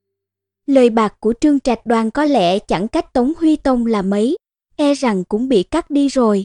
Lời 0.67 0.91
bạc 0.91 1.15
của 1.21 1.35
Trương 1.41 1.61
Trạch 1.61 1.87
Đoan 1.87 2.11
có 2.11 2.25
lẽ 2.25 2.59
chẳng 2.59 2.89
cách 2.89 3.13
Tống 3.13 3.33
Huy 3.41 3.57
Tông 3.57 3.87
là 3.87 4.03
mấy, 4.03 4.37
e 4.77 4.95
rằng 4.95 5.25
cũng 5.25 5.49
bị 5.49 5.63
cắt 5.63 5.91
đi 5.91 6.09
rồi. 6.09 6.45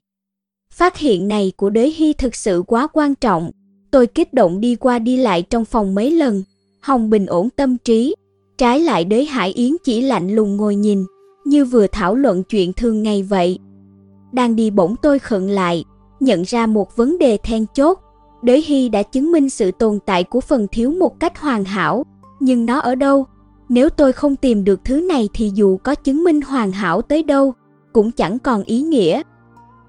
Phát 0.74 0.97
hiện 0.97 1.28
này 1.28 1.51
của 1.57 1.69
đế 1.69 1.89
hy 1.89 2.13
thực 2.13 2.36
sự 2.36 2.63
quá 2.67 2.88
quan 2.93 3.15
trọng, 3.15 3.51
tôi 3.91 4.07
kích 4.07 4.34
động 4.34 4.61
đi 4.61 4.76
qua 4.76 4.99
đi 4.99 5.17
lại 5.17 5.41
trong 5.41 5.65
phòng 5.65 5.95
mấy 5.95 6.11
lần, 6.11 6.43
Hồng 6.82 7.09
bình 7.09 7.26
ổn 7.26 7.49
tâm 7.49 7.78
trí, 7.78 8.15
Trái 8.61 8.80
lại 8.80 9.05
đế 9.05 9.24
Hải 9.24 9.51
Yến 9.51 9.72
chỉ 9.84 10.01
lạnh 10.01 10.36
lùng 10.36 10.57
ngồi 10.57 10.76
nhìn, 10.76 11.05
như 11.45 11.65
vừa 11.65 11.88
thảo 11.88 12.15
luận 12.15 12.43
chuyện 12.43 12.74
thường 12.74 13.03
ngày 13.03 13.24
vậy. 13.24 13.59
Đang 14.32 14.55
đi 14.55 14.69
bỗng 14.69 14.95
tôi 15.01 15.19
khựng 15.19 15.49
lại, 15.49 15.86
nhận 16.19 16.43
ra 16.43 16.65
một 16.65 16.95
vấn 16.95 17.17
đề 17.17 17.38
then 17.38 17.65
chốt. 17.74 17.99
Đế 18.42 18.62
Hy 18.62 18.89
đã 18.89 19.04
chứng 19.04 19.32
minh 19.32 19.50
sự 19.50 19.72
tồn 19.72 20.00
tại 20.06 20.24
của 20.24 20.42
phần 20.42 20.68
thiếu 20.72 20.92
một 20.92 21.20
cách 21.20 21.39
hoàn 21.39 21.64
hảo, 21.64 22.06
nhưng 22.39 22.66
nó 22.66 22.80
ở 22.80 22.96
đâu? 22.96 23.26
Nếu 23.70 23.89
tôi 23.89 24.14
không 24.14 24.36
tìm 24.36 24.64
được 24.64 24.86
thứ 24.86 25.02
này 25.02 25.30
thì 25.34 25.52
dù 25.56 25.78
có 25.78 25.96
chứng 25.96 26.24
minh 26.24 26.42
hoàn 26.42 26.72
hảo 26.72 27.02
tới 27.02 27.24
đâu, 27.24 27.54
cũng 27.94 28.12
chẳng 28.12 28.39
còn 28.39 28.64
ý 28.64 28.82
nghĩa. 28.82 29.22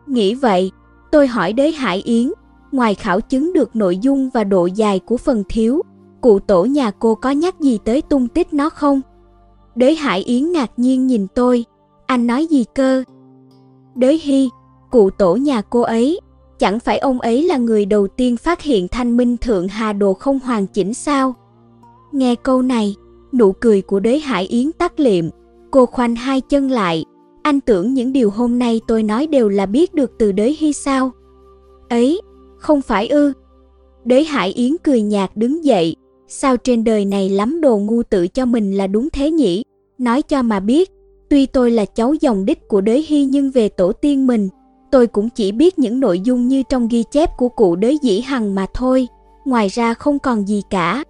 Nghĩ 0.06 0.34
vậy, 0.34 0.70
tôi 1.10 1.26
hỏi 1.26 1.52
đế 1.52 1.70
Hải 1.70 1.98
Yến, 1.98 2.32
ngoài 2.72 2.94
khảo 2.94 3.20
chứng 3.20 3.52
được 3.52 3.76
nội 3.76 3.98
dung 3.98 4.30
và 4.30 4.44
độ 4.44 4.66
dài 4.66 4.98
của 4.98 5.16
phần 5.16 5.42
thiếu, 5.48 5.82
cụ 6.20 6.38
tổ 6.38 6.64
nhà 6.64 6.90
cô 6.90 7.14
có 7.14 7.30
nhắc 7.30 7.60
gì 7.60 7.78
tới 7.84 8.02
tung 8.02 8.28
tích 8.28 8.52
nó 8.52 8.70
không? 8.70 9.00
Đế 9.74 9.94
Hải 9.94 10.20
Yến 10.20 10.52
ngạc 10.52 10.70
nhiên 10.76 11.06
nhìn 11.06 11.26
tôi, 11.34 11.64
anh 12.06 12.26
nói 12.26 12.46
gì 12.46 12.64
cơ? 12.74 13.04
Đế 13.94 14.18
Hy, 14.22 14.48
cụ 14.90 15.10
tổ 15.10 15.36
nhà 15.36 15.62
cô 15.62 15.80
ấy, 15.80 16.20
chẳng 16.62 16.80
phải 16.80 16.98
ông 16.98 17.20
ấy 17.20 17.42
là 17.42 17.56
người 17.56 17.84
đầu 17.84 18.08
tiên 18.08 18.36
phát 18.36 18.62
hiện 18.62 18.88
thanh 18.88 19.16
minh 19.16 19.36
thượng 19.36 19.68
hà 19.68 19.92
đồ 19.92 20.14
không 20.14 20.38
hoàn 20.40 20.66
chỉnh 20.66 20.94
sao? 20.94 21.34
Nghe 22.12 22.34
câu 22.34 22.62
này, 22.62 22.94
nụ 23.32 23.52
cười 23.52 23.82
của 23.82 24.00
đế 24.00 24.18
Hải 24.18 24.44
Yến 24.44 24.72
tắt 24.72 25.00
liệm, 25.00 25.24
cô 25.70 25.86
khoanh 25.86 26.16
hai 26.16 26.40
chân 26.40 26.70
lại, 26.70 27.04
anh 27.42 27.60
tưởng 27.60 27.94
những 27.94 28.12
điều 28.12 28.30
hôm 28.30 28.58
nay 28.58 28.80
tôi 28.86 29.02
nói 29.02 29.26
đều 29.26 29.48
là 29.48 29.66
biết 29.66 29.94
được 29.94 30.10
từ 30.18 30.32
đế 30.32 30.54
Hy 30.58 30.72
sao? 30.72 31.10
Ấy, 31.88 32.20
không 32.56 32.82
phải 32.82 33.08
ư? 33.08 33.32
đế 34.04 34.24
Hải 34.24 34.52
Yến 34.52 34.76
cười 34.84 35.02
nhạt 35.02 35.30
đứng 35.36 35.64
dậy, 35.64 35.96
Sao 36.28 36.56
trên 36.56 36.84
đời 36.84 37.04
này 37.04 37.28
lắm 37.28 37.60
đồ 37.60 37.78
ngu 37.78 38.02
tự 38.02 38.28
cho 38.28 38.46
mình 38.46 38.76
là 38.76 38.86
đúng 38.86 39.08
thế 39.10 39.30
nhỉ? 39.30 39.62
Nói 39.98 40.22
cho 40.22 40.42
mà 40.42 40.60
biết, 40.60 40.90
tuy 41.30 41.46
tôi 41.46 41.70
là 41.70 41.84
cháu 41.84 42.14
dòng 42.20 42.44
đích 42.44 42.68
của 42.68 42.80
đế 42.80 43.02
hy 43.06 43.24
nhưng 43.24 43.50
về 43.50 43.68
tổ 43.68 43.92
tiên 43.92 44.26
mình, 44.26 44.48
tôi 44.92 45.06
cũng 45.06 45.30
chỉ 45.30 45.52
biết 45.52 45.78
những 45.78 46.00
nội 46.00 46.20
dung 46.20 46.48
như 46.48 46.62
trong 46.62 46.88
ghi 46.88 47.02
chép 47.02 47.36
của 47.36 47.48
cụ 47.48 47.76
đế 47.76 47.96
dĩ 48.02 48.20
hằng 48.20 48.54
mà 48.54 48.66
thôi, 48.74 49.08
ngoài 49.44 49.68
ra 49.68 49.94
không 49.94 50.18
còn 50.18 50.48
gì 50.48 50.62
cả. 50.70 51.04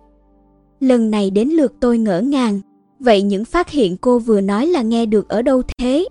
Lần 0.80 1.10
này 1.10 1.30
đến 1.30 1.48
lượt 1.48 1.72
tôi 1.80 1.98
ngỡ 1.98 2.20
ngàng, 2.20 2.60
vậy 3.00 3.22
những 3.22 3.44
phát 3.44 3.70
hiện 3.70 3.96
cô 3.96 4.18
vừa 4.18 4.40
nói 4.40 4.66
là 4.66 4.82
nghe 4.82 5.06
được 5.06 5.28
ở 5.28 5.42
đâu 5.42 5.62
thế? 5.78 6.06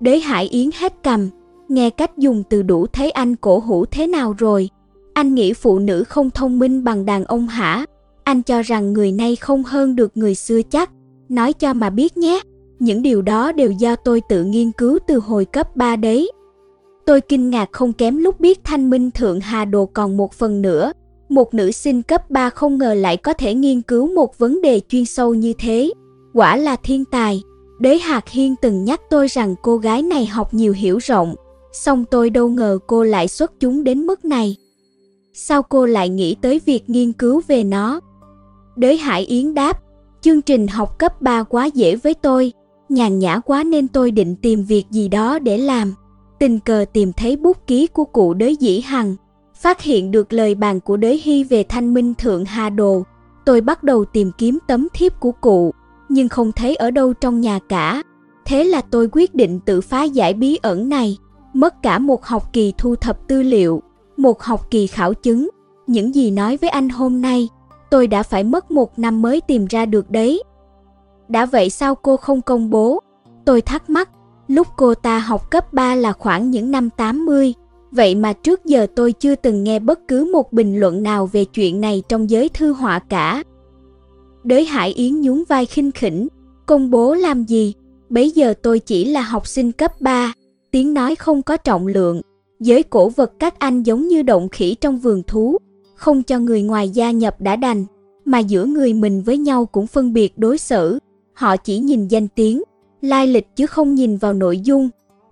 Đế 0.00 0.18
Hải 0.18 0.44
Yến 0.48 0.70
hết 0.78 0.94
cầm, 1.02 1.28
nghe 1.68 1.90
cách 1.90 2.18
dùng 2.18 2.42
từ 2.50 2.62
đủ 2.62 2.86
thấy 2.86 3.10
anh 3.10 3.36
cổ 3.36 3.58
hủ 3.58 3.84
thế 3.84 4.06
nào 4.06 4.34
rồi. 4.38 4.68
Anh 5.14 5.34
nghĩ 5.34 5.52
phụ 5.52 5.78
nữ 5.78 6.04
không 6.04 6.30
thông 6.30 6.58
minh 6.58 6.84
bằng 6.84 7.04
đàn 7.04 7.24
ông 7.24 7.48
hả? 7.48 7.84
Anh 8.24 8.42
cho 8.42 8.62
rằng 8.62 8.92
người 8.92 9.12
nay 9.12 9.36
không 9.36 9.64
hơn 9.64 9.96
được 9.96 10.16
người 10.16 10.34
xưa 10.34 10.62
chắc, 10.62 10.90
nói 11.28 11.52
cho 11.52 11.74
mà 11.74 11.90
biết 11.90 12.16
nhé. 12.16 12.40
Những 12.78 13.02
điều 13.02 13.22
đó 13.22 13.52
đều 13.52 13.70
do 13.70 13.96
tôi 13.96 14.22
tự 14.28 14.44
nghiên 14.44 14.72
cứu 14.72 14.98
từ 15.06 15.18
hồi 15.18 15.44
cấp 15.44 15.76
3 15.76 15.96
đấy. 15.96 16.30
Tôi 17.08 17.20
kinh 17.20 17.50
ngạc 17.50 17.68
không 17.72 17.92
kém 17.92 18.16
lúc 18.16 18.40
biết 18.40 18.64
Thanh 18.64 18.90
Minh 18.90 19.10
Thượng 19.10 19.40
Hà 19.40 19.64
Đồ 19.64 19.86
còn 19.86 20.16
một 20.16 20.32
phần 20.32 20.62
nữa. 20.62 20.92
Một 21.28 21.54
nữ 21.54 21.70
sinh 21.70 22.02
cấp 22.02 22.30
3 22.30 22.50
không 22.50 22.78
ngờ 22.78 22.94
lại 22.94 23.16
có 23.16 23.32
thể 23.32 23.54
nghiên 23.54 23.82
cứu 23.82 24.14
một 24.14 24.38
vấn 24.38 24.62
đề 24.62 24.80
chuyên 24.88 25.04
sâu 25.04 25.34
như 25.34 25.52
thế. 25.58 25.92
Quả 26.34 26.56
là 26.56 26.76
thiên 26.76 27.04
tài. 27.04 27.42
Đế 27.80 27.98
Hạc 27.98 28.28
Hiên 28.28 28.54
từng 28.62 28.84
nhắc 28.84 29.00
tôi 29.10 29.26
rằng 29.28 29.54
cô 29.62 29.76
gái 29.76 30.02
này 30.02 30.26
học 30.26 30.54
nhiều 30.54 30.72
hiểu 30.72 30.98
rộng. 30.98 31.34
Xong 31.72 32.04
tôi 32.10 32.30
đâu 32.30 32.48
ngờ 32.48 32.78
cô 32.86 33.04
lại 33.04 33.28
xuất 33.28 33.60
chúng 33.60 33.84
đến 33.84 34.06
mức 34.06 34.24
này. 34.24 34.56
Sao 35.32 35.62
cô 35.62 35.86
lại 35.86 36.08
nghĩ 36.08 36.36
tới 36.40 36.60
việc 36.66 36.90
nghiên 36.90 37.12
cứu 37.12 37.42
về 37.48 37.64
nó? 37.64 38.00
đế 38.76 38.96
Hải 38.96 39.22
Yến 39.24 39.54
đáp, 39.54 39.80
chương 40.20 40.42
trình 40.42 40.66
học 40.66 40.98
cấp 40.98 41.22
3 41.22 41.42
quá 41.42 41.66
dễ 41.66 41.96
với 41.96 42.14
tôi, 42.14 42.52
nhàn 42.88 43.18
nhã 43.18 43.38
quá 43.38 43.64
nên 43.64 43.88
tôi 43.88 44.10
định 44.10 44.36
tìm 44.36 44.64
việc 44.64 44.84
gì 44.90 45.08
đó 45.08 45.38
để 45.38 45.58
làm. 45.58 45.94
Tình 46.38 46.60
cờ 46.60 46.84
tìm 46.92 47.12
thấy 47.12 47.36
bút 47.36 47.66
ký 47.66 47.86
của 47.86 48.04
cụ 48.04 48.34
đới 48.34 48.56
dĩ 48.56 48.80
hằng, 48.80 49.16
phát 49.54 49.80
hiện 49.80 50.10
được 50.10 50.32
lời 50.32 50.54
bàn 50.54 50.80
của 50.80 50.96
đới 50.96 51.20
hy 51.24 51.44
về 51.44 51.64
thanh 51.68 51.94
minh 51.94 52.14
thượng 52.14 52.44
hà 52.44 52.70
đồ. 52.70 53.02
Tôi 53.44 53.60
bắt 53.60 53.82
đầu 53.82 54.04
tìm 54.04 54.30
kiếm 54.38 54.58
tấm 54.66 54.88
thiếp 54.94 55.20
của 55.20 55.32
cụ, 55.32 55.74
nhưng 56.08 56.28
không 56.28 56.52
thấy 56.52 56.76
ở 56.76 56.90
đâu 56.90 57.12
trong 57.12 57.40
nhà 57.40 57.58
cả. 57.68 58.02
Thế 58.44 58.64
là 58.64 58.80
tôi 58.80 59.08
quyết 59.12 59.34
định 59.34 59.60
tự 59.60 59.80
phá 59.80 60.02
giải 60.02 60.34
bí 60.34 60.58
ẩn 60.62 60.88
này, 60.88 61.16
mất 61.52 61.82
cả 61.82 61.98
một 61.98 62.24
học 62.24 62.52
kỳ 62.52 62.72
thu 62.78 62.96
thập 62.96 63.28
tư 63.28 63.42
liệu, 63.42 63.82
một 64.16 64.42
học 64.42 64.70
kỳ 64.70 64.86
khảo 64.86 65.14
chứng. 65.14 65.48
Những 65.86 66.14
gì 66.14 66.30
nói 66.30 66.56
với 66.56 66.70
anh 66.70 66.88
hôm 66.88 67.20
nay, 67.20 67.48
tôi 67.90 68.06
đã 68.06 68.22
phải 68.22 68.44
mất 68.44 68.70
một 68.70 68.98
năm 68.98 69.22
mới 69.22 69.40
tìm 69.40 69.66
ra 69.66 69.86
được 69.86 70.10
đấy. 70.10 70.42
Đã 71.28 71.46
vậy 71.46 71.70
sao 71.70 71.94
cô 71.94 72.16
không 72.16 72.42
công 72.42 72.70
bố? 72.70 73.00
Tôi 73.44 73.60
thắc 73.60 73.90
mắc, 73.90 74.10
lúc 74.48 74.66
cô 74.76 74.94
ta 74.94 75.18
học 75.18 75.50
cấp 75.50 75.72
3 75.72 75.94
là 75.94 76.12
khoảng 76.12 76.50
những 76.50 76.70
năm 76.70 76.90
80, 76.90 77.54
vậy 77.90 78.14
mà 78.14 78.32
trước 78.32 78.64
giờ 78.64 78.86
tôi 78.96 79.12
chưa 79.12 79.34
từng 79.34 79.64
nghe 79.64 79.78
bất 79.78 80.08
cứ 80.08 80.30
một 80.32 80.52
bình 80.52 80.80
luận 80.80 81.02
nào 81.02 81.26
về 81.26 81.44
chuyện 81.44 81.80
này 81.80 82.02
trong 82.08 82.30
giới 82.30 82.48
thư 82.48 82.72
họa 82.72 82.98
cả. 82.98 83.42
Đới 84.44 84.64
Hải 84.64 84.92
Yến 84.92 85.20
nhún 85.20 85.44
vai 85.48 85.66
khinh 85.66 85.92
khỉnh, 85.92 86.28
công 86.66 86.90
bố 86.90 87.14
làm 87.14 87.44
gì? 87.44 87.74
Bấy 88.08 88.30
giờ 88.30 88.54
tôi 88.62 88.78
chỉ 88.78 89.04
là 89.04 89.20
học 89.20 89.46
sinh 89.46 89.72
cấp 89.72 90.00
3, 90.00 90.32
tiếng 90.70 90.94
nói 90.94 91.16
không 91.16 91.42
có 91.42 91.56
trọng 91.56 91.86
lượng. 91.86 92.20
Giới 92.60 92.82
cổ 92.82 93.08
vật 93.08 93.32
các 93.38 93.58
anh 93.58 93.82
giống 93.82 94.08
như 94.08 94.22
động 94.22 94.48
khỉ 94.48 94.74
trong 94.74 94.98
vườn 94.98 95.22
thú, 95.22 95.56
không 95.94 96.22
cho 96.22 96.38
người 96.38 96.62
ngoài 96.62 96.88
gia 96.88 97.10
nhập 97.10 97.40
đã 97.40 97.56
đành, 97.56 97.84
mà 98.24 98.38
giữa 98.38 98.64
người 98.64 98.92
mình 98.92 99.22
với 99.22 99.38
nhau 99.38 99.66
cũng 99.66 99.86
phân 99.86 100.12
biệt 100.12 100.38
đối 100.38 100.58
xử. 100.58 100.98
Họ 101.34 101.56
chỉ 101.56 101.78
nhìn 101.78 102.08
danh 102.08 102.28
tiếng, 102.28 102.62
lai 103.00 103.26
lịch 103.26 103.56
chứ 103.56 103.66
không 103.66 103.94
nhìn 103.94 104.16
vào 104.16 104.32
nội 104.32 104.58
dung. 104.58 104.88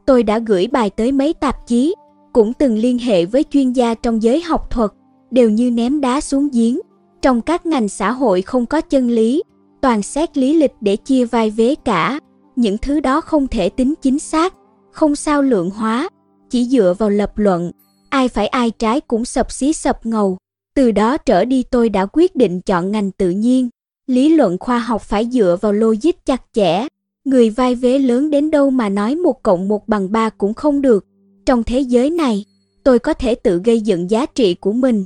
Tôi 0.06 0.22
đã 0.22 0.38
gửi 0.38 0.66
bài 0.66 0.90
tới 0.90 1.12
mấy 1.12 1.34
tạp 1.34 1.66
chí, 1.66 1.94
cũng 2.32 2.52
từng 2.52 2.78
liên 2.78 2.98
hệ 2.98 3.24
với 3.24 3.44
chuyên 3.50 3.72
gia 3.72 3.94
trong 3.94 4.22
giới 4.22 4.40
học 4.40 4.70
thuật, 4.70 4.90
đều 5.30 5.50
như 5.50 5.70
ném 5.70 6.00
đá 6.00 6.20
xuống 6.20 6.48
giếng. 6.52 6.80
Trong 7.22 7.40
các 7.40 7.66
ngành 7.66 7.88
xã 7.88 8.10
hội 8.10 8.42
không 8.42 8.66
có 8.66 8.80
chân 8.80 9.08
lý, 9.08 9.42
toàn 9.80 10.02
xét 10.02 10.38
lý 10.38 10.54
lịch 10.54 10.72
để 10.80 10.96
chia 10.96 11.24
vai 11.24 11.50
vế 11.50 11.74
cả. 11.84 12.20
Những 12.56 12.78
thứ 12.78 13.00
đó 13.00 13.20
không 13.20 13.46
thể 13.46 13.68
tính 13.68 13.94
chính 14.02 14.18
xác, 14.18 14.54
không 14.92 15.16
sao 15.16 15.42
lượng 15.42 15.70
hóa, 15.70 16.08
chỉ 16.50 16.64
dựa 16.64 16.94
vào 16.98 17.10
lập 17.10 17.38
luận. 17.38 17.72
Ai 18.08 18.28
phải 18.28 18.46
ai 18.46 18.70
trái 18.70 19.00
cũng 19.00 19.24
sập 19.24 19.52
xí 19.52 19.72
sập 19.72 20.06
ngầu. 20.06 20.38
Từ 20.74 20.92
đó 20.92 21.16
trở 21.16 21.44
đi 21.44 21.62
tôi 21.62 21.88
đã 21.88 22.06
quyết 22.12 22.36
định 22.36 22.60
chọn 22.60 22.90
ngành 22.92 23.10
tự 23.10 23.30
nhiên. 23.30 23.68
Lý 24.06 24.28
luận 24.28 24.58
khoa 24.60 24.78
học 24.78 25.02
phải 25.02 25.28
dựa 25.32 25.56
vào 25.60 25.72
logic 25.72 26.26
chặt 26.26 26.42
chẽ. 26.52 26.86
Người 27.26 27.50
vai 27.50 27.74
vế 27.74 27.98
lớn 27.98 28.30
đến 28.30 28.50
đâu 28.50 28.70
mà 28.70 28.88
nói 28.88 29.14
một 29.14 29.42
cộng 29.42 29.68
một 29.68 29.88
bằng 29.88 30.12
ba 30.12 30.30
cũng 30.30 30.54
không 30.54 30.82
được. 30.82 31.06
Trong 31.46 31.62
thế 31.62 31.80
giới 31.80 32.10
này, 32.10 32.44
tôi 32.84 32.98
có 32.98 33.14
thể 33.14 33.34
tự 33.34 33.60
gây 33.64 33.80
dựng 33.80 34.10
giá 34.10 34.26
trị 34.26 34.54
của 34.54 34.72
mình. 34.72 35.04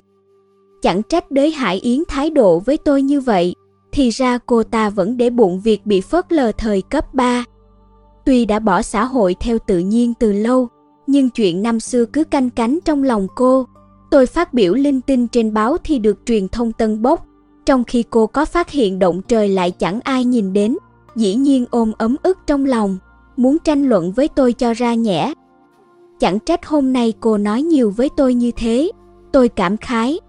Chẳng 0.83 1.03
trách 1.09 1.31
đới 1.31 1.51
Hải 1.51 1.77
Yến 1.77 2.03
thái 2.09 2.31
độ 2.31 2.59
với 2.59 2.77
tôi 2.77 3.03
như 3.03 3.21
vậy, 3.21 3.55
thì 3.93 4.11
ra 4.11 4.39
cô 4.47 4.63
ta 4.63 4.91
vẫn 4.91 5.17
để 5.17 5.31
bụng 5.31 5.61
việc 5.61 5.87
bị 5.87 6.01
phớt 6.01 6.33
lờ 6.33 6.53
thời 6.53 6.83
cấp 6.83 7.15
3. 7.15 7.45
Tuy 8.25 8.45
đã 8.45 8.59
bỏ 8.59 8.83
xã 8.83 9.05
hội 9.05 9.37
theo 9.41 9.59
tự 9.67 9.79
nhiên 9.79 10.15
từ 10.15 10.33
lâu, 10.33 10.69
nhưng 11.07 11.31
chuyện 11.31 11.63
năm 11.63 11.81
xưa 11.81 12.05
cứ 12.05 12.25
canh 12.25 12.51
cánh 12.51 12.79
trong 12.85 13.03
lòng 13.03 13.27
cô. 13.37 13.67
Tôi 14.11 14.27
phát 14.27 14.55
biểu 14.55 14.75
linh 14.75 15.01
tinh 15.01 15.29
trên 15.29 15.55
báo 15.55 15.77
thì 15.85 15.99
được 15.99 16.19
truyền 16.27 16.49
thông 16.49 16.73
tân 16.73 17.03
bốc, 17.03 17.27
trong 17.67 17.85
khi 17.85 18.05
cô 18.11 18.27
có 18.27 18.45
phát 18.45 18.71
hiện 18.71 18.99
động 18.99 19.23
trời 19.29 19.49
lại 19.49 19.71
chẳng 19.71 20.01
ai 20.01 20.25
nhìn 20.25 20.53
đến, 20.53 20.77
dĩ 21.21 21.35
nhiên 21.35 21.65
ôm 21.71 21.93
ấm 21.99 22.17
ức 22.23 22.39
trong 22.47 22.65
lòng, 22.65 22.99
muốn 23.37 23.59
tranh 23.59 23.85
luận 23.85 24.13
với 24.13 24.29
tôi 24.29 24.53
cho 24.53 24.75
ra 24.75 24.95
nhẽ. 24.95 25.33
Chẳng 26.21 26.39
trách 26.39 26.67
hôm 26.67 26.93
nay 26.93 27.13
cô 27.21 27.37
nói 27.39 27.63
nhiều 27.63 27.93
với 27.97 28.09
tôi 28.17 28.35
như 28.35 28.51
thế, 28.57 28.91
tôi 29.33 29.49
cảm 29.49 29.77
khái. 29.77 30.21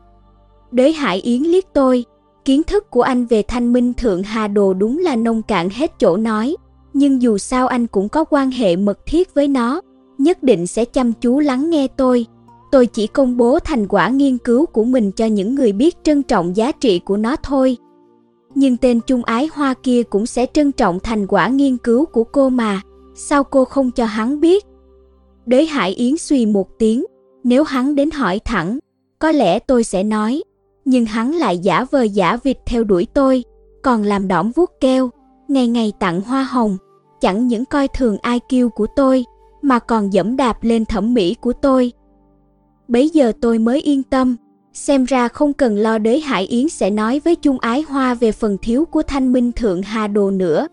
Đới 0.72 0.94
Hải 0.94 1.18
Yến 1.18 1.42
liếc 1.42 1.64
tôi, 1.74 2.06
kiến 2.46 2.64
thức 2.64 2.90
của 2.90 3.02
anh 3.02 3.26
về 3.26 3.44
thanh 3.48 3.74
minh 3.74 3.94
thượng 3.94 4.24
hà 4.24 4.48
đồ 4.48 4.74
đúng 4.74 4.98
là 4.98 5.16
nông 5.16 5.42
cạn 5.42 5.70
hết 5.70 6.00
chỗ 6.00 6.18
nói, 6.18 6.56
nhưng 6.94 7.22
dù 7.22 7.38
sao 7.38 7.68
anh 7.68 7.88
cũng 7.88 8.10
có 8.10 8.24
quan 8.24 8.52
hệ 8.52 8.76
mật 8.76 9.06
thiết 9.06 9.34
với 9.34 9.48
nó, 9.48 9.82
nhất 10.18 10.44
định 10.44 10.68
sẽ 10.68 10.86
chăm 10.86 11.14
chú 11.14 11.40
lắng 11.40 11.70
nghe 11.70 11.88
tôi. 11.88 12.26
Tôi 12.72 12.86
chỉ 12.86 13.08
công 13.08 13.38
bố 13.38 13.60
thành 13.60 13.88
quả 13.88 14.10
nghiên 14.10 14.38
cứu 14.38 14.66
của 14.66 14.84
mình 14.84 15.12
cho 15.12 15.26
những 15.26 15.56
người 15.56 15.72
biết 15.72 15.98
trân 16.04 16.24
trọng 16.24 16.56
giá 16.56 16.72
trị 16.72 17.00
của 17.00 17.18
nó 17.18 17.36
thôi. 17.44 17.78
Nhưng 18.56 18.78
tên 18.78 19.00
Trung 19.08 19.24
Ái 19.24 19.50
Hoa 19.54 19.74
kia 19.84 20.04
cũng 20.04 20.26
sẽ 20.26 20.46
trân 20.54 20.72
trọng 20.72 21.00
thành 21.00 21.28
quả 21.28 21.48
nghiên 21.48 21.78
cứu 21.78 22.06
của 22.06 22.24
cô 22.24 22.50
mà, 22.50 22.82
sao 23.16 23.44
cô 23.44 23.66
không 23.66 23.92
cho 23.92 24.06
hắn 24.06 24.40
biết? 24.40 24.66
Đới 25.46 25.66
Hải 25.66 25.92
Yến 25.92 26.18
suy 26.18 26.46
một 26.46 26.80
tiếng, 26.80 27.06
nếu 27.44 27.64
hắn 27.64 27.96
đến 27.96 28.12
hỏi 28.12 28.40
thẳng, 28.46 28.80
có 29.20 29.32
lẽ 29.32 29.60
tôi 29.60 29.84
sẽ 29.84 30.04
nói, 30.04 30.44
nhưng 30.86 31.06
hắn 31.06 31.32
lại 31.32 31.58
giả 31.58 31.86
vờ 31.92 32.02
giả 32.02 32.38
vịt 32.44 32.58
theo 32.66 32.84
đuổi 32.84 33.08
tôi, 33.14 33.44
còn 33.82 34.04
làm 34.04 34.28
đỏm 34.28 34.52
vuốt 34.52 34.72
keo, 34.82 35.10
ngày 35.48 35.68
ngày 35.68 35.94
tặng 36.00 36.22
hoa 36.22 36.44
hồng, 36.44 36.78
chẳng 37.22 37.48
những 37.48 37.66
coi 37.66 37.88
thường 37.88 38.18
ai 38.22 38.40
kêu 38.50 38.70
của 38.70 38.88
tôi, 38.96 39.26
mà 39.62 39.80
còn 39.80 40.14
dẫm 40.14 40.36
đạp 40.36 40.58
lên 40.62 40.86
thẩm 40.86 41.14
mỹ 41.14 41.36
của 41.42 41.54
tôi. 41.54 41.92
Bấy 42.88 43.10
giờ 43.10 43.32
tôi 43.42 43.60
mới 43.60 43.82
yên 43.82 44.04
tâm, 44.04 44.36
xem 44.74 45.06
ra 45.06 45.28
không 45.28 45.54
cần 45.54 45.78
lo 45.78 45.98
đới 45.98 46.22
Hải 46.22 46.46
Yến 46.46 46.70
sẽ 46.70 46.90
nói 46.90 47.22
với 47.26 47.36
Chung 47.36 47.60
Ái 47.60 47.82
Hoa 47.82 48.14
về 48.14 48.32
phần 48.32 48.58
thiếu 48.62 48.86
của 48.86 49.04
Thanh 49.04 49.34
Minh 49.34 49.52
Thượng 49.52 49.82
Hà 49.82 50.08
Đồ 50.08 50.32
nữa. 50.32 50.68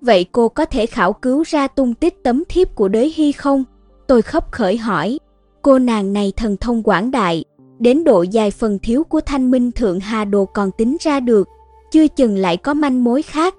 Vậy 0.00 0.26
cô 0.32 0.48
có 0.48 0.64
thể 0.64 0.86
khảo 0.86 1.12
cứu 1.12 1.42
ra 1.46 1.68
tung 1.68 1.94
tích 1.94 2.22
tấm 2.22 2.44
thiếp 2.48 2.74
của 2.74 2.88
đới 2.88 3.12
Hy 3.16 3.32
không? 3.32 3.64
Tôi 4.06 4.22
khóc 4.22 4.52
khởi 4.52 4.76
hỏi. 4.76 5.18
Cô 5.62 5.78
nàng 5.78 6.12
này 6.12 6.32
thần 6.36 6.56
thông 6.56 6.82
quảng 6.82 7.10
đại, 7.10 7.44
đến 7.78 8.04
độ 8.04 8.22
dài 8.22 8.50
phần 8.50 8.78
thiếu 8.78 9.04
của 9.04 9.20
Thanh 9.20 9.50
Minh 9.50 9.72
Thượng 9.72 10.00
Hà 10.00 10.24
Đồ 10.24 10.44
còn 10.44 10.70
tính 10.78 10.96
ra 11.00 11.20
được, 11.20 11.48
chưa 11.92 12.08
chừng 12.08 12.36
lại 12.36 12.56
có 12.56 12.74
manh 12.74 13.04
mối 13.04 13.22
khác. 13.22 13.54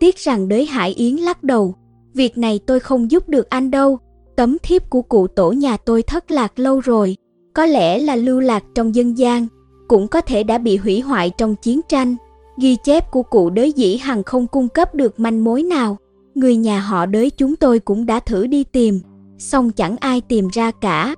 Tiếc 0.00 0.16
rằng 0.16 0.48
đới 0.48 0.66
Hải 0.66 0.90
Yến 0.90 1.16
lắc 1.16 1.42
đầu, 1.42 1.74
việc 2.14 2.38
này 2.38 2.60
tôi 2.66 2.80
không 2.80 3.10
giúp 3.10 3.28
được 3.28 3.50
anh 3.50 3.70
đâu, 3.70 3.98
tấm 4.36 4.56
thiếp 4.62 4.90
của 4.90 5.02
cụ 5.02 5.26
tổ 5.26 5.52
nhà 5.52 5.76
tôi 5.76 6.02
thất 6.02 6.30
lạc 6.30 6.58
lâu 6.58 6.80
rồi, 6.80 7.16
có 7.54 7.66
lẽ 7.66 7.98
là 7.98 8.16
lưu 8.16 8.40
lạc 8.40 8.64
trong 8.74 8.94
dân 8.94 9.18
gian, 9.18 9.46
cũng 9.88 10.08
có 10.08 10.20
thể 10.20 10.42
đã 10.42 10.58
bị 10.58 10.76
hủy 10.76 11.00
hoại 11.00 11.30
trong 11.38 11.56
chiến 11.56 11.80
tranh. 11.88 12.16
Ghi 12.60 12.76
chép 12.84 13.10
của 13.10 13.22
cụ 13.22 13.50
đới 13.50 13.72
dĩ 13.72 13.96
hằng 13.96 14.22
không 14.22 14.46
cung 14.46 14.68
cấp 14.68 14.94
được 14.94 15.20
manh 15.20 15.44
mối 15.44 15.62
nào, 15.62 15.96
người 16.34 16.56
nhà 16.56 16.80
họ 16.80 17.06
đới 17.06 17.30
chúng 17.30 17.56
tôi 17.56 17.78
cũng 17.78 18.06
đã 18.06 18.20
thử 18.20 18.46
đi 18.46 18.64
tìm, 18.64 19.00
song 19.38 19.70
chẳng 19.70 19.96
ai 19.96 20.20
tìm 20.20 20.48
ra 20.52 20.70
cả. 20.70 21.14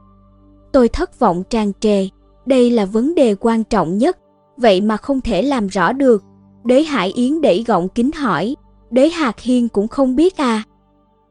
Tôi 0.72 0.88
thất 0.88 1.18
vọng 1.18 1.42
tràn 1.50 1.72
trề, 1.80 2.08
đây 2.46 2.70
là 2.70 2.84
vấn 2.84 3.14
đề 3.14 3.34
quan 3.34 3.64
trọng 3.64 3.98
nhất, 3.98 4.18
vậy 4.56 4.80
mà 4.80 4.96
không 4.96 5.20
thể 5.20 5.42
làm 5.42 5.66
rõ 5.66 5.92
được. 5.92 6.24
Đế 6.64 6.82
Hải 6.82 7.12
Yến 7.12 7.40
đẩy 7.40 7.64
gọng 7.66 7.88
kính 7.88 8.12
hỏi, 8.12 8.56
đế 8.90 9.08
Hạc 9.08 9.40
Hiên 9.40 9.68
cũng 9.68 9.88
không 9.88 10.16
biết 10.16 10.36
à. 10.36 10.62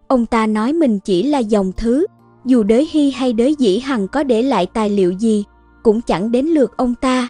Ông 0.08 0.26
ta 0.26 0.48
nói 0.48 0.74
mình 0.74 1.00
chỉ 1.00 1.24
là 1.24 1.40
dòng 1.40 1.72
thứ, 1.78 2.06
dù 2.46 2.64
đế 2.64 2.86
Hy 2.92 3.12
hay 3.12 3.34
đế 3.34 3.50
Dĩ 3.50 3.80
Hằng 3.80 4.08
có 4.08 4.24
để 4.24 4.42
lại 4.42 4.66
tài 4.66 4.90
liệu 4.90 5.12
gì, 5.12 5.44
cũng 5.84 6.02
chẳng 6.02 6.32
đến 6.32 6.46
lượt 6.46 6.78
ông 6.78 6.96
ta. 6.96 7.28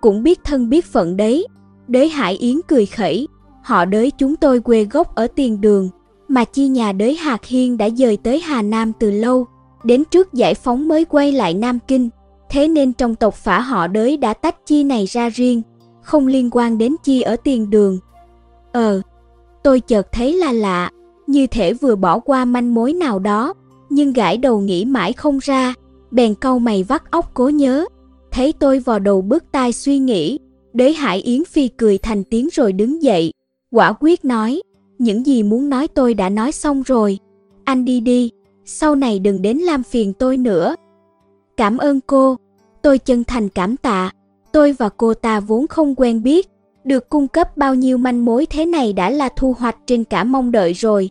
Cũng 0.00 0.22
biết 0.22 0.44
thân 0.44 0.68
biết 0.68 0.84
phận 0.84 1.16
đấy, 1.16 1.46
đế 1.88 2.08
Hải 2.08 2.34
Yến 2.34 2.60
cười 2.68 2.86
khẩy, 2.86 3.28
họ 3.62 3.84
đế 3.84 4.10
chúng 4.18 4.36
tôi 4.36 4.60
quê 4.60 4.84
gốc 4.84 5.14
ở 5.14 5.26
tiền 5.26 5.60
đường, 5.60 5.88
mà 6.28 6.44
chi 6.44 6.68
nhà 6.68 6.92
đế 6.92 7.14
Hạc 7.14 7.44
Hiên 7.44 7.78
đã 7.78 7.88
dời 7.90 8.16
tới 8.16 8.40
Hà 8.40 8.62
Nam 8.62 8.92
từ 8.98 9.10
lâu, 9.10 9.46
đến 9.84 10.04
trước 10.04 10.32
giải 10.32 10.54
phóng 10.54 10.88
mới 10.88 11.04
quay 11.04 11.32
lại 11.32 11.54
Nam 11.54 11.78
Kinh, 11.88 12.08
thế 12.50 12.68
nên 12.68 12.92
trong 12.92 13.14
tộc 13.14 13.34
phả 13.34 13.60
họ 13.60 13.86
đới 13.86 14.16
đã 14.16 14.34
tách 14.34 14.66
chi 14.66 14.84
này 14.84 15.06
ra 15.06 15.28
riêng, 15.28 15.62
không 16.02 16.26
liên 16.26 16.50
quan 16.52 16.78
đến 16.78 16.96
chi 17.02 17.20
ở 17.20 17.36
tiền 17.36 17.70
đường. 17.70 17.98
Ờ, 18.72 19.02
tôi 19.62 19.80
chợt 19.80 20.12
thấy 20.12 20.32
là 20.32 20.52
lạ, 20.52 20.90
như 21.26 21.46
thể 21.46 21.74
vừa 21.74 21.96
bỏ 21.96 22.18
qua 22.18 22.44
manh 22.44 22.74
mối 22.74 22.92
nào 22.92 23.18
đó, 23.18 23.54
nhưng 23.90 24.12
gãi 24.12 24.36
đầu 24.36 24.60
nghĩ 24.60 24.84
mãi 24.84 25.12
không 25.12 25.38
ra, 25.42 25.74
bèn 26.10 26.34
câu 26.34 26.58
mày 26.58 26.82
vắt 26.82 27.10
óc 27.10 27.30
cố 27.34 27.48
nhớ. 27.48 27.84
Thấy 28.30 28.52
tôi 28.58 28.78
vò 28.78 28.98
đầu 28.98 29.22
bước 29.22 29.44
tai 29.52 29.72
suy 29.72 29.98
nghĩ, 29.98 30.38
đế 30.72 30.92
Hải 30.92 31.20
Yến 31.20 31.44
Phi 31.44 31.68
cười 31.68 31.98
thành 31.98 32.24
tiếng 32.24 32.48
rồi 32.52 32.72
đứng 32.72 33.02
dậy, 33.02 33.32
quả 33.70 33.92
quyết 34.00 34.24
nói, 34.24 34.62
những 34.98 35.26
gì 35.26 35.42
muốn 35.42 35.68
nói 35.68 35.88
tôi 35.88 36.14
đã 36.14 36.28
nói 36.28 36.52
xong 36.52 36.82
rồi, 36.82 37.18
anh 37.64 37.84
đi 37.84 38.00
đi, 38.00 38.30
sau 38.64 38.94
này 38.94 39.18
đừng 39.18 39.42
đến 39.42 39.58
làm 39.58 39.82
phiền 39.82 40.12
tôi 40.12 40.36
nữa. 40.36 40.74
Cảm 41.56 41.78
ơn 41.78 42.00
cô, 42.00 42.36
tôi 42.82 42.98
chân 42.98 43.24
thành 43.24 43.48
cảm 43.48 43.76
tạ, 43.76 44.10
tôi 44.52 44.72
và 44.72 44.88
cô 44.88 45.14
ta 45.14 45.40
vốn 45.40 45.66
không 45.66 45.94
quen 45.94 46.22
biết, 46.22 46.48
được 46.84 47.08
cung 47.08 47.28
cấp 47.28 47.56
bao 47.56 47.74
nhiêu 47.74 47.98
manh 47.98 48.24
mối 48.24 48.46
thế 48.46 48.66
này 48.66 48.92
đã 48.92 49.10
là 49.10 49.28
thu 49.36 49.54
hoạch 49.58 49.76
trên 49.86 50.04
cả 50.04 50.24
mong 50.24 50.52
đợi 50.52 50.72
rồi. 50.72 51.10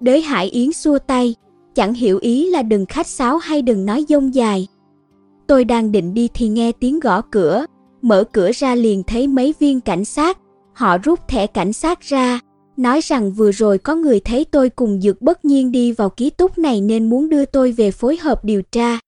Đới 0.00 0.20
Hải 0.20 0.46
Yến 0.46 0.72
xua 0.72 0.98
tay, 0.98 1.34
chẳng 1.78 1.94
hiểu 1.94 2.18
ý 2.18 2.50
là 2.50 2.62
đừng 2.62 2.86
khách 2.86 3.06
sáo 3.06 3.38
hay 3.38 3.62
đừng 3.62 3.86
nói 3.86 4.04
dông 4.08 4.34
dài. 4.34 4.66
Tôi 5.46 5.64
đang 5.64 5.92
định 5.92 6.14
đi 6.14 6.28
thì 6.34 6.48
nghe 6.48 6.72
tiếng 6.72 7.00
gõ 7.00 7.20
cửa, 7.20 7.64
mở 8.02 8.24
cửa 8.32 8.50
ra 8.54 8.74
liền 8.74 9.02
thấy 9.02 9.26
mấy 9.26 9.54
viên 9.58 9.80
cảnh 9.80 10.04
sát, 10.04 10.38
họ 10.72 10.98
rút 10.98 11.28
thẻ 11.28 11.46
cảnh 11.46 11.72
sát 11.72 12.00
ra, 12.00 12.40
nói 12.76 13.00
rằng 13.00 13.32
vừa 13.32 13.52
rồi 13.52 13.78
có 13.78 13.94
người 13.94 14.20
thấy 14.20 14.44
tôi 14.44 14.70
cùng 14.70 15.00
Dược 15.00 15.22
Bất 15.22 15.44
Nhiên 15.44 15.72
đi 15.72 15.92
vào 15.92 16.08
ký 16.08 16.30
túc 16.30 16.58
này 16.58 16.80
nên 16.80 17.10
muốn 17.10 17.28
đưa 17.28 17.44
tôi 17.44 17.72
về 17.72 17.90
phối 17.90 18.16
hợp 18.16 18.44
điều 18.44 18.62
tra. 18.62 18.98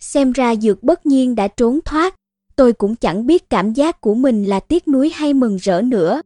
Xem 0.00 0.32
ra 0.32 0.54
Dược 0.54 0.82
Bất 0.82 1.06
Nhiên 1.06 1.34
đã 1.34 1.48
trốn 1.48 1.80
thoát, 1.84 2.14
tôi 2.56 2.72
cũng 2.72 2.96
chẳng 2.96 3.26
biết 3.26 3.50
cảm 3.50 3.72
giác 3.72 4.00
của 4.00 4.14
mình 4.14 4.44
là 4.44 4.60
tiếc 4.60 4.88
nuối 4.88 5.10
hay 5.14 5.34
mừng 5.34 5.56
rỡ 5.56 5.82
nữa. 5.82 6.20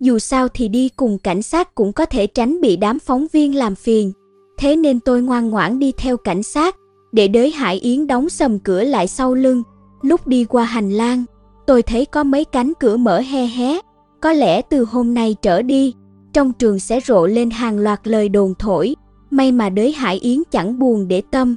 Dù 0.00 0.18
sao 0.18 0.48
thì 0.48 0.68
đi 0.68 0.88
cùng 0.88 1.18
cảnh 1.18 1.42
sát 1.42 1.74
cũng 1.74 1.92
có 1.92 2.06
thể 2.06 2.26
tránh 2.26 2.60
bị 2.60 2.76
đám 2.76 2.98
phóng 2.98 3.26
viên 3.32 3.54
làm 3.54 3.74
phiền, 3.74 4.12
thế 4.56 4.76
nên 4.76 5.00
tôi 5.00 5.22
ngoan 5.22 5.50
ngoãn 5.50 5.78
đi 5.78 5.92
theo 5.92 6.16
cảnh 6.16 6.42
sát, 6.42 6.76
để 7.12 7.28
đới 7.28 7.50
Hải 7.50 7.76
Yến 7.76 8.06
đóng 8.06 8.28
sầm 8.28 8.58
cửa 8.58 8.82
lại 8.82 9.08
sau 9.08 9.34
lưng. 9.34 9.62
Lúc 10.02 10.26
đi 10.26 10.44
qua 10.44 10.64
hành 10.64 10.90
lang, 10.90 11.24
tôi 11.66 11.82
thấy 11.82 12.04
có 12.04 12.24
mấy 12.24 12.44
cánh 12.44 12.72
cửa 12.80 12.96
mở 12.96 13.20
he 13.20 13.46
hé, 13.46 13.78
có 14.20 14.32
lẽ 14.32 14.62
từ 14.62 14.84
hôm 14.84 15.14
nay 15.14 15.36
trở 15.42 15.62
đi, 15.62 15.94
trong 16.32 16.52
trường 16.52 16.78
sẽ 16.78 17.00
rộ 17.00 17.26
lên 17.26 17.50
hàng 17.50 17.78
loạt 17.78 18.08
lời 18.08 18.28
đồn 18.28 18.54
thổi, 18.58 18.96
may 19.30 19.52
mà 19.52 19.68
đới 19.70 19.92
Hải 19.92 20.18
Yến 20.18 20.42
chẳng 20.50 20.78
buồn 20.78 21.08
để 21.08 21.22
tâm. 21.30 21.56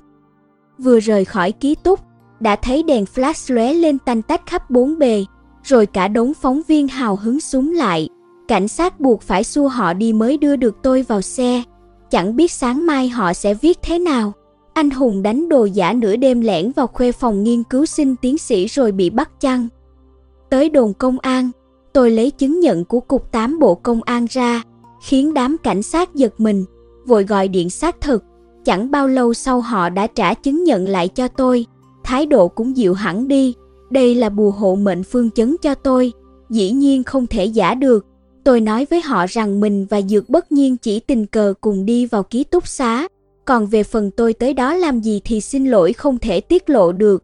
Vừa 0.77 0.99
rời 0.99 1.25
khỏi 1.25 1.51
ký 1.51 1.75
túc, 1.75 1.99
đã 2.39 2.55
thấy 2.55 2.83
đèn 2.83 3.05
flash 3.15 3.55
lóe 3.55 3.73
lên 3.73 3.99
tanh 3.99 4.21
tách 4.21 4.45
khắp 4.45 4.69
bốn 4.69 4.99
bề, 4.99 5.25
rồi 5.63 5.85
cả 5.85 6.07
đống 6.07 6.33
phóng 6.33 6.61
viên 6.67 6.87
hào 6.87 7.15
hứng 7.15 7.39
súng 7.39 7.73
lại. 7.73 8.09
Cảnh 8.47 8.67
sát 8.67 8.99
buộc 8.99 9.21
phải 9.21 9.43
xua 9.43 9.67
họ 9.67 9.93
đi 9.93 10.13
mới 10.13 10.37
đưa 10.37 10.55
được 10.55 10.75
tôi 10.83 11.01
vào 11.01 11.21
xe. 11.21 11.63
Chẳng 12.11 12.35
biết 12.35 12.51
sáng 12.51 12.85
mai 12.85 13.09
họ 13.09 13.33
sẽ 13.33 13.53
viết 13.53 13.79
thế 13.81 13.99
nào. 13.99 14.33
Anh 14.73 14.89
hùng 14.89 15.23
đánh 15.23 15.49
đồ 15.49 15.65
giả 15.65 15.93
nửa 15.93 16.15
đêm 16.15 16.41
lẻn 16.41 16.71
vào 16.71 16.87
khuê 16.87 17.11
phòng 17.11 17.43
nghiên 17.43 17.63
cứu 17.63 17.85
sinh 17.85 18.15
tiến 18.15 18.37
sĩ 18.37 18.67
rồi 18.67 18.91
bị 18.91 19.09
bắt 19.09 19.41
chăng. 19.41 19.67
Tới 20.49 20.69
đồn 20.69 20.93
công 20.93 21.19
an, 21.19 21.51
tôi 21.93 22.11
lấy 22.11 22.31
chứng 22.31 22.59
nhận 22.59 22.85
của 22.85 22.99
cục 22.99 23.31
8 23.31 23.59
bộ 23.59 23.75
công 23.75 24.03
an 24.03 24.25
ra, 24.29 24.61
khiến 25.03 25.33
đám 25.33 25.57
cảnh 25.63 25.83
sát 25.83 26.15
giật 26.15 26.33
mình, 26.37 26.65
vội 27.05 27.23
gọi 27.23 27.47
điện 27.47 27.69
xác 27.69 28.01
thực. 28.01 28.23
Chẳng 28.65 28.91
bao 28.91 29.07
lâu 29.07 29.33
sau 29.33 29.61
họ 29.61 29.89
đã 29.89 30.07
trả 30.07 30.33
chứng 30.33 30.63
nhận 30.63 30.87
lại 30.87 31.07
cho 31.07 31.27
tôi, 31.27 31.65
thái 32.03 32.25
độ 32.25 32.47
cũng 32.47 32.77
dịu 32.77 32.93
hẳn 32.93 33.27
đi. 33.27 33.53
Đây 33.89 34.15
là 34.15 34.29
bùa 34.29 34.51
hộ 34.51 34.75
mệnh 34.75 35.03
phương 35.03 35.31
chấn 35.31 35.55
cho 35.61 35.75
tôi, 35.75 36.13
dĩ 36.49 36.71
nhiên 36.71 37.03
không 37.03 37.27
thể 37.27 37.45
giả 37.45 37.73
được. 37.73 38.05
Tôi 38.47 38.61
nói 38.61 38.87
với 38.89 39.01
họ 39.01 39.25
rằng 39.29 39.59
mình 39.59 39.85
và 39.89 40.01
Dược 40.01 40.29
bất 40.29 40.51
nhiên 40.51 40.77
chỉ 40.77 40.99
tình 40.99 41.25
cờ 41.25 41.53
cùng 41.61 41.85
đi 41.85 42.05
vào 42.05 42.23
ký 42.23 42.43
túc 42.43 42.67
xá, 42.67 43.07
còn 43.45 43.67
về 43.67 43.83
phần 43.83 44.11
tôi 44.11 44.33
tới 44.33 44.53
đó 44.53 44.73
làm 44.73 44.99
gì 44.99 45.21
thì 45.25 45.41
xin 45.41 45.65
lỗi 45.65 45.93
không 45.93 46.17
thể 46.17 46.41
tiết 46.41 46.69
lộ 46.69 46.91
được. 46.91 47.23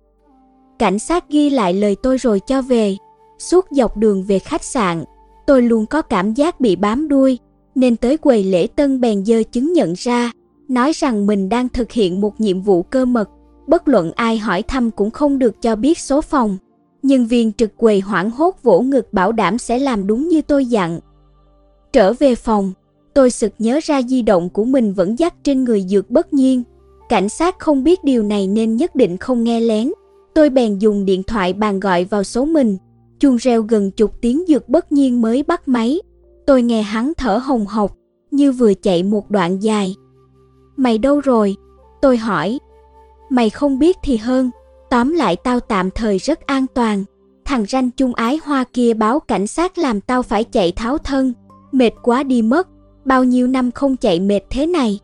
Cảnh 0.80 1.00
sát 1.00 1.30
ghi 1.30 1.50
lại 1.50 1.74
lời 1.74 1.95
tôi 2.04 2.18
rồi 2.18 2.40
cho 2.48 2.62
về. 2.62 2.95
Suốt 3.40 3.66
dọc 3.72 3.98
đường 3.98 4.24
về 4.24 4.40
khách 4.40 4.64
sạn, 4.64 5.04
tôi 5.48 5.62
luôn 5.62 5.86
có 5.86 6.02
cảm 6.02 6.34
giác 6.34 6.60
bị 6.60 6.76
bám 6.76 7.08
đuôi, 7.08 7.40
nên 7.76 7.95
tới 7.95 8.18
quầy 8.18 8.44
lễ 8.44 8.68
tân 8.68 9.02
bèn 9.02 9.26
dơ 9.26 9.44
chứng 9.52 9.74
nhận 9.74 9.94
ra, 9.98 10.32
nói 10.68 10.91
rằng 10.95 11.28
mình 11.28 11.50
đang 11.50 11.70
thực 11.70 11.91
hiện 11.91 12.22
một 12.22 12.41
nhiệm 12.41 12.62
vụ 12.62 12.84
cơ 12.84 13.06
mật, 13.06 13.30
bất 13.68 13.88
luận 13.88 14.12
ai 14.16 14.38
hỏi 14.38 14.62
thăm 14.62 14.91
cũng 14.91 15.12
không 15.12 15.40
được 15.40 15.62
cho 15.62 15.76
biết 15.76 16.00
số 16.00 16.22
phòng. 16.22 16.58
Nhân 17.04 17.26
viên 17.26 17.54
trực 17.54 17.78
quầy 17.78 18.00
hoảng 18.00 18.32
hốt 18.32 18.64
vỗ 18.64 18.82
ngực 18.82 19.14
bảo 19.14 19.32
đảm 19.32 19.58
sẽ 19.58 19.80
làm 19.80 20.08
đúng 20.08 20.28
như 20.28 20.41
tôi 20.41 20.66
dặn. 20.66 21.00
Trở 21.94 22.14
về 22.14 22.36
phòng, 22.36 22.72
tôi 23.14 23.32
sực 23.32 23.53
nhớ 23.60 23.80
ra 23.84 24.02
di 24.02 24.22
động 24.22 24.49
của 24.49 24.64
mình 24.64 24.94
vẫn 24.94 25.20
dắt 25.20 25.34
trên 25.44 25.64
người 25.64 25.82
dược 25.82 26.10
bất 26.10 26.34
nhiên. 26.34 26.64
Cảnh 27.10 27.30
sát 27.30 27.60
không 27.60 27.84
biết 27.84 28.03
điều 28.03 28.24
này 28.24 28.48
nên 28.48 28.76
nhất 28.76 28.95
định 28.95 29.18
không 29.18 29.44
nghe 29.44 29.60
lén. 29.60 29.91
Tôi 30.34 30.49
bèn 30.49 30.80
dùng 30.80 31.06
điện 31.06 31.24
thoại 31.24 31.53
bàn 31.53 31.80
gọi 31.80 32.06
vào 32.06 32.24
số 32.24 32.45
mình. 32.45 32.78
Chuông 33.20 33.36
reo 33.36 33.61
gần 33.61 33.91
chục 33.91 34.11
tiếng 34.22 34.44
dược 34.48 34.70
bất 34.70 34.91
nhiên 34.91 35.22
mới 35.22 35.44
bắt 35.44 35.68
máy. 35.68 36.02
Tôi 36.45 36.61
nghe 36.61 36.82
hắn 36.82 37.14
thở 37.18 37.38
hồng 37.38 37.65
hộc, 37.65 37.95
như 38.32 38.52
vừa 38.52 38.74
chạy 38.74 39.03
một 39.03 39.32
đoạn 39.32 39.64
dài. 39.64 39.95
Mày 40.76 40.98
đâu 40.98 41.20
rồi? 41.20 41.56
Tôi 42.02 42.18
hỏi. 42.18 42.60
Mày 43.30 43.49
không 43.49 43.80
biết 43.80 43.98
thì 44.03 44.18
hơn, 44.18 44.52
tóm 44.90 45.14
lại 45.14 45.36
tao 45.36 45.60
tạm 45.60 45.90
thời 45.91 46.18
rất 46.18 46.48
an 46.48 46.65
toàn. 46.74 47.03
Thằng 47.45 47.65
ranh 47.65 47.91
chung 47.91 48.14
ái 48.14 48.40
hoa 48.44 48.64
kia 48.74 48.94
báo 48.94 49.20
cảnh 49.20 49.48
sát 49.48 49.78
làm 49.78 50.02
tao 50.02 50.24
phải 50.24 50.44
chạy 50.44 50.72
tháo 50.72 50.98
thân 50.98 51.34
mệt 51.74 51.91
quá 52.02 52.24
đi 52.24 52.41
mất, 52.41 52.68
bao 53.06 53.24
nhiêu 53.24 53.48
năm 53.48 53.72
không 53.72 53.98
chạy 53.98 54.20
mệt 54.20 54.41
thế 54.50 54.66
này. 54.66 55.00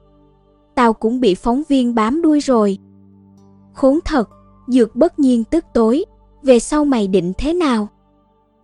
Tao 0.75 0.93
cũng 0.93 1.19
bị 1.19 1.35
phóng 1.35 1.63
viên 1.69 1.95
bám 1.95 2.21
đuôi 2.21 2.39
rồi. 2.39 2.77
Khốn 3.73 3.99
thật, 4.05 4.29
dược 4.67 4.95
bất 4.95 5.19
nhiên 5.19 5.43
tức 5.43 5.65
tối, 5.73 6.05
về 6.43 6.59
sau 6.59 6.85
mày 6.85 7.07
định 7.07 7.33
thế 7.37 7.53
nào? 7.53 7.87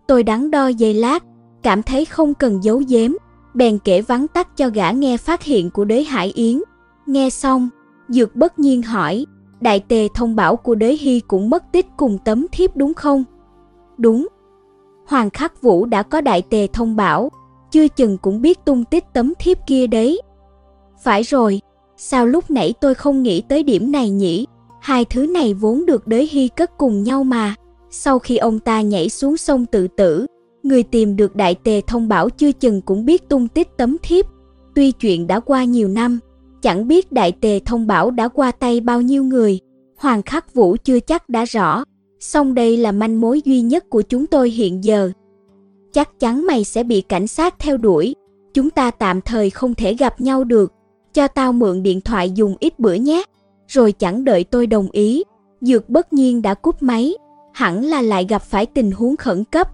Tôi 0.06 0.22
đắn 0.22 0.50
đo 0.50 0.66
giây 0.66 0.94
lát, 0.94 1.24
cảm 1.62 1.82
thấy 1.82 2.04
không 2.04 2.34
cần 2.34 2.64
giấu 2.64 2.82
giếm, 2.88 3.10
bèn 3.54 3.78
kể 3.78 4.02
vắn 4.02 4.28
tắt 4.28 4.56
cho 4.56 4.68
gã 4.68 4.90
nghe 4.90 5.16
phát 5.16 5.42
hiện 5.42 5.70
của 5.70 5.84
đế 5.84 6.02
Hải 6.02 6.32
Yến. 6.34 6.60
Nghe 7.06 7.30
xong, 7.30 7.68
dược 8.08 8.36
bất 8.36 8.58
nhiên 8.58 8.82
hỏi, 8.82 9.26
đại 9.60 9.80
tề 9.80 10.08
thông 10.14 10.36
báo 10.36 10.56
của 10.56 10.74
đế 10.74 10.96
Hy 11.00 11.20
cũng 11.20 11.50
mất 11.50 11.64
tích 11.72 11.86
cùng 11.96 12.18
tấm 12.24 12.46
thiếp 12.52 12.76
đúng 12.76 12.94
không? 12.94 13.24
Đúng. 13.98 14.28
Hoàng 15.06 15.30
Khắc 15.30 15.62
Vũ 15.62 15.86
đã 15.86 16.02
có 16.02 16.20
đại 16.20 16.42
tề 16.42 16.66
thông 16.66 16.96
báo, 16.96 17.30
chưa 17.76 17.88
chừng 17.88 18.18
cũng 18.18 18.42
biết 18.42 18.64
tung 18.64 18.84
tích 18.84 19.04
tấm 19.12 19.32
thiếp 19.38 19.58
kia 19.66 19.86
đấy. 19.86 20.20
Phải 21.02 21.22
rồi, 21.22 21.60
sao 21.96 22.26
lúc 22.26 22.50
nãy 22.50 22.74
tôi 22.80 22.94
không 22.94 23.22
nghĩ 23.22 23.42
tới 23.48 23.62
điểm 23.62 23.92
này 23.92 24.10
nhỉ? 24.10 24.46
Hai 24.80 25.04
thứ 25.04 25.26
này 25.26 25.54
vốn 25.54 25.86
được 25.86 26.06
đới 26.06 26.28
hy 26.32 26.48
cất 26.48 26.78
cùng 26.78 27.02
nhau 27.02 27.24
mà. 27.24 27.54
Sau 27.90 28.18
khi 28.18 28.36
ông 28.36 28.58
ta 28.58 28.80
nhảy 28.80 29.08
xuống 29.08 29.36
sông 29.36 29.66
tự 29.66 29.88
tử, 29.88 30.26
người 30.62 30.82
tìm 30.82 31.16
được 31.16 31.36
đại 31.36 31.54
tề 31.54 31.80
thông 31.86 32.08
báo 32.08 32.30
chưa 32.30 32.52
chừng 32.52 32.82
cũng 32.82 33.04
biết 33.04 33.28
tung 33.28 33.48
tích 33.48 33.68
tấm 33.76 33.96
thiếp. 34.02 34.24
Tuy 34.74 34.92
chuyện 34.92 35.26
đã 35.26 35.40
qua 35.40 35.64
nhiều 35.64 35.88
năm, 35.88 36.18
chẳng 36.62 36.88
biết 36.88 37.12
đại 37.12 37.32
tề 37.32 37.60
thông 37.64 37.86
báo 37.86 38.10
đã 38.10 38.28
qua 38.28 38.50
tay 38.50 38.80
bao 38.80 39.00
nhiêu 39.00 39.24
người. 39.24 39.58
Hoàng 39.96 40.22
Khắc 40.22 40.54
Vũ 40.54 40.76
chưa 40.84 41.00
chắc 41.00 41.28
đã 41.28 41.44
rõ, 41.44 41.84
song 42.20 42.54
đây 42.54 42.76
là 42.76 42.92
manh 42.92 43.20
mối 43.20 43.42
duy 43.44 43.60
nhất 43.60 43.90
của 43.90 44.02
chúng 44.02 44.26
tôi 44.26 44.50
hiện 44.50 44.84
giờ 44.84 45.10
chắc 45.96 46.20
chắn 46.20 46.46
mày 46.46 46.64
sẽ 46.64 46.82
bị 46.82 47.00
cảnh 47.00 47.26
sát 47.26 47.58
theo 47.58 47.76
đuổi. 47.76 48.14
Chúng 48.54 48.70
ta 48.70 48.90
tạm 48.90 49.20
thời 49.20 49.50
không 49.50 49.74
thể 49.74 49.94
gặp 49.94 50.20
nhau 50.20 50.44
được. 50.44 50.72
Cho 51.14 51.28
tao 51.28 51.52
mượn 51.52 51.82
điện 51.82 52.00
thoại 52.00 52.30
dùng 52.30 52.56
ít 52.60 52.78
bữa 52.78 52.94
nhé. 52.94 53.22
Rồi 53.68 53.92
chẳng 53.92 54.24
đợi 54.24 54.44
tôi 54.44 54.66
đồng 54.66 54.88
ý. 54.92 55.22
Dược 55.60 55.88
bất 55.88 56.12
nhiên 56.12 56.42
đã 56.42 56.54
cúp 56.54 56.82
máy. 56.82 57.14
Hẳn 57.52 57.84
là 57.84 58.02
lại 58.02 58.26
gặp 58.28 58.42
phải 58.42 58.66
tình 58.66 58.90
huống 58.90 59.16
khẩn 59.16 59.44
cấp. 59.44 59.70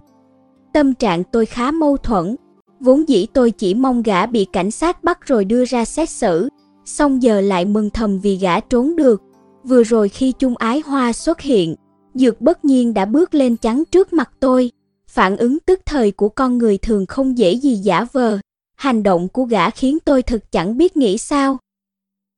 Tâm 0.73 0.93
trạng 0.93 1.23
tôi 1.23 1.45
khá 1.45 1.71
mâu 1.71 1.97
thuẫn. 1.97 2.35
Vốn 2.79 3.09
dĩ 3.09 3.25
tôi 3.33 3.51
chỉ 3.51 3.73
mong 3.73 4.03
gã 4.03 4.25
bị 4.25 4.45
cảnh 4.45 4.71
sát 4.71 5.03
bắt 5.03 5.19
rồi 5.25 5.45
đưa 5.45 5.65
ra 5.65 5.85
xét 5.85 6.09
xử. 6.09 6.49
Xong 6.85 7.23
giờ 7.23 7.41
lại 7.41 7.65
mừng 7.65 7.89
thầm 7.89 8.19
vì 8.19 8.35
gã 8.35 8.59
trốn 8.59 8.95
được. 8.95 9.21
Vừa 9.63 9.83
rồi 9.83 10.09
khi 10.09 10.31
chung 10.31 10.57
ái 10.57 10.81
hoa 10.85 11.13
xuất 11.13 11.41
hiện, 11.41 11.75
Dược 12.13 12.41
bất 12.41 12.65
nhiên 12.65 12.93
đã 12.93 13.05
bước 13.05 13.33
lên 13.33 13.55
chắn 13.55 13.83
trước 13.91 14.13
mặt 14.13 14.31
tôi. 14.39 14.71
Phản 15.13 15.37
ứng 15.37 15.59
tức 15.59 15.79
thời 15.85 16.11
của 16.11 16.29
con 16.29 16.57
người 16.57 16.77
thường 16.77 17.05
không 17.05 17.37
dễ 17.37 17.53
gì 17.53 17.75
giả 17.75 18.05
vờ. 18.11 18.39
Hành 18.75 19.03
động 19.03 19.27
của 19.27 19.43
gã 19.43 19.69
khiến 19.69 19.97
tôi 20.05 20.21
thật 20.21 20.51
chẳng 20.51 20.77
biết 20.77 20.97
nghĩ 20.97 21.17
sao. 21.17 21.57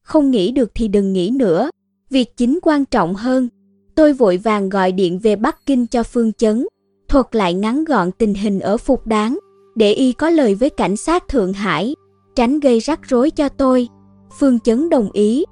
Không 0.03 0.31
nghĩ 0.31 0.51
được 0.51 0.71
thì 0.75 0.87
đừng 0.87 1.13
nghĩ 1.13 1.29
nữa. 1.29 1.69
Việc 2.09 2.37
chính 2.37 2.59
quan 2.61 2.85
trọng 2.85 3.15
hơn. 3.15 3.49
Tôi 3.95 4.13
vội 4.13 4.37
vàng 4.37 4.69
gọi 4.69 4.91
điện 4.91 5.19
về 5.19 5.35
Bắc 5.35 5.65
Kinh 5.65 5.87
cho 5.87 6.03
Phương 6.03 6.33
Chấn, 6.33 6.67
thuật 7.07 7.35
lại 7.35 7.53
ngắn 7.53 7.83
gọn 7.83 8.11
tình 8.11 8.33
hình 8.33 8.59
ở 8.59 8.77
Phục 8.77 9.07
Đáng, 9.07 9.39
để 9.75 9.93
y 9.93 10.13
có 10.13 10.29
lời 10.29 10.55
với 10.55 10.69
cảnh 10.69 10.97
sát 10.97 11.27
Thượng 11.27 11.53
Hải, 11.53 11.95
tránh 12.35 12.59
gây 12.59 12.79
rắc 12.79 12.99
rối 13.03 13.29
cho 13.29 13.49
tôi. 13.49 13.87
Phương 14.39 14.59
Chấn 14.59 14.89
đồng 14.89 15.11
ý. 15.11 15.45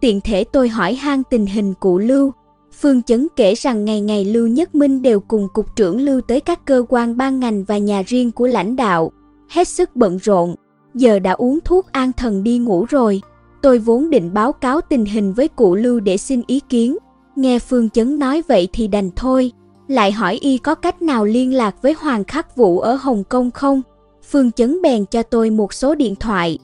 Tiện 0.00 0.20
thể 0.20 0.44
tôi 0.44 0.68
hỏi 0.68 0.94
han 0.94 1.22
tình 1.30 1.46
hình 1.46 1.74
cụ 1.74 1.98
Lưu, 1.98 2.32
Phương 2.80 3.02
Chấn 3.02 3.26
kể 3.36 3.54
rằng 3.54 3.84
ngày 3.84 4.00
ngày 4.00 4.24
Lưu 4.24 4.46
Nhất 4.46 4.74
Minh 4.74 5.02
đều 5.02 5.20
cùng 5.20 5.48
cục 5.52 5.76
trưởng 5.76 6.00
Lưu 6.00 6.20
tới 6.20 6.40
các 6.40 6.64
cơ 6.64 6.84
quan 6.88 7.16
ban 7.16 7.40
ngành 7.40 7.64
và 7.64 7.78
nhà 7.78 8.02
riêng 8.06 8.32
của 8.32 8.46
lãnh 8.46 8.76
đạo, 8.76 9.12
hết 9.48 9.68
sức 9.68 9.96
bận 9.96 10.18
rộn, 10.22 10.54
giờ 10.94 11.18
đã 11.18 11.32
uống 11.32 11.58
thuốc 11.64 11.92
an 11.92 12.12
thần 12.12 12.42
đi 12.42 12.58
ngủ 12.58 12.86
rồi. 12.88 13.20
Tôi 13.62 13.78
vốn 13.78 14.10
định 14.10 14.34
báo 14.34 14.52
cáo 14.52 14.80
tình 14.80 15.04
hình 15.04 15.32
với 15.32 15.48
cụ 15.48 15.74
Lưu 15.74 16.00
để 16.00 16.16
xin 16.16 16.42
ý 16.46 16.60
kiến, 16.68 16.96
nghe 17.36 17.58
Phương 17.58 17.90
Chấn 17.90 18.18
nói 18.18 18.42
vậy 18.48 18.68
thì 18.72 18.88
đành 18.88 19.10
thôi, 19.16 19.52
lại 19.88 20.12
hỏi 20.12 20.34
y 20.34 20.58
có 20.58 20.74
cách 20.74 21.02
nào 21.02 21.24
liên 21.24 21.54
lạc 21.54 21.82
với 21.82 21.92
Hoàng 21.92 22.24
Khắc 22.24 22.56
Vũ 22.56 22.80
ở 22.80 22.94
Hồng 22.94 23.24
Kông 23.24 23.50
không? 23.50 23.82
Phương 24.30 24.52
Chấn 24.52 24.82
bèn 24.82 25.04
cho 25.06 25.22
tôi 25.22 25.50
một 25.50 25.72
số 25.72 25.94
điện 25.94 26.14
thoại. 26.14 26.58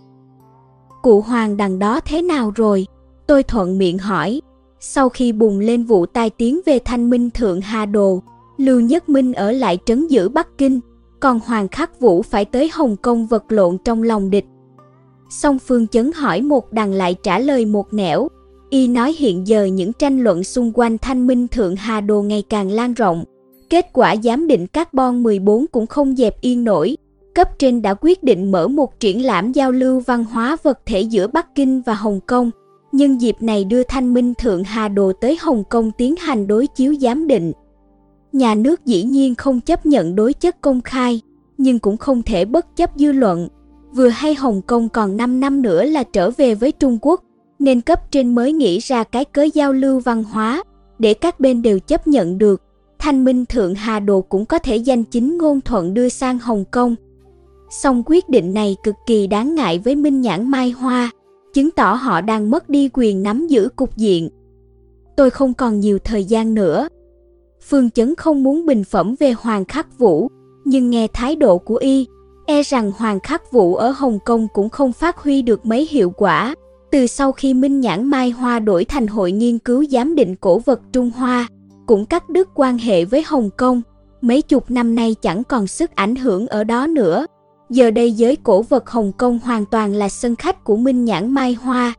Cụ 1.02 1.20
Hoàng 1.20 1.56
đằng 1.56 1.78
đó 1.78 2.00
thế 2.00 2.22
nào 2.22 2.52
rồi? 2.54 2.86
Tôi 3.26 3.42
thuận 3.42 3.78
miệng 3.78 3.98
hỏi. 3.98 4.40
Sau 4.86 5.08
khi 5.08 5.32
bùng 5.32 5.60
lên 5.60 5.84
vụ 5.84 6.06
tai 6.06 6.30
tiếng 6.30 6.60
về 6.66 6.78
thanh 6.84 7.10
minh 7.10 7.30
thượng 7.30 7.60
Hà 7.60 7.86
Đồ, 7.86 8.22
Lưu 8.56 8.80
Nhất 8.80 9.08
Minh 9.08 9.32
ở 9.32 9.52
lại 9.52 9.78
trấn 9.86 10.06
giữ 10.06 10.28
Bắc 10.28 10.58
Kinh, 10.58 10.80
còn 11.20 11.40
Hoàng 11.44 11.68
Khắc 11.68 12.00
Vũ 12.00 12.22
phải 12.22 12.44
tới 12.44 12.70
Hồng 12.72 12.96
Kông 12.96 13.26
vật 13.26 13.44
lộn 13.48 13.78
trong 13.84 14.02
lòng 14.02 14.30
địch. 14.30 14.44
Song 15.30 15.58
Phương 15.58 15.86
Chấn 15.86 16.12
hỏi 16.12 16.40
một 16.42 16.72
đằng 16.72 16.92
lại 16.92 17.14
trả 17.22 17.38
lời 17.38 17.66
một 17.66 17.94
nẻo. 17.94 18.28
Y 18.70 18.88
nói 18.88 19.14
hiện 19.18 19.46
giờ 19.46 19.64
những 19.64 19.92
tranh 19.92 20.20
luận 20.20 20.44
xung 20.44 20.72
quanh 20.74 20.98
thanh 20.98 21.26
minh 21.26 21.48
thượng 21.48 21.76
hà 21.76 22.00
đồ 22.00 22.22
ngày 22.22 22.42
càng 22.48 22.70
lan 22.70 22.94
rộng. 22.94 23.24
Kết 23.70 23.86
quả 23.92 24.16
giám 24.24 24.46
định 24.46 24.66
carbon 24.66 25.22
14 25.22 25.66
cũng 25.66 25.86
không 25.86 26.16
dẹp 26.16 26.40
yên 26.40 26.64
nổi. 26.64 26.96
Cấp 27.34 27.58
trên 27.58 27.82
đã 27.82 27.94
quyết 28.00 28.22
định 28.22 28.52
mở 28.52 28.68
một 28.68 29.00
triển 29.00 29.24
lãm 29.24 29.52
giao 29.52 29.72
lưu 29.72 30.00
văn 30.00 30.24
hóa 30.24 30.56
vật 30.62 30.80
thể 30.86 31.00
giữa 31.00 31.26
Bắc 31.26 31.54
Kinh 31.54 31.82
và 31.82 31.94
Hồng 31.94 32.20
Kông. 32.26 32.50
Nhưng 32.96 33.20
dịp 33.20 33.36
này 33.40 33.64
đưa 33.64 33.82
thanh 33.82 34.14
minh 34.14 34.34
thượng 34.34 34.64
hà 34.64 34.88
đồ 34.88 35.12
tới 35.12 35.38
Hồng 35.40 35.64
Kông 35.64 35.92
tiến 35.92 36.14
hành 36.16 36.46
đối 36.46 36.66
chiếu 36.66 36.94
giám 37.00 37.26
định. 37.26 37.52
Nhà 38.32 38.54
nước 38.54 38.84
dĩ 38.84 39.02
nhiên 39.02 39.34
không 39.34 39.60
chấp 39.60 39.86
nhận 39.86 40.16
đối 40.16 40.32
chất 40.32 40.60
công 40.60 40.80
khai, 40.80 41.20
nhưng 41.58 41.78
cũng 41.78 41.96
không 41.96 42.22
thể 42.22 42.44
bất 42.44 42.76
chấp 42.76 42.90
dư 42.96 43.12
luận. 43.12 43.48
Vừa 43.92 44.08
hay 44.08 44.34
Hồng 44.34 44.62
Kông 44.62 44.88
còn 44.88 45.16
5 45.16 45.40
năm 45.40 45.62
nữa 45.62 45.84
là 45.84 46.02
trở 46.02 46.30
về 46.30 46.54
với 46.54 46.72
Trung 46.72 46.98
Quốc, 47.02 47.22
nên 47.58 47.80
cấp 47.80 48.10
trên 48.10 48.34
mới 48.34 48.52
nghĩ 48.52 48.78
ra 48.78 49.04
cái 49.04 49.24
cớ 49.24 49.42
giao 49.54 49.72
lưu 49.72 50.00
văn 50.00 50.24
hóa, 50.24 50.64
để 50.98 51.14
các 51.14 51.40
bên 51.40 51.62
đều 51.62 51.78
chấp 51.78 52.06
nhận 52.06 52.38
được. 52.38 52.62
Thanh 52.98 53.24
Minh 53.24 53.44
Thượng 53.46 53.74
Hà 53.74 54.00
Đồ 54.00 54.20
cũng 54.20 54.46
có 54.46 54.58
thể 54.58 54.76
danh 54.76 55.04
chính 55.04 55.38
ngôn 55.38 55.60
thuận 55.60 55.94
đưa 55.94 56.08
sang 56.08 56.38
Hồng 56.38 56.64
Kông. 56.70 56.94
Song 57.70 58.02
quyết 58.06 58.28
định 58.28 58.54
này 58.54 58.76
cực 58.82 58.94
kỳ 59.06 59.26
đáng 59.26 59.54
ngại 59.54 59.78
với 59.78 59.96
Minh 59.96 60.20
Nhãn 60.20 60.50
Mai 60.50 60.70
Hoa, 60.70 61.10
chứng 61.54 61.70
tỏ 61.70 61.94
họ 61.94 62.20
đang 62.20 62.50
mất 62.50 62.68
đi 62.68 62.90
quyền 62.92 63.22
nắm 63.22 63.46
giữ 63.46 63.68
cục 63.76 63.96
diện. 63.96 64.28
Tôi 65.16 65.30
không 65.30 65.54
còn 65.54 65.80
nhiều 65.80 65.98
thời 65.98 66.24
gian 66.24 66.54
nữa. 66.54 66.88
Phương 67.68 67.90
Chấn 67.90 68.14
không 68.14 68.42
muốn 68.42 68.66
bình 68.66 68.84
phẩm 68.84 69.14
về 69.20 69.32
Hoàng 69.32 69.64
Khắc 69.64 69.98
Vũ, 69.98 70.28
nhưng 70.64 70.90
nghe 70.90 71.06
thái 71.12 71.36
độ 71.36 71.58
của 71.58 71.76
y, 71.76 72.06
e 72.46 72.62
rằng 72.62 72.92
Hoàng 72.96 73.20
Khắc 73.20 73.52
Vũ 73.52 73.74
ở 73.74 73.90
Hồng 73.90 74.18
Kông 74.24 74.48
cũng 74.54 74.68
không 74.68 74.92
phát 74.92 75.18
huy 75.18 75.42
được 75.42 75.66
mấy 75.66 75.88
hiệu 75.90 76.10
quả. 76.10 76.54
Từ 76.90 77.06
sau 77.06 77.32
khi 77.32 77.54
Minh 77.54 77.80
Nhãn 77.80 78.04
Mai 78.04 78.30
Hoa 78.30 78.58
đổi 78.58 78.84
thành 78.84 79.06
Hội 79.06 79.32
Nghiên 79.32 79.58
cứu 79.58 79.84
Giám 79.90 80.14
định 80.14 80.36
Cổ 80.36 80.58
vật 80.58 80.80
Trung 80.92 81.10
Hoa, 81.10 81.48
cũng 81.86 82.06
cắt 82.06 82.28
đứt 82.28 82.48
quan 82.54 82.78
hệ 82.78 83.04
với 83.04 83.22
Hồng 83.26 83.50
Kông, 83.56 83.82
mấy 84.20 84.42
chục 84.42 84.70
năm 84.70 84.94
nay 84.94 85.14
chẳng 85.22 85.44
còn 85.44 85.66
sức 85.66 85.90
ảnh 85.94 86.16
hưởng 86.16 86.46
ở 86.46 86.64
đó 86.64 86.86
nữa. 86.86 87.26
Giờ 87.70 87.90
đây 87.90 88.12
giới 88.12 88.36
cổ 88.36 88.62
vật 88.62 88.90
Hồng 88.90 89.12
Kông 89.12 89.38
hoàn 89.38 89.66
toàn 89.66 89.92
là 89.92 90.08
sân 90.08 90.36
khách 90.36 90.64
của 90.64 90.76
Minh 90.76 91.04
Nhãn 91.04 91.30
Mai 91.30 91.54
Hoa. 91.54 91.94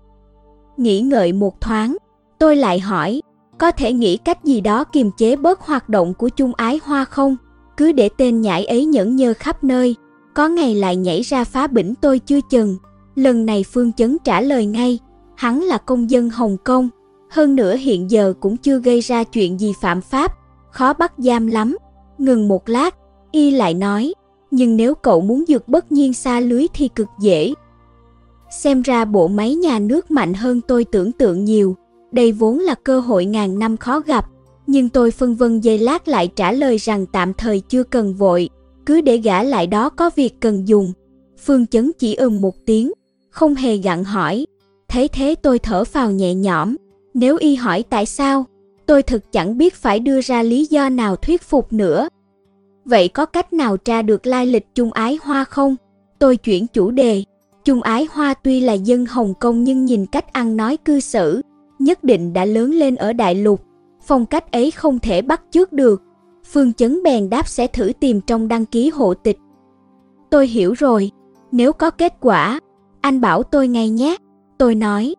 Nghĩ 0.78 1.02
ngợi 1.02 1.34
một 1.34 1.62
thoáng, 1.62 1.98
tôi 2.40 2.56
lại 2.56 2.80
hỏi, 2.80 3.22
có 3.58 3.72
thể 3.72 3.94
nghĩ 3.94 4.18
cách 4.18 4.44
gì 4.44 4.62
đó 4.62 4.84
kiềm 4.84 5.12
chế 5.18 5.36
bớt 5.36 5.62
hoạt 5.62 5.90
động 5.90 6.14
của 6.14 6.30
chung 6.30 6.54
ái 6.56 6.80
hoa 6.84 7.06
không? 7.06 7.38
Cứ 7.78 7.92
để 7.92 8.10
tên 8.18 8.42
nhãi 8.42 8.66
ấy 8.66 8.86
nhẫn 8.86 9.16
nhơ 9.16 9.34
khắp 9.40 9.64
nơi, 9.64 9.96
có 10.34 10.48
ngày 10.48 10.76
lại 10.76 10.96
nhảy 10.96 11.22
ra 11.22 11.44
phá 11.44 11.68
bỉnh 11.68 11.94
tôi 12.02 12.20
chưa 12.20 12.40
chừng. 12.50 12.78
Lần 13.16 13.46
này 13.46 13.66
Phương 13.74 13.94
Chấn 13.94 14.18
trả 14.24 14.42
lời 14.42 14.66
ngay, 14.66 15.00
hắn 15.36 15.62
là 15.62 15.78
công 15.78 16.10
dân 16.10 16.30
Hồng 16.30 16.58
Kông, 16.64 16.90
hơn 17.30 17.56
nữa 17.56 17.76
hiện 17.76 18.12
giờ 18.12 18.34
cũng 18.40 18.58
chưa 18.58 18.80
gây 18.80 19.00
ra 19.02 19.24
chuyện 19.24 19.60
gì 19.60 19.74
phạm 19.82 20.02
pháp, 20.02 20.38
khó 20.72 20.94
bắt 20.94 21.14
giam 21.18 21.48
lắm. 21.48 21.78
Ngừng 22.18 22.48
một 22.48 22.70
lát, 22.70 22.96
y 23.32 23.52
lại 23.52 23.74
nói, 23.74 24.14
nhưng 24.56 24.77
nếu 24.77 24.95
cậu 24.95 25.22
muốn 25.22 25.44
dược 25.48 25.68
bất 25.68 25.91
nhiên 25.91 26.14
xa 26.14 26.40
lưới 26.40 26.68
thì 26.73 26.88
cực 26.88 27.07
dễ. 27.19 27.53
Xem 28.61 28.82
ra 28.82 29.06
bộ 29.06 29.27
máy 29.27 29.56
nhà 29.56 29.80
nước 29.80 30.11
mạnh 30.11 30.34
hơn 30.34 30.61
tôi 30.61 30.84
tưởng 30.84 31.11
tượng 31.11 31.45
nhiều, 31.45 31.76
đây 32.11 32.32
vốn 32.32 32.60
là 32.60 32.76
cơ 32.76 32.99
hội 32.99 33.26
ngàn 33.26 33.60
năm 33.60 33.77
khó 33.77 33.99
gặp, 33.99 34.26
nhưng 34.68 34.90
tôi 34.90 35.11
phân 35.11 35.36
vân 35.36 35.60
giây 35.60 35.77
lát 35.77 36.07
lại 36.07 36.27
trả 36.27 36.52
lời 36.52 36.77
rằng 36.77 37.06
tạm 37.06 37.34
thời 37.34 37.60
chưa 37.60 37.84
cần 37.84 38.14
vội, 38.14 38.49
cứ 38.86 39.02
để 39.02 39.18
gã 39.18 39.44
lại 39.44 39.68
đó 39.68 39.90
có 39.90 40.10
việc 40.15 40.40
cần 40.40 40.68
dùng. 40.68 40.94
Phương 41.45 41.68
Chấn 41.68 41.91
chỉ 41.99 42.15
ừm 42.15 42.41
một 42.41 42.56
tiếng, 42.65 42.91
không 43.30 43.56
hề 43.56 43.77
gặn 43.77 44.03
hỏi. 44.03 44.45
thế 44.88 45.07
thế 45.14 45.36
tôi 45.36 45.60
thở 45.60 45.84
phào 45.84 46.11
nhẹ 46.11 46.34
nhõm, 46.34 46.76
nếu 47.14 47.38
y 47.38 47.56
hỏi 47.56 47.84
tại 47.90 48.06
sao, 48.06 48.45
tôi 48.86 49.03
thực 49.03 49.32
chẳng 49.32 49.57
biết 49.57 49.76
phải 49.76 49.99
đưa 49.99 50.22
ra 50.22 50.44
lý 50.44 50.65
do 50.65 50.90
nào 50.90 51.15
thuyết 51.15 51.41
phục 51.41 51.73
nữa. 51.73 52.07
Vậy 52.86 53.07
có 53.07 53.26
cách 53.26 53.53
nào 53.53 53.78
tra 53.78 54.02
được 54.02 54.26
lai 54.26 54.45
lịch 54.45 54.76
Trung 54.76 54.91
Ái 54.91 55.20
Hoa 55.24 55.44
không? 55.44 55.76
Tôi 56.20 56.38
chuyển 56.38 56.68
chủ 56.68 56.91
đề. 56.91 57.24
Trung 57.64 57.82
Ái 57.82 58.07
Hoa 58.12 58.34
tuy 58.34 58.60
là 58.60 58.74
dân 58.74 59.06
Hồng 59.06 59.34
Kông 59.40 59.64
nhưng 59.64 59.86
nhìn 59.86 60.06
cách 60.06 60.34
ăn 60.34 60.57
nói 60.57 60.78
cư 60.78 60.99
xử, 60.99 61.41
nhất 61.80 62.03
định 62.03 62.34
đã 62.34 62.45
lớn 62.45 62.72
lên 62.72 62.95
ở 62.95 63.14
Đại 63.14 63.36
Lục. 63.36 63.62
Phong 64.06 64.26
cách 64.26 64.52
ấy 64.52 64.72
không 64.72 64.99
thể 64.99 65.22
bắt 65.22 65.41
chước 65.52 65.74
được. 65.74 66.02
Phương 66.52 66.74
Chấn 66.74 67.03
bèn 67.03 67.30
đáp 67.30 67.48
sẽ 67.48 67.68
thử 67.68 67.91
tìm 67.99 68.22
trong 68.22 68.48
đăng 68.48 68.66
ký 68.66 68.90
hộ 68.90 69.14
tịch. 69.14 69.38
Tôi 70.30 70.48
hiểu 70.48 70.74
rồi, 70.74 71.12
nếu 71.52 71.74
có 71.74 71.90
kết 71.91 72.14
quả, 72.20 72.60
anh 73.02 73.22
bảo 73.22 73.44
tôi 73.44 73.68
ngay 73.68 73.90
nhé. 73.90 74.18
Tôi 74.57 74.76
nói, 74.76 75.16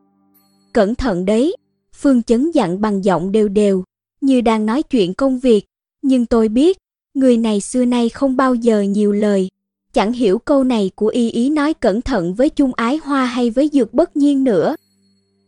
cẩn 0.73 0.95
thận 0.95 1.25
đấy. 1.25 1.57
Phương 1.93 2.23
Chấn 2.23 2.51
dặn 2.51 2.81
bằng 2.81 3.05
giọng 3.05 3.33
đều 3.33 3.49
đều, 3.49 3.85
như 4.21 4.41
đang 4.41 4.67
nói 4.67 4.83
chuyện 4.83 5.15
công 5.15 5.39
việc. 5.39 5.65
Nhưng 6.03 6.27
tôi 6.27 6.49
biết, 6.49 6.79
người 7.17 7.37
này 7.37 7.61
xưa 7.61 7.85
nay 7.85 8.09
không 8.09 8.37
bao 8.37 8.55
giờ 8.55 8.81
nhiều 8.81 9.13
lời. 9.13 9.49
Chẳng 9.93 10.13
hiểu 10.13 10.39
câu 10.39 10.65
này 10.65 10.91
của 10.95 11.07
y 11.07 11.31
ý 11.31 11.51
nói 11.51 11.75
cẩn 11.75 12.03
thận 12.03 12.35
với 12.35 12.49
chung 12.49 12.73
ái 12.75 13.01
hoa 13.05 13.25
hay 13.25 13.51
với 13.51 13.71
dược 13.73 13.95
bất 13.95 14.17
nhiên 14.17 14.45
nữa. 14.45 14.77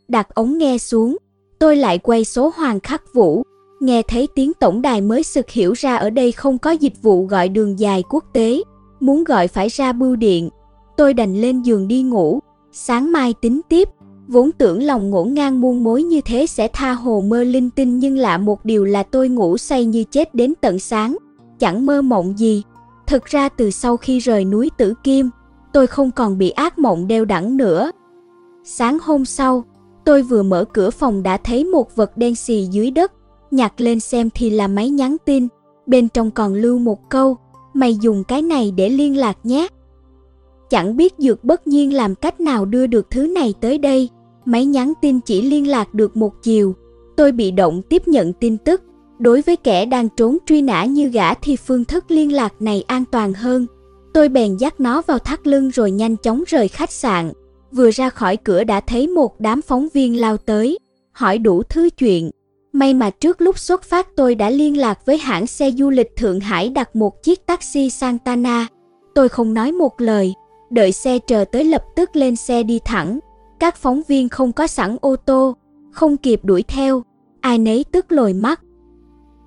Đặt 0.09 0.35
ống 0.35 0.59
nghe 0.59 0.79
xuống, 0.79 1.17
tôi 1.59 1.77
lại 1.77 1.99
quay 1.99 2.25
số 2.25 2.53
hoàng 2.57 2.81
khắc 2.81 3.15
vũ. 3.15 3.43
Nghe 3.81 4.03
thấy 4.03 4.29
tiếng 4.35 4.53
tổng 4.61 4.83
đài 4.83 5.01
mới 5.01 5.23
sực 5.23 5.51
hiểu 5.51 5.73
ra 5.73 5.97
ở 5.97 6.11
đây 6.11 6.33
không 6.33 6.59
có 6.59 6.71
dịch 6.71 7.03
vụ 7.03 7.27
gọi 7.27 7.49
đường 7.49 7.79
dài 7.79 8.03
quốc 8.11 8.25
tế. 8.33 8.63
Muốn 9.01 9.25
gọi 9.25 9.49
phải 9.49 9.69
ra 9.69 9.93
bưu 9.93 10.17
điện. 10.17 10.51
Tôi 10.97 11.15
đành 11.15 11.41
lên 11.41 11.63
giường 11.63 11.89
đi 11.89 12.03
ngủ. 12.03 12.39
Sáng 12.73 13.13
mai 13.13 13.35
tính 13.41 13.61
tiếp. 13.69 13.89
Vốn 14.29 14.53
tưởng 14.53 14.83
lòng 14.83 15.11
ngổn 15.11 15.35
ngang 15.35 15.61
muôn 15.61 15.85
mối 15.85 16.03
như 16.03 16.21
thế 16.21 16.47
sẽ 16.47 16.69
tha 16.73 16.93
hồ 16.93 17.21
mơ 17.21 17.45
linh 17.45 17.71
tinh 17.71 17.99
nhưng 17.99 18.19
lạ 18.19 18.39
một 18.39 18.65
điều 18.65 18.85
là 18.85 19.03
tôi 19.03 19.29
ngủ 19.29 19.59
say 19.59 19.85
như 19.85 20.05
chết 20.05 20.35
đến 20.35 20.55
tận 20.61 20.79
sáng, 20.79 21.17
chẳng 21.59 21.87
mơ 21.87 22.03
mộng 22.03 22.39
gì. 22.39 22.63
Thực 23.07 23.25
ra 23.25 23.49
từ 23.49 23.71
sau 23.71 23.97
khi 23.97 24.19
rời 24.19 24.45
núi 24.45 24.71
Tử 24.79 24.95
Kim, 25.05 25.31
tôi 25.73 25.87
không 25.87 26.11
còn 26.11 26.39
bị 26.39 26.51
ác 26.51 26.79
mộng 26.79 27.09
đeo 27.09 27.25
đẳng 27.25 27.57
nữa. 27.57 27.91
Sáng 28.65 28.99
hôm 29.03 29.25
sau, 29.25 29.65
tôi 30.05 30.23
vừa 30.23 30.43
mở 30.43 30.65
cửa 30.73 30.91
phòng 30.91 31.23
đã 31.23 31.37
thấy 31.37 31.65
một 31.65 31.97
vật 31.97 32.17
đen 32.17 32.35
xì 32.35 32.69
dưới 32.71 32.91
đất, 32.91 33.13
nhặt 33.51 33.81
lên 33.81 34.01
xem 34.01 34.31
thì 34.35 34.51
là 34.51 34.69
máy 34.69 34.91
nhắn 34.91 35.17
tin, 35.25 35.49
bên 35.87 36.09
trong 36.09 36.31
còn 36.31 36.55
lưu 36.55 36.79
một 36.79 37.11
câu, 37.11 37.37
mày 37.75 37.95
dùng 37.95 38.25
cái 38.25 38.43
này 38.43 38.73
để 38.77 38.89
liên 38.89 39.17
lạc 39.17 39.39
nhé. 39.45 39.69
Chẳng 40.71 40.97
biết 40.97 41.15
dược 41.19 41.45
bất 41.45 41.67
nhiên 41.67 41.95
làm 41.95 42.15
cách 42.15 42.41
nào 42.41 42.65
đưa 42.65 42.87
được 42.87 43.11
thứ 43.11 43.27
này 43.27 43.55
tới 43.61 43.79
đây, 43.79 44.09
máy 44.45 44.67
nhắn 44.67 44.93
tin 45.01 45.21
chỉ 45.21 45.43
liên 45.43 45.69
lạc 45.69 45.95
được 45.95 46.17
một 46.17 46.43
chiều. 46.43 46.75
Tôi 47.17 47.33
bị 47.33 47.51
động 47.51 47.83
tiếp 47.83 48.09
nhận 48.09 48.33
tin 48.33 48.59
tức. 48.59 48.83
Đối 49.19 49.43
với 49.43 49.57
kẻ 49.57 49.87
đang 49.87 50.09
trốn 50.09 50.39
truy 50.47 50.63
nã 50.63 50.85
như 50.85 51.09
gã 51.09 51.35
thì 51.35 51.57
phương 51.57 51.85
thức 51.85 52.05
liên 52.09 52.33
lạc 52.33 52.63
này 52.63 52.85
an 52.87 53.05
toàn 53.11 53.33
hơn. 53.33 53.67
Tôi 54.15 54.29
bèn 54.29 54.57
dắt 54.57 54.81
nó 54.81 55.03
vào 55.03 55.19
thắt 55.19 55.47
lưng 55.47 55.69
rồi 55.69 55.91
nhanh 55.91 56.17
chóng 56.17 56.45
rời 56.47 56.69
khách 56.69 56.91
sạn. 56.91 57.33
Vừa 57.73 57.91
ra 57.91 58.11
khỏi 58.11 58.37
cửa 58.37 58.65
đã 58.65 58.81
thấy 58.81 59.09
một 59.09 59.41
đám 59.41 59.63
phóng 59.63 59.89
viên 59.95 60.21
lao 60.21 60.37
tới, 60.37 60.79
hỏi 61.13 61.39
đủ 61.39 61.63
thứ 61.63 61.91
chuyện. 61.91 62.31
May 62.73 62.95
mà 62.95 63.11
trước 63.11 63.41
lúc 63.41 63.59
xuất 63.59 63.83
phát 63.83 64.17
tôi 64.17 64.35
đã 64.35 64.51
liên 64.51 64.77
lạc 64.77 65.07
với 65.07 65.19
hãng 65.19 65.47
xe 65.47 65.71
du 65.71 65.91
lịch 65.91 66.17
Thượng 66.17 66.41
Hải 66.41 66.69
đặt 66.69 66.97
một 66.97 67.23
chiếc 67.23 67.47
taxi 67.47 67.91
Santana. 67.91 68.67
Tôi 69.15 69.29
không 69.29 69.55
nói 69.55 69.73
một 69.73 70.01
lời, 70.01 70.35
đợi 70.71 70.93
xe 70.93 71.19
chờ 71.19 71.45
tới 71.53 71.65
lập 71.65 71.83
tức 71.97 72.17
lên 72.17 72.37
xe 72.37 72.63
đi 72.63 72.81
thẳng. 72.85 73.19
Các 73.61 73.77
phóng 73.77 74.03
viên 74.09 74.29
không 74.29 74.53
có 74.53 74.67
sẵn 74.67 74.97
ô 75.01 75.17
tô, 75.17 75.57
không 75.93 76.17
kịp 76.17 76.41
đuổi 76.45 76.63
theo, 76.63 77.03
ai 77.41 77.59
nấy 77.59 77.85
tức 77.93 78.13
lồi 78.13 78.33
mắt. 78.33 78.61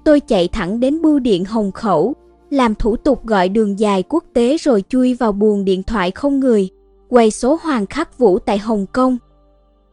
Tôi 0.03 0.19
chạy 0.19 0.47
thẳng 0.47 0.79
đến 0.79 1.01
bưu 1.01 1.19
điện 1.19 1.45
Hồng 1.45 1.71
Khẩu, 1.71 2.13
làm 2.49 2.75
thủ 2.75 2.95
tục 2.95 3.25
gọi 3.25 3.49
đường 3.49 3.79
dài 3.79 4.03
quốc 4.09 4.23
tế 4.33 4.57
rồi 4.57 4.83
chui 4.89 5.13
vào 5.13 5.31
buồng 5.31 5.65
điện 5.65 5.83
thoại 5.83 6.11
không 6.11 6.39
người, 6.39 6.69
quay 7.09 7.31
số 7.31 7.57
Hoàng 7.61 7.85
Khắc 7.85 8.17
Vũ 8.17 8.39
tại 8.39 8.57
Hồng 8.57 8.85
Kông. 8.93 9.17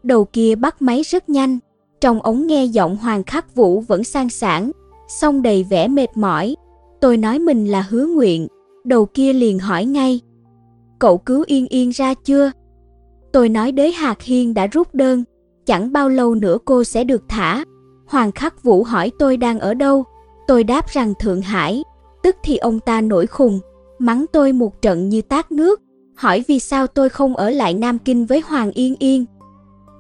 Đầu 0.03 0.25
kia 0.25 0.55
bắt 0.55 0.83
máy 0.83 1.03
rất 1.03 1.29
nhanh, 1.29 1.59
trong 2.01 2.23
ống 2.23 2.47
nghe 2.47 2.65
giọng 2.65 2.97
Hoàng 2.97 3.25
Khắc 3.25 3.55
Vũ 3.55 3.81
vẫn 3.81 4.05
sang 4.05 4.29
sảng, 4.29 4.71
song 5.09 5.43
đầy 5.43 5.67
vẻ 5.71 5.89
mệt 5.89 6.17
mỏi. 6.17 6.57
Tôi 7.01 7.17
nói 7.17 7.39
mình 7.39 7.67
là 7.67 7.87
hứa 7.91 8.07
nguyện, 8.07 8.47
đầu 8.85 9.07
kia 9.07 9.33
liền 9.33 9.59
hỏi 9.59 9.85
ngay. 9.85 10.21
Cậu 10.99 11.19
cứu 11.19 11.45
Yên 11.47 11.67
Yên 11.67 11.91
ra 11.91 12.15
chưa? 12.15 12.51
Tôi 13.33 13.49
nói 13.49 13.73
đế 13.73 13.91
Hạc 13.91 14.23
Hiên 14.23 14.55
đã 14.55 14.67
rút 14.67 14.95
đơn, 14.95 15.25
chẳng 15.67 15.93
bao 15.93 16.09
lâu 16.09 16.35
nữa 16.35 16.59
cô 16.65 16.85
sẽ 16.85 17.05
được 17.05 17.23
thả. 17.29 17.65
Hoàng 18.09 18.33
Khắc 18.33 18.63
Vũ 18.63 18.85
hỏi 18.85 19.13
tôi 19.19 19.37
đang 19.37 19.61
ở 19.61 19.75
đâu, 19.75 20.05
tôi 20.47 20.65
đáp 20.65 20.89
rằng 20.89 21.15
Thượng 21.21 21.43
Hải, 21.43 21.85
tức 22.23 22.37
thì 22.43 22.57
ông 22.57 22.81
ta 22.81 23.01
nổi 23.01 23.27
khùng, 23.27 23.61
mắng 23.99 24.25
tôi 24.33 24.53
một 24.53 24.83
trận 24.83 25.09
như 25.09 25.23
tát 25.23 25.53
nước, 25.53 25.81
hỏi 26.17 26.45
vì 26.49 26.59
sao 26.59 26.87
tôi 26.87 27.09
không 27.09 27.37
ở 27.37 27.51
lại 27.51 27.75
Nam 27.75 27.99
Kinh 27.99 28.27
với 28.27 28.43
Hoàng 28.47 28.71
Yên 28.71 28.97
Yên. 28.99 29.25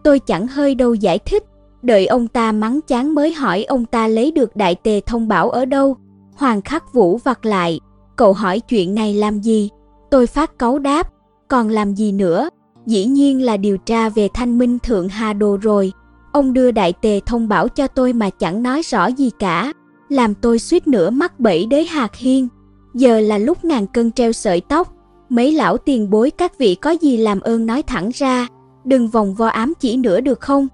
Tôi 0.04 0.18
chẳng 0.18 0.46
hơi 0.46 0.74
đâu 0.74 0.94
giải 0.94 1.18
thích, 1.18 1.44
đợi 1.82 2.06
ông 2.06 2.28
ta 2.28 2.52
mắng 2.52 2.80
chán 2.86 3.14
mới 3.14 3.32
hỏi 3.32 3.64
ông 3.64 3.84
ta 3.84 4.08
lấy 4.08 4.30
được 4.30 4.56
đại 4.56 4.74
tề 4.74 5.00
thông 5.00 5.28
bảo 5.28 5.50
ở 5.50 5.64
đâu. 5.64 5.96
Hoàng 6.36 6.62
Khắc 6.62 6.92
Vũ 6.92 7.16
vặt 7.16 7.46
lại, 7.46 7.80
cậu 8.16 8.32
hỏi 8.32 8.60
chuyện 8.60 8.94
này 8.94 9.14
làm 9.14 9.40
gì? 9.40 9.70
Tôi 10.10 10.26
phát 10.26 10.58
cấu 10.58 10.78
đáp, 10.78 11.10
còn 11.48 11.68
làm 11.68 11.94
gì 11.94 12.12
nữa? 12.12 12.48
dĩ 12.88 13.04
nhiên 13.04 13.42
là 13.42 13.56
điều 13.56 13.78
tra 13.78 14.08
về 14.08 14.28
thanh 14.34 14.58
minh 14.58 14.78
thượng 14.78 15.08
hà 15.08 15.32
đồ 15.32 15.58
rồi. 15.62 15.92
Ông 16.38 16.52
đưa 16.52 16.70
đại 16.70 16.92
tề 16.92 17.20
thông 17.26 17.48
báo 17.48 17.68
cho 17.68 17.86
tôi 17.86 18.12
mà 18.12 18.30
chẳng 18.30 18.62
nói 18.62 18.82
rõ 18.82 19.06
gì 19.06 19.30
cả, 19.38 19.72
làm 20.08 20.34
tôi 20.34 20.58
suýt 20.58 20.88
nữa 20.88 21.10
mắc 21.10 21.40
bẫy 21.40 21.66
đế 21.66 21.84
hạt 21.84 22.14
hiên. 22.14 22.48
Giờ 22.94 23.20
là 23.20 23.38
lúc 23.38 23.64
ngàn 23.64 23.86
cân 23.86 24.12
treo 24.12 24.32
sợi 24.32 24.60
tóc, 24.60 24.94
mấy 25.28 25.52
lão 25.52 25.76
tiền 25.76 26.10
bối 26.10 26.30
các 26.30 26.58
vị 26.58 26.74
có 26.74 26.90
gì 26.90 27.16
làm 27.16 27.40
ơn 27.40 27.66
nói 27.66 27.82
thẳng 27.82 28.10
ra, 28.14 28.46
đừng 28.84 29.08
vòng 29.08 29.34
vo 29.34 29.46
ám 29.46 29.72
chỉ 29.80 29.96
nữa 29.96 30.20
được 30.20 30.40
không? 30.40 30.68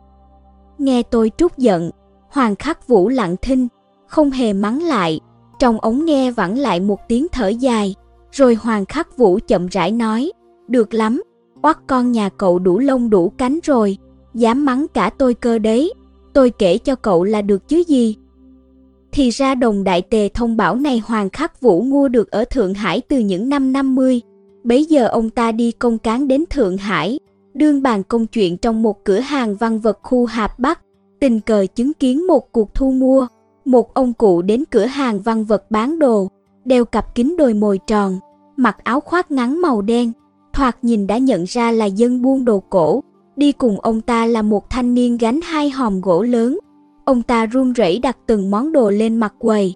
Nghe 0.78 1.02
tôi 1.02 1.30
trút 1.36 1.58
giận, 1.58 1.90
Hoàng 2.30 2.56
Khắc 2.56 2.88
Vũ 2.88 3.08
lặng 3.08 3.36
thinh, 3.42 3.68
không 4.06 4.30
hề 4.30 4.52
mắng 4.52 4.82
lại, 4.82 5.20
trong 5.58 5.80
ống 5.80 6.04
nghe 6.04 6.30
vẳng 6.30 6.58
lại 6.58 6.80
một 6.80 7.08
tiếng 7.08 7.26
thở 7.32 7.48
dài, 7.48 7.94
rồi 8.32 8.54
Hoàng 8.54 8.86
Khắc 8.86 9.16
Vũ 9.16 9.38
chậm 9.48 9.66
rãi 9.66 9.90
nói, 9.90 10.32
được 10.68 10.94
lắm, 10.94 11.22
oắt 11.62 11.78
con 11.86 12.12
nhà 12.12 12.28
cậu 12.28 12.58
đủ 12.58 12.78
lông 12.78 13.10
đủ 13.10 13.32
cánh 13.38 13.58
rồi, 13.62 13.98
dám 14.34 14.64
mắng 14.64 14.86
cả 14.94 15.10
tôi 15.18 15.34
cơ 15.34 15.58
đấy, 15.58 15.92
tôi 16.32 16.50
kể 16.50 16.78
cho 16.78 16.94
cậu 16.94 17.24
là 17.24 17.42
được 17.42 17.68
chứ 17.68 17.82
gì. 17.86 18.16
Thì 19.12 19.30
ra 19.30 19.54
đồng 19.54 19.84
đại 19.84 20.02
tề 20.02 20.28
thông 20.28 20.56
bảo 20.56 20.76
này 20.76 21.02
Hoàng 21.06 21.30
Khắc 21.30 21.60
Vũ 21.60 21.82
mua 21.82 22.08
được 22.08 22.30
ở 22.30 22.44
Thượng 22.44 22.74
Hải 22.74 23.00
từ 23.00 23.18
những 23.18 23.48
năm 23.48 23.72
50, 23.72 24.20
bấy 24.64 24.84
giờ 24.84 25.06
ông 25.06 25.30
ta 25.30 25.52
đi 25.52 25.72
công 25.72 25.98
cán 25.98 26.28
đến 26.28 26.44
Thượng 26.50 26.76
Hải, 26.76 27.18
đương 27.54 27.82
bàn 27.82 28.02
công 28.02 28.26
chuyện 28.26 28.56
trong 28.56 28.82
một 28.82 29.04
cửa 29.04 29.20
hàng 29.20 29.56
văn 29.56 29.80
vật 29.80 29.98
khu 30.02 30.26
Hạp 30.26 30.58
Bắc, 30.58 30.80
tình 31.20 31.40
cờ 31.40 31.66
chứng 31.74 31.92
kiến 31.94 32.26
một 32.26 32.52
cuộc 32.52 32.74
thu 32.74 32.90
mua. 32.90 33.26
Một 33.64 33.94
ông 33.94 34.12
cụ 34.12 34.42
đến 34.42 34.64
cửa 34.70 34.86
hàng 34.86 35.20
văn 35.20 35.44
vật 35.44 35.70
bán 35.70 35.98
đồ, 35.98 36.28
đeo 36.64 36.84
cặp 36.84 37.14
kính 37.14 37.36
đồi 37.36 37.54
mồi 37.54 37.78
tròn, 37.86 38.18
mặc 38.56 38.76
áo 38.84 39.00
khoác 39.00 39.30
ngắn 39.30 39.60
màu 39.60 39.82
đen, 39.82 40.12
thoạt 40.52 40.84
nhìn 40.84 41.06
đã 41.06 41.18
nhận 41.18 41.44
ra 41.44 41.72
là 41.72 41.84
dân 41.84 42.22
buôn 42.22 42.44
đồ 42.44 42.62
cổ. 42.70 43.02
Đi 43.36 43.52
cùng 43.52 43.80
ông 43.80 44.00
ta 44.00 44.26
là 44.26 44.42
một 44.42 44.70
thanh 44.70 44.94
niên 44.94 45.18
gánh 45.18 45.40
hai 45.42 45.70
hòm 45.70 46.00
gỗ 46.00 46.22
lớn. 46.22 46.58
Ông 47.04 47.22
ta 47.22 47.46
run 47.46 47.72
rẩy 47.72 47.98
đặt 47.98 48.16
từng 48.26 48.50
món 48.50 48.72
đồ 48.72 48.90
lên 48.90 49.16
mặt 49.16 49.34
quầy. 49.38 49.74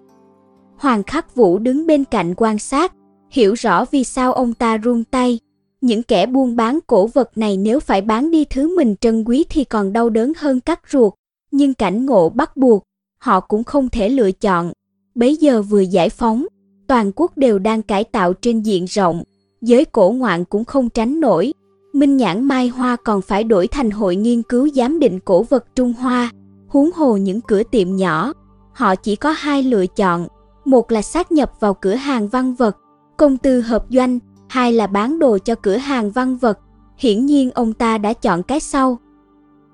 Hoàng 0.77 1.03
Khắc 1.03 1.35
Vũ 1.35 1.59
đứng 1.59 1.87
bên 1.87 2.05
cạnh 2.05 2.33
quan 2.37 2.59
sát, 2.59 2.93
hiểu 3.31 3.53
rõ 3.53 3.85
vì 3.91 4.03
sao 4.03 4.33
ông 4.33 4.53
ta 4.53 4.77
run 4.77 5.03
tay. 5.03 5.39
Những 5.81 6.03
kẻ 6.03 6.25
buôn 6.25 6.55
bán 6.55 6.79
cổ 6.87 7.07
vật 7.07 7.37
này 7.37 7.57
nếu 7.57 7.79
phải 7.79 8.01
bán 8.01 8.31
đi 8.31 8.45
thứ 8.45 8.77
mình 8.77 8.95
trân 9.01 9.23
quý 9.23 9.45
thì 9.49 9.63
còn 9.63 9.93
đau 9.93 10.09
đớn 10.09 10.33
hơn 10.37 10.59
cắt 10.59 10.81
ruột, 10.91 11.13
nhưng 11.51 11.73
cảnh 11.73 12.05
ngộ 12.05 12.29
bắt 12.29 12.57
buộc, 12.57 12.83
họ 13.17 13.39
cũng 13.39 13.63
không 13.63 13.89
thể 13.89 14.09
lựa 14.09 14.31
chọn. 14.31 14.71
Bấy 15.15 15.35
giờ 15.35 15.61
vừa 15.61 15.79
giải 15.79 16.09
phóng, 16.09 16.45
toàn 16.87 17.11
quốc 17.15 17.37
đều 17.37 17.59
đang 17.59 17.81
cải 17.81 18.03
tạo 18.03 18.33
trên 18.33 18.61
diện 18.61 18.85
rộng, 18.85 19.23
giới 19.61 19.85
cổ 19.85 20.11
ngoạn 20.11 20.45
cũng 20.45 20.65
không 20.65 20.89
tránh 20.89 21.19
nổi. 21.19 21.53
Minh 21.93 22.17
nhãn 22.17 22.43
Mai 22.43 22.67
Hoa 22.67 22.95
còn 22.95 23.21
phải 23.21 23.43
đổi 23.43 23.67
thành 23.67 23.91
hội 23.91 24.15
nghiên 24.15 24.41
cứu 24.41 24.69
giám 24.75 24.99
định 24.99 25.19
cổ 25.19 25.43
vật 25.43 25.65
Trung 25.75 25.93
Hoa, 25.93 26.31
huống 26.67 26.91
hồ 26.95 27.17
những 27.17 27.41
cửa 27.41 27.63
tiệm 27.63 27.95
nhỏ. 27.95 28.33
Họ 28.73 28.95
chỉ 28.95 29.15
có 29.15 29.31
hai 29.31 29.63
lựa 29.63 29.85
chọn, 29.87 30.27
một 30.65 30.91
là 30.91 31.01
sát 31.01 31.31
nhập 31.31 31.51
vào 31.59 31.73
cửa 31.73 31.95
hàng 31.95 32.27
văn 32.27 32.53
vật, 32.53 32.77
công 33.17 33.37
tư 33.37 33.61
hợp 33.61 33.85
doanh, 33.89 34.19
hai 34.47 34.73
là 34.73 34.87
bán 34.87 35.19
đồ 35.19 35.37
cho 35.37 35.55
cửa 35.55 35.77
hàng 35.77 36.11
văn 36.11 36.37
vật. 36.37 36.59
Hiển 36.97 37.25
nhiên 37.25 37.51
ông 37.51 37.73
ta 37.73 37.97
đã 37.97 38.13
chọn 38.13 38.43
cái 38.43 38.59
sau. 38.59 38.97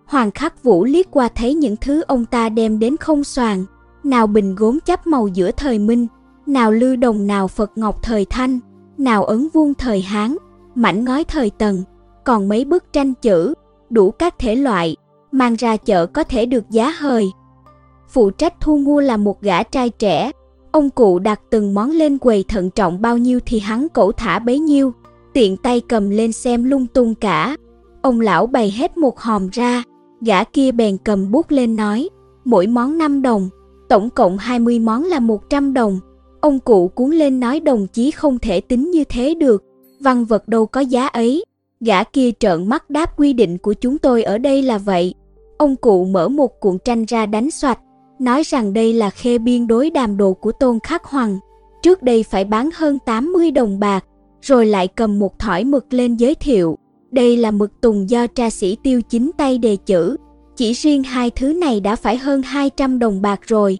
Hoàng 0.05 0.31
Khắc 0.31 0.63
Vũ 0.63 0.85
liếc 0.85 1.11
qua 1.11 1.27
thấy 1.27 1.53
những 1.53 1.75
thứ 1.81 2.01
ông 2.01 2.25
ta 2.25 2.49
đem 2.49 2.79
đến 2.79 2.97
không 2.97 3.23
soàn, 3.23 3.65
nào 4.03 4.27
bình 4.27 4.55
gốm 4.55 4.79
chắp 4.85 5.07
màu 5.07 5.27
giữa 5.27 5.51
thời 5.51 5.79
Minh, 5.79 6.07
nào 6.45 6.71
lư 6.71 6.95
đồng 6.95 7.27
nào 7.27 7.47
Phật 7.47 7.77
Ngọc 7.77 8.03
thời 8.03 8.25
Thanh, 8.25 8.59
nào 8.97 9.23
ấn 9.25 9.47
vuông 9.53 9.73
thời 9.73 10.01
Hán, 10.01 10.35
mảnh 10.75 11.05
ngói 11.05 11.23
thời 11.23 11.49
Tần, 11.49 11.83
còn 12.25 12.49
mấy 12.49 12.65
bức 12.65 12.93
tranh 12.93 13.13
chữ, 13.13 13.53
đủ 13.89 14.11
các 14.11 14.39
thể 14.39 14.55
loại, 14.55 14.95
mang 15.31 15.55
ra 15.55 15.77
chợ 15.77 16.05
có 16.05 16.23
thể 16.23 16.45
được 16.45 16.69
giá 16.69 16.89
hời. 16.89 17.25
Phụ 18.09 18.29
trách 18.29 18.53
thu 18.61 18.77
mua 18.77 19.01
là 19.01 19.17
một 19.17 19.41
gã 19.41 19.63
trai 19.63 19.89
trẻ, 19.89 20.31
ông 20.71 20.89
cụ 20.89 21.19
đặt 21.19 21.41
từng 21.49 21.73
món 21.73 21.91
lên 21.91 22.17
quầy 22.17 22.43
thận 22.47 22.69
trọng 22.69 23.01
bao 23.01 23.17
nhiêu 23.17 23.39
thì 23.45 23.59
hắn 23.59 23.87
cổ 23.93 24.11
thả 24.11 24.39
bấy 24.39 24.59
nhiêu, 24.59 24.93
tiện 25.33 25.57
tay 25.57 25.81
cầm 25.81 26.09
lên 26.09 26.31
xem 26.31 26.63
lung 26.63 26.87
tung 26.87 27.15
cả. 27.15 27.57
Ông 28.01 28.21
lão 28.21 28.47
bày 28.47 28.71
hết 28.71 28.97
một 28.97 29.19
hòm 29.19 29.49
ra, 29.49 29.83
Gã 30.21 30.43
kia 30.43 30.71
bèn 30.71 30.97
cầm 30.97 31.31
bút 31.31 31.45
lên 31.49 31.75
nói, 31.75 32.09
mỗi 32.45 32.67
món 32.67 32.97
5 32.97 33.21
đồng, 33.21 33.49
tổng 33.89 34.09
cộng 34.09 34.37
20 34.37 34.79
món 34.79 35.03
là 35.03 35.19
100 35.19 35.73
đồng. 35.73 35.99
Ông 36.41 36.59
cụ 36.59 36.87
cuốn 36.87 37.11
lên 37.11 37.39
nói 37.39 37.59
đồng 37.59 37.87
chí 37.87 38.11
không 38.11 38.39
thể 38.39 38.61
tính 38.61 38.91
như 38.91 39.03
thế 39.03 39.33
được, 39.33 39.63
văn 39.99 40.25
vật 40.25 40.47
đâu 40.47 40.65
có 40.65 40.81
giá 40.81 41.07
ấy. 41.07 41.43
Gã 41.85 42.03
kia 42.03 42.31
trợn 42.39 42.69
mắt 42.69 42.89
đáp 42.89 43.19
quy 43.19 43.33
định 43.33 43.57
của 43.57 43.73
chúng 43.73 43.97
tôi 43.97 44.23
ở 44.23 44.37
đây 44.37 44.61
là 44.61 44.77
vậy. 44.77 45.13
Ông 45.57 45.75
cụ 45.75 46.05
mở 46.05 46.27
một 46.27 46.59
cuộn 46.59 46.77
tranh 46.85 47.05
ra 47.05 47.25
đánh 47.25 47.51
soạch, 47.51 47.79
nói 48.19 48.43
rằng 48.43 48.73
đây 48.73 48.93
là 48.93 49.09
khê 49.09 49.37
biên 49.37 49.67
đối 49.67 49.89
đàm 49.89 50.17
đồ 50.17 50.33
của 50.33 50.51
Tôn 50.51 50.79
Khắc 50.83 51.05
Hoàng. 51.05 51.39
Trước 51.81 52.03
đây 52.03 52.23
phải 52.23 52.45
bán 52.45 52.69
hơn 52.73 52.99
80 53.05 53.51
đồng 53.51 53.79
bạc, 53.79 54.05
rồi 54.41 54.65
lại 54.65 54.87
cầm 54.87 55.19
một 55.19 55.39
thỏi 55.39 55.63
mực 55.63 55.93
lên 55.93 56.15
giới 56.15 56.35
thiệu. 56.35 56.77
Đây 57.11 57.37
là 57.37 57.51
mực 57.51 57.81
tùng 57.81 58.09
do 58.09 58.27
tra 58.27 58.49
sĩ 58.49 58.77
tiêu 58.83 59.01
chính 59.01 59.31
tay 59.37 59.57
đề 59.57 59.75
chữ, 59.75 60.17
chỉ 60.55 60.73
riêng 60.73 61.03
hai 61.03 61.31
thứ 61.31 61.53
này 61.53 61.79
đã 61.79 61.95
phải 61.95 62.17
hơn 62.17 62.41
200 62.41 62.99
đồng 62.99 63.21
bạc 63.21 63.39
rồi. 63.47 63.79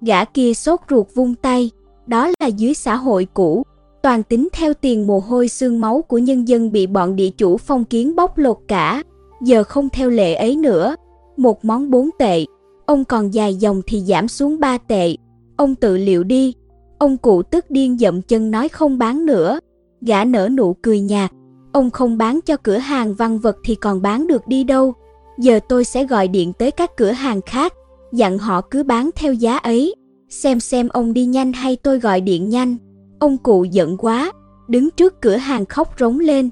Gã 0.00 0.24
kia 0.24 0.54
sốt 0.54 0.80
ruột 0.90 1.06
vung 1.14 1.34
tay, 1.34 1.70
đó 2.06 2.30
là 2.40 2.46
dưới 2.46 2.74
xã 2.74 2.96
hội 2.96 3.26
cũ, 3.34 3.62
toàn 4.02 4.22
tính 4.22 4.48
theo 4.52 4.74
tiền 4.74 5.06
mồ 5.06 5.18
hôi 5.18 5.48
xương 5.48 5.80
máu 5.80 6.02
của 6.08 6.18
nhân 6.18 6.48
dân 6.48 6.72
bị 6.72 6.86
bọn 6.86 7.16
địa 7.16 7.30
chủ 7.30 7.56
phong 7.56 7.84
kiến 7.84 8.16
bóc 8.16 8.38
lột 8.38 8.58
cả, 8.68 9.02
giờ 9.42 9.64
không 9.64 9.88
theo 9.88 10.10
lệ 10.10 10.34
ấy 10.34 10.56
nữa. 10.56 10.96
Một 11.36 11.64
món 11.64 11.90
bốn 11.90 12.10
tệ, 12.18 12.44
ông 12.86 13.04
còn 13.04 13.34
dài 13.34 13.54
dòng 13.54 13.82
thì 13.86 14.00
giảm 14.00 14.28
xuống 14.28 14.60
ba 14.60 14.78
tệ, 14.78 15.16
ông 15.56 15.74
tự 15.74 15.96
liệu 15.96 16.24
đi. 16.24 16.54
Ông 16.98 17.16
cụ 17.16 17.42
tức 17.42 17.70
điên 17.70 17.98
dậm 17.98 18.22
chân 18.22 18.50
nói 18.50 18.68
không 18.68 18.98
bán 18.98 19.26
nữa, 19.26 19.58
gã 20.00 20.24
nở 20.24 20.48
nụ 20.48 20.76
cười 20.82 21.00
nhạt, 21.00 21.30
Ông 21.72 21.90
không 21.90 22.18
bán 22.18 22.40
cho 22.40 22.56
cửa 22.56 22.78
hàng 22.78 23.14
văn 23.14 23.38
vật 23.38 23.56
thì 23.64 23.74
còn 23.74 24.02
bán 24.02 24.26
được 24.26 24.46
đi 24.46 24.64
đâu. 24.64 24.94
Giờ 25.38 25.60
tôi 25.68 25.84
sẽ 25.84 26.04
gọi 26.04 26.28
điện 26.28 26.52
tới 26.52 26.70
các 26.70 26.96
cửa 26.96 27.10
hàng 27.10 27.40
khác, 27.42 27.72
dặn 28.12 28.38
họ 28.38 28.60
cứ 28.60 28.82
bán 28.82 29.10
theo 29.14 29.32
giá 29.32 29.56
ấy. 29.56 29.94
Xem 30.28 30.60
xem 30.60 30.88
ông 30.88 31.12
đi 31.12 31.24
nhanh 31.24 31.52
hay 31.52 31.76
tôi 31.76 31.98
gọi 31.98 32.20
điện 32.20 32.48
nhanh. 32.48 32.76
Ông 33.22 33.38
cụ 33.38 33.64
giận 33.64 33.96
quá, 33.96 34.32
đứng 34.68 34.90
trước 34.90 35.20
cửa 35.20 35.36
hàng 35.36 35.66
khóc 35.66 35.94
rống 35.98 36.18
lên. 36.18 36.50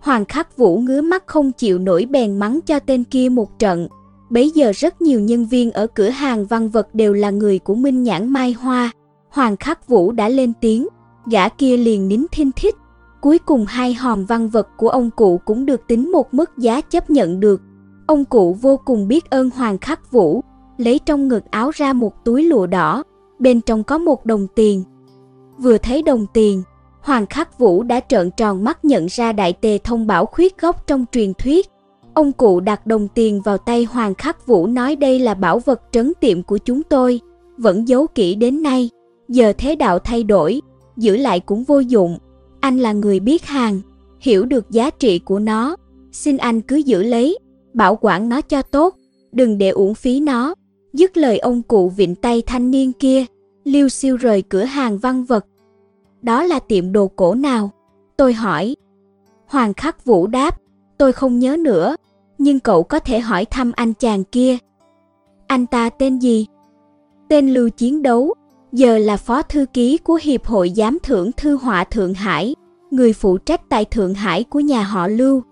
Hoàng 0.00 0.24
Khắc 0.24 0.56
Vũ 0.56 0.78
ngứa 0.78 1.02
mắt 1.02 1.26
không 1.26 1.52
chịu 1.52 1.78
nổi 1.78 2.06
bèn 2.10 2.38
mắng 2.38 2.60
cho 2.66 2.78
tên 2.78 3.04
kia 3.04 3.28
một 3.28 3.58
trận. 3.58 3.88
Bấy 4.30 4.50
giờ 4.50 4.72
rất 4.74 5.02
nhiều 5.02 5.20
nhân 5.20 5.46
viên 5.46 5.72
ở 5.72 5.86
cửa 5.86 6.08
hàng 6.08 6.46
văn 6.46 6.68
vật 6.68 6.94
đều 6.94 7.12
là 7.12 7.30
người 7.30 7.58
của 7.58 7.74
Minh 7.74 8.02
Nhãn 8.02 8.28
Mai 8.28 8.52
Hoa. 8.52 8.90
Hoàng 9.28 9.56
Khắc 9.56 9.88
Vũ 9.88 10.12
đã 10.12 10.28
lên 10.28 10.52
tiếng, 10.60 10.88
gã 11.30 11.48
kia 11.48 11.76
liền 11.76 12.08
nín 12.08 12.26
thinh 12.32 12.50
thích, 12.56 12.74
Cuối 13.20 13.38
cùng 13.38 13.64
hai 13.68 13.94
hòm 13.94 14.24
văn 14.24 14.48
vật 14.48 14.68
của 14.76 14.88
ông 14.88 15.10
cụ 15.10 15.40
cũng 15.44 15.66
được 15.66 15.80
tính 15.88 16.12
một 16.12 16.34
mức 16.34 16.58
giá 16.58 16.80
chấp 16.80 17.10
nhận 17.10 17.40
được. 17.40 17.60
Ông 18.06 18.24
cụ 18.24 18.56
vô 18.62 18.80
cùng 18.84 19.08
biết 19.08 19.30
ơn 19.30 19.50
Hoàng 19.50 19.78
Khắc 19.78 20.12
Vũ, 20.12 20.40
lấy 20.76 21.00
trong 21.06 21.28
ngực 21.28 21.44
áo 21.50 21.70
ra 21.74 21.92
một 21.92 22.24
túi 22.24 22.42
lụa 22.42 22.66
đỏ, 22.66 23.02
bên 23.38 23.60
trong 23.60 23.84
có 23.84 23.98
một 23.98 24.26
đồng 24.26 24.46
tiền. 24.54 24.84
Vừa 25.58 25.78
thấy 25.78 26.02
đồng 26.02 26.26
tiền, 26.32 26.62
Hoàng 27.00 27.26
Khắc 27.26 27.58
Vũ 27.58 27.82
đã 27.82 28.00
trợn 28.00 28.30
tròn 28.30 28.64
mắt 28.64 28.84
nhận 28.84 29.06
ra 29.10 29.32
đại 29.32 29.52
tề 29.52 29.78
thông 29.78 30.06
bảo 30.06 30.26
khuyết 30.26 30.60
gốc 30.60 30.86
trong 30.86 31.04
truyền 31.12 31.34
thuyết. 31.34 31.66
Ông 32.14 32.32
cụ 32.32 32.60
đặt 32.60 32.86
đồng 32.86 33.08
tiền 33.08 33.40
vào 33.40 33.58
tay 33.58 33.84
Hoàng 33.84 34.14
Khắc 34.14 34.46
Vũ 34.46 34.66
nói 34.66 34.96
đây 34.96 35.18
là 35.18 35.34
bảo 35.34 35.58
vật 35.58 35.82
trấn 35.92 36.12
tiệm 36.20 36.42
của 36.42 36.58
chúng 36.58 36.82
tôi, 36.82 37.20
vẫn 37.58 37.88
giấu 37.88 38.06
kỹ 38.06 38.34
đến 38.34 38.62
nay. 38.62 38.90
Giờ 39.28 39.52
thế 39.58 39.76
đạo 39.76 39.98
thay 39.98 40.24
đổi, 40.24 40.62
giữ 40.96 41.16
lại 41.16 41.40
cũng 41.40 41.64
vô 41.64 41.78
dụng, 41.78 42.18
anh 42.60 42.78
là 42.78 42.92
người 42.92 43.20
biết 43.20 43.44
hàng, 43.44 43.80
hiểu 44.20 44.44
được 44.44 44.70
giá 44.70 44.90
trị 44.90 45.18
của 45.18 45.38
nó, 45.38 45.76
xin 46.12 46.36
anh 46.36 46.60
cứ 46.60 46.76
giữ 46.76 47.02
lấy, 47.02 47.38
bảo 47.74 47.98
quản 48.00 48.28
nó 48.28 48.40
cho 48.40 48.62
tốt, 48.62 48.94
đừng 49.32 49.58
để 49.58 49.68
uổng 49.68 49.94
phí 49.94 50.20
nó. 50.20 50.54
Dứt 50.92 51.16
lời 51.16 51.38
ông 51.38 51.62
cụ 51.62 51.88
vịn 51.88 52.14
tay 52.14 52.42
thanh 52.46 52.70
niên 52.70 52.92
kia, 52.92 53.24
liêu 53.64 53.88
siêu 53.88 54.16
rời 54.16 54.42
cửa 54.42 54.64
hàng 54.64 54.98
văn 54.98 55.24
vật. 55.24 55.46
Đó 56.22 56.42
là 56.42 56.58
tiệm 56.58 56.92
đồ 56.92 57.06
cổ 57.16 57.34
nào? 57.34 57.70
Tôi 58.16 58.32
hỏi. 58.32 58.76
Hoàng 59.46 59.74
Khắc 59.74 60.04
Vũ 60.04 60.26
đáp, 60.26 60.60
tôi 60.98 61.12
không 61.12 61.38
nhớ 61.38 61.56
nữa, 61.56 61.96
nhưng 62.38 62.60
cậu 62.60 62.82
có 62.82 62.98
thể 62.98 63.20
hỏi 63.20 63.44
thăm 63.44 63.72
anh 63.76 63.94
chàng 63.94 64.24
kia. 64.24 64.56
Anh 65.46 65.66
ta 65.66 65.90
tên 65.90 66.18
gì? 66.18 66.46
Tên 67.28 67.54
Lưu 67.54 67.68
Chiến 67.68 68.02
Đấu, 68.02 68.34
giờ 68.72 68.98
là 68.98 69.16
phó 69.16 69.42
thư 69.42 69.66
ký 69.72 69.98
của 69.98 70.18
Hiệp 70.22 70.46
hội 70.46 70.72
Giám 70.76 70.98
thưởng 71.02 71.32
Thư 71.32 71.56
họa 71.56 71.84
Thượng 71.84 72.14
Hải, 72.14 72.54
người 72.90 73.12
phụ 73.12 73.38
trách 73.38 73.60
tại 73.68 73.84
Thượng 73.84 74.14
Hải 74.14 74.44
của 74.44 74.60
nhà 74.60 74.82
họ 74.82 75.08
Lưu. 75.08 75.42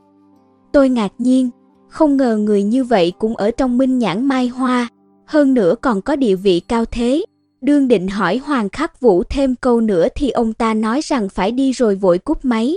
Tôi 0.72 0.89
ngạc 0.89 1.12
nhiên, 1.18 1.51
không 1.89 2.16
ngờ 2.16 2.36
người 2.36 2.62
như 2.62 2.84
vậy 2.84 3.12
cũng 3.18 3.36
ở 3.36 3.51
trong 3.51 3.78
minh 3.78 3.98
nhãn 3.98 4.24
mai 4.24 4.48
hoa, 4.48 4.89
hơn 5.26 5.55
nữa 5.55 5.74
còn 5.80 6.02
có 6.02 6.16
địa 6.16 6.34
vị 6.34 6.60
cao 6.60 6.84
thế. 6.84 7.24
Đương 7.62 7.89
định 7.89 8.09
hỏi 8.09 8.36
Hoàng 8.36 8.68
Khắc 8.68 9.01
Vũ 9.01 9.22
thêm 9.24 9.55
câu 9.55 9.80
nữa 9.80 10.09
thì 10.14 10.30
ông 10.30 10.52
ta 10.52 10.74
nói 10.74 11.01
rằng 11.05 11.28
phải 11.28 11.51
đi 11.51 11.72
rồi 11.72 11.94
vội 11.94 12.18
cúp 12.18 12.44
máy. 12.44 12.76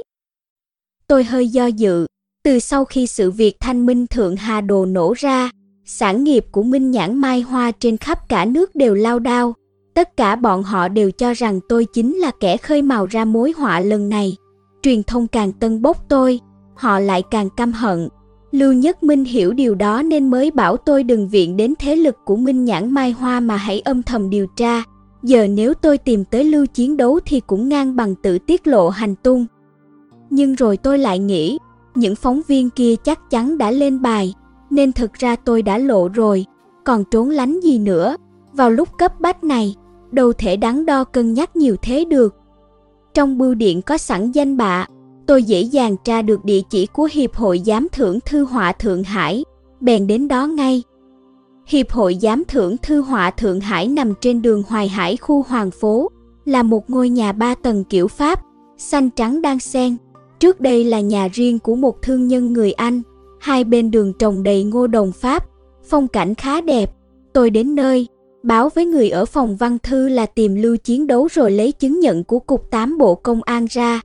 Tôi 1.08 1.24
hơi 1.24 1.48
do 1.48 1.66
dự, 1.66 2.06
Từ 2.44 2.60
sau 2.60 2.86
khi 2.86 3.08
sự 3.08 3.32
việc 3.32 3.56
thanh 3.60 3.86
minh 3.86 4.08
Thượng 4.08 4.36
Hà 4.36 4.62
Đồ 4.62 4.86
nổ 4.86 5.14
ra, 5.18 5.50
sản 5.86 6.24
nghiệp 6.24 6.46
của 6.52 6.64
Minh 6.64 6.92
Nhãn 6.92 7.18
Mai 7.18 7.42
Hoa 7.42 7.72
trên 7.72 7.98
khắp 7.98 8.30
cả 8.30 8.46
nước 8.46 8.76
đều 8.76 8.94
lao 8.94 9.20
đao. 9.20 9.54
Tất 9.94 10.18
cả 10.18 10.36
bọn 10.36 10.64
họ 10.64 10.88
đều 10.88 11.12
cho 11.12 11.34
rằng 11.34 11.60
tôi 11.70 11.86
chính 11.94 12.16
là 12.16 12.32
kẻ 12.40 12.58
khơi 12.58 12.82
mào 12.82 13.06
ra 13.06 13.26
mối 13.26 13.54
họa 13.58 13.80
lần 13.80 14.10
này. 14.10 14.36
Truyền 14.82 15.04
thông 15.04 15.28
càng 15.28 15.52
tân 15.52 15.82
bốc 15.82 16.06
tôi, 16.10 16.40
họ 16.76 17.00
lại 17.00 17.24
càng 17.32 17.50
căm 17.58 17.72
hận. 17.74 18.10
Lưu 18.56 18.74
Nhất 18.74 19.04
Minh 19.04 19.26
hiểu 19.26 19.54
điều 19.54 19.76
đó 19.76 20.02
nên 20.02 20.30
mới 20.30 20.52
bảo 20.52 20.78
tôi 20.78 21.04
đừng 21.04 21.30
viện 21.30 21.58
đến 21.58 21.74
thế 21.80 21.96
lực 21.96 22.16
của 22.26 22.36
Minh 22.36 22.66
Nhãn 22.66 22.92
Mai 22.92 23.12
Hoa 23.12 23.40
mà 23.40 23.56
hãy 23.56 23.80
âm 23.80 24.04
thầm 24.04 24.30
điều 24.30 24.48
tra. 24.56 24.84
Giờ 25.24 25.48
nếu 25.48 25.74
tôi 25.74 25.98
tìm 25.98 26.26
tới 26.26 26.44
Lưu 26.44 26.66
chiến 26.66 26.98
đấu 26.98 27.20
thì 27.26 27.40
cũng 27.40 27.70
ngang 27.70 27.96
bằng 27.96 28.16
tự 28.16 28.38
tiết 28.38 28.68
lộ 28.68 28.90
hành 28.90 29.16
tung. 29.16 29.46
Nhưng 30.30 30.56
rồi 30.56 30.78
tôi 30.78 30.98
lại 30.98 31.20
nghĩ, 31.20 31.58
những 31.96 32.16
phóng 32.16 32.42
viên 32.48 32.70
kia 32.70 32.96
chắc 33.04 33.30
chắn 33.30 33.58
đã 33.58 33.72
lên 33.72 34.02
bài, 34.02 34.34
nên 34.70 34.92
thực 34.92 35.14
ra 35.14 35.36
tôi 35.36 35.62
đã 35.62 35.78
lộ 35.78 36.08
rồi, 36.08 36.46
còn 36.84 37.04
trốn 37.12 37.30
lánh 37.30 37.60
gì 37.60 37.80
nữa. 37.80 38.16
Vào 38.54 38.70
lúc 38.70 38.90
cấp 38.98 39.20
bách 39.20 39.44
này, 39.44 39.76
đâu 40.12 40.34
thể 40.34 40.58
đắn 40.58 40.86
đo 40.86 41.04
cân 41.04 41.34
nhắc 41.34 41.56
nhiều 41.56 41.76
thế 41.82 42.06
được. 42.06 42.36
Trong 43.14 43.38
bưu 43.38 43.54
điện 43.54 43.82
có 43.82 43.98
sẵn 43.98 44.32
danh 44.32 44.58
bạ, 44.58 44.88
tôi 45.28 45.44
dễ 45.44 45.62
dàng 45.62 45.96
tra 46.04 46.22
được 46.22 46.46
địa 46.46 46.62
chỉ 46.70 46.86
của 46.86 47.10
Hiệp 47.12 47.36
hội 47.36 47.62
Giám 47.66 47.88
thưởng 47.92 48.20
Thư 48.26 48.44
họa 48.44 48.72
Thượng 48.72 49.04
Hải, 49.04 49.46
bèn 49.82 50.08
đến 50.08 50.28
đó 50.28 50.48
ngay. 50.48 50.84
Hiệp 51.68 51.92
hội 51.92 52.18
Giám 52.22 52.44
thưởng 52.48 52.78
Thư 52.78 53.02
họa 53.02 53.32
Thượng 53.32 53.60
Hải 53.60 53.88
nằm 53.88 54.14
trên 54.22 54.42
đường 54.42 54.64
Hoài 54.68 54.88
Hải 54.88 55.18
khu 55.18 55.46
Hoàng 55.48 55.72
Phố, 55.72 56.10
là 56.46 56.64
một 56.64 56.90
ngôi 56.90 57.10
nhà 57.10 57.32
ba 57.32 57.56
tầng 57.56 57.84
kiểu 57.84 58.08
Pháp, 58.08 58.42
xanh 58.78 59.10
trắng 59.10 59.42
đan 59.42 59.60
xen. 59.60 59.98
Trước 60.40 60.62
đây 60.62 60.84
là 60.84 61.00
nhà 61.00 61.28
riêng 61.34 61.60
của 61.60 61.76
một 61.76 62.02
thương 62.02 62.28
nhân 62.28 62.54
người 62.54 62.72
Anh, 62.72 63.02
hai 63.40 63.64
bên 63.64 63.92
đường 63.92 64.14
trồng 64.20 64.44
đầy 64.44 64.64
ngô 64.64 64.88
đồng 64.88 65.12
Pháp, 65.12 65.46
phong 65.90 66.08
cảnh 66.08 66.36
khá 66.36 66.62
đẹp. 66.62 66.92
Tôi 67.34 67.50
đến 67.50 67.76
nơi, 67.76 68.08
báo 68.44 68.70
với 68.70 68.86
người 68.86 69.10
ở 69.10 69.26
phòng 69.26 69.56
văn 69.56 69.78
thư 69.84 70.10
là 70.10 70.26
tìm 70.26 70.56
lưu 70.56 70.78
chiến 70.78 71.08
đấu 71.08 71.28
rồi 71.32 71.52
lấy 71.52 71.72
chứng 71.72 72.00
nhận 72.00 72.24
của 72.24 72.40
Cục 72.40 72.72
8 72.72 72.98
Bộ 72.98 73.16
Công 73.16 73.44
an 73.44 73.66
ra. 73.70 74.02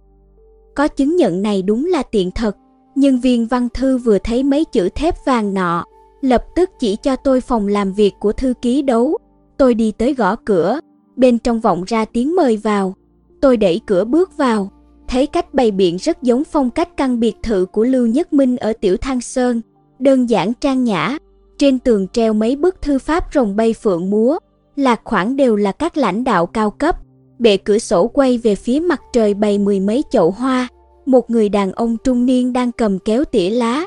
Có 0.75 0.89
chứng 0.89 1.17
nhận 1.17 1.43
này 1.43 1.63
đúng 1.63 1.87
là 1.87 2.03
tiện 2.03 2.31
thật, 2.31 2.57
nhân 2.95 3.21
viên 3.21 3.47
văn 3.47 3.69
thư 3.75 3.99
vừa 3.99 4.19
thấy 4.19 4.43
mấy 4.43 4.65
chữ 4.65 4.89
thép 4.95 5.25
vàng 5.25 5.55
nọ, 5.55 5.85
lập 6.21 6.45
tức 6.57 6.71
chỉ 6.79 6.97
cho 6.97 7.17
tôi 7.17 7.41
phòng 7.41 7.69
làm 7.69 7.93
việc 7.93 8.15
của 8.21 8.33
thư 8.33 8.55
ký 8.63 8.83
đấu. 8.83 9.19
Tôi 9.57 9.75
đi 9.75 9.93
tới 9.93 10.15
gõ 10.15 10.37
cửa, 10.37 10.81
bên 11.17 11.39
trong 11.39 11.61
vọng 11.61 11.85
ra 11.87 12.05
tiếng 12.05 12.37
mời 12.37 12.57
vào. 12.57 12.95
Tôi 13.41 13.57
đẩy 13.57 13.81
cửa 13.87 14.05
bước 14.05 14.37
vào, 14.37 14.71
thấy 15.09 15.27
cách 15.27 15.55
bày 15.55 15.71
biện 15.71 15.97
rất 15.97 16.23
giống 16.23 16.45
phong 16.45 16.71
cách 16.71 16.97
căn 16.97 17.21
biệt 17.21 17.37
thự 17.43 17.67
của 17.73 17.85
Lưu 17.85 18.07
Nhất 18.07 18.33
Minh 18.33 18.57
ở 18.57 18.73
Tiểu 18.73 18.97
Thăng 18.97 19.21
Sơn, 19.21 19.61
đơn 19.99 20.31
giản 20.31 20.53
trang 20.61 20.85
nhã. 20.85 21.19
Trên 21.59 21.79
tường 21.79 22.07
treo 22.13 22.33
mấy 22.33 22.57
bức 22.57 22.83
thư 22.83 22.99
pháp 22.99 23.25
rồng 23.35 23.57
bay 23.57 23.75
phượng 23.83 24.11
múa, 24.11 24.39
lạc 24.77 25.01
khoảng 25.05 25.37
đều 25.37 25.57
là 25.57 25.73
các 25.73 25.97
lãnh 25.97 26.25
đạo 26.25 26.47
cao 26.47 26.71
cấp. 26.71 26.97
Bệ 27.41 27.57
cửa 27.57 27.79
sổ 27.79 28.07
quay 28.07 28.39
về 28.39 28.55
phía 28.55 28.81
mặt 28.81 29.01
trời 29.13 29.35
bày 29.35 29.59
mười 29.59 29.81
mấy 29.81 30.05
chậu 30.11 30.31
hoa, 30.31 30.69
một 31.07 31.31
người 31.31 31.49
đàn 31.49 31.73
ông 31.73 31.97
trung 32.05 32.27
niên 32.27 32.53
đang 32.53 32.73
cầm 32.73 32.99
kéo 32.99 33.25
tỉa 33.25 33.51
lá. 33.51 33.87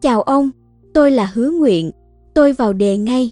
Chào 0.00 0.22
ông, 0.22 0.50
tôi 0.94 1.10
là 1.10 1.30
Hứa 1.34 1.50
Nguyện, 1.50 1.90
tôi 2.34 2.52
vào 2.52 2.72
đề 2.72 2.96
ngay. 2.96 3.30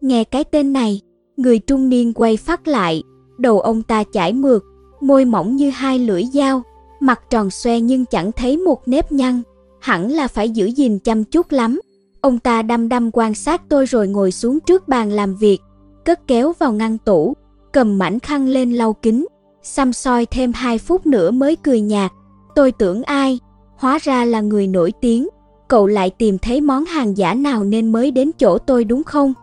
Nghe 0.00 0.24
cái 0.24 0.44
tên 0.44 0.72
này, 0.72 1.00
người 1.36 1.58
trung 1.58 1.88
niên 1.88 2.12
quay 2.12 2.36
phát 2.36 2.68
lại, 2.68 3.02
đầu 3.38 3.60
ông 3.60 3.82
ta 3.82 4.04
chảy 4.04 4.32
mượt, 4.32 4.64
môi 5.00 5.24
mỏng 5.24 5.56
như 5.56 5.70
hai 5.70 5.98
lưỡi 5.98 6.24
dao, 6.24 6.62
mặt 7.00 7.20
tròn 7.30 7.50
xoe 7.50 7.80
nhưng 7.80 8.04
chẳng 8.06 8.32
thấy 8.32 8.56
một 8.56 8.88
nếp 8.88 9.12
nhăn, 9.12 9.42
hẳn 9.80 10.10
là 10.10 10.28
phải 10.28 10.50
giữ 10.50 10.66
gìn 10.66 10.98
chăm 10.98 11.24
chút 11.24 11.52
lắm. 11.52 11.80
Ông 12.20 12.38
ta 12.38 12.62
đăm 12.62 12.88
đăm 12.88 13.10
quan 13.12 13.34
sát 13.34 13.62
tôi 13.68 13.86
rồi 13.86 14.08
ngồi 14.08 14.32
xuống 14.32 14.60
trước 14.60 14.88
bàn 14.88 15.12
làm 15.12 15.36
việc, 15.36 15.58
cất 16.04 16.26
kéo 16.26 16.52
vào 16.58 16.72
ngăn 16.72 16.98
tủ, 16.98 17.34
cầm 17.76 17.98
mảnh 17.98 18.18
khăn 18.20 18.48
lên 18.48 18.72
lau 18.72 18.92
kính, 18.92 19.26
xăm 19.62 19.92
soi 19.92 20.26
thêm 20.26 20.52
hai 20.52 20.78
phút 20.78 21.06
nữa 21.06 21.30
mới 21.30 21.56
cười 21.56 21.80
nhạt. 21.80 22.12
Tôi 22.54 22.72
tưởng 22.72 23.02
ai, 23.02 23.40
hóa 23.76 23.98
ra 24.02 24.24
là 24.24 24.40
người 24.40 24.66
nổi 24.66 24.92
tiếng, 25.00 25.28
cậu 25.68 25.86
lại 25.86 26.10
tìm 26.10 26.38
thấy 26.38 26.60
món 26.60 26.84
hàng 26.84 27.16
giả 27.16 27.34
nào 27.34 27.64
nên 27.64 27.92
mới 27.92 28.10
đến 28.10 28.30
chỗ 28.38 28.58
tôi 28.58 28.84
đúng 28.84 29.04
không? 29.04 29.34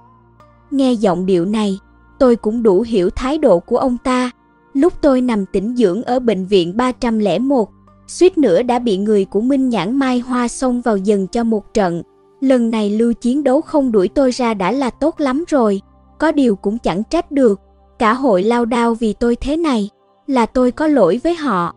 Nghe 0.71 0.93
giọng 0.93 1.25
điệu 1.25 1.45
này, 1.45 1.79
tôi 2.19 2.35
cũng 2.35 2.63
đủ 2.63 2.81
hiểu 2.81 3.09
thái 3.09 3.37
độ 3.37 3.59
của 3.59 3.77
ông 3.77 3.97
ta. 4.03 4.31
Lúc 4.73 4.93
tôi 5.01 5.21
nằm 5.21 5.45
tĩnh 5.45 5.75
dưỡng 5.75 6.03
ở 6.03 6.19
bệnh 6.19 6.45
viện 6.45 6.77
301, 6.77 7.69
suýt 8.07 8.37
nữa 8.37 8.63
đã 8.63 8.79
bị 8.79 8.97
người 8.97 9.25
của 9.25 9.41
Minh 9.41 9.69
Nhãn 9.69 9.95
Mai 9.95 10.19
Hoa 10.19 10.47
xông 10.47 10.81
vào 10.81 10.97
dần 10.97 11.27
cho 11.27 11.43
một 11.43 11.73
trận. 11.73 12.03
Lần 12.41 12.69
này 12.69 12.89
lưu 12.89 13.13
chiến 13.13 13.43
đấu 13.43 13.61
không 13.61 13.91
đuổi 13.91 14.07
tôi 14.07 14.31
ra 14.31 14.53
đã 14.53 14.71
là 14.71 14.89
tốt 14.89 15.15
lắm 15.17 15.43
rồi, 15.47 15.81
có 16.19 16.31
điều 16.31 16.55
cũng 16.55 16.77
chẳng 16.77 17.03
trách 17.09 17.31
được. 17.31 17.59
Cả 18.03 18.13
hội 18.13 18.43
lao 18.43 18.65
đao 18.65 18.93
vì 18.93 19.13
tôi 19.13 19.35
thế 19.35 19.57
này, 19.57 19.89
là 20.27 20.45
tôi 20.45 20.71
có 20.71 20.87
lỗi 20.87 21.19
với 21.23 21.35
họ. 21.35 21.75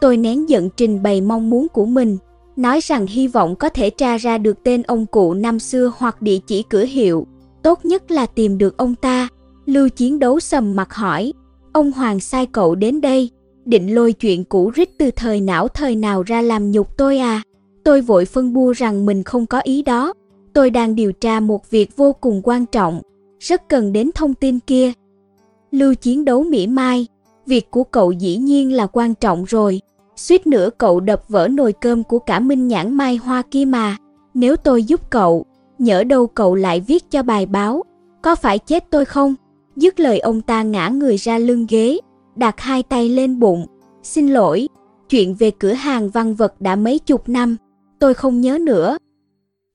Tôi 0.00 0.16
nén 0.16 0.48
giận 0.48 0.70
trình 0.76 1.02
bày 1.02 1.20
mong 1.20 1.50
muốn 1.50 1.66
của 1.68 1.86
mình, 1.86 2.18
nói 2.56 2.80
rằng 2.82 3.06
hy 3.06 3.28
vọng 3.28 3.56
có 3.56 3.68
thể 3.68 3.90
tra 3.90 4.16
ra 4.16 4.38
được 4.38 4.62
tên 4.64 4.82
ông 4.82 5.06
cụ 5.06 5.34
năm 5.34 5.58
xưa 5.58 5.92
hoặc 5.96 6.22
địa 6.22 6.38
chỉ 6.46 6.62
cửa 6.62 6.84
hiệu, 6.84 7.26
tốt 7.62 7.84
nhất 7.84 8.10
là 8.10 8.26
tìm 8.26 8.58
được 8.58 8.76
ông 8.76 8.94
ta. 8.94 9.28
Lưu 9.66 9.88
chiến 9.88 10.18
đấu 10.18 10.40
sầm 10.40 10.76
mặt 10.76 10.94
hỏi, 10.94 11.32
ông 11.72 11.92
Hoàng 11.92 12.20
sai 12.20 12.46
cậu 12.46 12.74
đến 12.74 13.00
đây, 13.00 13.30
định 13.64 13.94
lôi 13.94 14.12
chuyện 14.12 14.44
cũ 14.44 14.70
rít 14.74 14.90
từ 14.98 15.10
thời 15.16 15.40
não 15.40 15.68
thời 15.68 15.96
nào 15.96 16.22
ra 16.22 16.42
làm 16.42 16.70
nhục 16.70 16.96
tôi 16.96 17.18
à? 17.18 17.42
Tôi 17.84 18.00
vội 18.00 18.24
phân 18.24 18.52
bua 18.52 18.72
rằng 18.72 19.06
mình 19.06 19.22
không 19.22 19.46
có 19.46 19.60
ý 19.60 19.82
đó, 19.82 20.12
tôi 20.52 20.70
đang 20.70 20.94
điều 20.94 21.12
tra 21.12 21.40
một 21.40 21.70
việc 21.70 21.96
vô 21.96 22.12
cùng 22.12 22.40
quan 22.44 22.66
trọng, 22.66 23.02
rất 23.38 23.68
cần 23.68 23.92
đến 23.92 24.10
thông 24.14 24.34
tin 24.34 24.60
kia. 24.60 24.92
Lưu 25.76 25.94
chiến 25.94 26.24
đấu 26.24 26.42
mỉa 26.42 26.66
mai, 26.66 27.06
việc 27.46 27.70
của 27.70 27.84
cậu 27.84 28.12
dĩ 28.12 28.36
nhiên 28.36 28.72
là 28.72 28.86
quan 28.86 29.14
trọng 29.14 29.44
rồi, 29.44 29.80
suýt 30.16 30.46
nữa 30.46 30.70
cậu 30.78 31.00
đập 31.00 31.22
vỡ 31.28 31.48
nồi 31.48 31.72
cơm 31.72 32.04
của 32.04 32.18
cả 32.18 32.40
Minh 32.40 32.68
Nhãn 32.68 32.94
Mai 32.94 33.16
Hoa 33.16 33.42
kia 33.50 33.64
mà, 33.64 33.96
nếu 34.34 34.56
tôi 34.56 34.82
giúp 34.82 35.10
cậu, 35.10 35.44
nhỡ 35.78 36.04
đâu 36.04 36.26
cậu 36.26 36.54
lại 36.54 36.80
viết 36.80 37.10
cho 37.10 37.22
bài 37.22 37.46
báo, 37.46 37.82
có 38.22 38.34
phải 38.34 38.58
chết 38.58 38.84
tôi 38.90 39.04
không? 39.04 39.34
Dứt 39.76 40.00
lời 40.00 40.18
ông 40.18 40.40
ta 40.40 40.62
ngã 40.62 40.88
người 40.88 41.16
ra 41.16 41.38
lưng 41.38 41.66
ghế, 41.68 41.98
đặt 42.36 42.60
hai 42.60 42.82
tay 42.82 43.08
lên 43.08 43.38
bụng, 43.38 43.66
xin 44.02 44.28
lỗi, 44.28 44.68
chuyện 45.08 45.34
về 45.34 45.50
cửa 45.50 45.72
hàng 45.72 46.10
văn 46.10 46.34
vật 46.34 46.60
đã 46.60 46.76
mấy 46.76 46.98
chục 46.98 47.28
năm, 47.28 47.56
tôi 47.98 48.14
không 48.14 48.40
nhớ 48.40 48.58
nữa. 48.58 48.98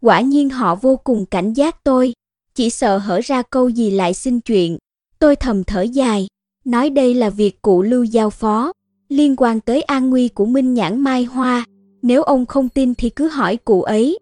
Quả 0.02 0.22
nhiên 0.22 0.50
họ 0.50 0.76
vô 0.76 0.96
cùng 0.96 1.26
cảnh 1.26 1.54
giác 1.54 1.84
tôi, 1.84 2.14
chỉ 2.56 2.70
sợ 2.70 2.98
hở 2.98 3.20
ra 3.24 3.42
câu 3.42 3.70
gì 3.70 3.92
lại 3.92 4.14
xin 4.14 4.40
chuyện. 4.40 4.78
Tôi 5.22 5.36
thầm 5.36 5.64
thở 5.64 5.82
dài, 5.82 6.28
nói 6.66 6.90
đây 6.90 7.14
là 7.14 7.30
việc 7.30 7.62
cụ 7.62 7.82
lưu 7.82 8.04
giao 8.04 8.30
phó, 8.30 8.72
liên 9.10 9.36
quan 9.38 9.60
tới 9.60 9.82
an 9.82 10.10
nguy 10.10 10.28
của 10.28 10.46
Minh 10.46 10.74
Nhãn 10.74 11.00
Mai 11.00 11.24
Hoa, 11.24 11.66
nếu 12.02 12.24
ông 12.24 12.46
không 12.46 12.70
tin 12.70 12.94
thì 12.96 13.10
cứ 13.10 13.28
hỏi 13.28 13.58
cụ 13.58 13.82
ấy. 13.82 14.20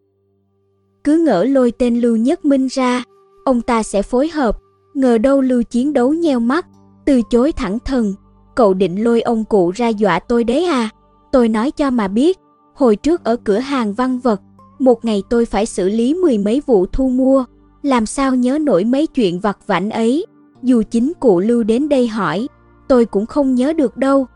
Cứ 1.03 1.17
ngỡ 1.25 1.43
lôi 1.43 1.71
tên 1.71 2.01
Lưu 2.01 2.15
Nhất 2.15 2.45
Minh 2.45 2.67
ra, 2.67 3.03
ông 3.45 3.61
ta 3.61 3.83
sẽ 3.83 4.01
phối 4.01 4.29
hợp, 4.29 4.57
ngờ 4.93 5.17
đâu 5.17 5.41
Lưu 5.41 5.63
chiến 5.63 5.93
đấu 5.93 6.13
nheo 6.13 6.39
mắt, 6.39 6.65
từ 7.05 7.21
chối 7.29 7.51
thẳng 7.51 7.77
thừng, 7.85 8.13
cậu 8.55 8.73
định 8.73 9.03
lôi 9.03 9.21
ông 9.21 9.45
cụ 9.45 9.71
ra 9.71 9.87
dọa 9.87 10.19
tôi 10.19 10.43
đấy 10.43 10.65
à? 10.65 10.89
Tôi 11.31 11.49
nói 11.49 11.71
cho 11.71 11.91
mà 11.91 12.07
biết, 12.07 12.37
hồi 12.75 12.95
trước 12.95 13.23
ở 13.23 13.35
cửa 13.35 13.59
hàng 13.59 13.93
văn 13.93 14.19
vật, 14.19 14.41
một 14.79 15.05
ngày 15.05 15.23
tôi 15.29 15.45
phải 15.45 15.65
xử 15.65 15.89
lý 15.89 16.13
mười 16.13 16.37
mấy 16.37 16.61
vụ 16.65 16.85
thu 16.85 17.09
mua, 17.09 17.45
làm 17.81 18.05
sao 18.05 18.35
nhớ 18.35 18.57
nổi 18.61 18.83
mấy 18.83 19.07
chuyện 19.07 19.39
vặt 19.39 19.57
vảnh 19.67 19.89
ấy. 19.89 20.25
Dù 20.63 20.83
chính 20.91 21.13
cụ 21.19 21.39
Lưu 21.39 21.63
đến 21.63 21.89
đây 21.89 22.07
hỏi, 22.07 22.47
tôi 22.87 23.05
cũng 23.05 23.25
không 23.25 23.55
nhớ 23.55 23.73
được 23.73 23.97
đâu. 23.97 24.27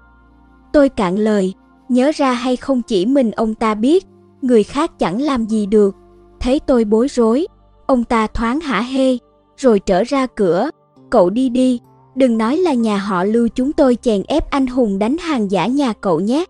Tôi 0.73 0.89
cạn 0.89 1.15
lời, 1.15 1.53
nhớ 1.89 2.11
ra 2.15 2.33
hay 2.33 2.55
không 2.55 2.81
chỉ 2.81 3.05
mình 3.05 3.31
ông 3.31 3.55
ta 3.55 3.73
biết, 3.73 4.05
người 4.41 4.63
khác 4.63 4.99
chẳng 4.99 5.21
làm 5.21 5.45
gì 5.45 5.65
được. 5.65 5.95
Thấy 6.39 6.59
tôi 6.59 6.83
bối 6.85 7.07
rối, 7.07 7.47
ông 7.85 8.03
ta 8.03 8.27
thoáng 8.27 8.59
hả 8.59 8.81
hê, 8.81 9.17
rồi 9.57 9.79
trở 9.79 10.03
ra 10.03 10.27
cửa. 10.27 10.69
Cậu 11.09 11.29
đi 11.29 11.49
đi, 11.49 11.79
đừng 12.15 12.37
nói 12.37 12.57
là 12.57 12.73
nhà 12.73 12.97
họ 12.97 13.23
Lưu 13.23 13.47
chúng 13.47 13.73
tôi 13.73 13.97
chèn 14.01 14.23
ép 14.27 14.49
anh 14.49 14.67
hùng 14.67 14.99
đánh 14.99 15.17
hàng 15.17 15.51
giả 15.51 15.67
nhà 15.67 15.93
cậu 15.93 16.19
nhé. 16.19 16.45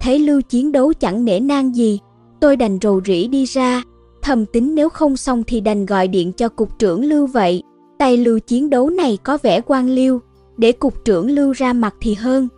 Thấy 0.00 0.18
Lưu 0.18 0.42
chiến 0.42 0.72
đấu 0.72 0.92
chẳng 0.92 1.24
nể 1.24 1.40
nang 1.40 1.76
gì, 1.76 1.98
tôi 2.40 2.56
đành 2.56 2.78
rầu 2.82 3.00
rĩ 3.04 3.26
đi 3.28 3.44
ra, 3.44 3.82
thầm 4.22 4.46
tính 4.46 4.74
nếu 4.74 4.88
không 4.88 5.16
xong 5.16 5.42
thì 5.46 5.60
đành 5.60 5.86
gọi 5.86 6.08
điện 6.08 6.32
cho 6.32 6.48
cục 6.48 6.78
trưởng 6.78 7.04
Lưu 7.04 7.26
vậy. 7.26 7.62
Tay 7.98 8.16
Lưu 8.16 8.38
chiến 8.38 8.70
đấu 8.70 8.90
này 8.90 9.18
có 9.22 9.38
vẻ 9.42 9.60
quan 9.60 9.90
liêu, 9.90 10.20
để 10.56 10.72
cục 10.72 11.04
trưởng 11.04 11.30
Lưu 11.30 11.52
ra 11.52 11.72
mặt 11.72 11.94
thì 12.00 12.14
hơn. 12.14 12.48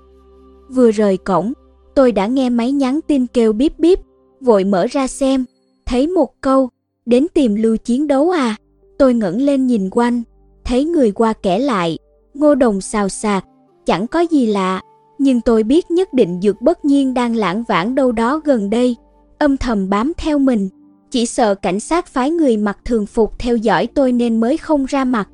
Vừa 0.69 0.91
rời 0.91 1.17
cổng, 1.17 1.53
tôi 1.95 2.13
đã 2.13 2.27
nghe 2.27 2.51
máy 2.51 2.73
nhắn 2.73 3.01
tin 3.07 3.27
kêu 3.27 3.53
bíp 3.53 3.79
bíp, 3.79 3.99
vội 4.41 4.65
mở 4.65 4.87
ra 4.87 5.07
xem, 5.07 5.45
thấy 5.87 6.07
một 6.07 6.41
câu, 6.41 6.69
đến 7.07 7.27
tìm 7.35 7.55
Lưu 7.55 7.77
chiến 7.77 8.07
đấu 8.07 8.31
à. 8.31 8.57
Tôi 8.99 9.15
ngẩng 9.15 9.41
lên 9.41 9.67
nhìn 9.67 9.91
quanh, 9.91 10.23
thấy 10.65 10.85
người 10.85 11.13
qua 11.13 11.33
kẻ 11.33 11.59
lại, 11.59 11.99
ngô 12.35 12.55
đồng 12.55 12.81
xào 12.81 13.09
xạc, 13.09 13.45
chẳng 13.87 14.07
có 14.07 14.21
gì 14.21 14.47
lạ, 14.47 14.81
nhưng 15.19 15.41
tôi 15.41 15.63
biết 15.63 15.91
nhất 15.91 16.13
định 16.13 16.41
dược 16.43 16.63
bất 16.63 16.85
nhiên 16.85 17.15
đang 17.15 17.37
lãng 17.37 17.65
vãng 17.69 17.95
đâu 17.95 18.13
đó 18.13 18.41
gần 18.45 18.71
đây. 18.71 18.97
âm 19.39 19.57
thầm 19.57 19.91
bám 19.91 20.13
theo 20.17 20.39
mình. 20.39 20.69
Chỉ 21.11 21.27
sợ 21.27 21.55
cảnh 21.55 21.81
sát 21.81 22.07
phái 22.07 22.31
người 22.31 22.57
mặc 22.57 22.79
thường 22.85 23.07
phục 23.07 23.39
theo 23.39 23.57
dõi 23.57 23.87
tôi 23.87 24.13
nên 24.13 24.41
mới 24.41 24.57
không 24.57 24.85
ra 24.85 25.05
mặt. 25.05 25.29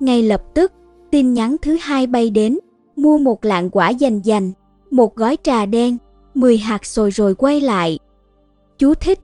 Ngay 0.00 0.22
lập 0.22 0.42
tức, 0.54 0.72
tin 1.10 1.32
nhắn 1.32 1.56
thứ 1.62 1.76
hai 1.80 2.06
bay 2.06 2.30
đến, 2.30 2.58
mua 2.96 3.18
một 3.18 3.44
lạng 3.44 3.70
quả 3.70 3.88
dành 3.88 4.20
dành, 4.20 4.52
một 4.90 5.16
gói 5.16 5.36
trà 5.42 5.66
đen, 5.66 5.96
10 6.34 6.58
hạt 6.58 6.86
sồi 6.86 7.10
rồi 7.10 7.34
quay 7.34 7.60
lại. 7.60 7.98
Chú 8.78 8.94
thích 8.94 9.18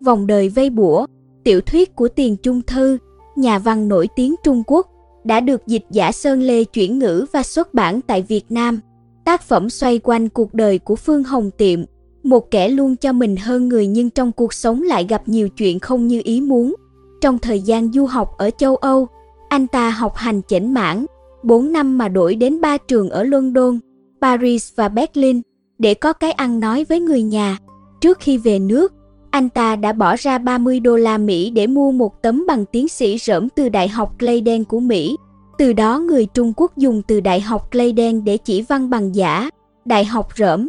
Vòng 0.00 0.26
đời 0.26 0.48
vây 0.48 0.70
bủa, 0.70 1.06
tiểu 1.44 1.60
thuyết 1.60 1.96
của 1.96 2.08
Tiền 2.08 2.36
Trung 2.36 2.62
Thư, 2.62 2.98
nhà 3.36 3.58
văn 3.58 3.88
nổi 3.88 4.08
tiếng 4.16 4.34
Trung 4.44 4.62
Quốc, 4.66 4.86
đã 5.24 5.40
được 5.40 5.66
dịch 5.66 5.84
giả 5.90 6.12
Sơn 6.12 6.42
Lê 6.42 6.64
chuyển 6.64 6.98
ngữ 6.98 7.26
và 7.32 7.42
xuất 7.42 7.74
bản 7.74 8.00
tại 8.00 8.22
Việt 8.22 8.44
Nam. 8.48 8.80
Tác 9.24 9.42
phẩm 9.42 9.70
xoay 9.70 9.98
quanh 9.98 10.28
cuộc 10.28 10.54
đời 10.54 10.78
của 10.78 10.96
Phương 10.96 11.24
Hồng 11.24 11.50
Tiệm, 11.50 11.80
một 12.22 12.50
kẻ 12.50 12.68
luôn 12.68 12.96
cho 12.96 13.12
mình 13.12 13.36
hơn 13.36 13.68
người 13.68 13.86
nhưng 13.86 14.10
trong 14.10 14.32
cuộc 14.32 14.54
sống 14.54 14.82
lại 14.82 15.06
gặp 15.08 15.22
nhiều 15.28 15.48
chuyện 15.48 15.80
không 15.80 16.06
như 16.06 16.20
ý 16.24 16.40
muốn. 16.40 16.74
Trong 17.20 17.38
thời 17.38 17.60
gian 17.60 17.92
du 17.92 18.06
học 18.06 18.30
ở 18.38 18.50
châu 18.50 18.76
Âu, 18.76 19.08
anh 19.48 19.66
ta 19.66 19.90
học 19.90 20.16
hành 20.16 20.42
chỉnh 20.42 20.74
mãn, 20.74 21.06
4 21.42 21.72
năm 21.72 21.98
mà 21.98 22.08
đổi 22.08 22.34
đến 22.34 22.60
ba 22.60 22.76
trường 22.76 23.10
ở 23.10 23.24
London, 23.24 23.78
Paris 24.20 24.72
và 24.76 24.88
Berlin 24.88 25.40
để 25.78 25.94
có 25.94 26.12
cái 26.12 26.32
ăn 26.32 26.60
nói 26.60 26.84
với 26.88 27.00
người 27.00 27.22
nhà. 27.22 27.58
Trước 28.00 28.18
khi 28.20 28.38
về 28.38 28.58
nước, 28.58 28.92
anh 29.30 29.48
ta 29.48 29.76
đã 29.76 29.92
bỏ 29.92 30.16
ra 30.16 30.38
30 30.38 30.80
đô 30.80 30.96
la 30.96 31.18
Mỹ 31.18 31.50
để 31.50 31.66
mua 31.66 31.92
một 31.92 32.22
tấm 32.22 32.44
bằng 32.46 32.64
tiến 32.72 32.88
sĩ 32.88 33.18
rỡm 33.18 33.48
từ 33.48 33.68
Đại 33.68 33.88
học 33.88 34.14
Leiden 34.18 34.64
của 34.64 34.80
Mỹ. 34.80 35.16
Từ 35.58 35.72
đó 35.72 35.98
người 35.98 36.26
Trung 36.26 36.52
Quốc 36.56 36.76
dùng 36.76 37.02
từ 37.02 37.20
Đại 37.20 37.40
học 37.40 37.68
Leiden 37.72 38.24
để 38.24 38.36
chỉ 38.36 38.62
văn 38.62 38.90
bằng 38.90 39.14
giả, 39.14 39.50
Đại 39.84 40.04
học 40.04 40.28
rỡm. 40.36 40.68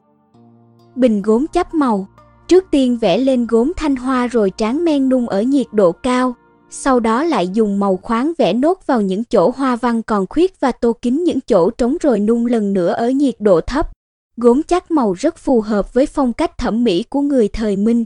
Bình 0.96 1.22
gốm 1.22 1.46
chắp 1.48 1.74
màu, 1.74 2.08
trước 2.48 2.66
tiên 2.72 2.98
vẽ 2.98 3.18
lên 3.18 3.48
gốm 3.48 3.74
thanh 3.78 3.96
hoa 3.96 4.28
rồi 4.28 4.52
tráng 4.58 4.86
men 4.86 5.10
nung 5.10 5.30
ở 5.30 5.42
nhiệt 5.42 5.68
độ 5.72 5.92
cao, 5.92 6.36
sau 6.70 7.00
đó 7.00 7.24
lại 7.24 7.48
dùng 7.48 7.80
màu 7.80 7.98
khoáng 7.98 8.34
vẽ 8.38 8.54
nốt 8.54 8.88
vào 8.88 9.02
những 9.02 9.24
chỗ 9.24 9.52
hoa 9.56 9.76
văn 9.76 10.04
còn 10.04 10.26
khuyết 10.30 10.60
và 10.60 10.72
tô 10.72 10.94
kín 11.02 11.24
những 11.24 11.40
chỗ 11.42 11.70
trống 11.70 11.98
rồi 12.02 12.20
nung 12.20 12.46
lần 12.46 12.74
nữa 12.74 12.94
ở 12.94 13.10
nhiệt 13.10 13.36
độ 13.40 13.62
thấp. 13.62 13.92
Gốm 14.38 14.64
chắc 14.64 14.92
màu 14.92 15.14
rất 15.14 15.38
phù 15.38 15.62
hợp 15.62 15.94
với 15.94 16.06
phong 16.06 16.34
cách 16.34 16.58
thẩm 16.58 16.84
mỹ 16.84 17.04
của 17.04 17.22
người 17.22 17.48
thời 17.48 17.76
Minh. 17.76 18.06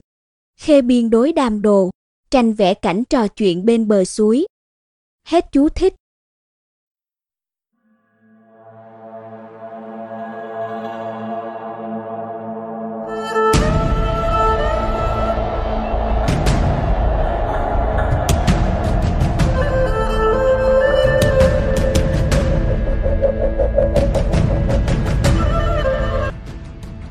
Khê 0.60 0.82
biên 0.82 1.10
đối 1.10 1.34
đàm 1.34 1.62
đồ, 1.62 1.90
tranh 2.32 2.54
vẽ 2.54 2.74
cảnh 2.74 3.04
trò 3.10 3.28
chuyện 3.28 3.66
bên 3.66 3.88
bờ 3.88 4.04
suối. 4.04 4.46
Hết 5.28 5.46
chú 5.52 5.70
thích. 5.70 5.96